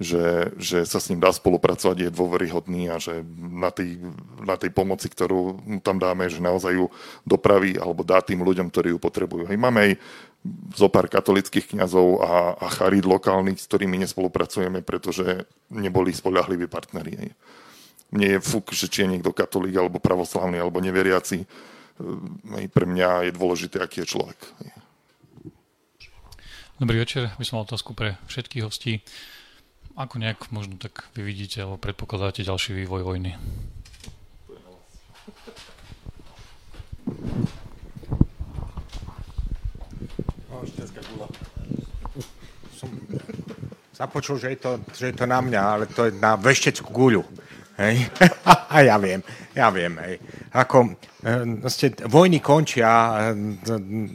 že, 0.00 0.56
že 0.56 0.88
sa 0.88 0.96
s 0.96 1.12
ním 1.12 1.20
dá 1.20 1.28
spolupracovať, 1.28 2.08
je 2.08 2.16
dôveryhodný 2.16 2.88
a 2.88 2.96
že 2.96 3.20
na 3.36 3.68
tej, 3.68 4.00
na 4.40 4.56
tej 4.56 4.72
pomoci, 4.72 5.12
ktorú 5.12 5.60
mu 5.60 5.80
tam 5.84 6.00
dáme, 6.00 6.24
že 6.32 6.40
naozaj 6.40 6.72
ju 6.72 6.88
dopraví 7.28 7.76
alebo 7.76 8.00
dá 8.00 8.24
tým 8.24 8.40
ľuďom, 8.40 8.72
ktorí 8.72 8.96
ju 8.96 8.98
potrebujú. 9.00 9.52
Hej, 9.52 9.60
máme 9.60 9.78
aj 9.84 9.92
zo 10.72 10.88
pár 10.88 11.12
katolických 11.12 11.76
kňazov 11.76 12.24
a, 12.24 12.56
a 12.56 12.66
charít 12.72 13.04
lokálnych, 13.04 13.60
s 13.60 13.68
ktorými 13.68 14.00
nespolupracujeme, 14.00 14.80
pretože 14.80 15.44
neboli 15.68 16.16
spolahliví 16.16 16.64
partneri. 16.64 17.12
Hej. 17.12 17.30
Mne 18.10 18.26
je 18.36 18.38
fuk, 18.40 18.72
že 18.72 18.88
či 18.88 19.04
je 19.04 19.12
niekto 19.16 19.36
katolík, 19.36 19.76
alebo 19.76 20.00
pravoslavný, 20.00 20.56
alebo 20.56 20.80
neveriaci. 20.80 21.44
Hej, 22.56 22.66
pre 22.72 22.88
mňa 22.88 23.28
je 23.28 23.36
dôležité, 23.36 23.84
aký 23.84 24.02
je 24.02 24.16
človek. 24.16 24.40
Hej. 24.64 24.72
Dobrý 26.80 26.96
večer, 26.96 27.36
by 27.36 27.44
som 27.44 27.60
mal 27.60 27.68
otázku 27.68 27.92
pre 27.92 28.16
všetkých 28.24 28.64
hostí. 28.64 29.04
Ako 30.00 30.16
nejak 30.16 30.48
možno 30.48 30.80
tak 30.80 31.12
vy 31.12 31.28
vidíte 31.28 31.60
alebo 31.60 31.76
predpokladáte 31.76 32.40
ďalší 32.40 32.72
vývoj 32.72 33.04
vojny? 33.04 33.36
Som 42.76 42.88
započul, 44.00 44.40
že 44.40 44.56
je, 44.56 44.58
to, 44.58 44.70
že 44.96 45.04
je 45.12 45.14
to 45.16 45.28
na 45.28 45.44
mňa, 45.44 45.60
ale 45.60 45.84
to 45.92 46.08
je 46.08 46.16
na 46.16 46.40
vešteckú 46.40 46.88
guľu. 46.88 47.22
Hej? 47.76 48.08
A 48.72 48.86
ja 48.86 48.96
viem, 48.96 49.20
ja 49.52 49.68
viem. 49.68 49.92
Hej. 50.00 50.16
Ako, 50.56 50.96
vlastne, 51.60 51.88
vojny 52.08 52.40
končia 52.40 52.88
eh, 52.88 53.36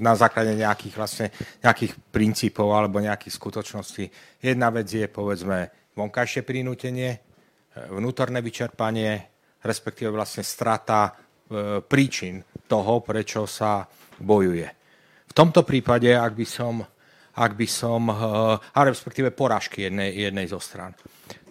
na 0.02 0.18
základe 0.18 0.58
nejakých, 0.58 0.96
vlastne, 0.98 1.28
nejakých 1.62 1.94
princípov 2.10 2.74
alebo 2.74 2.98
nejakých 2.98 3.36
skutočností. 3.36 4.06
Jedna 4.42 4.74
vec 4.74 4.90
je, 4.90 5.06
povedzme, 5.06 5.92
vonkajšie 5.94 6.42
prinútenie, 6.42 7.12
eh, 7.14 7.22
vnútorné 7.94 8.42
vyčerpanie, 8.42 9.12
respektíve 9.62 10.14
vlastne 10.14 10.46
strata 10.46 11.14
príčin 11.86 12.42
toho, 12.66 13.06
prečo 13.06 13.46
sa 13.46 13.86
bojuje 14.18 14.85
tomto 15.36 15.68
prípade, 15.68 16.16
ak 16.16 16.34
by 16.34 16.48
som, 16.48 16.80
ak 17.36 17.52
by 17.60 17.68
som 17.68 18.08
a 18.08 18.80
respektíve 18.88 19.36
porážky 19.36 19.92
jednej, 19.92 20.16
jednej 20.16 20.48
zo 20.48 20.64
stran. 20.64 20.96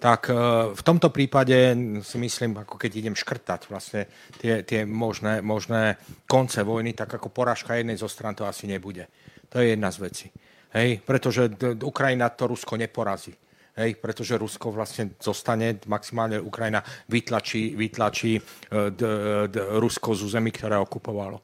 Tak 0.01 0.29
e, 0.29 0.37
v 0.73 0.83
tomto 0.85 1.09
prípade 1.09 1.57
si 2.05 2.17
myslím, 2.21 2.61
ako 2.61 2.77
keď 2.77 2.91
idem 2.93 3.17
škrtať 3.17 3.61
vlastne 3.69 4.09
tie, 4.37 4.65
tie 4.65 4.85
možné, 4.85 5.41
možné 5.41 5.97
konce 6.29 6.61
vojny, 6.61 6.93
tak 6.93 7.17
ako 7.17 7.33
porážka 7.33 7.77
jednej 7.77 7.97
zo 7.97 8.09
stran 8.09 8.37
to 8.37 8.49
asi 8.49 8.69
nebude. 8.69 9.09
To 9.49 9.61
je 9.61 9.73
jedna 9.73 9.89
z 9.93 9.99
vecí. 10.01 10.29
Hej? 10.77 11.01
Pretože 11.05 11.53
Ukrajina 11.85 12.29
to 12.33 12.49
Rusko 12.49 12.77
neporazí. 12.77 13.33
hej, 13.75 13.99
pretože 13.99 14.39
Rusko 14.39 14.71
vlastne 14.71 15.19
zostane, 15.19 15.83
maximálne 15.91 16.39
Ukrajina 16.39 16.79
vytlačí, 17.11 17.75
vytlačí 17.75 18.39
d, 18.71 19.03
d, 19.51 19.57
Rusko 19.83 20.15
z 20.15 20.21
území, 20.31 20.55
ktoré 20.55 20.79
okupovalo. 20.79 21.43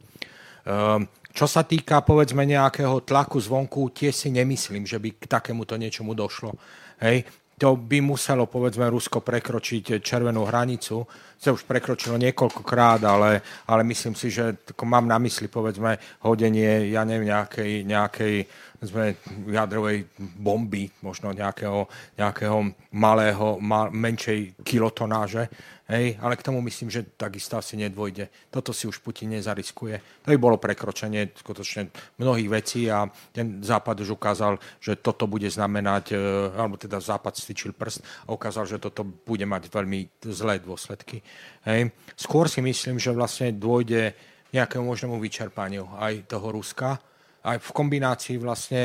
Um, 0.62 1.08
čo 1.30 1.46
sa 1.46 1.62
týka, 1.62 2.02
povedzme, 2.02 2.42
nejakého 2.42 3.06
tlaku 3.06 3.38
zvonku, 3.38 3.94
tie 3.94 4.10
si 4.10 4.34
nemyslím, 4.34 4.86
že 4.86 4.98
by 4.98 5.14
k 5.14 5.24
takémuto 5.30 5.78
niečomu 5.78 6.14
došlo. 6.14 6.54
Hej 7.00 7.24
to 7.60 7.76
by 7.76 8.00
muselo, 8.00 8.48
povedzme, 8.48 8.88
Rusko 8.88 9.20
prekročiť 9.20 10.00
červenú 10.00 10.48
hranicu. 10.48 11.04
Se 11.36 11.52
už 11.52 11.68
prekročilo 11.68 12.16
niekoľkokrát, 12.16 13.04
ale, 13.04 13.44
ale 13.68 13.84
myslím 13.84 14.16
si, 14.16 14.32
že 14.32 14.56
mám 14.80 15.04
na 15.04 15.20
mysli, 15.20 15.44
povedzme, 15.44 16.00
hodenie, 16.24 16.88
ja 16.88 17.04
neviem, 17.04 17.28
nejakej, 17.28 17.84
nejakej 17.84 18.34
sme 18.80 19.12
jadrovej 19.52 20.08
bomby, 20.16 20.88
možno 21.04 21.36
nejakého, 21.36 21.84
nejakého 22.16 22.72
malého, 22.96 23.60
mal, 23.60 23.92
menšej 23.92 24.64
kilotonáže, 24.64 25.52
hej, 25.92 26.16
ale 26.16 26.38
k 26.40 26.46
tomu 26.48 26.64
myslím, 26.64 26.88
že 26.88 27.04
takisto 27.12 27.60
asi 27.60 27.76
nedvojde. 27.76 28.48
Toto 28.48 28.72
si 28.72 28.88
už 28.88 29.04
Putin 29.04 29.36
nezariskuje. 29.36 30.24
To 30.24 30.32
by 30.32 30.38
bolo 30.40 30.56
prekročenie 30.56 31.28
skutočne 31.36 31.92
mnohých 32.16 32.48
vecí 32.48 32.88
a 32.88 33.04
ten 33.34 33.60
Západ 33.60 34.00
už 34.00 34.16
ukázal, 34.16 34.56
že 34.80 34.96
toto 34.96 35.28
bude 35.28 35.50
znamenať, 35.50 36.04
e, 36.12 36.16
alebo 36.56 36.80
teda 36.80 37.02
Západ 37.02 37.36
styčil 37.36 37.76
prst 37.76 38.00
a 38.24 38.32
ukázal, 38.32 38.64
že 38.64 38.80
toto 38.80 39.04
bude 39.04 39.44
mať 39.44 39.68
veľmi 39.68 40.24
zlé 40.24 40.62
dôsledky. 40.62 41.20
Hej. 41.68 41.92
Skôr 42.16 42.48
si 42.48 42.64
myslím, 42.64 42.96
že 42.96 43.12
vlastne 43.12 43.52
dôjde 43.52 44.16
nejakému 44.50 44.82
možnému 44.82 45.20
vyčerpaniu 45.20 45.86
aj 46.00 46.26
toho 46.26 46.48
Ruska, 46.50 47.09
aj 47.44 47.56
v 47.58 47.70
kombinácii 47.72 48.36
vlastne 48.36 48.82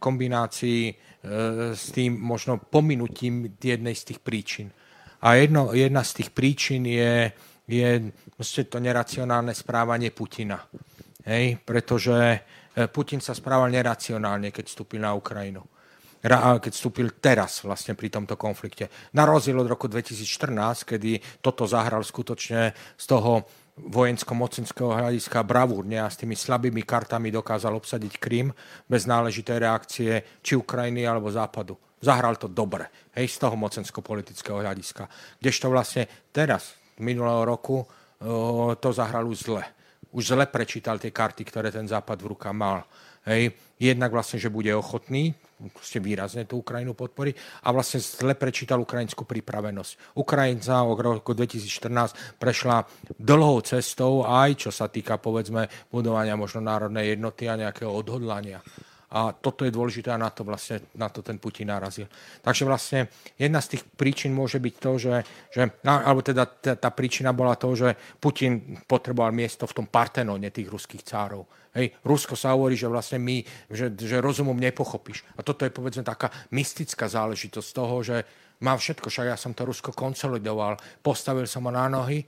kombinácii 0.00 0.82
e, 0.88 0.94
s 1.76 1.92
tým 1.92 2.16
možno 2.16 2.56
pominutím 2.56 3.58
jednej 3.60 3.92
z 3.92 4.14
tých 4.14 4.20
príčin. 4.24 4.68
A 5.20 5.34
jedno, 5.34 5.74
jedna 5.74 6.06
z 6.06 6.22
tých 6.22 6.30
príčin 6.30 6.86
je, 6.86 7.32
je 7.66 7.90
to 8.70 8.78
neracionálne 8.78 9.52
správanie 9.52 10.14
Putina. 10.14 10.62
Hej? 11.26 11.60
Pretože 11.60 12.16
e, 12.16 12.38
Putin 12.88 13.20
sa 13.20 13.36
správal 13.36 13.68
neracionálne, 13.68 14.54
keď 14.54 14.64
vstúpil 14.70 15.02
na 15.02 15.12
Ukrajinu. 15.12 15.60
Keď 16.18 16.72
vstúpil 16.74 17.14
teraz 17.22 17.62
vlastne 17.62 17.94
pri 17.94 18.10
tomto 18.10 18.34
konflikte. 18.34 18.90
Na 19.14 19.22
rozdiel 19.22 19.54
od 19.62 19.70
roku 19.70 19.86
2014, 19.86 20.82
kedy 20.82 21.22
toto 21.38 21.62
zahral 21.62 22.02
skutočne 22.02 22.74
z 22.98 23.04
toho 23.06 23.46
vojensko-mocenského 23.86 24.90
hľadiska 24.90 25.46
bravúrne 25.46 26.02
a 26.02 26.10
s 26.10 26.18
tými 26.18 26.34
slabými 26.34 26.82
kartami 26.82 27.30
dokázal 27.30 27.76
obsadiť 27.78 28.18
Krym 28.18 28.50
bez 28.90 29.06
náležitej 29.06 29.58
reakcie 29.62 30.12
či 30.42 30.58
Ukrajiny 30.58 31.06
alebo 31.06 31.30
Západu. 31.30 31.78
Zahral 31.98 32.38
to 32.38 32.46
dobre, 32.46 32.90
hej, 33.14 33.26
z 33.26 33.42
toho 33.42 33.58
mocensko-politického 33.58 34.62
hľadiska. 34.62 35.10
Kdežto 35.42 35.66
vlastne 35.70 36.06
teraz, 36.30 36.78
minulého 37.02 37.42
roku, 37.42 37.82
to 38.78 38.88
zahral 38.94 39.26
už 39.26 39.50
zle. 39.50 39.64
Už 40.14 40.34
zle 40.34 40.46
prečítal 40.46 40.98
tie 41.02 41.14
karty, 41.14 41.42
ktoré 41.46 41.70
ten 41.74 41.86
Západ 41.86 42.18
v 42.22 42.30
rukách 42.34 42.54
mal. 42.54 42.86
Hej. 43.26 43.54
Jednak 43.78 44.10
vlastne, 44.10 44.38
že 44.38 44.50
bude 44.50 44.70
ochotný 44.74 45.34
ste 45.82 45.98
výrazne 45.98 46.46
tú 46.46 46.62
Ukrajinu 46.62 46.94
podporí 46.94 47.34
a 47.66 47.74
vlastne 47.74 47.98
zle 47.98 48.38
prečítal 48.38 48.78
ukrajinskú 48.82 49.26
pripravenosť. 49.26 50.18
Ukrajinca 50.18 50.86
od 50.86 50.98
roku 50.98 51.34
2014 51.34 52.38
prešla 52.38 52.86
dlhou 53.18 53.58
cestou 53.66 54.22
aj 54.22 54.68
čo 54.68 54.70
sa 54.70 54.86
týka 54.86 55.18
povedzme 55.18 55.66
budovania 55.90 56.38
možno 56.38 56.62
národnej 56.62 57.18
jednoty 57.18 57.50
a 57.50 57.58
nejakého 57.58 57.90
odhodlania. 57.90 58.62
A 59.08 59.32
toto 59.32 59.64
je 59.64 59.72
dôležité 59.72 60.12
a 60.12 60.20
na 60.20 60.28
to, 60.28 60.44
vlastne, 60.44 60.84
na 60.92 61.08
to 61.08 61.24
ten 61.24 61.40
Putin 61.40 61.72
narazil. 61.72 62.04
Takže 62.44 62.68
vlastne 62.68 63.08
jedna 63.40 63.64
z 63.64 63.76
tých 63.76 63.82
príčin 63.88 64.36
môže 64.36 64.60
byť 64.60 64.74
to, 64.76 64.90
že, 65.00 65.14
že 65.48 65.62
alebo 65.80 66.20
teda 66.20 66.44
tá, 66.44 66.76
tá 66.76 66.92
príčina 66.92 67.32
bola 67.32 67.56
to, 67.56 67.72
že 67.72 67.96
Putin 68.20 68.76
potreboval 68.84 69.32
miesto 69.32 69.64
v 69.64 69.80
tom 69.80 69.86
Partenone 69.88 70.52
tých 70.52 70.68
ruských 70.68 71.08
cárov. 71.08 71.67
Hej, 71.78 71.94
Rusko 72.02 72.34
sa 72.34 72.58
hovorí, 72.58 72.74
že 72.74 72.90
vlastne 72.90 73.22
my, 73.22 73.38
že, 73.70 73.94
že 73.94 74.18
rozumom 74.18 74.58
nepochopíš. 74.58 75.22
A 75.38 75.46
toto 75.46 75.62
je 75.62 75.70
povedzme 75.70 76.02
taká 76.02 76.26
mystická 76.50 77.06
záležitosť 77.06 77.68
toho, 77.70 78.02
že 78.02 78.16
mám 78.66 78.82
všetko, 78.82 79.06
však 79.06 79.30
ja 79.30 79.38
som 79.38 79.54
to 79.54 79.62
Rusko 79.62 79.94
konsolidoval, 79.94 80.74
postavil 80.98 81.46
som 81.46 81.70
ho 81.70 81.72
na 81.72 81.86
nohy, 81.86 82.26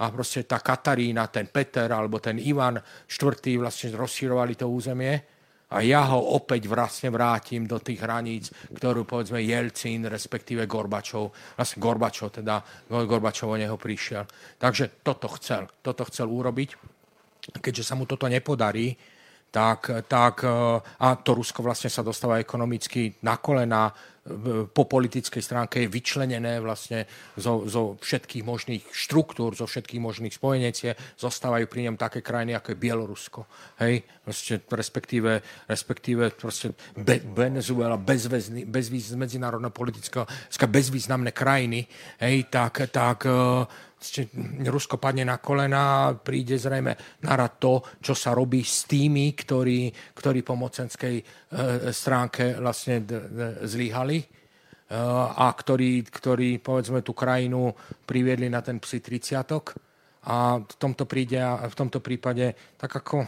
a 0.00 0.08
proste 0.08 0.48
tá 0.48 0.64
Katarína, 0.64 1.28
ten 1.28 1.52
Peter 1.52 1.84
alebo 1.84 2.24
ten 2.24 2.40
Ivan 2.40 2.80
IV 3.04 3.60
vlastne 3.60 3.92
rozšírovali 3.92 4.56
to 4.56 4.64
územie 4.64 5.12
a 5.70 5.86
ja 5.86 6.02
ho 6.10 6.34
opäť 6.34 6.66
vlastne 6.66 7.14
vrátim 7.14 7.62
do 7.62 7.78
tých 7.78 8.02
hraníc, 8.02 8.50
ktorú 8.74 9.06
povedzme 9.06 9.38
Jelcin, 9.38 10.02
respektíve 10.10 10.66
Gorbačov, 10.66 11.30
vlastne 11.54 11.78
Gorbačov 11.78 12.42
teda, 12.42 12.58
Gorbačov 12.90 13.54
o 13.54 13.60
neho 13.60 13.78
prišiel. 13.78 14.26
Takže 14.58 15.04
toto 15.06 15.30
chcel, 15.38 15.70
toto 15.78 16.02
chcel 16.10 16.26
urobiť. 16.26 16.98
Keďže 17.40 17.86
sa 17.86 17.94
mu 17.96 18.04
toto 18.04 18.28
nepodarí, 18.28 18.92
tak, 19.50 20.06
tak 20.06 20.46
a 20.98 21.08
to 21.18 21.30
Rusko 21.34 21.66
vlastne 21.66 21.90
sa 21.90 22.06
dostáva 22.06 22.38
ekonomicky 22.38 23.18
na 23.26 23.34
kolena, 23.42 23.90
po 24.70 24.84
politickej 24.84 25.42
stránke 25.42 25.80
je 25.80 25.88
vyčlenené 25.88 26.60
vlastne 26.60 27.08
zo, 27.40 27.64
zo 27.64 27.96
všetkých 27.98 28.44
možných 28.44 28.84
štruktúr, 28.92 29.56
zo 29.56 29.64
všetkých 29.64 29.98
možných 29.98 30.36
spojenecie, 30.36 30.92
zostávajú 31.16 31.64
pri 31.66 31.88
ňom 31.88 31.96
také 31.96 32.20
krajiny, 32.20 32.52
ako 32.52 32.68
je 32.70 32.82
Bielorusko. 32.84 33.40
Hej? 33.80 34.04
Proste, 34.20 34.60
respektíve, 34.68 35.40
respektíve 35.66 36.36
proste 36.36 36.76
Be- 36.94 37.24
Venezuela, 37.32 37.96
bezväzný, 37.96 38.68
bezvýz, 38.68 39.16
medzinárodno 39.16 39.72
politického, 39.72 40.28
bezvýznamné 40.68 41.32
krajiny, 41.32 41.88
hej? 42.20 42.44
tak, 42.52 42.92
tak 42.92 43.24
Rusko 44.64 44.96
padne 44.96 45.28
na 45.28 45.36
kolena 45.36 46.16
príde 46.16 46.56
zrejme 46.56 47.20
narad 47.20 47.60
to, 47.60 47.84
čo 48.00 48.16
sa 48.16 48.32
robí 48.32 48.64
s 48.64 48.88
tými, 48.88 49.36
ktorí, 49.36 49.92
ktorí 50.16 50.40
po 50.40 50.56
mocenskej 50.56 51.16
e, 51.20 51.24
stránke 51.92 52.56
vlastne 52.56 53.04
zlíhali 53.60 54.18
e, 54.20 54.26
a 55.36 55.52
ktorí, 55.52 56.08
ktorí, 56.08 56.64
povedzme, 56.64 57.04
tú 57.04 57.12
krajinu 57.12 57.76
priviedli 58.08 58.48
na 58.48 58.64
ten 58.64 58.80
psi 58.80 59.04
30 59.04 59.36
a 60.20 60.56
v 60.60 60.74
tomto, 60.80 61.04
príde, 61.04 61.40
v 61.44 61.76
tomto 61.76 62.00
prípade 62.00 62.76
tak 62.80 63.04
ako 63.04 63.24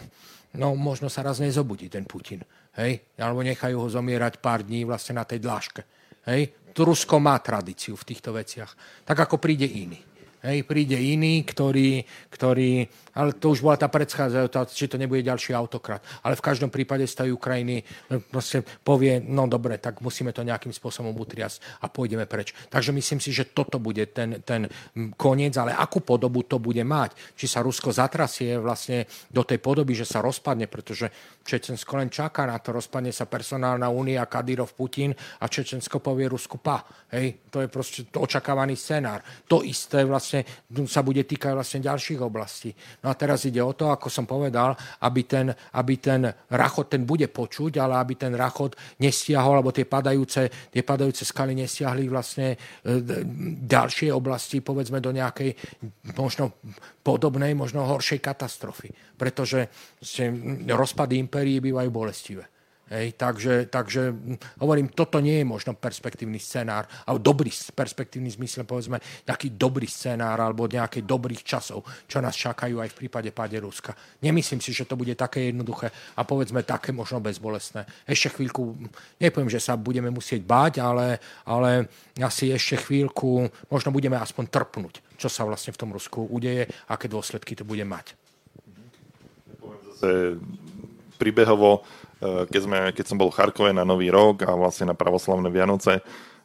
no 0.56 0.76
možno 0.76 1.08
sa 1.08 1.24
raz 1.24 1.40
nezobudí 1.40 1.88
ten 1.88 2.04
Putin. 2.04 2.44
Hej? 2.76 3.16
Alebo 3.20 3.40
nechajú 3.40 3.76
ho 3.76 3.88
zomierať 3.88 4.40
pár 4.40 4.64
dní 4.64 4.84
vlastne 4.84 5.16
na 5.20 5.24
tej 5.24 5.40
dláške. 5.40 5.82
Hej? 6.28 6.72
Rusko 6.72 7.20
má 7.20 7.36
tradíciu 7.40 7.96
v 7.96 8.06
týchto 8.08 8.32
veciach. 8.32 9.04
Tak 9.04 9.28
ako 9.28 9.36
príde 9.36 9.68
iný. 9.68 10.11
Hej, 10.42 10.66
príde 10.66 10.98
iný, 10.98 11.46
ktorý, 11.46 12.02
ktorý, 12.34 12.82
ale 13.14 13.38
to 13.38 13.54
už 13.54 13.62
bola 13.62 13.78
tá 13.78 13.86
predchádzajúca, 13.86 14.66
či 14.74 14.90
to 14.90 14.98
nebude 14.98 15.22
ďalší 15.22 15.54
autokrat. 15.54 16.02
Ale 16.26 16.34
v 16.34 16.42
každom 16.42 16.66
prípade 16.66 17.06
z 17.06 17.14
tej 17.14 17.30
Ukrajiny 17.30 17.78
e, 17.78 17.84
proste 18.18 18.66
povie, 18.82 19.22
no 19.22 19.46
dobre, 19.46 19.78
tak 19.78 20.02
musíme 20.02 20.34
to 20.34 20.42
nejakým 20.42 20.74
spôsobom 20.74 21.14
utriasť 21.14 21.78
a 21.78 21.86
pôjdeme 21.86 22.26
preč. 22.26 22.50
Takže 22.66 22.90
myslím 22.90 23.22
si, 23.22 23.30
že 23.30 23.54
toto 23.54 23.78
bude 23.78 24.02
ten, 24.10 24.42
ten 24.42 24.66
koniec, 25.14 25.54
ale 25.54 25.78
akú 25.78 26.02
podobu 26.02 26.42
to 26.42 26.58
bude 26.58 26.82
mať? 26.82 27.38
Či 27.38 27.46
sa 27.46 27.62
Rusko 27.62 27.94
zatrasie 27.94 28.58
vlastne 28.58 29.06
do 29.30 29.46
tej 29.46 29.62
podoby, 29.62 29.94
že 29.94 30.10
sa 30.10 30.18
rozpadne, 30.18 30.66
pretože 30.66 31.06
Čečensko 31.46 32.02
len 32.02 32.10
čaká 32.10 32.50
na 32.50 32.58
to, 32.58 32.74
rozpadne 32.74 33.14
sa 33.14 33.30
personálna 33.30 33.86
únia, 33.92 34.26
Kadyrov, 34.26 34.74
Putin 34.74 35.14
a 35.14 35.46
Čečensko 35.46 36.02
povie 36.02 36.26
Rusku 36.26 36.58
pa. 36.58 36.82
Hej, 37.14 37.46
to 37.52 37.60
je 37.60 37.68
proste 37.68 38.00
očakávaný 38.10 38.74
scenár. 38.74 39.20
To 39.46 39.60
isté 39.60 40.02
vlastne 40.08 40.31
vlastne 40.32 40.88
sa 40.88 41.04
bude 41.04 41.20
týkať 41.28 41.52
vlastne 41.52 41.80
ďalších 41.84 42.20
oblastí. 42.24 42.72
No 43.04 43.12
a 43.12 43.14
teraz 43.14 43.44
ide 43.44 43.60
o 43.60 43.76
to, 43.76 43.92
ako 43.92 44.08
som 44.08 44.24
povedal, 44.24 44.72
aby 45.04 45.28
ten, 45.28 45.52
aby 45.52 45.94
ten 46.00 46.24
rachot, 46.48 46.88
ten 46.88 47.04
bude 47.04 47.28
počuť, 47.28 47.76
ale 47.76 48.00
aby 48.00 48.16
ten 48.16 48.32
rachot 48.32 48.72
nestiahol, 49.04 49.60
alebo 49.60 49.74
tie 49.74 49.84
padajúce, 49.84 50.72
tie 50.72 50.82
padajúce 50.82 51.28
skaly 51.28 51.52
nestiahli 51.52 52.08
vlastne 52.08 52.56
e, 52.56 52.56
ďalšie 53.68 54.08
oblasti, 54.08 54.64
povedzme 54.64 55.04
do 55.04 55.12
nejakej 55.12 55.52
možno 56.16 56.56
podobnej, 57.04 57.52
možno 57.52 57.84
horšej 57.84 58.24
katastrofy. 58.24 58.88
Pretože 59.20 59.68
rozpady 60.72 61.20
impérií 61.20 61.60
bývajú 61.60 61.90
bolestivé. 61.92 62.51
Hej, 62.92 63.16
takže, 63.16 63.72
takže 63.72 64.12
hm, 64.12 64.60
hovorím, 64.60 64.92
toto 64.92 65.16
nie 65.16 65.40
je 65.40 65.48
možno 65.48 65.72
perspektívny 65.72 66.36
scenár, 66.36 66.84
alebo 67.08 67.24
dobrý 67.24 67.48
perspektívny 67.48 68.28
zmysel, 68.28 68.68
povedzme, 68.68 69.00
nejaký 69.24 69.56
dobrý 69.56 69.88
scenár 69.88 70.36
alebo 70.36 70.68
nejakých 70.68 71.08
dobrých 71.08 71.40
časov, 71.40 71.88
čo 72.04 72.20
nás 72.20 72.36
čakajú 72.36 72.84
aj 72.84 72.92
v 72.92 72.98
prípade 73.00 73.32
páde 73.32 73.56
Ruska. 73.64 73.96
Nemyslím 74.20 74.60
si, 74.60 74.76
že 74.76 74.84
to 74.84 75.00
bude 75.00 75.16
také 75.16 75.48
jednoduché 75.48 75.88
a 75.88 76.20
povedzme 76.28 76.68
také 76.68 76.92
možno 76.92 77.24
bezbolestné. 77.24 77.88
Ešte 78.04 78.36
chvíľku, 78.36 78.76
nepoviem, 79.16 79.48
že 79.48 79.64
sa 79.64 79.72
budeme 79.80 80.12
musieť 80.12 80.44
báť, 80.44 80.84
ale, 80.84 81.16
ale 81.48 81.88
asi 82.20 82.52
ešte 82.52 82.76
chvíľku 82.76 83.48
možno 83.72 83.88
budeme 83.88 84.20
aspoň 84.20 84.52
trpnúť, 84.52 85.16
čo 85.16 85.32
sa 85.32 85.48
vlastne 85.48 85.72
v 85.72 85.80
tom 85.80 85.96
Rusku 85.96 86.28
udeje, 86.28 86.68
aké 86.92 87.08
dôsledky 87.08 87.56
to 87.56 87.64
bude 87.64 87.88
mať. 87.88 88.12
Zase 89.96 90.36
príbehovo 91.16 91.80
Eh, 91.80 92.01
keď, 92.22 92.60
sme, 92.62 92.78
keď 92.94 93.04
som 93.10 93.18
bol 93.18 93.34
v 93.34 93.36
Charkove 93.42 93.74
na 93.74 93.82
Nový 93.82 94.14
rok 94.14 94.46
a 94.46 94.54
vlastne 94.54 94.86
na 94.86 94.96
pravoslavné 94.96 95.50
Vianoce, 95.50 96.00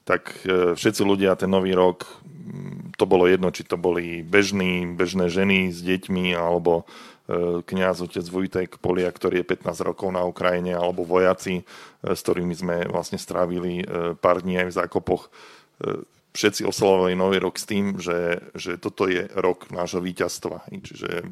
tak 0.08 0.32
e, 0.48 0.74
všetci 0.80 1.04
ľudia 1.04 1.36
ten 1.36 1.52
nový 1.52 1.76
rok, 1.76 2.08
mm, 2.24 2.96
to 2.96 3.04
bolo 3.04 3.28
jedno, 3.28 3.52
či 3.52 3.68
to 3.68 3.76
boli 3.76 4.24
bežní, 4.24 4.88
bežné 4.96 5.28
ženy 5.28 5.76
s 5.76 5.84
deťmi, 5.84 6.32
alebo 6.32 6.88
e, 7.28 7.60
kniaz 7.68 8.00
otec 8.00 8.24
Vujtek 8.24 8.80
Polia, 8.80 9.12
ktorý 9.12 9.44
je 9.44 9.52
15 9.52 9.84
rokov 9.84 10.08
na 10.16 10.24
Ukrajine, 10.24 10.80
alebo 10.80 11.04
vojaci, 11.04 11.68
s 12.08 12.20
ktorými 12.24 12.56
sme 12.56 12.76
vlastne 12.88 13.20
strávili 13.20 13.84
pár 14.24 14.40
dní 14.40 14.64
aj 14.64 14.68
v 14.72 14.78
zákopoch. 14.80 15.28
Všetci 16.32 16.64
oslavovali 16.64 17.20
nový 17.20 17.44
rok 17.44 17.60
s 17.60 17.68
tým, 17.68 18.00
že, 18.00 18.48
že 18.56 18.80
toto 18.80 19.12
je 19.12 19.28
rok 19.36 19.68
nášho 19.76 20.00
víťazstva. 20.00 20.72
Čiže 20.72 21.28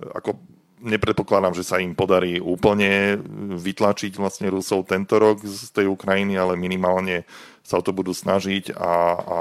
ako 0.00 0.40
nepredpokladám, 0.86 1.58
že 1.58 1.66
sa 1.66 1.82
im 1.82 1.92
podarí 1.92 2.38
úplne 2.38 3.18
vytlačiť 3.58 4.14
vlastne 4.16 4.48
Rusov 4.48 4.86
tento 4.86 5.18
rok 5.18 5.42
z 5.42 5.74
tej 5.74 5.90
Ukrajiny, 5.90 6.38
ale 6.38 6.54
minimálne 6.54 7.26
sa 7.66 7.78
o 7.78 7.84
to 7.84 7.90
budú 7.90 8.14
snažiť 8.14 8.78
a, 8.78 8.94
a 9.18 9.38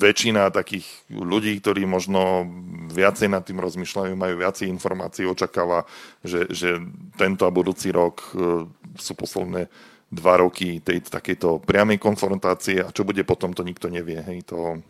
väčšina 0.00 0.52
takých 0.52 0.86
ľudí, 1.12 1.56
ktorí 1.60 1.84
možno 1.84 2.48
viacej 2.90 3.28
nad 3.28 3.44
tým 3.44 3.60
rozmýšľajú, 3.60 4.12
majú 4.16 4.34
viacej 4.40 4.66
informácií, 4.68 5.28
očakáva, 5.28 5.84
že, 6.24 6.48
že 6.52 6.80
tento 7.20 7.44
a 7.44 7.52
budúci 7.52 7.92
rok 7.92 8.24
e, 8.32 8.64
sú 8.96 9.12
posledné 9.14 9.68
dva 10.10 10.42
roky 10.42 10.82
tej 10.82 11.06
takejto 11.06 11.62
priamej 11.62 12.02
konfrontácie 12.02 12.82
a 12.82 12.90
čo 12.90 13.06
bude 13.06 13.22
potom, 13.22 13.54
to 13.54 13.62
nikto 13.62 13.86
nevie. 13.86 14.18
Hej, 14.18 14.50
to, 14.50 14.82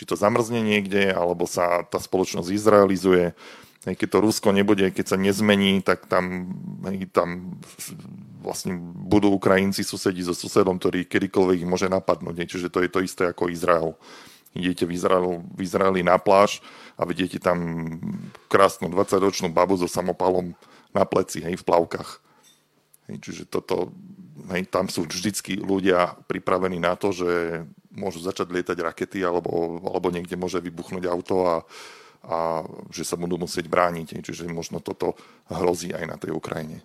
či 0.00 0.08
to 0.08 0.16
zamrzne 0.16 0.64
niekde, 0.64 1.12
alebo 1.12 1.44
sa 1.44 1.84
tá 1.84 2.00
spoločnosť 2.00 2.48
izraelizuje. 2.48 3.36
Keď 3.84 4.08
to 4.08 4.24
Rusko 4.24 4.48
nebude, 4.48 4.88
keď 4.88 5.12
sa 5.12 5.20
nezmení, 5.20 5.84
tak 5.84 6.08
tam, 6.08 6.48
tam 7.12 7.60
vlastne 8.40 8.80
budú 8.80 9.28
Ukrajinci 9.36 9.84
susediť 9.84 10.24
so 10.24 10.32
susedom, 10.32 10.80
ktorý 10.80 11.04
kedykoľvek 11.04 11.60
ich 11.60 11.68
môže 11.68 11.92
napadnúť. 11.92 12.48
Čiže 12.48 12.72
to 12.72 12.80
je 12.80 12.88
to 12.88 13.04
isté 13.04 13.28
ako 13.28 13.52
Izrael. 13.52 13.92
Idete 14.56 14.88
v, 14.88 14.96
Izrael, 14.96 15.44
v 15.44 15.60
Izraeli 15.60 16.00
na 16.00 16.16
pláž 16.16 16.64
a 16.96 17.04
vidíte 17.04 17.36
tam 17.36 17.60
krásnu 18.48 18.88
20-ročnú 18.88 19.52
babu 19.52 19.76
so 19.76 19.84
samopalom 19.84 20.56
na 20.96 21.04
pleci, 21.04 21.44
hej, 21.44 21.60
v 21.60 21.66
plavkách. 21.68 22.10
Hej, 23.12 23.16
čiže 23.20 23.42
toto, 23.52 23.92
hej, 24.48 24.64
tam 24.72 24.88
sú 24.88 25.04
vždycky 25.04 25.60
ľudia 25.60 26.16
pripravení 26.24 26.80
na 26.80 26.96
to, 26.96 27.12
že 27.12 27.62
môžu 27.94 28.22
začať 28.22 28.50
lietať 28.54 28.78
rakety 28.78 29.18
alebo, 29.22 29.82
alebo 29.82 30.14
niekde 30.14 30.38
môže 30.38 30.62
vybuchnúť 30.62 31.04
auto 31.10 31.36
a, 31.46 31.56
a 32.26 32.62
že 32.94 33.02
sa 33.02 33.18
budú 33.18 33.40
musieť 33.40 33.66
brániť. 33.66 34.22
Čiže 34.22 34.50
možno 34.50 34.78
toto 34.78 35.18
hrozí 35.50 35.90
aj 35.90 36.04
na 36.06 36.16
tej 36.20 36.34
Ukrajine 36.36 36.84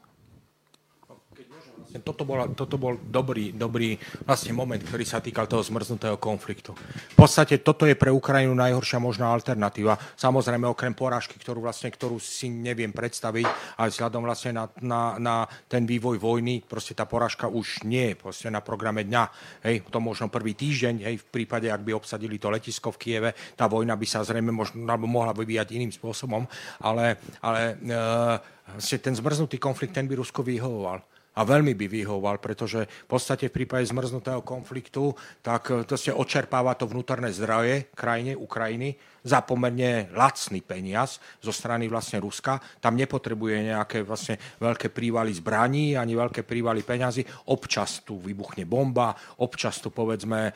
toto, 2.02 2.28
bola, 2.28 2.50
toto 2.52 2.76
bol 2.76 3.00
dobrý, 3.00 3.56
dobrý 3.56 3.96
vlastne 4.26 4.52
moment, 4.52 4.82
ktorý 4.82 5.06
sa 5.08 5.22
týkal 5.22 5.48
toho 5.48 5.64
zmrznutého 5.64 6.18
konfliktu. 6.20 6.76
V 7.14 7.18
podstate 7.18 7.62
toto 7.62 7.88
je 7.88 7.96
pre 7.96 8.12
Ukrajinu 8.12 8.52
najhoršia 8.58 9.00
možná 9.00 9.32
alternatíva. 9.32 9.96
Samozrejme 10.20 10.68
okrem 10.68 10.96
porážky, 10.98 11.38
ktorú, 11.40 11.64
vlastne, 11.64 11.92
ktorú 11.92 12.20
si 12.20 12.52
neviem 12.52 12.92
predstaviť, 12.92 13.46
ale 13.80 13.92
vzhľadom 13.92 14.22
vlastne 14.26 14.52
na, 14.56 14.66
na, 14.82 15.02
na 15.22 15.36
ten 15.70 15.84
vývoj 15.84 16.20
vojny, 16.20 16.64
proste 16.66 16.98
tá 16.98 17.06
porážka 17.08 17.48
už 17.48 17.86
nie 17.88 18.16
je 18.16 18.50
na 18.50 18.60
programe 18.60 19.06
dňa. 19.06 19.24
Hej, 19.64 19.88
to 19.90 20.00
možno 20.02 20.28
prvý 20.28 20.58
týždeň, 20.58 20.96
hej, 21.06 21.16
v 21.22 21.28
prípade, 21.30 21.70
ak 21.70 21.82
by 21.82 21.92
obsadili 21.96 22.42
to 22.42 22.50
letisko 22.50 22.92
v 22.96 23.00
Kieve, 23.00 23.30
tá 23.56 23.70
vojna 23.70 23.96
by 23.96 24.06
sa 24.08 24.26
zrejme 24.26 24.52
možno, 24.52 24.84
alebo 24.88 25.08
mohla 25.08 25.34
vyvíjať 25.34 25.76
iným 25.76 25.94
spôsobom, 25.94 26.46
ale, 26.82 27.22
ale 27.42 27.78
e, 28.82 28.98
ten 28.98 29.14
zmrznutý 29.14 29.62
konflikt, 29.62 29.94
ten 29.94 30.10
by 30.10 30.18
Rusko 30.20 30.42
vyhovoval 30.42 31.15
a 31.36 31.42
veľmi 31.44 31.76
by 31.76 31.86
vyhoval, 31.92 32.40
pretože 32.40 32.88
v 32.88 33.08
podstate 33.08 33.52
v 33.52 33.64
prípade 33.64 33.86
zmrznutého 33.92 34.40
konfliktu 34.42 35.12
tak 35.44 35.68
to 35.86 35.96
ste 36.00 36.16
očerpáva 36.16 36.80
to 36.80 36.88
vnútorné 36.88 37.30
zdroje 37.36 37.92
krajine, 37.92 38.40
Ukrajiny, 38.40 38.96
za 39.26 39.42
pomerne 39.42 40.14
lacný 40.14 40.62
peniaz 40.62 41.18
zo 41.42 41.50
strany 41.50 41.90
vlastne 41.90 42.22
Ruska. 42.22 42.62
Tam 42.78 42.94
nepotrebuje 42.94 43.74
nejaké 43.74 44.06
vlastne 44.06 44.38
veľké 44.62 44.94
prívaly 44.94 45.34
zbraní 45.34 45.98
ani 45.98 46.14
veľké 46.14 46.46
prívaly 46.46 46.86
peňazí. 46.86 47.26
Občas 47.50 48.06
tu 48.06 48.22
vybuchne 48.22 48.70
bomba, 48.70 49.18
občas 49.42 49.82
tu 49.82 49.90
povedzme 49.90 50.50
e, 50.50 50.52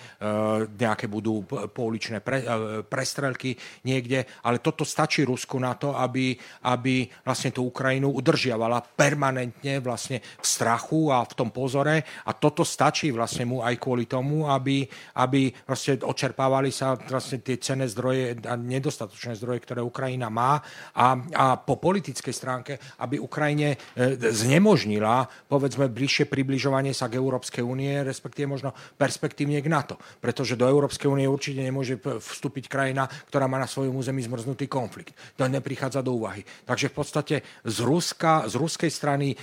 nejaké 0.70 1.10
budú 1.10 1.41
pouličné 1.50 2.22
pre, 2.22 2.46
e, 2.46 2.48
prestrelky 2.86 3.58
niekde, 3.90 4.30
ale 4.46 4.62
toto 4.62 4.86
stačí 4.86 5.26
Rusku 5.26 5.58
na 5.58 5.74
to, 5.74 5.98
aby, 5.98 6.38
aby 6.70 7.10
vlastne 7.26 7.50
tú 7.50 7.66
Ukrajinu 7.74 8.14
udržiavala 8.14 8.86
permanentne 8.94 9.82
vlastne 9.82 10.22
v 10.22 10.46
strachu 10.46 11.10
a 11.10 11.26
v 11.26 11.34
tom 11.34 11.50
pozore 11.50 12.06
a 12.30 12.32
toto 12.38 12.62
stačí 12.62 13.10
vlastne 13.10 13.50
mu 13.50 13.66
aj 13.66 13.76
kvôli 13.82 14.06
tomu, 14.06 14.46
aby, 14.46 14.86
aby 15.18 15.50
vlastne 15.66 15.98
očerpávali 16.06 16.70
sa 16.70 16.94
vlastne 16.94 17.41
tie 17.41 17.58
cenné 17.58 17.90
zdroje 17.90 18.38
nedostatočné 18.60 19.40
zdroje, 19.40 19.64
ktoré 19.64 19.81
Ukrajina 19.84 20.27
má 20.27 20.60
a, 20.95 21.15
a 21.15 21.45
po 21.56 21.80
politickej 21.80 22.34
stránke, 22.36 22.73
aby 22.99 23.19
Ukrajine 23.22 23.76
e, 23.95 24.18
znemožnila 24.19 25.27
povedzme 25.48 25.88
bližšie 25.88 26.27
približovanie 26.27 26.91
sa 26.91 27.07
k 27.07 27.18
Európskej 27.18 27.64
únie, 27.64 28.03
respektíve 28.03 28.49
možno 28.49 28.76
perspektívne 28.99 29.64
k 29.64 29.72
NATO. 29.72 29.95
Pretože 30.19 30.60
do 30.60 30.68
Európskej 30.68 31.07
únie 31.07 31.30
určite 31.30 31.64
nemôže 31.64 31.98
vstúpiť 31.99 32.68
krajina, 32.68 33.07
ktorá 33.30 33.48
má 33.48 33.61
na 33.61 33.69
svojom 33.69 33.95
území 33.95 34.19
zmrznutý 34.26 34.68
konflikt. 34.68 35.15
To 35.40 35.48
neprichádza 35.48 36.03
do 36.03 36.18
úvahy. 36.19 36.44
Takže 36.68 36.91
v 36.91 36.95
podstate 36.95 37.36
z, 37.64 37.77
Ruska, 37.86 38.45
z 38.49 38.53
ruskej 38.60 38.91
strany, 38.91 39.34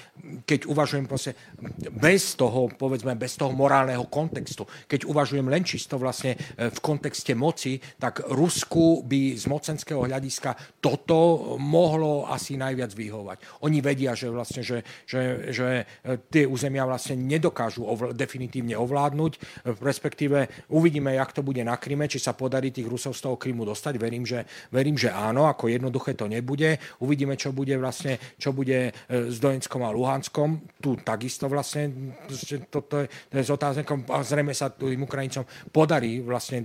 keď 0.44 0.68
uvažujem 0.68 1.06
bez 1.96 2.34
toho, 2.34 2.68
povedzme, 2.74 3.14
bez 3.14 3.38
toho 3.38 3.54
morálneho 3.54 4.06
kontextu, 4.10 4.66
keď 4.84 5.08
uvažujem 5.08 5.46
len 5.46 5.62
čisto 5.62 5.96
vlastne 5.96 6.34
e, 6.34 6.68
v 6.68 6.78
kontexte 6.82 7.32
moci, 7.32 7.78
tak 7.96 8.26
Rusku 8.28 9.05
by 9.06 9.38
z 9.38 9.46
mocenského 9.46 10.02
hľadiska 10.02 10.82
toto 10.82 11.54
mohlo 11.56 12.26
asi 12.26 12.58
najviac 12.58 12.90
vyhovať. 12.90 13.62
Oni 13.62 13.78
vedia, 13.78 14.18
že 14.18 14.28
vlastne, 14.28 14.66
že, 14.66 14.82
že, 15.06 15.54
že 15.54 15.66
e, 16.02 16.18
tie 16.26 16.44
územia 16.44 16.82
vlastne 16.82 17.14
nedokážu 17.14 17.86
ovl- 17.86 18.10
definitívne 18.10 18.74
ovládnuť, 18.74 19.32
e, 19.32 19.38
respektíve 19.78 20.68
uvidíme, 20.74 21.14
jak 21.14 21.30
to 21.30 21.46
bude 21.46 21.62
na 21.62 21.78
Kryme, 21.78 22.10
či 22.10 22.18
sa 22.18 22.34
podarí 22.34 22.74
tých 22.74 22.90
Rusov 22.90 23.14
z 23.14 23.22
toho 23.22 23.38
Krymu 23.38 23.62
dostať. 23.62 23.94
Verím, 23.96 24.26
že, 24.26 24.42
verím, 24.74 24.98
že 24.98 25.14
áno, 25.14 25.46
ako 25.46 25.70
jednoduché 25.70 26.18
to 26.18 26.26
nebude. 26.26 26.82
Uvidíme, 26.98 27.38
čo 27.38 27.54
bude 27.54 27.78
vlastne, 27.78 28.18
čo 28.36 28.50
bude 28.50 28.90
e, 28.90 29.30
s 29.30 29.38
Donetskom 29.38 29.86
a 29.86 29.94
Luhanskom. 29.94 30.66
Tu 30.82 30.98
takisto 31.06 31.46
vlastne 31.46 32.16
toto 32.66 33.04
je, 33.04 33.06
to 33.30 33.34
je 33.38 33.44
s 33.46 33.50
otáznikom 33.52 34.08
a 34.10 34.24
zrejme 34.24 34.56
sa 34.56 34.72
tým 34.72 35.04
Ukrajincom 35.04 35.44
podarí 35.70 36.24
vlastne 36.24 36.64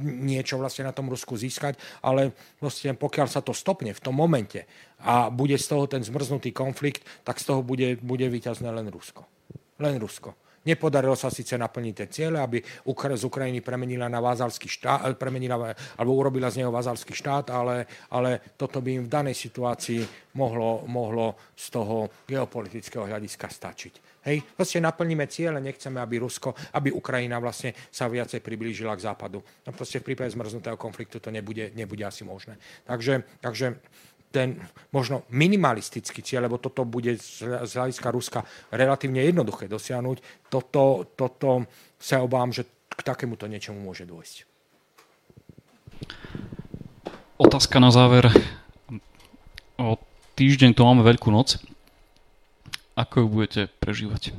niečo 0.00 0.56
vlastne 0.56 0.88
na 0.88 0.96
tom 0.96 1.12
Rusku 1.12 1.36
získať 1.36 1.59
získať, 1.60 1.76
ale 2.00 2.32
vlastne 2.56 2.96
pokiaľ 2.96 3.28
sa 3.28 3.44
to 3.44 3.52
stopne 3.52 3.92
v 3.92 4.00
tom 4.00 4.16
momente 4.16 4.64
a 5.04 5.28
bude 5.28 5.60
z 5.60 5.66
toho 5.68 5.84
ten 5.84 6.00
zmrznutý 6.00 6.56
konflikt, 6.56 7.04
tak 7.24 7.36
z 7.36 7.52
toho 7.52 7.60
bude, 7.60 8.00
bude 8.00 8.24
vyťazné 8.24 8.72
len 8.72 8.88
Rusko. 8.88 9.28
Len 9.76 10.00
Rusko. 10.00 10.32
Nepodarilo 10.60 11.16
sa 11.16 11.32
síce 11.32 11.56
naplniť 11.56 11.94
tie 11.96 12.08
ciele, 12.12 12.36
aby 12.36 12.60
z 12.60 13.24
Ukrajiny 13.24 13.64
premenila 13.64 14.12
na 14.12 14.20
vázalský 14.20 14.68
štát, 14.68 15.08
eh, 15.08 15.16
premenila, 15.16 15.72
alebo 15.96 16.12
urobila 16.20 16.52
z 16.52 16.60
neho 16.60 16.68
vázalský 16.68 17.16
štát, 17.16 17.48
ale, 17.48 17.88
ale 18.12 18.52
toto 18.60 18.84
by 18.84 19.00
im 19.00 19.04
v 19.08 19.12
danej 19.12 19.40
situácii 19.40 20.04
mohlo, 20.36 20.84
mohlo 20.84 21.40
z 21.56 21.66
toho 21.72 22.12
geopolitického 22.28 23.08
hľadiska 23.08 23.48
stačiť. 23.48 24.09
Hej, 24.20 24.44
proste 24.52 24.84
naplníme 24.84 25.24
cieľe, 25.32 25.64
nechceme, 25.64 25.96
aby 25.96 26.20
Rusko, 26.20 26.52
aby 26.76 26.92
Ukrajina 26.92 27.40
vlastne 27.40 27.72
sa 27.88 28.04
viacej 28.04 28.44
priblížila 28.44 28.92
k 28.92 29.04
západu. 29.08 29.40
No 29.64 29.72
proste 29.72 30.04
v 30.04 30.12
prípade 30.12 30.36
zmrznutého 30.36 30.76
konfliktu 30.76 31.24
to 31.24 31.32
nebude, 31.32 31.72
nebude 31.72 32.04
asi 32.04 32.20
možné. 32.28 32.60
Takže, 32.84 33.24
takže 33.40 33.80
ten 34.30 34.60
možno 34.94 35.26
minimalistický 35.32 36.22
cieľ, 36.22 36.46
lebo 36.46 36.62
toto 36.62 36.86
bude 36.86 37.18
z 37.18 37.72
hľadiska 37.74 38.08
Ruska 38.14 38.40
relatívne 38.70 39.26
jednoduché 39.26 39.66
dosiahnuť, 39.66 40.46
toto, 40.52 41.08
toto 41.16 41.66
sa 41.98 42.22
obávam, 42.22 42.54
že 42.54 42.68
k 42.86 43.00
takémuto 43.02 43.48
niečomu 43.50 43.82
môže 43.82 44.06
dôjsť. 44.06 44.46
Otázka 47.40 47.80
na 47.80 47.88
záver. 47.88 48.28
O 49.80 49.96
týždeň 50.36 50.76
tu 50.76 50.84
máme 50.84 51.00
Veľkú 51.00 51.32
noc. 51.32 51.56
Ako 52.98 53.24
ju 53.24 53.28
budete 53.30 53.62
prežívať? 53.80 54.34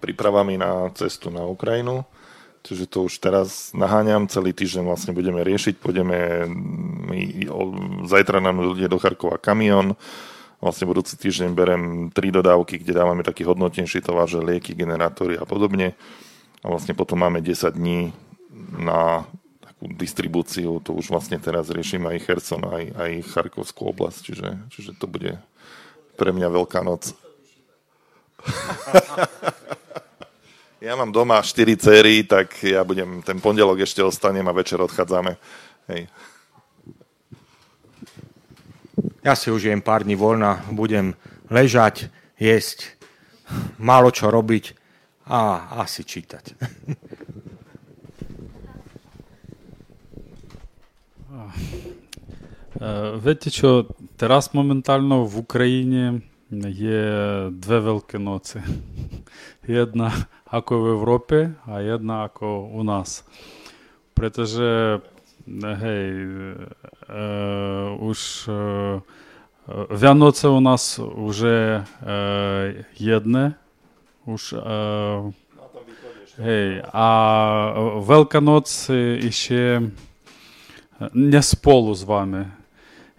Prípravami 0.00 0.56
na 0.56 0.88
cestu 0.96 1.28
na 1.28 1.44
Ukrajinu, 1.44 2.08
čiže 2.64 2.88
to 2.88 3.04
už 3.04 3.20
teraz 3.20 3.76
naháňam, 3.76 4.30
celý 4.32 4.56
týždeň 4.56 4.84
vlastne 4.88 5.12
budeme 5.12 5.44
riešiť, 5.44 5.76
pôjdeme, 5.76 6.48
my, 7.12 7.20
zajtra 8.08 8.40
nám 8.40 8.64
ľudia 8.64 8.88
do 8.88 8.96
Charkova 8.96 9.36
kamión, 9.36 9.92
vlastne 10.64 10.88
budúci 10.88 11.20
týždeň 11.20 11.50
berem 11.52 11.84
tri 12.08 12.32
dodávky, 12.32 12.80
kde 12.80 12.96
dávame 12.96 13.20
taký 13.20 13.44
hodnotnejší 13.44 14.00
tovar, 14.00 14.24
že 14.24 14.40
lieky, 14.40 14.72
generátory 14.72 15.36
a 15.36 15.44
podobne. 15.44 15.92
A 16.64 16.72
vlastne 16.72 16.96
potom 16.96 17.20
máme 17.20 17.44
10 17.44 17.76
dní 17.76 18.16
na 18.80 19.28
distribúciu, 19.92 20.80
to 20.80 20.96
už 20.96 21.12
vlastne 21.12 21.36
teraz 21.36 21.68
riešim 21.68 22.08
aj 22.08 22.24
Herson, 22.24 22.64
aj, 22.64 22.84
aj 22.96 23.12
Charkovskú 23.28 23.92
oblasť, 23.92 24.18
čiže, 24.24 24.48
čiže 24.72 24.96
to 24.96 25.04
bude 25.04 25.36
pre 26.16 26.32
mňa 26.32 26.48
veľká 26.48 26.80
noc. 26.80 27.12
ja 30.86 30.92
mám 30.96 31.12
doma 31.12 31.40
4 31.40 31.76
céry, 31.76 32.24
tak 32.24 32.62
ja 32.64 32.84
budem, 32.84 33.22
ten 33.24 33.40
pondelok 33.40 33.80
ešte 33.84 34.04
ostanem 34.04 34.48
a 34.48 34.56
večer 34.56 34.80
odchádzame. 34.80 35.36
Hej. 35.88 36.08
Ja 39.24 39.32
si 39.32 39.48
užijem 39.48 39.80
pár 39.80 40.04
dní 40.04 40.20
voľna, 40.20 40.60
budem 40.68 41.16
ležať, 41.48 42.12
jesť, 42.36 42.92
málo 43.80 44.12
čo 44.12 44.28
robiť 44.28 44.76
a 45.24 45.72
asi 45.80 46.04
čítať. 46.04 46.44
Е, 52.82 53.36
що 53.48 53.86
Тарас 54.16 54.54
моментально 54.54 55.24
в 55.24 55.38
Україні 55.38 56.20
є 56.68 57.48
дві 57.50 57.78
великоноці. 57.78 58.62
Одна 59.68 60.12
ако 60.44 60.82
в 60.82 60.86
Європі, 60.86 61.48
а 61.66 61.82
одна 61.94 62.24
ако 62.24 62.58
у 62.58 62.82
нас. 62.82 63.24
Притеже, 64.14 65.00
гей, 65.62 66.26
е, 67.10 67.96
уж 68.00 68.48
е, 68.48 69.00
Вяноце 69.66 70.48
у 70.48 70.60
нас 70.60 70.98
вже 71.16 71.84
е, 72.06 72.84
єдне. 72.96 73.52
Уж, 74.26 74.52
е, 74.52 75.22
гей, 76.38 76.82
а 76.92 77.72
Великаноць 77.96 78.90
іще 78.90 79.82
не 81.12 81.42
сполу 81.42 81.94
з 81.94 82.02
вами. 82.02 82.50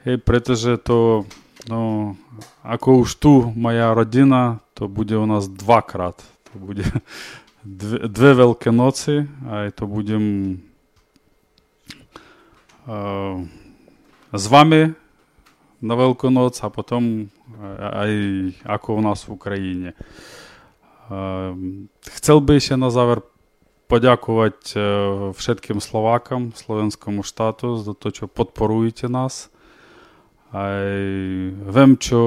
Hej, 0.06 0.22
pretože 0.22 0.78
to, 0.78 1.26
no, 1.66 2.14
ako 2.62 3.02
už 3.02 3.10
tu 3.18 3.34
moja 3.58 3.90
rodina, 3.98 4.62
to 4.78 4.86
bude 4.86 5.18
u 5.18 5.26
nás 5.26 5.50
dvakrát. 5.50 6.22
To 6.54 6.56
bude 6.62 6.86
dve, 7.66 8.06
dve 8.06 8.32
veľké 8.46 8.70
noci 8.70 9.26
a 9.50 9.74
to 9.74 9.90
budem 9.90 10.58
uh, 12.86 13.42
s 14.30 14.46
vami 14.46 14.94
na 15.82 15.94
Veľkú 15.98 16.30
noc 16.30 16.62
a 16.62 16.70
potom 16.70 17.34
aj 17.82 18.12
ako 18.62 18.88
u 18.98 19.02
nás 19.02 19.26
v 19.26 19.34
Ukrajine. 19.34 19.90
Uh, 21.10 21.82
chcel 22.22 22.46
by 22.46 22.62
ešte 22.62 22.78
na 22.78 22.94
záver 22.94 23.26
poďakovať 23.90 24.58
uh, 24.74 24.82
všetkým 25.34 25.82
Slovákom, 25.82 26.54
slovenskému 26.54 27.26
štátu 27.26 27.82
za 27.82 27.98
to, 27.98 28.14
čo 28.14 28.30
podporujete 28.30 29.10
nás. 29.10 29.50
Aj 30.55 30.83
viem, 31.55 31.91
čo... 31.95 32.19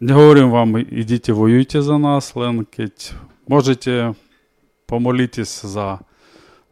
Nehovorím 0.00 0.48
vám, 0.48 0.80
idite, 0.80 1.36
vojujte 1.36 1.84
za 1.84 2.00
nás, 2.00 2.32
len 2.32 2.64
keď 2.64 3.12
môžete, 3.44 4.16
pomolitесь 4.88 5.60
za 5.60 6.00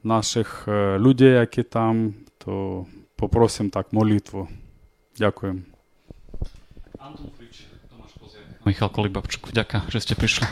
našich 0.01 0.65
ľudí, 0.97 1.29
akí 1.37 1.61
tam, 1.65 2.17
to 2.41 2.89
poprosím 3.21 3.69
tak 3.69 3.93
molitvu. 3.93 4.49
Ďakujem. 5.21 5.65
Anton 7.01 7.29
Frič, 7.37 7.69
Tomáš 7.93 8.17
Koziak. 8.17 8.65
Michal 8.65 8.89
Kolibabčuk, 8.89 9.53
ďakujem, 9.53 9.93
že 9.93 9.99
ste 10.01 10.15
prišli. 10.17 10.49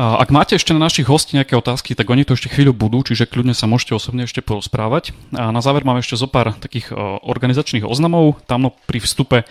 Ak 0.00 0.32
máte 0.32 0.56
ešte 0.56 0.72
na 0.72 0.80
našich 0.80 1.04
hostí 1.04 1.36
nejaké 1.36 1.52
otázky, 1.52 1.92
tak 1.92 2.08
oni 2.08 2.24
to 2.24 2.32
ešte 2.32 2.48
chvíľu 2.48 2.72
budú, 2.72 3.04
čiže 3.04 3.28
kľudne 3.28 3.52
sa 3.52 3.68
môžete 3.68 3.92
osobne 3.92 4.24
ešte 4.24 4.40
porozprávať. 4.40 5.12
A 5.36 5.52
na 5.52 5.60
záver 5.60 5.84
máme 5.84 6.00
ešte 6.00 6.16
zo 6.16 6.24
pár 6.24 6.56
takých 6.56 6.96
organizačných 7.20 7.84
oznamov. 7.84 8.40
Tam 8.48 8.72
pri 8.88 9.04
vstupe 9.04 9.44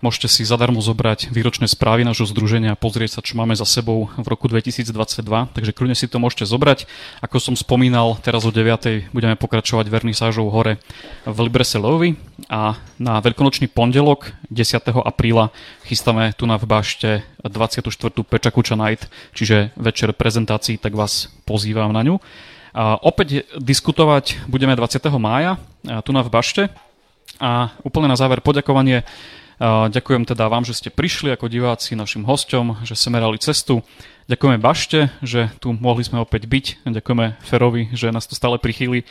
môžete 0.00 0.28
si 0.28 0.42
zadarmo 0.42 0.82
zobrať 0.82 1.32
výročné 1.32 1.68
správy 1.70 2.04
nášho 2.04 2.28
združenia 2.28 2.74
a 2.74 2.80
pozrieť 2.80 3.18
sa, 3.18 3.20
čo 3.24 3.36
máme 3.38 3.56
za 3.56 3.64
sebou 3.64 4.08
v 4.14 4.26
roku 4.26 4.48
2022. 4.48 4.92
Takže 5.52 5.72
kľudne 5.72 5.96
si 5.96 6.10
to 6.10 6.16
môžete 6.20 6.48
zobrať. 6.48 6.88
Ako 7.20 7.40
som 7.40 7.54
spomínal, 7.56 8.16
teraz 8.20 8.44
o 8.44 8.52
9. 8.52 9.12
budeme 9.12 9.36
pokračovať 9.36 9.86
vernisážou 9.88 10.48
hore 10.52 10.80
v 11.24 11.38
Librese 11.44 11.80
Lovi 11.80 12.16
a 12.48 12.76
na 13.00 13.20
veľkonočný 13.20 13.72
pondelok 13.72 14.32
10. 14.52 14.92
apríla 15.04 15.52
chystáme 15.84 16.34
tu 16.36 16.44
na 16.44 16.60
v 16.60 16.64
bašte 16.68 17.24
24. 17.46 17.90
Pečakuča 18.26 18.74
Night, 18.74 19.08
čiže 19.32 19.72
večer 19.78 20.12
prezentácií, 20.12 20.76
tak 20.80 20.92
vás 20.92 21.32
pozývam 21.48 21.94
na 21.94 22.02
ňu. 22.02 22.18
A 22.76 23.00
opäť 23.00 23.48
diskutovať 23.56 24.44
budeme 24.52 24.76
20. 24.76 25.00
mája 25.16 25.56
tu 26.04 26.12
na 26.12 26.20
v 26.20 26.28
Bašte. 26.28 26.68
A 27.40 27.72
úplne 27.84 28.08
na 28.08 28.16
záver 28.16 28.40
poďakovanie. 28.40 29.04
Ďakujem 29.62 30.28
teda 30.28 30.52
vám, 30.52 30.68
že 30.68 30.76
ste 30.76 30.92
prišli 30.92 31.32
ako 31.32 31.48
diváci 31.48 31.96
našim 31.96 32.28
hosťom, 32.28 32.84
že 32.84 32.92
ste 32.92 33.08
merali 33.08 33.40
cestu. 33.40 33.80
Ďakujeme 34.28 34.58
Bašte, 34.60 35.08
že 35.24 35.48
tu 35.62 35.72
mohli 35.72 36.04
sme 36.04 36.20
opäť 36.20 36.44
byť. 36.44 36.84
Ďakujeme 36.84 37.40
Ferovi, 37.40 37.88
že 37.96 38.12
nás 38.12 38.28
tu 38.28 38.36
stále 38.36 38.60
prichýli. 38.60 39.08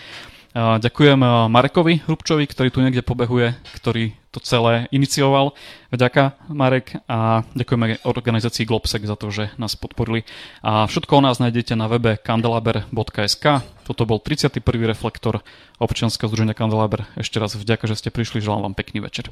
Ďakujem 0.55 1.19
Marekovi 1.51 2.07
Hrubčovi, 2.07 2.47
ktorý 2.47 2.71
tu 2.71 2.79
niekde 2.79 3.03
pobehuje, 3.03 3.59
ktorý 3.75 4.15
to 4.31 4.39
celé 4.39 4.87
inicioval. 4.87 5.51
Vďaka 5.91 6.35
Marek 6.47 6.95
a 7.11 7.43
ďakujeme 7.55 8.07
organizácii 8.07 8.63
Globsec 8.63 9.03
za 9.03 9.19
to, 9.19 9.31
že 9.35 9.51
nás 9.59 9.75
podporili. 9.75 10.23
A 10.63 10.87
všetko 10.87 11.19
o 11.19 11.25
nás 11.25 11.43
nájdete 11.43 11.75
na 11.75 11.91
webe 11.91 12.15
kandelaber.sk. 12.19 13.67
Toto 13.83 14.03
bol 14.07 14.23
31. 14.23 14.63
reflektor 14.87 15.43
občianskeho 15.79 16.31
združenia 16.31 16.55
Kandelaber. 16.55 17.03
Ešte 17.19 17.35
raz 17.35 17.55
vďaka, 17.59 17.91
že 17.91 17.99
ste 17.99 18.09
prišli. 18.11 18.39
Želám 18.39 18.71
vám 18.71 18.75
pekný 18.79 19.03
večer. 19.03 19.31